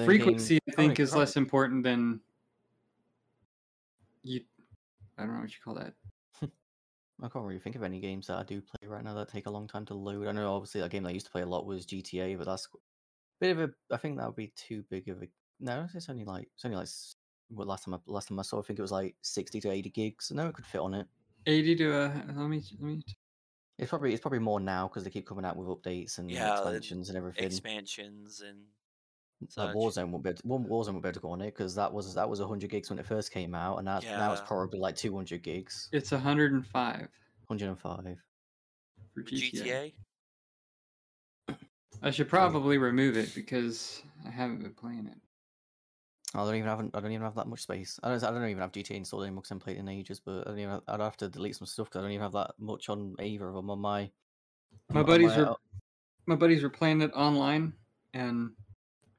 Frequency, 0.04 0.54
game- 0.54 0.60
I 0.68 0.72
think, 0.76 1.00
is 1.00 1.10
probably- 1.10 1.20
less 1.22 1.36
important 1.36 1.84
than 1.84 2.20
you. 4.22 4.40
I 5.16 5.22
don't 5.24 5.34
know 5.34 5.40
what 5.40 5.50
you 5.50 5.56
call 5.64 5.74
that. 5.74 5.94
I 7.22 7.28
can't 7.28 7.44
really 7.44 7.58
think 7.58 7.76
of 7.76 7.82
any 7.82 8.00
games 8.00 8.26
that 8.28 8.38
I 8.38 8.42
do 8.44 8.60
play 8.60 8.88
right 8.88 9.02
now 9.02 9.14
that 9.14 9.28
take 9.28 9.46
a 9.46 9.50
long 9.50 9.66
time 9.66 9.84
to 9.86 9.94
load. 9.94 10.26
I 10.26 10.32
know 10.32 10.54
obviously 10.54 10.80
a 10.82 10.88
game 10.88 11.02
that 11.04 11.08
I 11.10 11.12
used 11.12 11.26
to 11.26 11.32
play 11.32 11.42
a 11.42 11.46
lot 11.46 11.66
was 11.66 11.86
GTA, 11.86 12.36
but 12.38 12.46
that's 12.46 12.66
qu- 12.66 12.78
bit 13.40 13.50
of 13.56 13.60
a. 13.60 13.70
I 13.92 13.96
think 13.96 14.16
that 14.18 14.26
would 14.26 14.36
be 14.36 14.52
too 14.56 14.84
big 14.90 15.08
of 15.08 15.22
a. 15.22 15.28
No, 15.60 15.88
it's 15.92 16.08
only 16.08 16.24
like 16.24 16.48
it's 16.54 16.64
only 16.64 16.76
like 16.76 16.84
s- 16.84 17.16
what 17.48 17.66
last 17.66 17.84
time 17.84 17.94
I 17.94 17.98
last 18.06 18.28
time 18.28 18.38
I 18.38 18.42
saw 18.42 18.60
I 18.60 18.62
think 18.62 18.78
it 18.78 18.82
was 18.82 18.92
like 18.92 19.16
sixty 19.22 19.60
to 19.62 19.70
eighty 19.70 19.90
gigs. 19.90 20.26
So 20.26 20.34
no, 20.36 20.46
it 20.46 20.54
could 20.54 20.66
fit 20.66 20.80
on 20.80 20.94
it. 20.94 21.06
Eighty 21.46 21.74
to 21.76 21.90
a. 21.96 22.24
Let 22.36 22.48
me. 22.48 22.62
Let 22.78 22.80
me. 22.82 23.02
It's 23.78 23.90
probably 23.90 24.12
it's 24.12 24.20
probably 24.20 24.38
more 24.40 24.60
now 24.60 24.86
because 24.88 25.02
they 25.04 25.10
keep 25.10 25.26
coming 25.26 25.44
out 25.44 25.56
with 25.56 25.68
updates 25.68 26.18
and 26.18 26.30
Yeah, 26.30 26.50
and 26.50 26.58
expansions 26.60 27.08
and 27.08 27.18
everything. 27.18 27.44
Expansions 27.44 28.40
and 28.40 28.58
like. 29.56 29.74
Warzone 29.74 30.10
won't 30.10 30.24
be 30.24 30.30
able 30.30 30.38
to, 30.40 30.46
War- 30.46 30.60
Warzone 30.60 30.92
won't 30.92 31.02
be 31.02 31.08
able 31.08 31.14
to 31.14 31.20
go 31.20 31.30
on 31.30 31.40
it 31.40 31.54
because 31.54 31.74
that 31.74 31.92
was 31.92 32.14
that 32.14 32.28
was 32.28 32.40
hundred 32.40 32.70
gigs 32.70 32.90
when 32.90 32.98
it 32.98 33.06
first 33.06 33.32
came 33.32 33.54
out, 33.54 33.78
and 33.78 33.86
that's 33.86 34.04
now 34.06 34.32
it's 34.32 34.42
probably 34.42 34.78
like 34.78 34.96
two 34.96 35.14
hundred 35.14 35.42
gigs, 35.42 35.88
It's 35.92 36.10
105. 36.10 37.08
105 37.46 38.16
for 39.14 39.22
GTA. 39.22 39.62
GTA. 39.62 39.92
I 42.02 42.10
should 42.10 42.28
probably 42.28 42.78
remove 42.78 43.16
it 43.16 43.34
because 43.34 44.02
I 44.26 44.30
haven't 44.30 44.62
been 44.62 44.74
playing 44.74 45.06
it. 45.06 45.18
I 46.34 46.44
don't 46.44 46.54
even 46.56 46.68
have 46.68 46.80
I 46.80 47.00
don't 47.00 47.10
even 47.12 47.22
have 47.22 47.34
that 47.36 47.48
much 47.48 47.62
space. 47.62 47.98
I 48.02 48.10
don't 48.10 48.22
I 48.22 48.30
don't 48.30 48.44
even 48.48 48.60
have 48.60 48.72
GTA 48.72 48.96
installed 48.96 49.22
anymore 49.24 49.40
because 49.42 49.50
I 49.50 49.54
haven't 49.54 49.64
played 49.64 49.76
it 49.78 49.80
in 49.80 49.88
ages. 49.88 50.20
But 50.20 50.42
I 50.46 50.50
don't 50.50 50.58
even 50.58 50.70
have, 50.72 50.82
I'd 50.86 51.00
have 51.00 51.16
to 51.18 51.28
delete 51.28 51.56
some 51.56 51.66
stuff 51.66 51.86
because 51.88 52.00
I 52.00 52.02
don't 52.02 52.12
even 52.12 52.22
have 52.22 52.32
that 52.32 52.52
much 52.58 52.88
on 52.88 53.14
either 53.20 53.48
of 53.48 53.54
them 53.54 53.70
on 53.70 53.78
my. 53.80 54.10
My 54.90 55.00
on 55.00 55.06
buddies 55.06 55.30
my- 55.30 55.38
were 55.38 55.56
my 56.26 56.36
buddies 56.36 56.62
were 56.62 56.68
playing 56.70 57.00
it 57.00 57.10
online, 57.14 57.72
and 58.12 58.50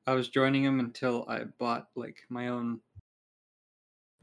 I 0.07 0.13
was 0.13 0.29
joining 0.29 0.63
them 0.63 0.79
until 0.79 1.25
I 1.29 1.45
bought 1.45 1.89
like 1.95 2.25
my 2.29 2.47
own 2.49 2.81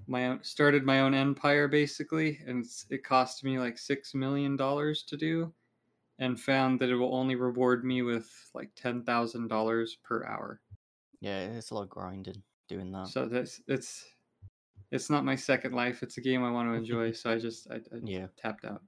my 0.09 0.27
own 0.27 0.43
started 0.43 0.85
my 0.85 0.99
own 1.01 1.15
empire 1.15 1.69
basically, 1.69 2.39
and 2.45 2.65
it 2.91 3.05
cost 3.05 3.45
me 3.45 3.59
like 3.61 3.79
six 3.79 4.15
million 4.15 4.57
dollars 4.57 5.05
to 5.05 5.17
do, 5.17 5.55
and 6.19 6.41
found 6.41 6.81
that 6.81 6.91
it 6.91 6.97
will 6.97 7.15
only 7.15 7.37
reward 7.37 7.85
me 7.85 8.03
with 8.03 8.51
like 8.55 8.75
ten 8.77 9.05
thousand 9.05 9.49
dollars 9.49 9.97
per 9.97 10.25
hour. 10.27 10.63
Yeah, 11.21 11.41
it's 11.49 11.71
a 11.71 11.75
lot 11.75 11.83
of 11.83 11.91
grinding 11.91 12.43
doing 12.69 12.93
that. 12.93 13.13
So 13.13 13.27
that's 13.29 13.63
it's 13.69 14.13
it's 14.93 15.11
not 15.11 15.25
my 15.25 15.37
second 15.37 15.75
life. 15.75 16.03
It's 16.03 16.19
a 16.19 16.23
game 16.23 16.45
I 16.45 16.53
want 16.53 16.69
to 16.71 16.75
enjoy, 16.77 17.13
so 17.13 17.33
I 17.33 17.39
just 17.39 17.71
I, 17.71 17.77
I 17.77 18.01
Yeah. 18.01 18.29
tapped 18.37 18.65
out. 18.65 18.85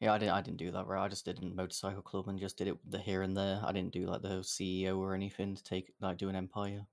Yeah, 0.00 0.14
I 0.14 0.18
didn't. 0.18 0.32
I 0.32 0.40
didn't 0.40 0.56
do 0.56 0.70
that. 0.70 0.86
Right, 0.86 1.04
I 1.04 1.08
just 1.08 1.26
did 1.26 1.42
a 1.42 1.44
motorcycle 1.44 2.00
club 2.00 2.28
and 2.28 2.38
just 2.38 2.56
did 2.56 2.68
it 2.68 2.78
the 2.90 2.98
here 2.98 3.20
and 3.20 3.36
there. 3.36 3.60
I 3.62 3.70
didn't 3.70 3.92
do 3.92 4.06
like 4.06 4.22
the 4.22 4.40
CEO 4.40 4.98
or 4.98 5.14
anything 5.14 5.54
to 5.54 5.62
take 5.62 5.92
like 6.00 6.16
do 6.16 6.30
an 6.30 6.36
empire. 6.36 6.86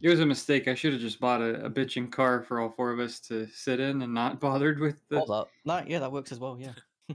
It 0.00 0.08
was 0.08 0.18
a 0.18 0.26
mistake. 0.26 0.66
I 0.66 0.74
should 0.74 0.94
have 0.94 1.00
just 1.02 1.20
bought 1.20 1.40
a, 1.40 1.66
a 1.66 1.70
bitching 1.70 2.10
car 2.10 2.42
for 2.42 2.58
all 2.58 2.70
four 2.70 2.90
of 2.90 2.98
us 2.98 3.20
to 3.20 3.46
sit 3.46 3.78
in 3.78 4.02
and 4.02 4.12
not 4.12 4.40
bothered 4.40 4.80
with 4.80 5.00
the. 5.08 5.20
All 5.20 5.26
that, 5.26 5.46
that 5.66 5.88
yeah, 5.88 6.00
that 6.00 6.10
works 6.10 6.32
as 6.32 6.40
well. 6.40 6.58
Yeah, 6.58 6.74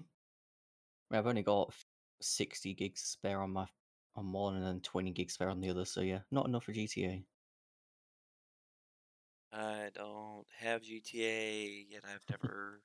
I've 1.12 1.28
only 1.28 1.44
got 1.44 1.74
sixty 2.22 2.74
gigs 2.74 3.02
spare 3.02 3.42
on 3.42 3.52
my 3.52 3.68
on 4.16 4.32
one 4.32 4.56
and 4.56 4.66
then 4.66 4.80
twenty 4.80 5.12
gigs 5.12 5.34
spare 5.34 5.50
on 5.50 5.60
the 5.60 5.70
other. 5.70 5.84
So 5.84 6.00
yeah, 6.00 6.20
not 6.32 6.48
enough 6.48 6.64
for 6.64 6.72
GTA. 6.72 7.26
I 9.52 9.90
don't 9.94 10.46
have 10.60 10.82
GTA 10.82 11.88
yet. 11.90 12.04
I've 12.06 12.24
never. 12.30 12.82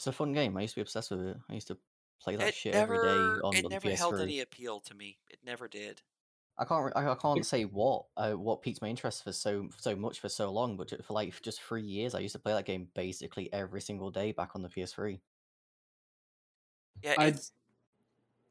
It's 0.00 0.06
a 0.06 0.12
fun 0.12 0.32
game. 0.32 0.56
I 0.56 0.62
used 0.62 0.72
to 0.72 0.78
be 0.78 0.80
obsessed 0.80 1.10
with 1.10 1.20
it. 1.20 1.36
I 1.50 1.52
used 1.52 1.66
to 1.66 1.76
play 2.22 2.34
that 2.34 2.48
it 2.48 2.54
shit 2.54 2.72
never. 2.72 2.94
every 2.94 3.06
day 3.06 3.38
on 3.44 3.54
it 3.54 3.62
the 3.62 3.66
It 3.66 3.70
never 3.70 3.90
held 3.94 4.14
PS3. 4.14 4.22
any 4.22 4.40
appeal 4.40 4.80
to 4.80 4.94
me. 4.94 5.18
It 5.28 5.40
never 5.44 5.68
did. 5.68 6.00
I 6.56 6.64
can't. 6.64 6.90
I, 6.96 7.10
I 7.10 7.14
can't 7.16 7.44
say 7.44 7.64
what 7.66 8.06
uh, 8.16 8.32
what 8.32 8.62
piqued 8.62 8.80
my 8.80 8.88
interest 8.88 9.24
for 9.24 9.32
so 9.32 9.68
so 9.78 9.94
much 9.94 10.20
for 10.20 10.30
so 10.30 10.50
long, 10.50 10.78
but 10.78 11.04
for 11.04 11.12
like 11.12 11.38
just 11.42 11.60
three 11.60 11.82
years, 11.82 12.14
I 12.14 12.20
used 12.20 12.32
to 12.32 12.38
play 12.38 12.54
that 12.54 12.64
game 12.64 12.88
basically 12.94 13.52
every 13.52 13.82
single 13.82 14.10
day 14.10 14.32
back 14.32 14.52
on 14.54 14.62
the 14.62 14.70
PS3. 14.70 15.20
Yeah, 17.02 17.14
I- 17.18 17.34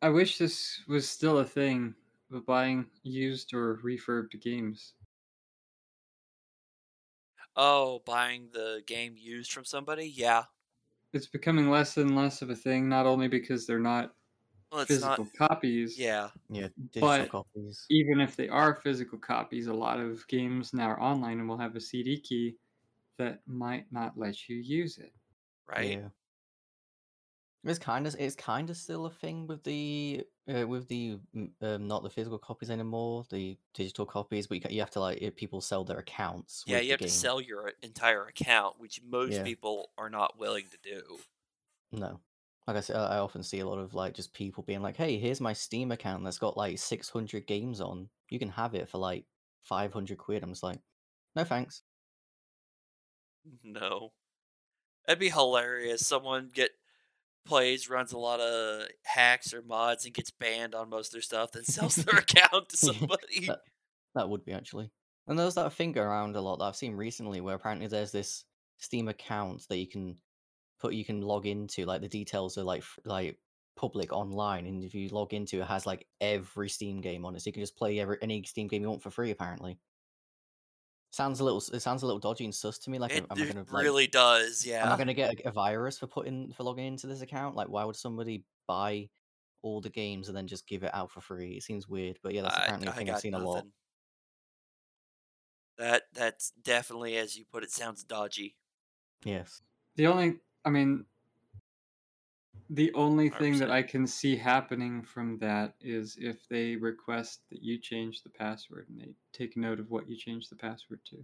I 0.01 0.09
wish 0.09 0.37
this 0.37 0.83
was 0.87 1.09
still 1.09 1.39
a 1.39 1.45
thing 1.45 1.95
of 2.31 2.45
buying 2.45 2.91
used 3.03 3.53
or 3.55 3.77
refurbed 3.77 4.39
games. 4.39 4.93
oh, 7.55 7.99
buying 8.05 8.49
the 8.51 8.81
game 8.85 9.15
used 9.17 9.51
from 9.51 9.65
somebody. 9.65 10.07
Yeah, 10.07 10.45
It's 11.13 11.27
becoming 11.27 11.69
less 11.69 11.97
and 11.97 12.15
less 12.15 12.41
of 12.41 12.49
a 12.49 12.55
thing, 12.55 12.87
not 12.87 13.05
only 13.05 13.27
because 13.27 13.65
they're 13.65 13.79
not 13.79 14.13
well, 14.71 14.81
it's 14.81 14.89
physical 14.89 15.25
not. 15.39 15.49
copies. 15.49 15.97
Yeah, 15.97 16.29
Yeah, 16.49 16.67
digital 16.91 17.07
But- 17.09 17.29
copies. 17.29 17.85
Even 17.89 18.19
if 18.21 18.35
they 18.35 18.47
are 18.49 18.75
physical 18.75 19.17
copies, 19.17 19.67
a 19.67 19.73
lot 19.73 19.99
of 19.99 20.27
games 20.27 20.73
now 20.73 20.89
are 20.89 21.01
online 21.01 21.39
and 21.39 21.49
will 21.49 21.57
have 21.57 21.75
a 21.75 21.81
CD 21.81 22.19
key 22.19 22.55
that 23.17 23.41
might 23.47 23.91
not 23.91 24.17
let 24.17 24.47
you 24.47 24.57
use 24.57 24.97
it. 24.97 25.13
right. 25.67 25.97
Yeah. 25.99 26.09
It's 27.63 27.79
kind 27.79 28.07
of 28.07 28.15
it's 28.17 28.35
kind 28.35 28.69
of 28.69 28.77
still 28.77 29.05
a 29.05 29.09
thing 29.11 29.45
with 29.47 29.63
the 29.63 30.25
uh, 30.47 30.65
with 30.67 30.87
the 30.87 31.19
mm, 31.35 31.51
um, 31.61 31.87
not 31.87 32.03
the 32.03 32.09
physical 32.09 32.39
copies 32.39 32.69
anymore, 32.69 33.25
the 33.29 33.59
digital 33.73 34.05
copies. 34.05 34.47
But 34.47 34.63
you, 34.63 34.75
you 34.75 34.79
have 34.79 34.91
to 34.91 35.01
like 35.01 35.17
if 35.21 35.35
people 35.35 35.59
sell 35.61 35.83
their 35.83 35.99
accounts. 35.99 36.65
Yeah, 36.65 36.79
you 36.79 36.91
have 36.91 37.01
to 37.01 37.09
sell 37.09 37.41
your 37.41 37.73
entire 37.81 38.25
account, 38.25 38.79
which 38.79 39.01
most 39.03 39.43
Yeah. 39.43 39.43
people 39.43 39.91
are 39.97 40.09
not 40.09 40.37
willing 40.37 40.69
to 40.69 40.77
do. 40.77 41.25
No. 41.91 42.21
Like 42.67 42.77
I 42.77 42.79
said, 42.81 42.95
I 42.95 43.15
I 43.15 43.19
often 43.19 43.43
see 43.43 43.59
a 43.59 43.67
lot 43.67 43.77
of 43.79 43.93
like 43.93 44.13
just 44.15 44.33
people 44.33 44.63
being 44.63 44.81
like, 44.81 44.95
"Hey, 44.95 45.17
here's 45.19 45.41
my 45.41 45.53
Steam 45.53 45.91
account 45.91 46.23
that's 46.23 46.37
got 46.39 46.57
like 46.57 46.77
600 46.79 47.45
games 47.47 47.79
on. 47.81 48.09
You 48.29 48.39
can 48.39 48.49
have 48.49 48.73
it 48.75 48.89
for 48.89 48.97
like 48.99 49.27
500 49.61 50.17
quid." 50.17 50.43
I'm 50.43 50.49
just 50.51 50.63
like, 50.63 50.81
"No, 51.35 51.43
thanks." 51.43 51.83
No. 53.63 54.13
That'd 55.05 55.19
be 55.19 55.29
hilarious. 55.29 56.07
Someone 56.07 56.49
get 56.49 56.71
plays, 57.49 57.89
runs 57.89 58.13
a 58.13 58.17
lot 58.17 58.39
of 58.39 58.87
hacks 59.03 59.53
or 59.53 59.61
mods, 59.61 60.05
and 60.05 60.13
gets 60.13 60.31
banned 60.31 60.73
on 60.75 60.89
most 60.89 61.07
of 61.07 61.11
their 61.13 61.21
stuff, 61.21 61.51
then 61.51 61.63
sells 61.65 61.95
their 61.95 62.19
account 62.19 62.69
to 62.69 62.77
somebody. 62.77 63.47
that- 63.47 63.61
That 64.15 64.29
would 64.29 64.45
be 64.45 64.53
actually. 64.53 64.89
And 65.27 65.37
there's 65.37 65.55
that 65.55 65.73
thing 65.73 65.97
around 65.97 66.35
a 66.35 66.41
lot 66.41 66.57
that 66.59 66.65
I've 66.65 66.75
seen 66.75 66.95
recently 66.95 67.41
where 67.41 67.55
apparently 67.55 67.87
there's 67.87 68.11
this 68.11 68.45
Steam 68.77 69.07
account 69.09 69.65
that 69.69 69.77
you 69.77 69.87
can 69.87 70.17
put 70.79 70.93
you 70.93 71.03
can 71.05 71.21
log 71.21 71.45
into 71.45 71.85
like 71.85 72.01
the 72.01 72.07
details 72.07 72.57
are 72.57 72.63
like 72.63 72.83
like 73.05 73.37
public 73.75 74.11
online 74.13 74.65
and 74.65 74.83
if 74.83 74.93
you 74.95 75.09
log 75.09 75.33
into 75.33 75.57
it, 75.57 75.61
it 75.61 75.67
has 75.67 75.85
like 75.85 76.07
every 76.21 76.69
Steam 76.69 77.01
game 77.01 77.25
on 77.25 77.35
it. 77.35 77.41
So 77.41 77.49
you 77.49 77.53
can 77.53 77.61
just 77.61 77.77
play 77.77 77.99
every 77.99 78.17
any 78.21 78.41
Steam 78.43 78.67
game 78.67 78.81
you 78.81 78.89
want 78.89 79.03
for 79.03 79.11
free 79.11 79.31
apparently. 79.31 79.77
Sounds 81.11 81.39
a 81.39 81.43
little 81.43 81.59
it 81.73 81.79
sounds 81.81 82.03
a 82.03 82.05
little 82.05 82.19
dodgy 82.19 82.45
and 82.45 82.53
sus 82.53 82.77
to 82.79 82.89
me 82.91 82.99
like 82.99 83.15
it 83.15 83.25
am 83.31 83.41
I 83.41 83.45
d- 83.45 83.45
going 83.45 83.65
to 83.65 83.73
like 83.73 83.83
really 83.83 84.07
does, 84.07 84.65
Yeah. 84.65 84.83
am 84.83 84.91
I 84.91 84.95
yeah. 84.95 84.97
going 84.97 85.07
to 85.07 85.13
get 85.13 85.39
a, 85.45 85.49
a 85.49 85.51
virus 85.51 85.97
for 85.99 86.07
putting 86.07 86.51
for 86.53 86.63
logging 86.63 86.85
into 86.87 87.07
this 87.07 87.21
account? 87.21 87.55
Like 87.55 87.67
why 87.69 87.83
would 87.83 87.95
somebody 87.95 88.45
buy 88.67 89.09
all 89.63 89.81
the 89.81 89.89
games 89.89 90.27
and 90.29 90.37
then 90.37 90.47
just 90.47 90.67
give 90.67 90.83
it 90.83 90.93
out 90.93 91.11
for 91.11 91.21
free? 91.21 91.53
It 91.57 91.63
seems 91.63 91.87
weird, 91.87 92.19
but 92.23 92.33
yeah, 92.33 92.43
that's 92.43 92.57
I, 92.57 92.59
apparently 92.59 92.89
a 92.89 92.91
I 92.91 92.93
thing 92.93 93.09
I've 93.09 93.17
got 93.17 93.19
seen 93.19 93.33
a 93.33 93.39
lot. 93.39 93.65
That 95.77 96.03
that's 96.13 96.51
definitely, 96.51 97.17
as 97.17 97.35
you 97.37 97.43
put 97.45 97.63
it, 97.63 97.71
sounds 97.71 98.03
dodgy. 98.03 98.57
Yes. 99.23 99.61
The 99.95 100.07
only, 100.07 100.39
I 100.65 100.69
mean, 100.69 101.05
the 102.69 102.93
only 102.93 103.29
thing 103.29 103.57
that 103.59 103.69
100%. 103.69 103.71
I 103.71 103.83
can 103.83 104.07
see 104.07 104.35
happening 104.35 105.01
from 105.01 105.37
that 105.39 105.73
is 105.81 106.17
if 106.19 106.47
they 106.49 106.75
request 106.75 107.41
that 107.51 107.63
you 107.63 107.79
change 107.79 108.23
the 108.23 108.29
password 108.29 108.87
and 108.89 108.99
they 108.99 109.13
take 109.33 109.57
note 109.57 109.79
of 109.79 109.89
what 109.89 110.09
you 110.09 110.17
change 110.17 110.49
the 110.49 110.55
password 110.55 110.99
to. 111.09 111.17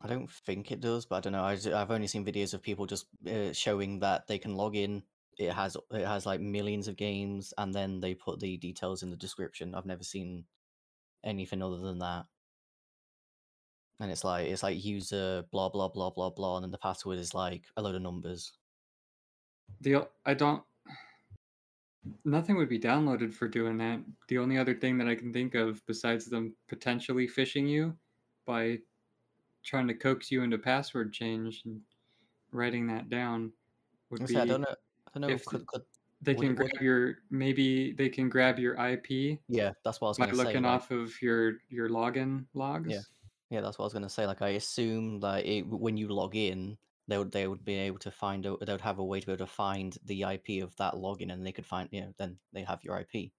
I 0.00 0.06
don't 0.06 0.30
think 0.30 0.70
it 0.70 0.80
does, 0.80 1.06
but 1.06 1.16
I 1.16 1.20
don't 1.20 1.32
know. 1.32 1.42
I 1.42 1.56
ju- 1.56 1.74
I've 1.74 1.90
only 1.90 2.06
seen 2.06 2.24
videos 2.24 2.54
of 2.54 2.62
people 2.62 2.86
just 2.86 3.06
uh, 3.28 3.52
showing 3.52 3.98
that 4.00 4.26
they 4.28 4.38
can 4.38 4.54
log 4.54 4.76
in. 4.76 5.02
It 5.38 5.52
has 5.52 5.76
it 5.92 6.06
has 6.06 6.26
like 6.26 6.40
millions 6.40 6.86
of 6.86 6.96
games, 6.96 7.52
and 7.58 7.74
then 7.74 8.00
they 8.00 8.14
put 8.14 8.38
the 8.38 8.56
details 8.56 9.02
in 9.02 9.10
the 9.10 9.16
description. 9.16 9.74
I've 9.74 9.86
never 9.86 10.04
seen 10.04 10.44
anything 11.24 11.62
other 11.62 11.78
than 11.78 11.98
that. 11.98 12.26
And 14.00 14.12
it's 14.12 14.22
like 14.22 14.46
it's 14.46 14.62
like 14.62 14.84
user 14.84 15.44
blah 15.50 15.68
blah 15.68 15.88
blah 15.88 16.10
blah 16.10 16.30
blah, 16.30 16.56
and 16.56 16.64
then 16.64 16.70
the 16.70 16.78
password 16.78 17.18
is 17.18 17.34
like 17.34 17.64
a 17.76 17.82
load 17.82 17.96
of 17.96 18.02
numbers. 18.02 18.52
The 19.80 20.08
I 20.26 20.34
don't. 20.34 20.62
Nothing 22.24 22.56
would 22.56 22.68
be 22.68 22.78
downloaded 22.78 23.32
for 23.34 23.48
doing 23.48 23.76
that. 23.78 24.00
The 24.28 24.38
only 24.38 24.56
other 24.56 24.74
thing 24.74 24.96
that 24.98 25.08
I 25.08 25.14
can 25.14 25.32
think 25.32 25.54
of 25.54 25.84
besides 25.86 26.26
them 26.26 26.54
potentially 26.68 27.28
phishing 27.28 27.68
you 27.68 27.94
by 28.46 28.78
trying 29.62 29.86
to 29.88 29.94
coax 29.94 30.30
you 30.30 30.42
into 30.42 30.56
password 30.56 31.12
change 31.12 31.62
and 31.66 31.80
writing 32.52 32.86
that 32.86 33.10
down 33.10 33.52
would 34.10 34.26
be 34.26 34.36
I 34.38 34.46
don't 34.46 34.62
know. 34.62 34.66
I 34.68 35.18
don't 35.18 35.28
know. 35.28 35.34
if 35.34 35.44
Could, 35.44 35.66
could, 35.66 35.82
they 36.22 36.34
can 36.34 36.52
it- 36.52 36.56
grab 36.56 36.70
your 36.80 37.18
maybe 37.30 37.92
they 37.92 38.08
can 38.08 38.28
grab 38.30 38.58
your 38.58 38.74
IP 38.74 39.38
yeah, 39.48 39.72
that's 39.84 40.00
what 40.00 40.08
I 40.08 40.10
was 40.10 40.18
going 40.18 40.30
to 40.30 40.36
say. 40.36 40.44
looking 40.44 40.62
like- 40.62 40.72
off 40.72 40.90
of 40.90 41.20
your 41.20 41.58
your 41.68 41.90
login 41.90 42.46
logs. 42.54 42.90
Yeah, 42.90 43.00
yeah, 43.50 43.60
that's 43.60 43.78
what 43.78 43.84
I 43.84 43.86
was 43.86 43.92
gonna 43.92 44.08
say. 44.08 44.26
Like, 44.26 44.40
I 44.40 44.50
assume 44.50 45.20
that 45.20 45.44
it, 45.44 45.66
when 45.66 45.96
you 45.98 46.08
log 46.08 46.36
in, 46.36 46.78
they 47.08 47.18
would 47.18 47.32
they 47.32 47.48
would 47.48 47.64
be 47.64 47.74
able 47.74 47.98
to 48.00 48.10
find 48.12 48.46
out. 48.46 48.60
They 48.60 48.72
would 48.72 48.80
have 48.82 48.98
a 49.00 49.04
way 49.04 49.20
to 49.20 49.26
be 49.26 49.32
able 49.32 49.46
to 49.46 49.52
find 49.52 49.96
the 50.04 50.24
IP 50.24 50.60
of 50.60 50.76
that 50.76 50.94
login, 50.94 51.32
and 51.32 51.44
they 51.46 51.52
could 51.52 51.66
find. 51.66 51.88
You 51.92 52.02
know, 52.02 52.14
then 52.18 52.38
they 52.52 52.62
have 52.64 52.84
your 52.84 52.96
IP. 52.98 53.32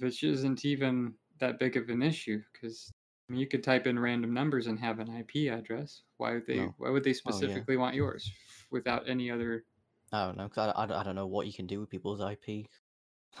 which 0.00 0.22
isn't 0.22 0.64
even 0.64 1.14
that 1.38 1.58
big 1.58 1.76
of 1.76 1.88
an 1.88 2.02
issue 2.02 2.42
because 2.52 2.92
I 3.28 3.32
mean, 3.32 3.40
you 3.40 3.46
could 3.46 3.62
type 3.64 3.86
in 3.86 3.98
random 3.98 4.32
numbers 4.34 4.66
and 4.66 4.78
have 4.80 4.98
an 4.98 5.08
IP 5.08 5.48
address. 5.48 6.02
Why 6.16 6.34
would 6.34 6.46
they? 6.46 6.58
No. 6.58 6.74
Why 6.76 6.90
would 6.90 7.04
they 7.04 7.14
Oh, 7.26 7.40
yeah. 7.40 7.64
specifically 7.64 7.76
want 7.76 7.94
yours 7.96 8.30
without 8.70 9.08
any 9.08 9.30
other? 9.30 9.66
Oh, 10.12 10.18
I 10.18 10.26
don't 10.26 10.36
know. 10.36 10.48
'cause 10.48 10.72
I, 10.76 10.82
I, 10.82 10.86
don't- 10.86 10.96
I 10.98 11.02
don't 11.02 11.14
know 11.14 11.26
what 11.26 11.46
you 11.46 11.52
can 11.52 11.66
do 11.66 11.80
with 11.80 11.90
people's 11.90 12.20
IP. 12.20 12.68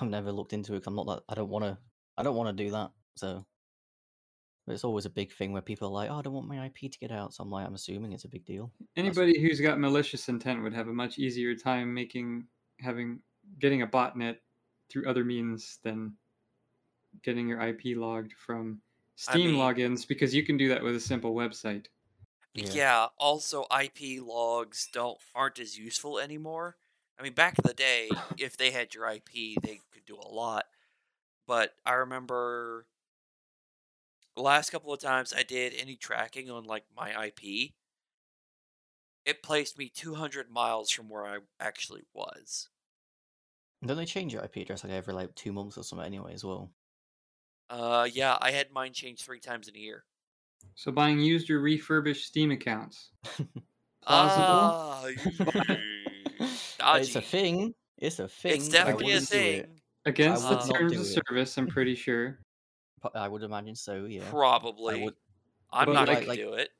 I've 0.00 0.08
never 0.08 0.32
looked 0.32 0.52
into 0.52 0.74
it. 0.74 0.80
'cause 0.80 0.86
I'm 0.88 0.96
not 0.96 1.06
that. 1.06 1.24
I 1.28 1.34
don't 1.34 1.48
want 1.50 1.64
to. 1.64 1.78
I 2.16 2.22
don't 2.22 2.36
want 2.36 2.56
to 2.56 2.64
do 2.64 2.70
that. 2.72 2.92
So. 3.16 3.46
But 4.66 4.74
it's 4.74 4.84
always 4.84 5.06
a 5.06 5.10
big 5.10 5.32
thing 5.32 5.52
where 5.52 5.60
people 5.62 5.88
are 5.88 5.92
like, 5.92 6.10
"Oh, 6.10 6.18
I 6.18 6.22
don't 6.22 6.34
want 6.34 6.46
my 6.46 6.66
IP 6.66 6.90
to 6.92 6.98
get 6.98 7.10
out." 7.10 7.34
So 7.34 7.42
I'm 7.42 7.50
like, 7.50 7.66
I'm 7.66 7.74
assuming 7.74 8.12
it's 8.12 8.24
a 8.24 8.28
big 8.28 8.44
deal. 8.44 8.70
Anybody 8.96 9.40
who's 9.40 9.60
got 9.60 9.80
malicious 9.80 10.28
intent 10.28 10.62
would 10.62 10.72
have 10.74 10.88
a 10.88 10.92
much 10.92 11.18
easier 11.18 11.54
time 11.56 11.92
making 11.92 12.46
having 12.78 13.20
getting 13.58 13.82
a 13.82 13.86
botnet 13.86 14.36
through 14.88 15.08
other 15.08 15.24
means 15.24 15.78
than 15.82 16.14
getting 17.22 17.48
your 17.48 17.60
IP 17.60 17.96
logged 17.96 18.32
from 18.34 18.80
I 19.28 19.32
Steam 19.32 19.52
mean- 19.52 19.60
logins 19.60 20.06
because 20.06 20.34
you 20.34 20.44
can 20.44 20.56
do 20.56 20.68
that 20.68 20.82
with 20.82 20.94
a 20.94 21.00
simple 21.00 21.34
website. 21.34 21.86
Yeah. 22.54 22.70
Yeah. 22.72 23.06
Also, 23.18 23.64
IP 23.76 24.20
logs 24.22 24.88
don't 24.92 25.18
aren't 25.34 25.58
as 25.58 25.76
useful 25.76 26.18
anymore. 26.18 26.76
I 27.18 27.22
mean, 27.22 27.32
back 27.34 27.58
in 27.58 27.62
the 27.66 27.74
day, 27.74 28.10
if 28.38 28.56
they 28.56 28.70
had 28.70 28.94
your 28.94 29.08
IP, 29.10 29.56
they 29.62 29.80
could 29.92 30.04
do 30.06 30.16
a 30.16 30.28
lot. 30.28 30.66
But 31.46 31.74
I 31.84 31.92
remember 31.94 32.86
the 34.36 34.42
last 34.42 34.70
couple 34.70 34.92
of 34.92 35.00
times 35.00 35.32
I 35.32 35.42
did 35.42 35.74
any 35.74 35.96
tracking 35.96 36.50
on 36.50 36.64
like 36.64 36.84
my 36.94 37.26
IP, 37.26 37.74
it 39.24 39.42
placed 39.42 39.76
me 39.76 39.88
200 39.88 40.48
miles 40.48 40.88
from 40.92 41.08
where 41.08 41.26
I 41.26 41.40
actually 41.58 42.04
was. 42.14 42.68
Don't 43.84 43.98
they 43.98 44.06
change 44.06 44.32
your 44.32 44.42
IP 44.42 44.62
address 44.62 44.82
like 44.82 44.92
every 44.94 45.12
like 45.12 45.34
two 45.34 45.52
months 45.52 45.76
or 45.76 45.84
something 45.84 46.06
anyway 46.06 46.32
as 46.32 46.42
well? 46.42 46.72
Uh, 47.70 48.08
yeah, 48.12 48.36
I 48.40 48.50
had 48.52 48.70
mine 48.70 48.92
changed 48.92 49.24
three 49.24 49.40
times 49.40 49.68
in 49.68 49.74
a 49.76 49.78
year. 49.78 50.04
So 50.74 50.92
buying 50.92 51.18
used 51.20 51.50
or 51.50 51.60
refurbished 51.60 52.26
Steam 52.26 52.50
accounts. 52.50 53.10
Possible. 54.02 54.74
Ah, 54.74 55.06
it's 56.96 57.16
a 57.16 57.20
thing. 57.20 57.74
It's 57.98 58.18
a 58.18 58.28
thing. 58.28 58.52
It's 58.52 58.68
definitely 58.68 59.12
a 59.12 59.20
thing. 59.20 59.60
it. 59.60 59.70
Against 60.04 60.48
the 60.48 60.56
terms 60.56 60.98
of 60.98 61.06
service, 61.06 61.56
I'm 61.56 61.68
pretty 61.68 61.94
sure. 61.94 62.40
Po- 63.02 63.10
I 63.14 63.28
would 63.28 63.42
imagine 63.42 63.74
so. 63.74 64.04
Yeah. 64.04 64.28
Probably. 64.30 65.02
would- 65.04 65.16
I'm 65.72 65.86
But 65.86 65.92
not 65.92 66.08
like- 66.08 66.18
gonna 66.18 66.28
like- 66.28 66.38
do 66.38 66.52
it. 66.54 66.70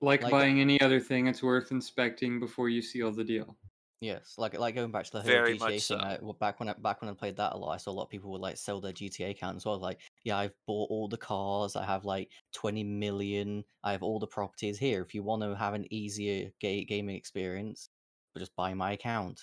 Like, 0.00 0.22
Like- 0.22 0.30
buying 0.30 0.60
any 0.60 0.80
other 0.80 1.00
thing, 1.00 1.26
it's 1.26 1.42
worth 1.42 1.70
inspecting 1.72 2.38
before 2.38 2.68
you 2.68 2.82
seal 2.82 3.10
the 3.12 3.24
deal. 3.24 3.56
Yes, 4.00 4.34
like 4.36 4.58
like 4.58 4.74
going 4.74 4.92
back 4.92 5.06
to 5.06 5.10
the 5.12 5.20
whole 5.22 5.26
Very 5.26 5.54
GTA 5.54 5.58
much 5.60 5.70
thing. 5.70 5.78
so. 5.80 5.96
I, 5.96 6.18
well, 6.20 6.34
back 6.34 6.60
when 6.60 6.68
I, 6.68 6.74
back 6.74 7.00
when 7.00 7.08
I 7.10 7.14
played 7.14 7.36
that 7.36 7.54
a 7.54 7.56
lot, 7.56 7.70
I 7.70 7.76
saw 7.78 7.92
a 7.92 7.92
lot 7.92 8.02
of 8.02 8.10
people 8.10 8.30
would 8.32 8.42
like 8.42 8.58
sell 8.58 8.78
their 8.78 8.92
GTA 8.92 9.30
account 9.30 9.56
as 9.56 9.64
well. 9.64 9.78
Like, 9.78 10.00
yeah, 10.22 10.36
I've 10.36 10.52
bought 10.66 10.90
all 10.90 11.08
the 11.08 11.16
cars. 11.16 11.76
I 11.76 11.84
have 11.86 12.04
like 12.04 12.30
twenty 12.52 12.84
million. 12.84 13.64
I 13.82 13.92
have 13.92 14.02
all 14.02 14.18
the 14.18 14.26
properties 14.26 14.78
here. 14.78 15.00
If 15.00 15.14
you 15.14 15.22
want 15.22 15.40
to 15.42 15.56
have 15.56 15.72
an 15.72 15.86
easier 15.90 16.52
ga- 16.60 16.84
gaming 16.84 17.16
experience, 17.16 17.88
but 18.34 18.40
just 18.40 18.54
buy 18.54 18.74
my 18.74 18.92
account. 18.92 19.40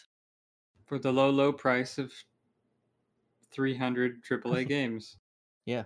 For 0.86 1.00
the 1.00 1.12
low, 1.12 1.32
low 1.32 1.52
price 1.52 1.98
of 1.98 2.14
300 3.52 4.24
AAA 4.24 4.68
games. 4.68 5.18
Yeah. 5.66 5.86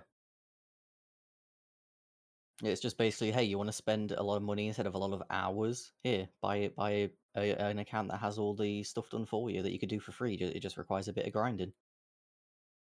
It's 2.62 2.80
just 2.80 2.98
basically, 2.98 3.30
hey, 3.32 3.44
you 3.44 3.56
want 3.56 3.68
to 3.68 3.72
spend 3.72 4.12
a 4.12 4.22
lot 4.22 4.36
of 4.36 4.42
money 4.42 4.66
instead 4.66 4.86
of 4.86 4.94
a 4.94 4.98
lot 4.98 5.12
of 5.12 5.22
hours? 5.30 5.92
Here, 6.02 6.28
buy 6.40 6.56
it, 6.56 6.76
buy 6.76 7.10
a, 7.36 7.52
an 7.56 7.78
account 7.78 8.08
that 8.08 8.18
has 8.18 8.38
all 8.38 8.54
the 8.54 8.82
stuff 8.82 9.10
done 9.10 9.26
for 9.26 9.48
you 9.50 9.62
that 9.62 9.72
you 9.72 9.78
could 9.78 9.88
do 9.88 10.00
for 10.00 10.12
free. 10.12 10.34
It 10.34 10.60
just 10.60 10.76
requires 10.76 11.08
a 11.08 11.12
bit 11.12 11.26
of 11.26 11.32
grinding. 11.32 11.72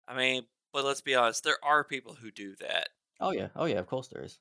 I 0.06 0.14
mean, 0.14 0.46
but 0.72 0.84
let's 0.84 1.00
be 1.00 1.14
honest, 1.14 1.44
there 1.44 1.62
are 1.64 1.84
people 1.84 2.14
who 2.14 2.30
do 2.30 2.54
that. 2.56 2.90
Oh 3.20 3.30
yeah, 3.30 3.48
oh 3.56 3.64
yeah, 3.66 3.78
of 3.78 3.86
course 3.86 4.08
there 4.08 4.22
is. 4.22 4.40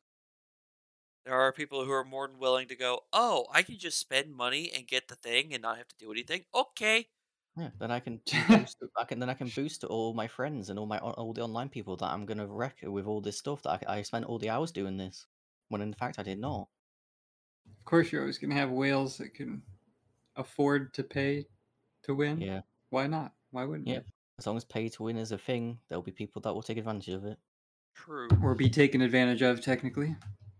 There 1.23 1.33
are 1.39 1.53
people 1.53 1.85
who 1.85 1.91
are 1.91 2.03
more 2.03 2.27
than 2.27 2.39
willing 2.39 2.67
to 2.67 2.75
go, 2.75 3.05
oh, 3.13 3.47
I 3.51 3.63
can 3.63 3.77
just 3.77 3.99
spend 3.99 4.35
money 4.35 4.69
and 4.71 4.85
get 4.87 5.07
the 5.07 5.15
thing 5.15 5.53
and 5.53 5.61
not 5.61 5.77
have 5.77 5.87
to 5.89 5.95
do 5.97 6.11
anything. 6.11 6.45
Okay. 6.53 7.07
Yeah, 7.59 7.69
then 7.79 7.91
I 7.91 7.99
can 7.99 8.21
boost, 8.47 8.77
I 8.97 9.03
can 9.03 9.19
then 9.19 9.29
I 9.29 9.33
can 9.33 9.49
boost 9.49 9.83
all 9.83 10.13
my 10.13 10.27
friends 10.27 10.69
and 10.69 10.79
all 10.79 10.85
my 10.85 10.97
all 10.99 11.33
the 11.33 11.41
online 11.41 11.69
people 11.69 11.97
that 11.97 12.07
I'm 12.07 12.25
gonna 12.25 12.47
wreck 12.47 12.77
with 12.83 13.05
all 13.05 13.21
this 13.21 13.37
stuff 13.37 13.61
that 13.63 13.83
I, 13.87 13.97
I 13.97 14.01
spent 14.01 14.25
all 14.25 14.39
the 14.39 14.49
hours 14.49 14.71
doing 14.71 14.97
this, 14.97 15.25
when 15.69 15.81
in 15.81 15.93
fact 15.93 16.19
I 16.19 16.23
did 16.23 16.37
mm. 16.37 16.41
not. 16.41 16.67
Of 17.77 17.85
course, 17.85 18.11
you're 18.11 18.21
always 18.21 18.37
going 18.37 18.51
to 18.51 18.55
have 18.55 18.71
whales 18.71 19.17
that 19.17 19.33
can 19.33 19.61
afford 20.35 20.93
to 20.95 21.03
pay 21.03 21.45
to 22.03 22.15
win. 22.15 22.39
Yeah, 22.41 22.61
Why 22.89 23.07
not? 23.07 23.33
Why 23.51 23.65
wouldn't 23.65 23.87
Yeah. 23.87 24.01
as 24.37 24.47
long 24.47 24.57
as 24.57 24.65
pay 24.65 24.89
to 24.89 25.03
win 25.03 25.17
is 25.17 25.31
a 25.31 25.37
thing, 25.37 25.79
there'll 25.87 26.01
be 26.01 26.11
people 26.11 26.41
that 26.43 26.53
will 26.53 26.61
take 26.61 26.77
advantage 26.77 27.13
of 27.13 27.25
it. 27.25 27.37
True. 27.95 28.29
Or 28.43 28.55
be 28.55 28.69
taken 28.69 29.01
advantage 29.01 29.41
of, 29.41 29.61
technically. 29.61 30.15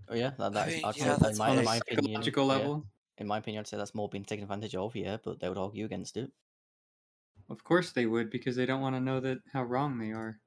Oh 0.10 0.16
yeah, 0.16 0.32
that, 0.38 0.54
that's 0.54 0.74
mean, 0.74 0.86
I'd 0.86 0.98
yeah, 0.98 1.04
say 1.04 1.14
in 1.14 1.20
that's 1.20 1.40
my, 1.40 1.50
on 1.50 1.58
in 1.58 1.60
a 1.60 1.66
my 1.66 1.78
opinion. 1.78 2.06
psychological 2.06 2.48
yeah, 2.48 2.54
level. 2.54 2.86
in 3.20 3.28
my 3.28 3.38
opinion, 3.38 3.62
I'd 3.62 3.68
say 3.68 3.78
that's 3.78 3.94
more 3.94 4.10
being 4.10 4.26
taken 4.26 4.44
advantage 4.44 4.76
of. 4.76 4.96
Yeah, 4.96 5.18
but 5.24 5.40
they 5.40 5.48
would 5.48 5.58
argue 5.58 5.86
against 5.86 6.18
it. 6.18 6.32
Of 7.50 7.64
course 7.64 7.92
they 7.92 8.06
would, 8.06 8.30
because 8.30 8.56
they 8.56 8.66
don't 8.66 8.82
want 8.82 8.96
to 8.96 9.00
know 9.02 9.20
that 9.20 9.40
how 9.52 9.64
wrong 9.64 9.98
they 9.98 10.12
are. 10.12 10.40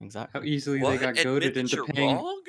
Exactly. 0.00 0.40
How 0.40 0.46
easily 0.46 0.80
What? 0.80 0.90
they 0.90 0.98
got 0.98 1.16
goaded 1.24 1.56
into 1.56 1.84
paying. 1.86 2.16
wrong? 2.16 2.42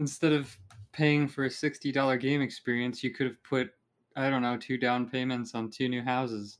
Instead 0.00 0.32
of 0.32 0.56
paying 0.92 1.28
for 1.28 1.44
a 1.44 1.48
$60 1.48 2.20
game 2.20 2.42
experience, 2.42 3.02
you 3.04 3.10
could 3.12 3.26
have 3.26 3.42
put, 3.44 3.70
I 4.16 4.28
don't 4.28 4.42
know, 4.42 4.56
two 4.56 4.76
down 4.76 5.08
payments 5.08 5.54
on 5.54 5.70
two 5.70 5.88
new 5.88 6.02
houses. 6.02 6.58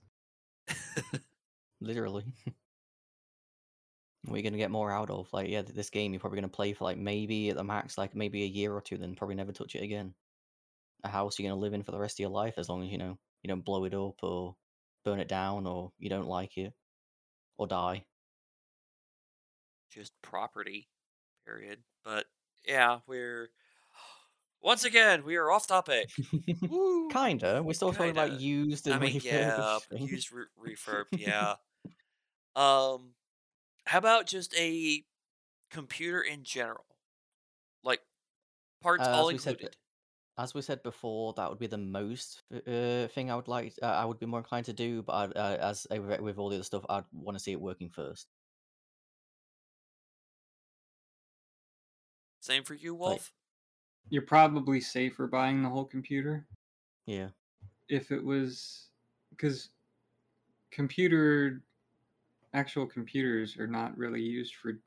Literally. 1.81 2.25
What 4.25 4.35
are 4.35 4.37
you 4.39 4.43
gonna 4.43 4.57
get 4.57 4.71
more 4.71 4.91
out 4.91 5.11
of? 5.11 5.29
Like, 5.33 5.49
yeah, 5.51 5.63
this 5.63 5.91
game 5.91 6.13
you're 6.13 6.21
probably 6.21 6.37
gonna 6.39 6.49
play 6.49 6.73
for 6.73 6.85
like 6.85 6.97
maybe 6.97 7.51
at 7.51 7.57
the 7.57 7.65
max, 7.65 7.99
like 7.99 8.15
maybe 8.15 8.43
a 8.45 8.47
year 8.47 8.73
or 8.73 8.81
two, 8.81 8.97
then 8.97 9.15
probably 9.15 9.35
never 9.37 9.53
touch 9.53 9.75
it 9.75 9.83
again. 9.83 10.15
A 11.03 11.09
house 11.09 11.39
you're 11.39 11.51
gonna 11.51 11.61
live 11.61 11.75
in 11.75 11.83
for 11.83 11.91
the 11.91 11.99
rest 11.99 12.15
of 12.17 12.21
your 12.21 12.31
life 12.31 12.55
as 12.57 12.69
long 12.69 12.83
as 12.85 12.91
you 12.91 12.99
know 12.99 13.19
you 13.43 13.49
don't 13.49 13.65
blow 13.65 13.85
it 13.85 13.93
up 13.95 14.23
or 14.23 14.57
burn 15.05 15.21
it 15.21 15.29
down 15.29 15.67
or 15.67 15.93
you 15.99 16.09
don't 16.09 16.27
like 16.27 16.57
it 16.57 16.73
or 17.59 17.67
die. 17.67 18.05
Just 19.91 20.13
property. 20.23 20.89
Period. 21.45 21.79
But 22.05 22.27
yeah, 22.67 23.01
we're 23.07 23.51
once 24.63 24.85
again 24.85 25.25
we 25.25 25.37
are 25.37 25.51
off 25.51 25.67
topic. 25.67 26.11
Kinda. 27.11 27.63
We're 27.63 27.75
still 27.75 27.93
talking 27.93 28.11
about 28.11 28.41
used 28.41 28.87
and 28.87 28.97
I 28.97 28.99
mean, 28.99 29.21
yeah, 29.23 29.79
refurbished 29.79 29.89
things. 29.91 30.11
used 30.11 30.33
re- 30.33 30.75
refurb, 30.75 31.05
yeah. 31.19 31.57
um, 32.57 33.15
how 33.87 33.99
about 33.99 34.27
just 34.27 34.55
a 34.57 35.05
computer 35.71 36.21
in 36.21 36.45
general, 36.45 36.87
like 37.83 38.01
parts 38.83 39.07
Uh, 39.07 39.13
all 39.13 39.27
we 39.29 39.39
said, 39.39 39.53
included? 39.55 39.77
As 40.37 40.53
we 40.53 40.63
said 40.63 40.83
before, 40.83 41.33
that 41.35 41.49
would 41.49 41.61
be 41.61 41.69
the 41.69 41.79
most 41.79 42.43
uh, 42.53 43.07
thing 43.09 43.31
I 43.31 43.37
would 43.37 43.47
like. 43.47 43.75
Uh, 43.81 43.87
I 43.87 44.05
would 44.05 44.19
be 44.19 44.27
more 44.27 44.41
inclined 44.41 44.67
to 44.67 44.73
do, 44.73 45.03
but 45.03 45.13
I'd, 45.13 45.37
uh, 45.37 45.57
as 45.61 45.87
uh, 45.91 46.03
with 46.03 46.21
with 46.21 46.39
all 46.39 46.49
the 46.49 46.57
other 46.57 46.65
stuff, 46.65 46.85
I'd 46.89 47.05
want 47.13 47.39
to 47.39 47.43
see 47.43 47.53
it 47.53 47.61
working 47.61 47.89
first. 47.89 48.27
Same 52.41 52.65
for 52.65 52.75
you, 52.75 52.95
Wolf. 52.95 53.33
You're 54.11 54.23
probably 54.23 54.81
safer 54.81 55.27
buying 55.27 55.63
the 55.63 55.69
whole 55.69 55.85
computer 55.85 56.47
Yeah. 57.07 57.29
if 57.89 58.11
it 58.11 58.23
was 58.23 58.89
because 59.31 59.71
computer 60.71 61.63
actual 62.53 62.87
computers 62.87 63.57
are 63.57 63.67
not 63.67 63.97
really 63.97 64.21
used 64.21 64.57
for 64.57 64.79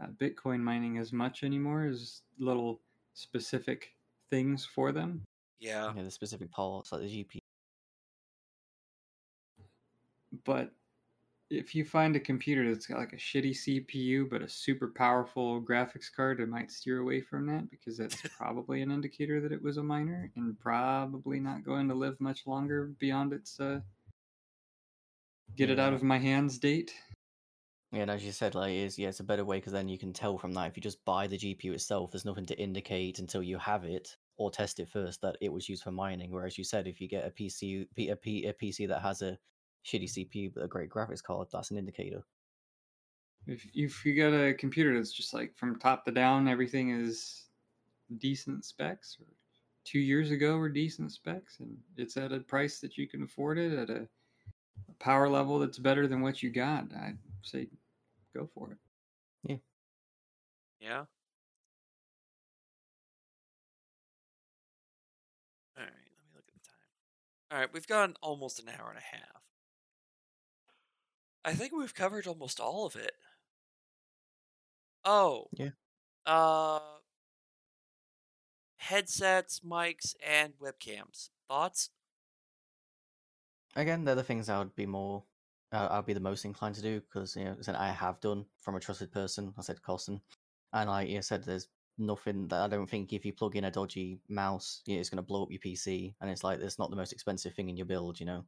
uh, 0.00 0.06
bitcoin 0.20 0.60
mining 0.60 0.98
as 0.98 1.12
much 1.12 1.42
anymore 1.42 1.84
as 1.84 2.22
little 2.38 2.80
specific 3.14 3.94
things 4.34 4.64
for 4.64 4.92
them 4.92 5.22
Yeah, 5.60 5.92
Yeah, 5.96 6.02
the 6.02 6.10
specific 6.10 6.50
parts 6.50 6.92
like 6.92 7.02
the 7.02 7.08
GPU. 7.08 7.40
but 10.44 10.72
if 11.50 11.74
you 11.74 11.84
find 11.84 12.16
a 12.16 12.20
computer 12.20 12.68
that's 12.68 12.86
got 12.86 12.98
like 12.98 13.12
a 13.12 13.16
shitty 13.16 13.52
cpu 13.52 14.28
but 14.28 14.42
a 14.42 14.48
super 14.48 14.88
powerful 14.88 15.62
graphics 15.62 16.06
card 16.14 16.40
i 16.40 16.44
might 16.44 16.70
steer 16.70 16.98
away 17.00 17.20
from 17.20 17.46
that 17.46 17.70
because 17.70 17.96
that's 17.98 18.22
probably 18.38 18.82
an 18.82 18.90
indicator 18.90 19.40
that 19.40 19.52
it 19.52 19.62
was 19.62 19.76
a 19.76 19.82
miner 19.82 20.30
and 20.36 20.58
probably 20.58 21.38
not 21.38 21.64
going 21.64 21.88
to 21.88 21.94
live 21.94 22.20
much 22.20 22.46
longer 22.46 22.92
beyond 22.98 23.32
its 23.32 23.60
uh, 23.60 23.80
get 25.56 25.70
it 25.70 25.78
out 25.78 25.92
of 25.92 26.02
my 26.02 26.18
hands 26.18 26.58
date 26.58 26.92
Yeah, 27.92 28.02
and 28.02 28.10
as 28.10 28.24
you 28.24 28.32
said, 28.32 28.54
like, 28.54 28.74
is 28.74 28.98
yeah, 28.98 29.08
it's 29.08 29.20
a 29.20 29.24
better 29.24 29.44
way 29.44 29.58
because 29.58 29.72
then 29.72 29.88
you 29.88 29.98
can 29.98 30.12
tell 30.12 30.36
from 30.38 30.52
that. 30.54 30.68
If 30.68 30.76
you 30.76 30.82
just 30.82 31.04
buy 31.04 31.26
the 31.28 31.38
GPU 31.38 31.72
itself, 31.72 32.10
there's 32.10 32.24
nothing 32.24 32.46
to 32.46 32.58
indicate 32.60 33.18
until 33.20 33.42
you 33.42 33.58
have 33.58 33.84
it 33.84 34.16
or 34.36 34.50
test 34.50 34.80
it 34.80 34.88
first 34.88 35.20
that 35.22 35.36
it 35.40 35.52
was 35.52 35.68
used 35.68 35.82
for 35.82 35.92
mining. 35.92 36.30
Whereas 36.30 36.58
you 36.58 36.64
said, 36.64 36.86
if 36.86 37.00
you 37.00 37.08
get 37.08 37.26
a 37.26 37.30
PC, 37.30 37.86
P- 37.94 38.08
a, 38.08 38.16
P, 38.16 38.46
a 38.46 38.52
PC 38.52 38.88
that 38.88 39.02
has 39.02 39.22
a 39.22 39.38
shitty 39.84 40.04
mm. 40.04 40.30
CPU 40.30 40.52
but 40.54 40.64
a 40.64 40.68
great 40.68 40.90
graphics 40.90 41.22
card, 41.22 41.48
that's 41.52 41.70
an 41.70 41.78
indicator. 41.78 42.24
If 43.46 43.66
if 43.74 44.04
you 44.06 44.16
got 44.16 44.34
a 44.34 44.54
computer 44.54 44.94
that's 44.96 45.12
just 45.12 45.34
like 45.34 45.54
from 45.56 45.78
top 45.78 46.04
to 46.06 46.12
down, 46.12 46.48
everything 46.48 46.90
is 46.90 47.44
decent 48.18 48.64
specs. 48.64 49.18
Or 49.20 49.26
two 49.84 49.98
years 49.98 50.30
ago 50.30 50.56
were 50.56 50.70
decent 50.70 51.12
specs, 51.12 51.60
and 51.60 51.76
it's 51.96 52.16
at 52.16 52.32
a 52.32 52.40
price 52.40 52.80
that 52.80 52.96
you 52.96 53.06
can 53.06 53.22
afford 53.22 53.58
it 53.58 53.78
at 53.78 53.90
a, 53.90 54.08
a 54.88 54.94
power 54.98 55.28
level 55.28 55.58
that's 55.58 55.78
better 55.78 56.08
than 56.08 56.22
what 56.22 56.42
you 56.42 56.50
got. 56.50 56.84
I'd 56.94 57.18
say 57.42 57.68
go 58.34 58.48
for 58.54 58.72
it. 58.72 58.78
yeah. 60.80 60.98
All 60.98 61.06
All 67.54 67.60
right, 67.60 67.72
we've 67.72 67.86
gone 67.86 68.16
almost 68.20 68.58
an 68.58 68.68
hour 68.68 68.88
and 68.88 68.98
a 68.98 69.16
half. 69.16 69.42
I 71.44 71.52
think 71.52 71.72
we've 71.72 71.94
covered 71.94 72.26
almost 72.26 72.58
all 72.58 72.84
of 72.84 72.96
it. 72.96 73.12
Oh. 75.04 75.46
Yeah. 75.52 75.68
Uh 76.26 76.80
headsets, 78.78 79.60
mics, 79.60 80.16
and 80.26 80.54
webcams. 80.60 81.28
Thoughts? 81.48 81.90
Again, 83.76 84.04
they're 84.04 84.16
the 84.16 84.24
things 84.24 84.48
I 84.48 84.58
would 84.58 84.74
be 84.74 84.86
more, 84.86 85.22
uh, 85.70 85.86
I'd 85.92 86.06
be 86.06 86.12
the 86.12 86.18
most 86.18 86.44
inclined 86.44 86.74
to 86.74 86.82
do 86.82 87.00
because 87.02 87.36
you 87.36 87.44
know, 87.44 87.56
as 87.60 87.68
I 87.68 87.86
have 87.86 88.20
done 88.20 88.46
from 88.58 88.74
a 88.74 88.80
trusted 88.80 89.12
person. 89.12 89.54
I 89.56 89.62
said 89.62 89.80
Carson, 89.80 90.20
and 90.72 90.90
like 90.90 91.08
you 91.08 91.22
said, 91.22 91.44
there's 91.44 91.68
nothing 91.98 92.48
that 92.48 92.60
I 92.60 92.68
don't 92.68 92.88
think 92.88 93.12
if 93.12 93.24
you 93.24 93.32
plug 93.32 93.56
in 93.56 93.64
a 93.64 93.70
dodgy 93.70 94.20
mouse, 94.28 94.82
it's 94.86 95.10
going 95.10 95.16
to 95.16 95.22
blow 95.22 95.42
up 95.42 95.50
your 95.50 95.60
PC, 95.60 96.14
and 96.20 96.30
it's 96.30 96.44
like 96.44 96.60
it's 96.60 96.78
not 96.78 96.90
the 96.90 96.96
most 96.96 97.12
expensive 97.12 97.54
thing 97.54 97.68
in 97.68 97.76
your 97.76 97.86
build, 97.86 98.20
you 98.20 98.26
know. 98.26 98.44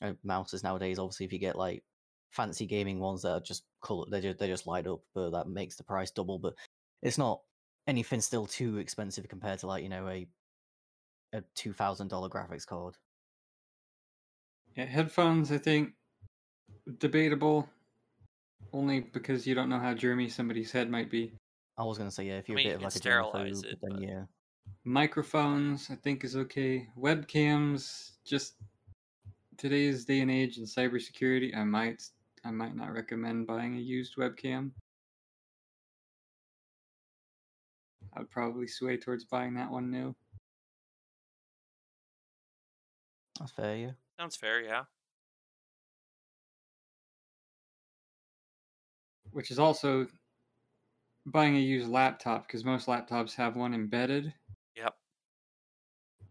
And 0.00 0.18
mouses 0.22 0.62
nowadays, 0.62 0.98
obviously, 0.98 1.26
if 1.26 1.32
you 1.32 1.38
get 1.38 1.56
like 1.56 1.82
fancy 2.30 2.66
gaming 2.66 2.98
ones 3.00 3.22
that 3.22 3.32
are 3.32 3.40
just 3.40 3.64
color, 3.80 4.06
they 4.10 4.20
just 4.20 4.38
they 4.38 4.48
just 4.48 4.66
light 4.66 4.86
up, 4.86 5.00
but 5.14 5.30
that 5.30 5.48
makes 5.48 5.76
the 5.76 5.84
price 5.84 6.10
double. 6.10 6.38
But 6.38 6.54
it's 7.02 7.18
not 7.18 7.40
anything 7.86 8.20
still 8.20 8.46
too 8.46 8.78
expensive 8.78 9.28
compared 9.28 9.60
to 9.60 9.66
like 9.66 9.82
you 9.82 9.88
know 9.88 10.08
a 10.08 10.26
a 11.32 11.42
two 11.54 11.72
thousand 11.72 12.08
dollar 12.08 12.28
graphics 12.28 12.66
card. 12.66 12.96
Yeah, 14.76 14.84
headphones. 14.84 15.50
I 15.50 15.58
think 15.58 15.92
debatable, 16.98 17.68
only 18.72 19.00
because 19.00 19.46
you 19.46 19.54
don't 19.54 19.68
know 19.68 19.78
how 19.78 19.94
germy 19.94 20.30
somebody's 20.30 20.72
head 20.72 20.90
might 20.90 21.10
be. 21.10 21.32
I 21.78 21.84
was 21.84 21.98
gonna 21.98 22.10
say 22.10 22.24
yeah, 22.26 22.38
if 22.38 22.48
you're 22.48 22.56
mean, 22.56 22.66
a 22.66 22.70
bit 22.70 22.76
of 22.76 22.82
like 22.82 22.94
a 22.94 22.98
sterilize 22.98 23.62
germaphobe, 23.62 23.72
it, 23.72 23.78
then 23.82 23.92
but- 23.92 24.00
yeah, 24.00 24.24
Microphones, 24.84 25.88
I 25.90 25.96
think, 25.96 26.24
is 26.24 26.36
okay. 26.36 26.88
Webcams, 26.98 28.12
just 28.24 28.54
today's 29.56 30.04
day 30.04 30.20
and 30.20 30.30
age 30.30 30.58
in 30.58 30.64
cybersecurity, 30.64 31.56
I 31.56 31.64
might 31.64 32.02
I 32.44 32.50
might 32.50 32.76
not 32.76 32.92
recommend 32.92 33.46
buying 33.46 33.76
a 33.76 33.80
used 33.80 34.16
webcam. 34.16 34.70
I 38.14 38.20
would 38.20 38.30
probably 38.30 38.66
sway 38.66 38.96
towards 38.96 39.24
buying 39.24 39.54
that 39.54 39.70
one 39.70 39.90
new. 39.90 40.14
that's 43.38 43.52
fair. 43.52 43.76
Yeah, 43.76 43.90
Sounds 44.18 44.36
fair, 44.36 44.62
yeah. 44.62 44.84
which 49.32 49.50
is 49.50 49.58
also 49.58 50.06
buying 51.26 51.56
a 51.56 51.60
used 51.60 51.88
laptop 51.88 52.46
because 52.46 52.64
most 52.64 52.86
laptops 52.86 53.34
have 53.34 53.56
one 53.56 53.74
embedded. 53.74 54.32
Yep. 54.76 54.94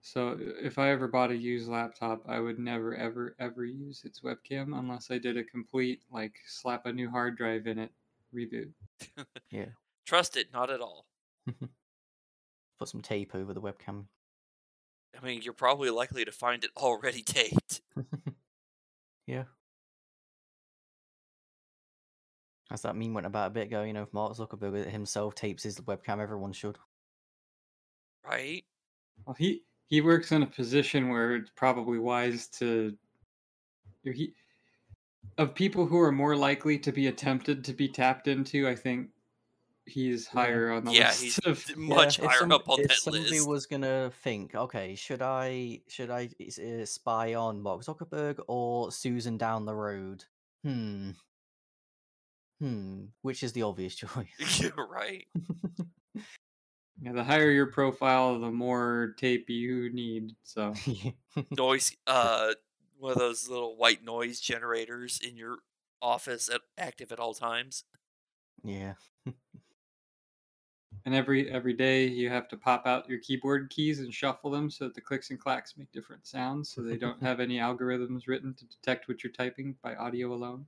So 0.02 0.38
if 0.40 0.78
I 0.80 0.92
ever 0.92 1.08
bought 1.08 1.32
a 1.32 1.36
used 1.38 1.68
laptop, 1.68 2.24
I 2.28 2.40
would 2.40 2.60
never, 2.60 2.96
ever, 2.96 3.36
ever 3.40 3.66
use 3.66 4.04
its 4.06 4.22
webcam 4.22 4.78
unless 4.78 5.12
I 5.12 5.18
did 5.18 5.38
a 5.38 5.44
complete 5.44 6.02
like 6.12 6.36
slap 6.48 6.86
a 6.86 6.94
new 6.94 7.10
hard 7.10 7.38
drive 7.38 7.68
in 7.68 7.80
it 7.80 7.92
reboot. 8.34 8.72
Yeah. 9.52 9.66
Trust 10.06 10.38
it, 10.38 10.48
not 10.52 10.70
at 10.70 10.82
all. 10.82 11.06
Put 12.80 12.90
some 12.90 13.02
tape 13.02 13.34
over 13.34 13.54
the 13.54 13.62
webcam. 13.62 14.06
I 15.20 15.26
mean, 15.26 15.42
you're 15.42 15.54
probably 15.54 15.90
likely 15.90 16.26
to 16.26 16.32
find 16.32 16.64
it 16.64 16.72
already 16.76 17.22
taped. 17.26 17.82
yeah. 19.26 19.46
As 22.76 22.82
that 22.82 22.98
meme 22.98 23.14
went 23.14 23.26
about 23.26 23.48
a 23.48 23.52
bit 23.52 23.68
ago, 23.68 23.84
you 23.84 23.94
know, 23.94 24.02
if 24.04 24.12
Mark 24.14 24.34
Zuckerberg 24.36 24.86
himself 24.92 25.34
tapes 25.34 25.64
his 25.64 25.80
webcam, 25.80 26.20
everyone 26.20 26.52
should. 26.52 26.78
Right? 28.28 28.66
Well, 29.26 29.34
he 29.40 29.64
he 29.88 30.02
works 30.02 30.34
in 30.34 30.44
a 30.44 30.46
position 30.46 31.08
where 31.08 31.38
it's 31.38 31.52
probably 31.56 32.00
wise 32.00 32.48
to. 32.60 32.94
He, 34.04 34.34
of 35.38 35.56
people 35.56 35.86
who 35.86 35.98
are 36.02 36.12
more 36.12 36.36
likely 36.36 36.78
to 36.80 36.92
be 36.92 37.08
attempted 37.08 37.64
to 37.64 37.72
be 37.72 37.88
tapped 37.88 38.28
into, 38.28 38.68
I 38.68 38.76
think 38.76 39.08
he's 39.86 40.26
Yeah. 40.34 40.42
hire 40.42 40.72
on 40.74 40.84
the 40.84 40.92
Yeah, 40.92 41.08
list 41.08 41.22
he's 41.24 41.40
of. 41.46 41.64
d- 41.66 41.76
much 41.76 42.20
if 42.20 42.26
higher 42.26 42.40
some- 42.40 42.52
up 42.52 42.68
on 42.68 42.82
if 42.82 42.90
that 42.90 42.98
somebody 42.98 43.30
list. 43.30 43.48
was 43.48 43.66
gonna 43.68 44.12
think, 44.22 44.54
okay, 44.54 44.96
should 44.96 45.22
I 45.22 45.80
should 45.88 46.10
I 46.12 46.30
uh, 46.62 46.84
spy 46.86 47.36
on 47.36 47.62
Mark 47.62 47.84
Zuckerberg 47.84 48.44
or 48.50 48.92
Susan 48.92 49.38
down 49.38 49.64
the 49.64 49.76
road? 49.76 50.26
Hmm. 50.64 51.12
Hmm. 52.61 53.06
Which 53.22 53.44
is 53.44 53.52
the 53.53 53.64
obvious 53.64 53.95
choice? 54.03 54.60
You're 54.60 54.88
right. 54.88 55.26
Yeah, 57.02 57.11
the 57.11 57.26
higher 57.26 57.52
your 57.52 57.65
profile, 57.68 58.40
the 58.40 58.49
more 58.49 59.15
tape 59.18 59.49
you 59.49 59.91
need. 59.94 60.34
So 60.44 60.73
Noise, 61.52 61.95
uh, 62.07 62.53
one 62.98 63.11
of 63.11 63.18
those 63.18 63.49
little 63.49 63.76
white 63.76 64.03
noise 64.03 64.40
generators 64.40 65.19
in 65.22 65.36
your 65.36 65.57
office 66.02 66.49
at, 66.49 66.61
active 66.77 67.11
at 67.11 67.19
all 67.19 67.34
times. 67.34 67.84
yeah. 68.64 68.94
and 71.06 71.14
every 71.14 71.52
every 71.52 71.73
day 71.73 72.07
you 72.07 72.30
have 72.30 72.48
to 72.48 72.57
pop 72.57 72.88
out 72.88 73.10
your 73.10 73.19
keyboard 73.19 73.69
keys 73.69 73.99
and 73.99 74.14
shuffle 74.14 74.49
them 74.49 74.69
so 74.72 74.86
that 74.86 74.95
the 74.95 75.02
clicks 75.02 75.30
and 75.32 75.40
clacks 75.40 75.76
make 75.77 75.91
different 75.91 76.26
sounds, 76.26 76.69
so 76.69 76.82
they 76.82 76.98
don't 76.98 77.22
have 77.22 77.41
any 77.41 77.57
algorithms 77.57 78.27
written 78.27 78.53
to 78.53 78.65
detect 78.68 79.10
what 79.10 79.22
you're 79.22 79.34
typing 79.34 79.76
by 79.84 79.95
audio 79.95 80.34
alone. 80.34 80.65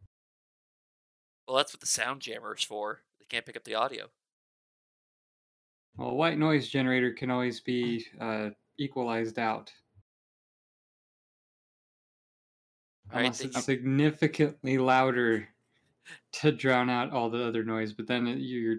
Well, 1.47 1.57
that's 1.57 1.73
what 1.73 1.79
the 1.79 1.87
sound 1.87 2.21
jammer 2.21 2.55
is 2.55 2.63
for. 2.63 3.01
They 3.19 3.25
can't 3.29 3.45
pick 3.45 3.55
up 3.55 3.63
the 3.63 3.75
audio. 3.75 4.07
Well, 5.95 6.09
a 6.09 6.13
white 6.13 6.37
noise 6.37 6.67
generator 6.67 7.11
can 7.13 7.31
always 7.31 7.59
be 7.61 8.05
uh, 8.19 8.49
equalized 8.77 9.39
out. 9.39 9.71
Right, 13.11 13.19
Unless 13.21 13.39
they 13.39 13.45
it's 13.45 13.53
can- 13.55 13.63
significantly 13.63 14.77
louder 14.77 15.47
to 16.33 16.51
drown 16.51 16.89
out 16.89 17.11
all 17.11 17.29
the 17.29 17.43
other 17.45 17.63
noise, 17.63 17.93
but 17.93 18.07
then 18.07 18.27
it- 18.27 18.39
you're 18.39 18.77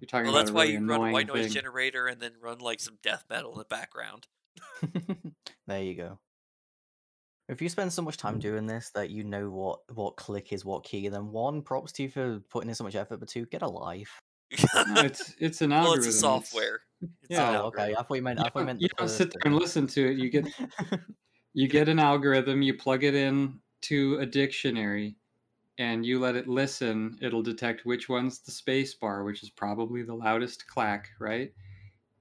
you're 0.00 0.06
talking 0.08 0.26
about. 0.28 0.32
Well, 0.32 0.34
about 0.34 0.38
that's 0.40 0.50
a 0.50 0.52
why 0.54 0.62
really 0.64 0.72
you 0.74 0.86
run 0.86 1.08
a 1.08 1.12
white 1.12 1.26
noise 1.26 1.44
thing. 1.46 1.52
generator 1.54 2.06
and 2.06 2.20
then 2.20 2.32
run 2.40 2.58
like 2.58 2.80
some 2.80 2.98
death 3.02 3.24
metal 3.30 3.52
in 3.52 3.58
the 3.58 3.64
background. 3.64 4.26
there 5.66 5.82
you 5.82 5.94
go. 5.94 6.18
If 7.48 7.60
you 7.60 7.68
spend 7.68 7.92
so 7.92 8.02
much 8.02 8.16
time 8.16 8.36
mm. 8.36 8.40
doing 8.40 8.66
this 8.66 8.90
that 8.94 9.10
you 9.10 9.24
know 9.24 9.50
what 9.50 9.80
what 9.94 10.16
click 10.16 10.52
is 10.52 10.64
what 10.64 10.84
key, 10.84 11.08
then 11.08 11.30
one, 11.30 11.62
props 11.62 11.92
to 11.92 12.04
you 12.04 12.08
for 12.08 12.40
putting 12.50 12.68
in 12.68 12.74
so 12.74 12.84
much 12.84 12.94
effort, 12.94 13.18
but 13.18 13.28
two, 13.28 13.46
get 13.46 13.62
a 13.62 13.68
life. 13.68 14.20
No, 14.74 14.84
it's 15.02 15.34
it's 15.38 15.60
an 15.60 15.70
well, 15.70 15.80
algorithm. 15.80 16.08
it's 16.08 16.16
a 16.16 16.20
software. 16.20 16.80
It's 17.22 17.32
Yeah. 17.32 17.50
an 17.50 17.56
oh, 17.56 17.64
okay. 17.66 17.94
I 17.98 18.02
thought 18.02 18.14
you 18.14 18.22
meant. 18.22 18.38
You 18.38 18.46
I 18.46 18.48
thought 18.48 18.60
you 18.60 18.60
don't, 18.60 18.66
meant 18.66 18.80
you 18.80 18.88
the 18.88 18.94
don't 18.96 19.08
sit 19.08 19.30
there 19.30 19.42
and 19.44 19.56
listen 19.56 19.86
to 19.88 20.10
it. 20.10 20.16
You 20.16 20.30
get 20.30 20.46
you 21.52 21.68
get 21.68 21.90
an 21.90 21.98
algorithm, 21.98 22.62
you 22.62 22.74
plug 22.78 23.04
it 23.04 23.14
in 23.14 23.60
to 23.82 24.16
a 24.20 24.26
dictionary, 24.26 25.16
and 25.76 26.06
you 26.06 26.18
let 26.18 26.34
it 26.34 26.48
listen. 26.48 27.18
It'll 27.20 27.42
detect 27.42 27.84
which 27.84 28.08
one's 28.08 28.38
the 28.38 28.50
space 28.52 28.94
bar, 28.94 29.22
which 29.22 29.42
is 29.42 29.50
probably 29.50 30.02
the 30.02 30.14
loudest 30.14 30.66
clack, 30.66 31.10
right? 31.20 31.52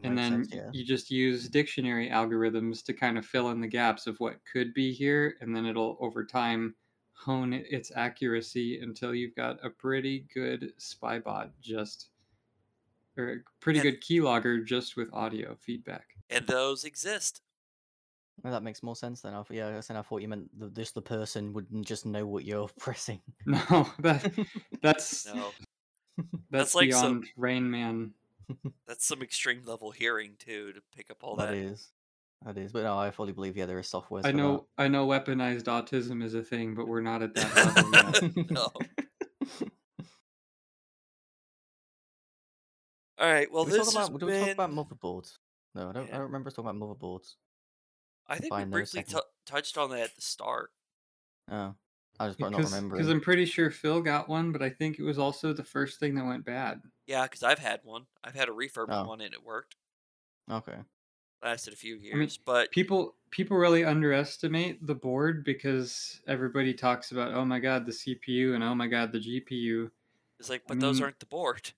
And 0.04 0.18
then 0.18 0.32
sense, 0.46 0.50
yeah. 0.54 0.70
you 0.72 0.84
just 0.86 1.10
use 1.12 1.48
dictionary 1.48 2.10
algorithms 2.10 2.84
to 2.86 2.94
kind 2.94 3.18
of 3.18 3.26
fill 3.26 3.50
in 3.52 3.62
the 3.62 3.68
gaps 3.68 4.06
of 4.08 4.20
what 4.20 4.36
could 4.52 4.74
be 4.74 4.92
here, 4.94 5.36
and 5.42 5.56
then 5.56 5.66
it'll 5.66 5.98
over 6.00 6.26
time 6.26 6.76
hone 7.14 7.54
its 7.54 7.92
accuracy 7.96 8.80
until 8.82 9.14
you've 9.16 9.36
got 9.36 9.64
a 9.64 9.70
pretty 9.70 10.26
good 10.34 10.74
spy 10.78 11.20
bot 11.20 11.52
just 11.62 12.10
or 13.18 13.30
a 13.30 13.36
pretty 13.60 13.80
And- 13.80 13.92
good 13.92 14.02
keylogger 14.02 14.66
just 14.66 14.98
with 14.98 15.14
audio 15.14 15.56
feedback. 15.62 16.08
And 16.30 16.46
those 16.48 16.84
exist. 16.84 17.42
Well, 18.44 18.52
that 18.52 18.64
makes 18.64 18.82
more 18.82 18.96
sense 18.96 19.22
then. 19.22 19.34
I, 19.34 19.38
thought- 19.38 19.52
yeah, 19.52 19.68
I 19.68 19.72
guess 19.74 19.88
then 19.88 19.98
I 19.98 20.02
thought 20.02 20.22
you 20.24 20.28
meant 20.28 20.50
the, 20.60 20.70
just 20.72 20.96
the 20.96 21.02
person 21.04 21.54
wouldn't 21.54 21.86
just 21.86 22.06
know 22.06 22.26
what 22.26 22.44
you're 22.46 22.68
pressing. 22.80 23.22
No, 23.46 23.88
that 24.00 24.34
that's 24.82 25.28
No, 25.34 25.52
that's, 26.50 26.74
like 26.76 26.92
some- 26.92 27.20
beyond 27.22 27.28
Rain 27.38 27.70
Man. 27.70 28.12
That's 28.88 29.06
some 29.06 29.22
extreme 29.22 29.62
level 29.66 29.92
hearing 29.92 30.34
too 30.38 30.74
to 30.74 30.82
pick 30.96 31.10
up 31.12 31.18
all 31.24 31.36
that 31.38 31.50
that. 31.52 31.56
is, 31.56 31.92
that 32.46 32.58
is. 32.58 32.72
But 32.72 32.84
no, 32.84 32.98
I 32.98 33.12
fully 33.12 33.34
believe 33.34 33.56
yeah, 33.58 33.66
there 33.66 33.80
is 33.80 33.88
software. 33.88 34.22
I 34.26 34.32
for 34.32 34.38
know 34.38 34.68
I 34.78 34.88
know 34.88 35.08
weaponized 35.08 35.64
autism 35.64 36.24
is 36.24 36.34
a 36.34 36.44
thing, 36.44 36.76
but 36.76 36.88
we're 36.88 37.02
not 37.02 37.22
at 37.22 37.34
that 37.36 37.56
level 37.56 37.92
yet. 38.44 38.50
No. 38.52 38.70
All 43.20 43.32
right. 43.32 43.52
Well, 43.52 43.64
Did 43.64 43.74
we, 43.74 43.78
this 43.80 43.94
talk 43.94 44.00
has 44.02 44.10
about, 44.10 44.20
did 44.20 44.26
we 44.26 44.40
talk 44.40 44.50
about 44.50 44.72
motherboards? 44.72 45.38
No, 45.76 45.90
I 45.90 45.94
don't. 45.94 46.10
I 46.10 46.14
don't 46.14 46.22
remember 46.24 46.48
us 46.50 46.56
talking 46.56 46.70
about 46.70 46.80
motherboards. 47.00 47.36
I 48.28 48.38
think 48.38 48.54
we 48.54 48.60
Fine, 48.60 48.70
no 48.70 48.76
briefly 48.78 49.02
second. 49.02 49.14
tou 49.16 49.22
touched 49.46 49.78
on 49.78 49.90
that 49.92 50.00
at 50.00 50.16
the 50.16 50.22
start. 50.22 50.72
Oh, 51.52 51.76
I 52.20 52.28
just 52.28 52.40
probably 52.40 52.58
not 52.60 52.66
remember 52.66 52.96
Because. 52.98 53.10
I'm 53.10 53.22
pretty 53.22 53.46
sure 53.46 53.72
Phil 53.72 54.02
got 54.02 54.30
one, 54.30 54.52
but 54.52 54.62
I 54.62 54.70
think 54.70 55.00
it 55.00 55.04
was 55.04 55.18
also 55.18 55.52
the 55.54 55.64
first 55.64 56.00
thing 56.00 56.16
that 56.16 56.26
went 56.26 56.46
bad. 56.46 56.82
Yeah, 57.08 57.24
because 57.24 57.44
I've 57.44 57.60
had 57.60 57.82
one. 57.84 58.06
I've 58.24 58.36
had 58.36 58.50
a 58.50 58.52
refurb 58.52 58.86
Oh. 58.90 59.06
one 59.08 59.22
and 59.22 59.34
it 59.34 59.44
worked. 59.44 59.76
Okay. 60.50 60.78
Lasted 61.44 61.74
a 61.74 61.78
few 61.78 61.96
years, 61.96 62.14
I 62.14 62.16
mean, 62.16 62.22
years, 62.24 62.38
but 62.46 62.72
People 62.72 63.16
people 63.32 63.58
really 63.58 63.84
underestimate 63.84 64.86
the 64.86 64.96
board 64.96 65.44
because 65.44 66.22
everybody 66.28 66.74
talks 66.74 67.12
about 67.12 67.34
oh 67.34 67.44
my 67.44 67.60
god 67.60 67.86
the 67.86 67.92
CPU 67.92 68.54
and 68.54 68.64
oh 68.64 68.74
my 68.76 68.88
god 68.88 69.12
the 69.12 69.20
GPU. 69.20 69.90
it's 70.40 70.50
like, 70.50 70.62
I 70.62 70.66
but 70.70 70.80
those 70.80 70.98
mean- 70.98 71.04
aren't 71.06 71.20
the 71.20 71.26
board. 71.26 71.72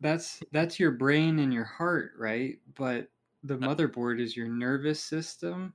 That's 0.00 0.40
that's 0.52 0.78
your 0.78 0.92
brain 0.92 1.38
and 1.40 1.52
your 1.52 1.64
heart, 1.64 2.12
right? 2.18 2.58
But 2.76 3.08
the 3.42 3.56
motherboard 3.56 4.20
is 4.20 4.36
your 4.36 4.46
nervous 4.48 5.00
system. 5.02 5.74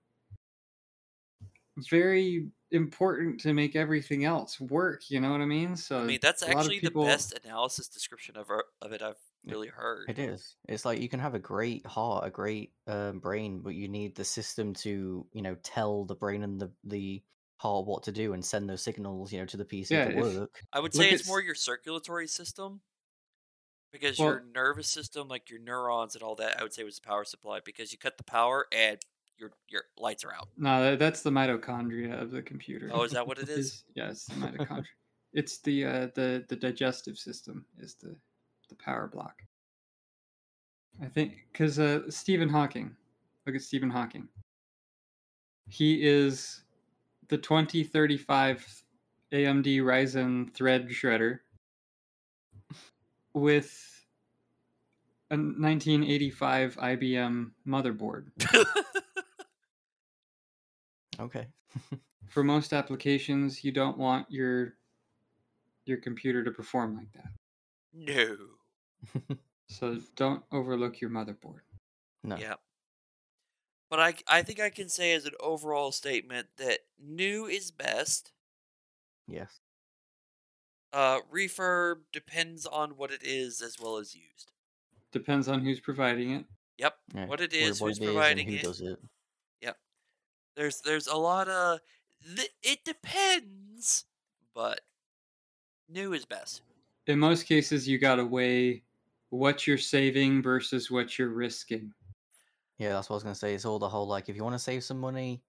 Very 1.89 2.47
important 2.71 3.39
to 3.41 3.53
make 3.53 3.75
everything 3.75 4.23
else 4.25 4.59
work. 4.59 5.09
You 5.09 5.19
know 5.19 5.31
what 5.31 5.41
I 5.41 5.45
mean? 5.45 5.75
So 5.75 5.99
I 5.99 6.03
mean, 6.05 6.19
that's 6.21 6.41
a 6.41 6.45
lot 6.45 6.53
of 6.53 6.59
actually 6.61 6.79
people- 6.79 7.03
the 7.03 7.09
best 7.09 7.37
analysis 7.43 7.87
description 7.87 8.37
of 8.37 8.49
our, 8.49 8.65
of 8.81 8.91
it 8.93 9.01
I've 9.01 9.15
really 9.45 9.67
heard. 9.67 10.09
It 10.09 10.17
is. 10.19 10.55
It's 10.67 10.85
like 10.85 10.99
you 11.01 11.09
can 11.09 11.19
have 11.19 11.35
a 11.35 11.39
great 11.39 11.85
heart, 11.85 12.25
a 12.25 12.29
great 12.29 12.71
um, 12.87 13.19
brain, 13.19 13.59
but 13.59 13.75
you 13.75 13.87
need 13.87 14.15
the 14.15 14.23
system 14.25 14.73
to, 14.75 15.25
you 15.33 15.41
know, 15.41 15.55
tell 15.63 16.05
the 16.05 16.15
brain 16.15 16.43
and 16.43 16.59
the 16.59 16.71
the 16.83 17.21
heart 17.57 17.85
what 17.85 18.03
to 18.03 18.11
do 18.11 18.33
and 18.33 18.43
send 18.43 18.69
those 18.69 18.81
signals, 18.83 19.31
you 19.31 19.39
know, 19.39 19.45
to 19.45 19.57
the 19.57 19.65
PC 19.65 19.91
Yeah, 19.91 20.05
to 20.05 20.17
if- 20.17 20.35
work. 20.37 20.61
I 20.73 20.79
would 20.79 20.93
say 20.93 21.07
at 21.07 21.13
it's 21.13 21.27
more 21.27 21.41
your 21.41 21.55
circulatory 21.55 22.27
system 22.27 22.81
because 23.91 24.17
Well- 24.19 24.29
your 24.29 24.43
nervous 24.53 24.87
system, 24.89 25.27
like 25.27 25.49
your 25.49 25.59
neurons 25.59 26.15
and 26.15 26.23
all 26.23 26.35
that, 26.35 26.59
I 26.59 26.63
would 26.63 26.73
say 26.73 26.83
was 26.83 26.95
the 26.99 27.07
power 27.07 27.23
supply 27.25 27.59
because 27.63 27.91
you 27.91 27.97
cut 27.97 28.17
the 28.17 28.23
power 28.25 28.65
and 28.73 28.99
your 29.37 29.51
your 29.69 29.83
lights 29.97 30.23
are 30.23 30.33
out. 30.33 30.47
No, 30.57 30.95
that's 30.95 31.21
the 31.21 31.29
mitochondria 31.29 32.21
of 32.21 32.31
the 32.31 32.41
computer. 32.41 32.89
Oh, 32.91 33.03
is 33.03 33.11
that 33.11 33.27
what 33.27 33.37
it 33.37 33.49
is? 33.49 33.83
yeah, 33.95 34.07
the 34.09 34.15
mitochondria. 34.35 34.85
it's 35.33 35.59
the 35.59 35.85
uh, 35.85 36.07
the 36.15 36.45
the 36.47 36.55
digestive 36.55 37.17
system 37.17 37.65
is 37.79 37.95
the 37.95 38.15
the 38.69 38.75
power 38.75 39.09
block. 39.11 39.41
I 41.01 41.07
think 41.07 41.33
because 41.51 41.79
uh, 41.79 42.09
Stephen 42.09 42.49
Hawking, 42.49 42.95
look 43.45 43.55
at 43.55 43.61
Stephen 43.61 43.89
Hawking. 43.89 44.27
He 45.67 46.05
is 46.05 46.61
the 47.27 47.37
2035 47.37 48.83
AMD 49.33 49.65
Ryzen 49.81 50.53
thread 50.53 50.87
shredder 50.89 51.39
with 53.33 54.05
a 55.31 55.35
1985 55.35 56.75
IBM 56.77 57.51
motherboard. 57.67 58.27
Okay. 61.19 61.47
for 62.27 62.43
most 62.43 62.73
applications 62.73 63.63
you 63.63 63.71
don't 63.71 63.97
want 63.97 64.29
your 64.31 64.75
your 65.85 65.97
computer 65.97 66.43
to 66.43 66.51
perform 66.51 66.95
like 66.95 67.11
that 67.13 67.31
no. 67.93 68.35
so 69.69 69.99
don't 70.15 70.43
overlook 70.51 70.99
your 71.01 71.09
motherboard 71.09 71.59
no. 72.23 72.37
Yeah. 72.37 72.55
But 73.91 73.99
I 73.99 74.15
I 74.27 74.41
think 74.41 74.59
I 74.59 74.71
can 74.71 74.89
say 74.89 75.13
as 75.13 75.25
an 75.25 75.33
overall 75.39 75.91
statement 75.91 76.47
that 76.57 76.79
new 76.99 77.45
is 77.45 77.69
best. 77.69 78.31
Yes. 79.27 79.59
Uh, 80.91 81.19
refurb 81.31 81.97
depends 82.11 82.65
on 82.65 82.97
what 82.97 83.11
it 83.11 83.21
is 83.21 83.61
as 83.61 83.77
well 83.79 83.97
as 83.97 84.15
used. 84.15 84.51
Depends 85.11 85.47
on 85.47 85.59
who's 85.63 85.79
providing 85.79 86.31
it. 86.31 86.45
Yep, 86.79 86.97
Yeah. 87.13 87.25
what 87.27 87.41
it 87.41 87.51
What- 87.51 87.53
is, 87.61 87.79
what 87.81 87.87
who's 87.89 87.99
it 87.99 88.01
is 88.01 88.07
and 88.09 88.15
providing 88.15 88.47
who 88.47 88.55
it. 88.55 88.61
does 88.63 88.81
it. 88.81 88.99
There's 90.55 90.81
there's 90.81 91.07
a 91.07 91.15
lot 91.17 91.47
of 91.49 91.79
th- 92.35 92.55
it 92.63 92.83
depends, 92.85 94.05
but 94.53 94.81
new 95.87 96.13
is 96.13 96.25
best. 96.25 96.61
In 97.07 97.19
most 97.19 97.43
cases, 97.45 97.87
you 97.87 97.97
got 97.99 98.15
to 98.15 98.25
weigh 98.25 98.83
what 99.29 99.67
you're 99.67 99.77
saving 99.77 100.41
versus 100.41 100.89
what 100.89 101.17
you're 101.19 101.29
risking. 101.29 101.93
Yeah, 102.77 102.93
that's 102.93 103.09
what 103.09 103.15
I 103.15 103.17
was 103.17 103.23
gonna 103.23 103.35
say. 103.35 103.55
It's 103.55 103.65
all 103.65 103.79
the 103.79 103.89
whole 103.89 104.07
like, 104.07 104.29
if 104.29 104.35
you 104.35 104.43
want 104.43 104.55
to 104.55 104.59
save 104.59 104.83
some 104.83 104.99
money, 104.99 105.43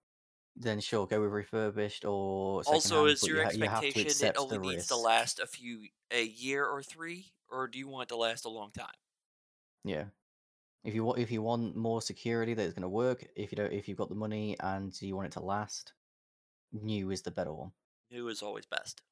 then 0.56 0.80
sure, 0.80 1.06
go 1.06 1.22
with 1.22 1.32
refurbished 1.32 2.04
or 2.06 2.64
also, 2.64 3.04
is 3.06 3.26
your 3.26 3.38
you, 3.38 3.42
ha- 3.42 3.50
you 3.50 3.68
expectation 3.68 4.20
it 4.20 4.36
only 4.36 4.58
the 4.58 4.58
needs 4.58 4.86
to 4.88 4.96
last 4.96 5.38
a 5.38 5.46
few 5.46 5.88
a 6.10 6.24
year 6.24 6.66
or 6.66 6.82
three, 6.82 7.32
or 7.48 7.68
do 7.68 7.78
you 7.78 7.88
want 7.88 8.10
it 8.10 8.14
to 8.14 8.16
last 8.16 8.44
a 8.44 8.48
long 8.48 8.72
time? 8.72 8.94
Yeah. 9.84 10.10
If 10.86 10.94
you 10.94 11.04
want, 11.04 11.18
if 11.18 11.32
you 11.32 11.42
want 11.42 11.74
more 11.74 12.00
security 12.00 12.54
that 12.54 12.62
is 12.62 12.72
going 12.72 12.82
to 12.82 12.88
work, 12.88 13.26
if 13.34 13.50
you 13.50 13.56
don't, 13.56 13.72
if 13.72 13.88
you've 13.88 13.98
got 13.98 14.08
the 14.08 14.14
money 14.14 14.56
and 14.60 14.96
you 15.02 15.16
want 15.16 15.26
it 15.26 15.32
to 15.32 15.40
last, 15.40 15.94
new 16.72 17.10
is 17.10 17.22
the 17.22 17.32
better 17.32 17.52
one. 17.52 17.72
New 18.08 18.28
is 18.28 18.40
always 18.40 18.66
best. 18.66 19.02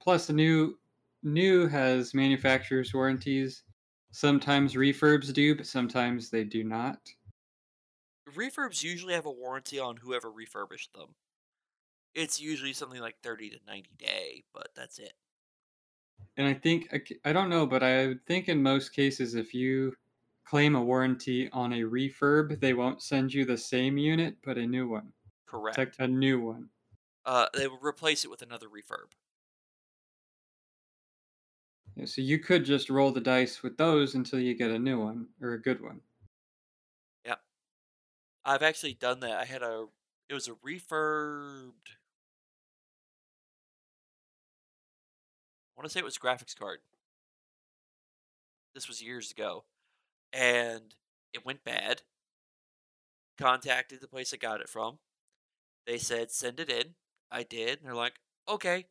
Plus, 0.00 0.28
the 0.28 0.32
new 0.32 0.78
new 1.24 1.66
has 1.66 2.14
manufacturer's 2.14 2.94
warranties. 2.94 3.64
Sometimes 4.12 4.74
refurbs 4.74 5.32
do, 5.32 5.56
but 5.56 5.66
sometimes 5.66 6.30
they 6.30 6.44
do 6.44 6.62
not. 6.62 7.00
Refurbs 8.28 8.84
usually 8.84 9.14
have 9.14 9.26
a 9.26 9.30
warranty 9.32 9.80
on 9.80 9.96
whoever 9.96 10.30
refurbished 10.30 10.92
them. 10.92 11.16
It's 12.14 12.40
usually 12.40 12.74
something 12.74 13.00
like 13.00 13.16
thirty 13.24 13.50
to 13.50 13.58
ninety 13.66 13.90
day, 13.98 14.44
but 14.54 14.68
that's 14.76 15.00
it. 15.00 15.14
And 16.36 16.46
I 16.46 16.54
think 16.54 16.94
I 17.24 17.32
don't 17.32 17.50
know, 17.50 17.66
but 17.66 17.82
I 17.82 18.14
think 18.26 18.48
in 18.48 18.62
most 18.62 18.90
cases, 18.90 19.34
if 19.34 19.52
you 19.52 19.96
claim 20.44 20.74
a 20.74 20.82
warranty 20.82 21.50
on 21.50 21.72
a 21.72 21.80
refurb, 21.80 22.60
they 22.60 22.74
won't 22.74 23.02
send 23.02 23.32
you 23.32 23.44
the 23.44 23.56
same 23.58 23.96
unit, 23.98 24.36
but 24.42 24.58
a 24.58 24.66
new 24.66 24.88
one, 24.88 25.12
Correct. 25.46 25.78
like 25.78 25.94
a 25.98 26.08
new 26.08 26.40
one. 26.40 26.70
Uh, 27.24 27.46
they 27.54 27.68
will 27.68 27.78
replace 27.78 28.24
it 28.24 28.30
with 28.30 28.42
another 28.42 28.68
refurb. 28.68 29.12
Yeah, 31.94 32.06
so 32.06 32.22
you 32.22 32.38
could 32.38 32.64
just 32.64 32.90
roll 32.90 33.12
the 33.12 33.20
dice 33.20 33.62
with 33.62 33.76
those 33.76 34.14
until 34.14 34.40
you 34.40 34.54
get 34.54 34.70
a 34.70 34.78
new 34.78 35.00
one 35.00 35.28
or 35.40 35.52
a 35.52 35.60
good 35.60 35.80
one. 35.80 36.00
Yep. 37.24 37.42
I've 38.44 38.62
actually 38.62 38.94
done 38.94 39.20
that. 39.20 39.38
I 39.38 39.44
had 39.44 39.62
a 39.62 39.86
it 40.28 40.34
was 40.34 40.48
a 40.48 40.52
refurbed. 40.52 41.96
I 45.76 45.80
want 45.80 45.84
to 45.84 45.90
say 45.90 46.00
it 46.00 46.04
was 46.04 46.18
graphics 46.18 46.56
card. 46.56 46.80
This 48.74 48.88
was 48.88 49.02
years 49.02 49.30
ago, 49.30 49.64
and 50.32 50.94
it 51.32 51.44
went 51.44 51.64
bad. 51.64 52.02
Contacted 53.38 54.00
the 54.00 54.08
place 54.08 54.32
I 54.32 54.36
got 54.36 54.60
it 54.60 54.68
from. 54.68 54.98
They 55.86 55.98
said 55.98 56.30
send 56.30 56.60
it 56.60 56.70
in. 56.70 56.94
I 57.30 57.42
did. 57.42 57.78
And 57.78 57.86
they're 57.86 57.94
like, 57.94 58.14
okay. 58.48 58.86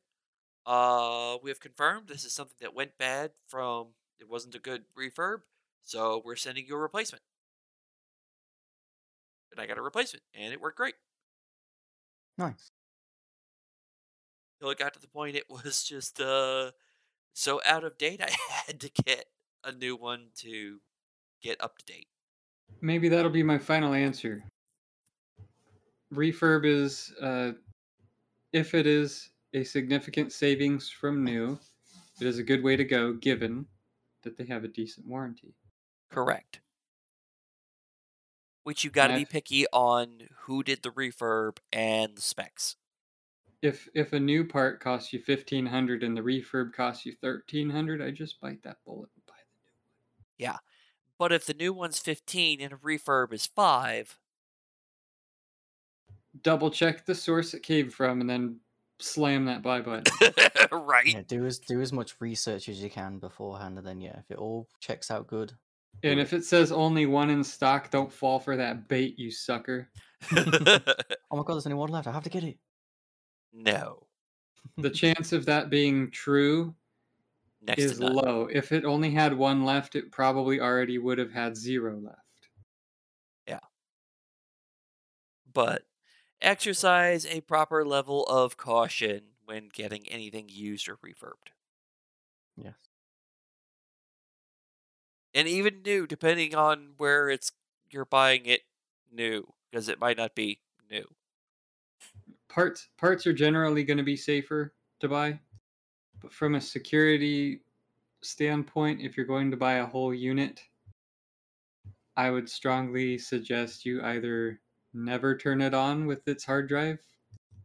Uh, 0.66 1.38
we 1.42 1.50
have 1.50 1.60
confirmed 1.60 2.08
this 2.08 2.26
is 2.26 2.34
something 2.34 2.58
that 2.62 2.76
went 2.76 2.98
bad 2.98 3.32
from 3.48 3.90
it 4.20 4.30
wasn't 4.30 4.54
a 4.54 4.60
good 4.60 4.84
refurb, 4.96 5.40
so 5.82 6.22
we're 6.24 6.36
sending 6.36 6.68
you 6.68 6.76
a 6.76 6.80
replacement. 6.80 7.24
And 9.52 9.60
I 9.60 9.66
got 9.66 9.80
a 9.80 9.82
replacement, 9.82 10.24
and 10.36 10.54
it 10.54 10.62
worked 10.62 10.78
great. 10.78 10.94
Nice. 12.38 12.72
Till 14.60 14.70
it 14.70 14.78
got 14.78 14.94
to 14.94 15.02
the 15.02 15.08
point 15.08 15.36
it 15.36 15.50
was 15.50 15.84
just 15.84 16.22
uh 16.22 16.72
so 17.34 17.62
out 17.66 17.84
of 17.84 17.98
date 17.98 18.22
I 18.22 18.32
had 18.68 18.80
to 18.82 18.90
get 19.04 19.26
a 19.64 19.72
new 19.72 19.96
one 19.96 20.28
to 20.38 20.80
get 21.42 21.62
up 21.64 21.78
to 21.78 21.86
date. 21.86 22.08
Maybe 22.82 23.10
that'll 23.10 23.32
be 23.32 23.44
my 23.44 23.58
final 23.58 23.94
answer. 23.94 24.44
Refurb 26.14 26.66
is, 26.66 27.14
uh, 27.22 27.52
if 28.54 28.74
it 28.74 28.88
is 28.88 29.30
a 29.54 29.64
significant 29.64 30.32
savings 30.32 30.90
from 30.90 31.24
new, 31.24 31.60
it 32.20 32.28
is 32.28 32.40
a 32.40 32.44
good 32.44 32.64
way 32.64 32.76
to 32.76 32.84
go 32.84 33.14
given 33.14 33.66
that 34.24 34.38
they 34.38 34.46
have 34.46 34.64
a 34.64 34.68
decent 34.68 35.08
warranty. 35.08 35.56
Correct. 36.10 36.60
Which 38.64 38.84
you've 38.84 38.94
got 38.94 39.08
to 39.08 39.16
be 39.16 39.26
picky 39.26 39.66
on 39.74 40.28
who 40.42 40.64
did 40.64 40.84
the 40.84 40.92
refurb 40.92 41.58
and 41.74 42.16
the 42.16 42.22
specs. 42.22 42.76
If 43.62 43.88
if 43.94 44.14
a 44.14 44.20
new 44.20 44.46
part 44.46 44.80
costs 44.80 45.14
you 45.14 45.20
fifteen 45.20 45.66
hundred 45.66 46.04
and 46.04 46.18
the 46.18 46.22
refurb 46.22 46.74
costs 46.74 47.06
you 47.06 47.14
thirteen 47.14 47.70
hundred, 47.70 48.02
I 48.02 48.12
just 48.12 48.42
bite 48.42 48.62
that 48.64 48.78
bullet 48.86 49.10
and 49.16 49.26
buy 49.26 49.34
the 49.50 50.46
new. 50.46 50.52
But 51.22 51.32
if 51.32 51.46
the 51.46 51.54
new 51.54 51.72
one's 51.72 52.00
15 52.00 52.60
and 52.60 52.74
a 52.74 52.78
refurb 52.78 53.32
is 53.32 53.46
5, 53.46 54.18
Double 56.42 56.72
check 56.72 57.06
the 57.06 57.14
source 57.14 57.54
it 57.54 57.62
came 57.62 57.92
from 57.92 58.22
and 58.22 58.28
then 58.28 58.60
slam 59.00 59.46
that 59.46 59.62
buy 59.62 59.82
button. 59.82 60.12
right? 60.72 61.06
Yeah, 61.06 61.22
do 61.28 61.46
as 61.46 61.60
do 61.60 61.80
as 61.80 61.94
much 61.94 62.16
research 62.20 62.70
as 62.70 62.82
you 62.82 62.90
can 62.90 63.20
beforehand, 63.20 63.78
and 63.78 63.86
then 63.86 64.02
yeah, 64.02 64.18
if 64.18 64.32
it 64.32 64.40
all 64.40 64.68
checks 64.80 65.12
out 65.12 65.28
good, 65.28 65.54
and 66.02 66.20
if 66.20 66.34
it 66.34 66.44
says 66.44 66.72
only 66.72 67.06
one 67.06 67.30
in 67.30 67.44
stock, 67.44 67.92
don't 67.92 68.12
fall 68.12 68.40
for 68.40 68.58
that 68.58 68.88
bait, 68.88 69.20
you 69.20 69.30
sucker. 69.30 69.90
oh 70.36 70.42
my 70.42 71.44
god, 71.44 71.54
there's 71.54 71.68
only 71.68 71.76
one 71.76 71.92
left. 71.92 72.08
I 72.08 72.14
have 72.14 72.24
to 72.24 72.32
get 72.32 72.44
it. 72.44 72.58
no. 73.54 74.08
The 74.78 74.90
chance 74.90 75.34
of 75.34 75.46
that 75.46 75.70
being 75.70 76.10
true 76.10 76.74
Next 77.62 77.82
is 77.82 78.00
to 78.00 78.08
low. 78.08 78.48
If 78.52 78.72
it 78.72 78.86
only 78.86 79.12
had 79.12 79.38
one 79.38 79.64
left, 79.66 79.96
it 79.96 80.12
probably 80.12 80.60
already 80.60 80.98
would 80.98 81.18
have 81.18 81.32
had 81.32 81.56
zero 81.56 82.00
left. 82.00 82.18
Yeah. 83.48 83.60
But 85.52 85.84
exercise 86.42 87.26
a 87.26 87.42
proper 87.42 87.86
level 87.86 88.26
of 88.26 88.58
caution 88.58 89.22
when 89.46 89.70
getting 89.72 90.08
anything 90.08 90.50
used 90.50 90.90
or 90.90 90.98
refurbed. 90.98 91.52
Yes. 92.58 92.74
and 95.34 95.48
even 95.48 95.82
new 95.84 96.08
depending 96.08 96.56
on 96.56 96.94
where 96.98 97.30
it's 97.30 97.52
you're 97.90 98.06
buying 98.06 98.46
it 98.46 98.62
new 99.12 99.44
because 99.70 99.90
it 99.90 100.00
might 100.00 100.18
not 100.18 100.36
be 100.36 100.60
new 100.90 101.06
Parts 102.50 102.90
parts 102.98 103.26
are 103.26 103.34
generally 103.34 103.84
going 103.84 103.98
to 103.98 104.04
be 104.04 104.18
safer 104.18 104.74
to 105.00 105.08
buy, 105.08 105.40
but 106.22 106.34
from 106.34 106.56
a 106.56 106.62
security 106.62 107.62
standpoint, 108.22 109.02
if 109.02 109.18
you're 109.18 109.26
going 109.26 109.52
to 109.52 109.58
buy 109.58 109.76
a 109.76 109.86
whole 109.86 110.14
unit, 110.14 110.62
I 112.16 112.30
would 112.30 112.50
strongly 112.50 113.18
suggest 113.18 113.86
you 113.86 114.02
either 114.04 114.60
never 114.94 115.38
turn 115.38 115.62
it 115.62 115.74
on 115.74 116.06
with 116.06 116.28
its 116.28 116.44
hard 116.44 116.68
drive, 116.68 117.00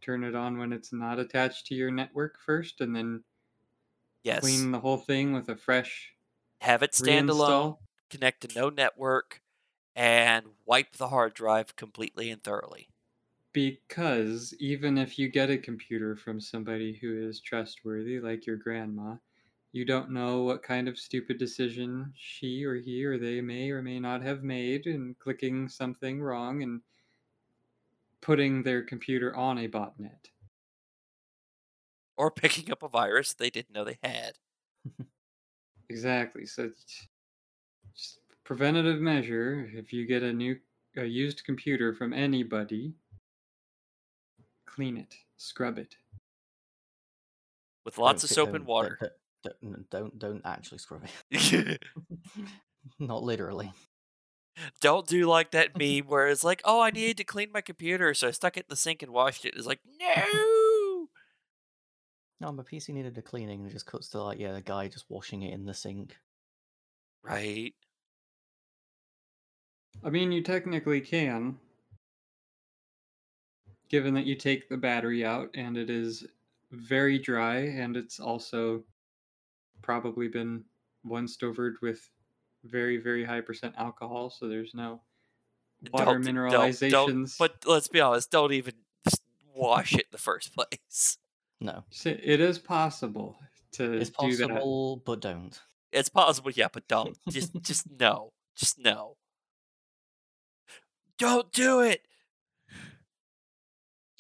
turn 0.01 0.25
it 0.25 0.35
on 0.35 0.59
when 0.59 0.73
it's 0.73 0.93
not 0.93 1.19
attached 1.19 1.67
to 1.67 1.75
your 1.75 1.91
network 1.91 2.39
first, 2.41 2.81
and 2.81 2.95
then 2.95 3.23
yes. 4.27 4.41
clean 4.41 4.73
the 4.73 4.81
whole 4.81 4.97
thing 4.97 5.33
with 5.33 5.49
a 5.49 5.57
fresh 5.57 6.13
have 6.61 6.83
it 6.83 6.95
stand 6.95 7.31
alone 7.31 7.77
connect 8.11 8.49
to 8.49 8.59
no 8.59 8.69
network 8.69 9.41
and 9.95 10.47
wipe 10.65 10.97
the 10.97 11.09
hard 11.09 11.35
drive 11.35 11.77
completely 11.77 12.31
and 12.31 12.43
thoroughly 12.43 12.89
Because 13.57 14.55
even 14.61 14.99
if 14.99 15.19
you 15.19 15.29
get 15.29 15.51
a 15.51 15.59
computer 15.59 16.15
from 16.15 16.41
somebody 16.41 16.93
who 16.95 17.27
is 17.27 17.41
trustworthy, 17.41 18.21
like 18.21 18.47
your 18.47 18.57
grandma, 18.57 19.17
you 19.73 19.85
don't 19.87 20.11
know 20.11 20.43
what 20.43 20.63
kind 20.63 20.87
of 20.89 20.99
stupid 20.99 21.39
decision 21.39 22.13
she 22.15 22.65
or 22.65 22.77
he 22.77 23.05
or 23.05 23.19
they 23.19 23.41
may 23.41 23.71
or 23.71 23.83
may 23.83 23.99
not 23.99 24.23
have 24.23 24.45
made 24.45 24.87
in 24.87 25.15
clicking 25.15 25.69
something 25.69 26.21
wrong 26.21 26.63
and 26.63 26.83
putting 28.21 28.63
their 28.63 28.83
computer 28.83 29.35
on 29.35 29.57
a 29.57 29.69
botnet. 29.69 30.29
or 32.17 32.31
picking 32.31 32.71
up 32.71 32.83
a 32.83 32.89
virus 32.89 33.35
they 33.35 33.51
didn't 33.51 33.73
know 33.75 33.85
they 33.85 33.99
had 34.03 34.39
Exactly. 35.89 36.47
So 36.47 36.65
it's 36.65 37.09
just 37.95 38.21
preventative 38.45 39.01
measure. 39.01 39.71
If 39.75 39.93
you 39.93 40.07
get 40.07 40.23
a 40.23 40.33
new 40.33 40.61
a 40.97 41.05
used 41.05 41.45
computer 41.45 41.95
from 41.95 42.13
anybody, 42.13 42.95
clean 44.77 44.97
it, 44.97 45.15
scrub 45.37 45.79
it. 45.79 45.97
with 47.85 47.99
lots 47.99 48.23
of 48.23 48.31
Don't 48.31 48.37
fi- 48.37 48.45
soap 48.47 48.55
and 48.55 48.67
water 48.67 48.99
Don't, 49.43 49.57
don't, 49.63 49.91
don't, 49.91 50.19
don't 50.19 50.43
actually 50.45 50.79
scrub 50.79 51.03
it. 51.31 51.81
Not 53.01 53.23
literally. 53.25 53.73
don't 54.81 55.07
do 55.07 55.27
like 55.27 55.51
that 55.53 55.77
meme 55.79 56.07
where 56.07 56.29
it's 56.29 56.45
like 56.45 56.63
oh 56.65 56.81
i 56.81 56.91
needed 56.91 57.17
to 57.19 57.25
clean 57.25 57.51
my 57.53 57.61
computer 57.61 58.15
so 58.15 58.29
i 58.29 58.31
stuck 58.31 58.57
it 58.57 58.61
in 58.61 58.67
the 58.71 58.77
sink 58.77 59.03
and 59.03 59.13
washed 59.13 59.45
it 59.45 59.55
it's 59.57 59.67
like 59.67 59.81
no 60.01 61.09
No, 62.41 62.53
my 62.53 62.63
PC 62.65 62.91
needed 62.93 63.17
a 63.19 63.23
cleaning, 63.23 63.61
and 63.61 63.71
it 63.71 63.73
just 63.73 63.87
cuts 63.87 64.09
to 64.11 64.23
like 64.23 64.39
yeah, 64.39 64.53
the 64.53 64.61
guy 64.61 64.89
just 64.89 65.07
washing 65.09 65.43
it 65.43 65.55
in 65.55 65.65
the 65.65 65.73
sink. 65.75 66.17
right 67.23 67.75
I 70.05 70.11
mean, 70.11 70.31
you 70.33 70.43
technically 70.43 71.01
can, 71.01 71.59
given 73.89 74.15
that 74.15 74.27
you 74.27 74.35
take 74.35 74.69
the 74.69 74.77
battery 74.77 75.25
out 75.25 75.51
and 75.55 75.77
it 75.77 75.91
is 75.91 76.27
very 76.73 77.19
dry 77.19 77.57
and 77.59 77.97
it's 77.97 78.19
also 78.21 78.83
probably 79.83 80.29
been 80.29 80.65
once 81.05 81.37
overed 81.39 81.75
with 81.83 82.09
very, 82.65 82.97
very 82.97 83.25
high 83.25 83.41
percent 83.41 83.75
alcohol, 83.79 84.29
so 84.31 84.49
there's 84.49 84.75
no 84.75 85.01
water 85.93 86.05
Don't- 86.19 86.23
don't- 86.25 86.35
mineralizations. 86.35 86.91
don't- 86.91 87.35
but 87.39 87.65
let's 87.67 87.87
be 87.89 88.01
honest, 88.01 88.31
don't 88.31 88.53
even 88.53 88.75
wash 89.55 89.93
it 89.95 90.01
in 90.01 90.07
the 90.11 90.19
first 90.19 90.53
place. 90.55 91.19
No, 91.61 91.85
So 91.91 92.11
it 92.11 92.41
is 92.41 92.59
possible 92.59 93.39
to 93.73 93.93
it's 93.95 94.11
do 94.11 94.37
that. 94.37 94.49
possible, 94.49 94.97
but 95.07 95.21
don't. 95.21 95.59
It's 95.93 96.09
possible, 96.09 96.51
yeah, 96.51 96.69
but 96.73 96.87
don't. 96.89 97.17
Just 97.31 97.55
just 97.63 97.87
no. 97.99 98.33
Just 98.57 98.79
no. 98.79 99.17
Don't 101.19 101.51
do 101.53 101.81
it. 101.81 102.06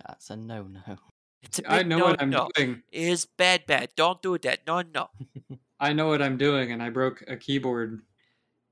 That's 0.07 0.31
a 0.31 0.37
no-no. 0.37 0.81
It's 1.43 1.59
a 1.61 1.70
I 1.70 1.83
know 1.85 1.99
no, 1.99 2.05
what 2.07 2.20
I'm 2.23 2.31
no. 2.31 2.49
doing. 2.57 2.83
It 2.91 3.03
is 3.09 3.27
bad, 3.27 3.66
bad. 3.66 3.91
Don't 3.95 4.20
do 4.23 4.35
it 4.35 4.43
that. 4.43 4.61
No, 4.66 4.83
no. 4.83 5.11
I 5.81 5.93
know 5.93 6.09
what 6.09 6.20
I'm 6.23 6.37
doing, 6.39 6.73
and 6.73 6.83
I 6.83 6.89
broke 6.91 7.23
a 7.28 7.37
keyboard 7.37 8.01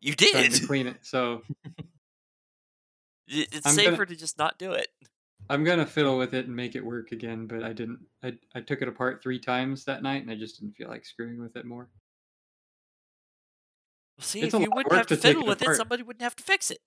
You 0.01 0.15
did. 0.15 0.53
to 0.55 0.67
clean 0.67 0.87
it. 0.89 0.97
So 1.03 1.43
It's 3.29 3.65
I'm 3.67 3.77
gonna- 3.77 3.91
safer 3.91 4.07
to 4.07 4.17
just 4.17 4.39
not 4.39 4.59
do 4.59 4.73
it. 4.73 4.89
I'm 5.51 5.63
gonna 5.63 5.87
fiddle 5.87 6.17
with 6.19 6.33
it 6.35 6.47
and 6.47 6.57
make 6.57 6.75
it 6.75 6.85
work 6.85 7.13
again. 7.13 7.47
But 7.47 7.63
I 7.63 7.75
didn't. 7.75 8.01
I 8.23 8.33
I 8.55 8.61
took 8.63 8.81
it 8.83 8.89
apart 8.89 9.23
three 9.23 9.39
times 9.39 9.85
that 9.85 10.03
night, 10.03 10.23
and 10.23 10.31
I 10.31 10.35
just 10.37 10.59
didn't 10.59 10.75
feel 10.75 10.89
like 10.89 11.05
screwing 11.05 11.39
with 11.41 11.55
it 11.57 11.67
more. 11.67 11.91
See, 14.21 14.41
It's 14.41 14.55
if 14.55 14.63
you 14.63 14.71
wouldn't 14.73 14.95
have 14.95 15.07
to 15.09 15.17
fiddle 15.19 15.43
it 15.43 15.49
with 15.49 15.63
it, 15.63 15.75
somebody 15.77 16.03
wouldn't 16.03 16.23
have 16.23 16.35
to 16.37 16.43
fix 16.43 16.71
it. 16.71 16.81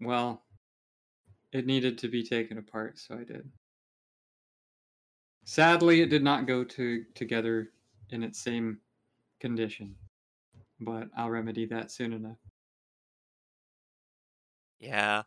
Well, 0.00 0.42
it 1.54 1.64
needed 1.64 1.96
to 1.98 2.08
be 2.08 2.22
taken 2.22 2.58
apart, 2.58 2.98
so 2.98 3.16
I 3.16 3.24
did. 3.24 3.50
Sadly, 5.46 6.02
it 6.02 6.10
did 6.10 6.22
not 6.22 6.46
go 6.46 6.64
to 6.64 7.04
together 7.14 7.72
in 8.10 8.22
its 8.22 8.38
same 8.38 8.80
condition, 9.40 9.96
but 10.80 11.10
I'll 11.16 11.30
remedy 11.30 11.66
that 11.66 11.90
soon 11.90 12.12
enough. 12.12 12.38
Yeah. 14.78 15.24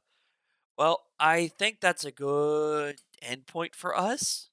Well, 0.78 1.06
I 1.20 1.48
think 1.50 1.82
that's 1.82 2.06
a 2.06 2.12
good 2.12 3.02
endpoint 3.24 3.76
for 3.76 3.98
us. 3.98 4.52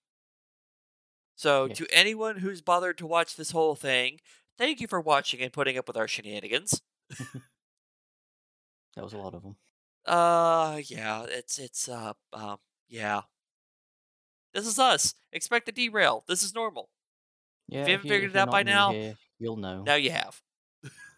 So, 1.36 1.68
to 1.68 1.86
anyone 1.90 2.38
who's 2.38 2.60
bothered 2.62 2.98
to 2.98 3.06
watch 3.06 3.36
this 3.36 3.50
whole 3.50 3.74
thing, 3.74 4.20
thank 4.56 4.80
you 4.80 4.86
for 4.86 5.00
watching 5.00 5.40
and 5.40 5.52
putting 5.52 5.76
up 5.76 5.86
with 5.88 5.96
our 5.96 6.08
shenanigans. 6.08 6.82
That 8.96 9.04
was 9.04 9.12
a 9.12 9.18
lot 9.18 9.34
of 9.34 9.42
them. 9.42 9.56
Uh, 10.06 10.80
yeah, 10.86 11.24
it's 11.28 11.58
it's 11.58 11.88
uh 11.88 12.12
um 12.32 12.58
yeah. 12.88 13.22
This 14.52 14.66
is 14.66 14.78
us. 14.78 15.14
Expect 15.32 15.68
a 15.68 15.72
derail. 15.72 16.24
This 16.28 16.42
is 16.42 16.54
normal. 16.54 16.90
Yeah, 17.68 17.78
you 17.78 17.82
if 17.82 17.88
haven't 17.88 18.04
you- 18.06 18.10
figured 18.10 18.30
if 18.30 18.36
it 18.36 18.38
out 18.38 18.50
by 18.50 18.62
now, 18.62 18.92
here, 18.92 19.16
you'll 19.38 19.56
know. 19.56 19.82
Now 19.82 19.94
you 19.94 20.10
have. 20.10 20.40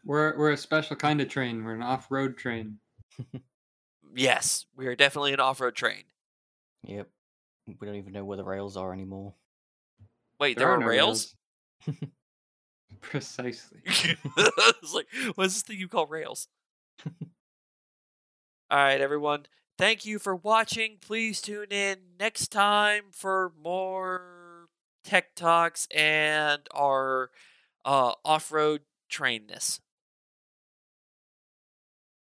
We're 0.04 0.36
we're 0.38 0.52
a 0.52 0.56
special 0.56 0.94
kind 0.96 1.20
of 1.20 1.28
train. 1.28 1.64
We're 1.64 1.74
an 1.74 1.82
off-road 1.82 2.36
train. 2.38 2.78
Yes, 4.14 4.64
we 4.74 4.86
are 4.86 4.96
definitely 4.96 5.34
an 5.34 5.40
off-road 5.40 5.74
train. 5.74 6.04
Yep. 6.84 7.08
We 7.66 7.86
don't 7.86 7.96
even 7.96 8.14
know 8.14 8.24
where 8.24 8.38
the 8.38 8.44
rails 8.44 8.76
are 8.76 8.90
anymore. 8.90 9.34
Wait, 10.40 10.56
there, 10.56 10.70
are, 10.70 10.78
no 10.78 10.86
rails? 10.86 11.34
Precisely. 13.02 13.80
it's 13.84 14.94
like, 14.94 15.06
what's 15.34 15.52
this 15.52 15.62
thing 15.62 15.78
you 15.78 15.88
call 15.88 16.06
rails? 16.06 16.48
All 18.70 18.78
right, 18.78 19.00
everyone. 19.00 19.46
Thank 19.78 20.04
you 20.04 20.18
for 20.18 20.34
watching. 20.34 20.98
Please 21.00 21.40
tune 21.40 21.68
in 21.70 21.98
next 22.18 22.48
time 22.48 23.04
for 23.12 23.52
more 23.62 24.68
tech 25.04 25.34
talks 25.34 25.86
and 25.94 26.62
our 26.72 27.30
uh, 27.84 28.12
off-road 28.24 28.82
trainness. 29.08 29.80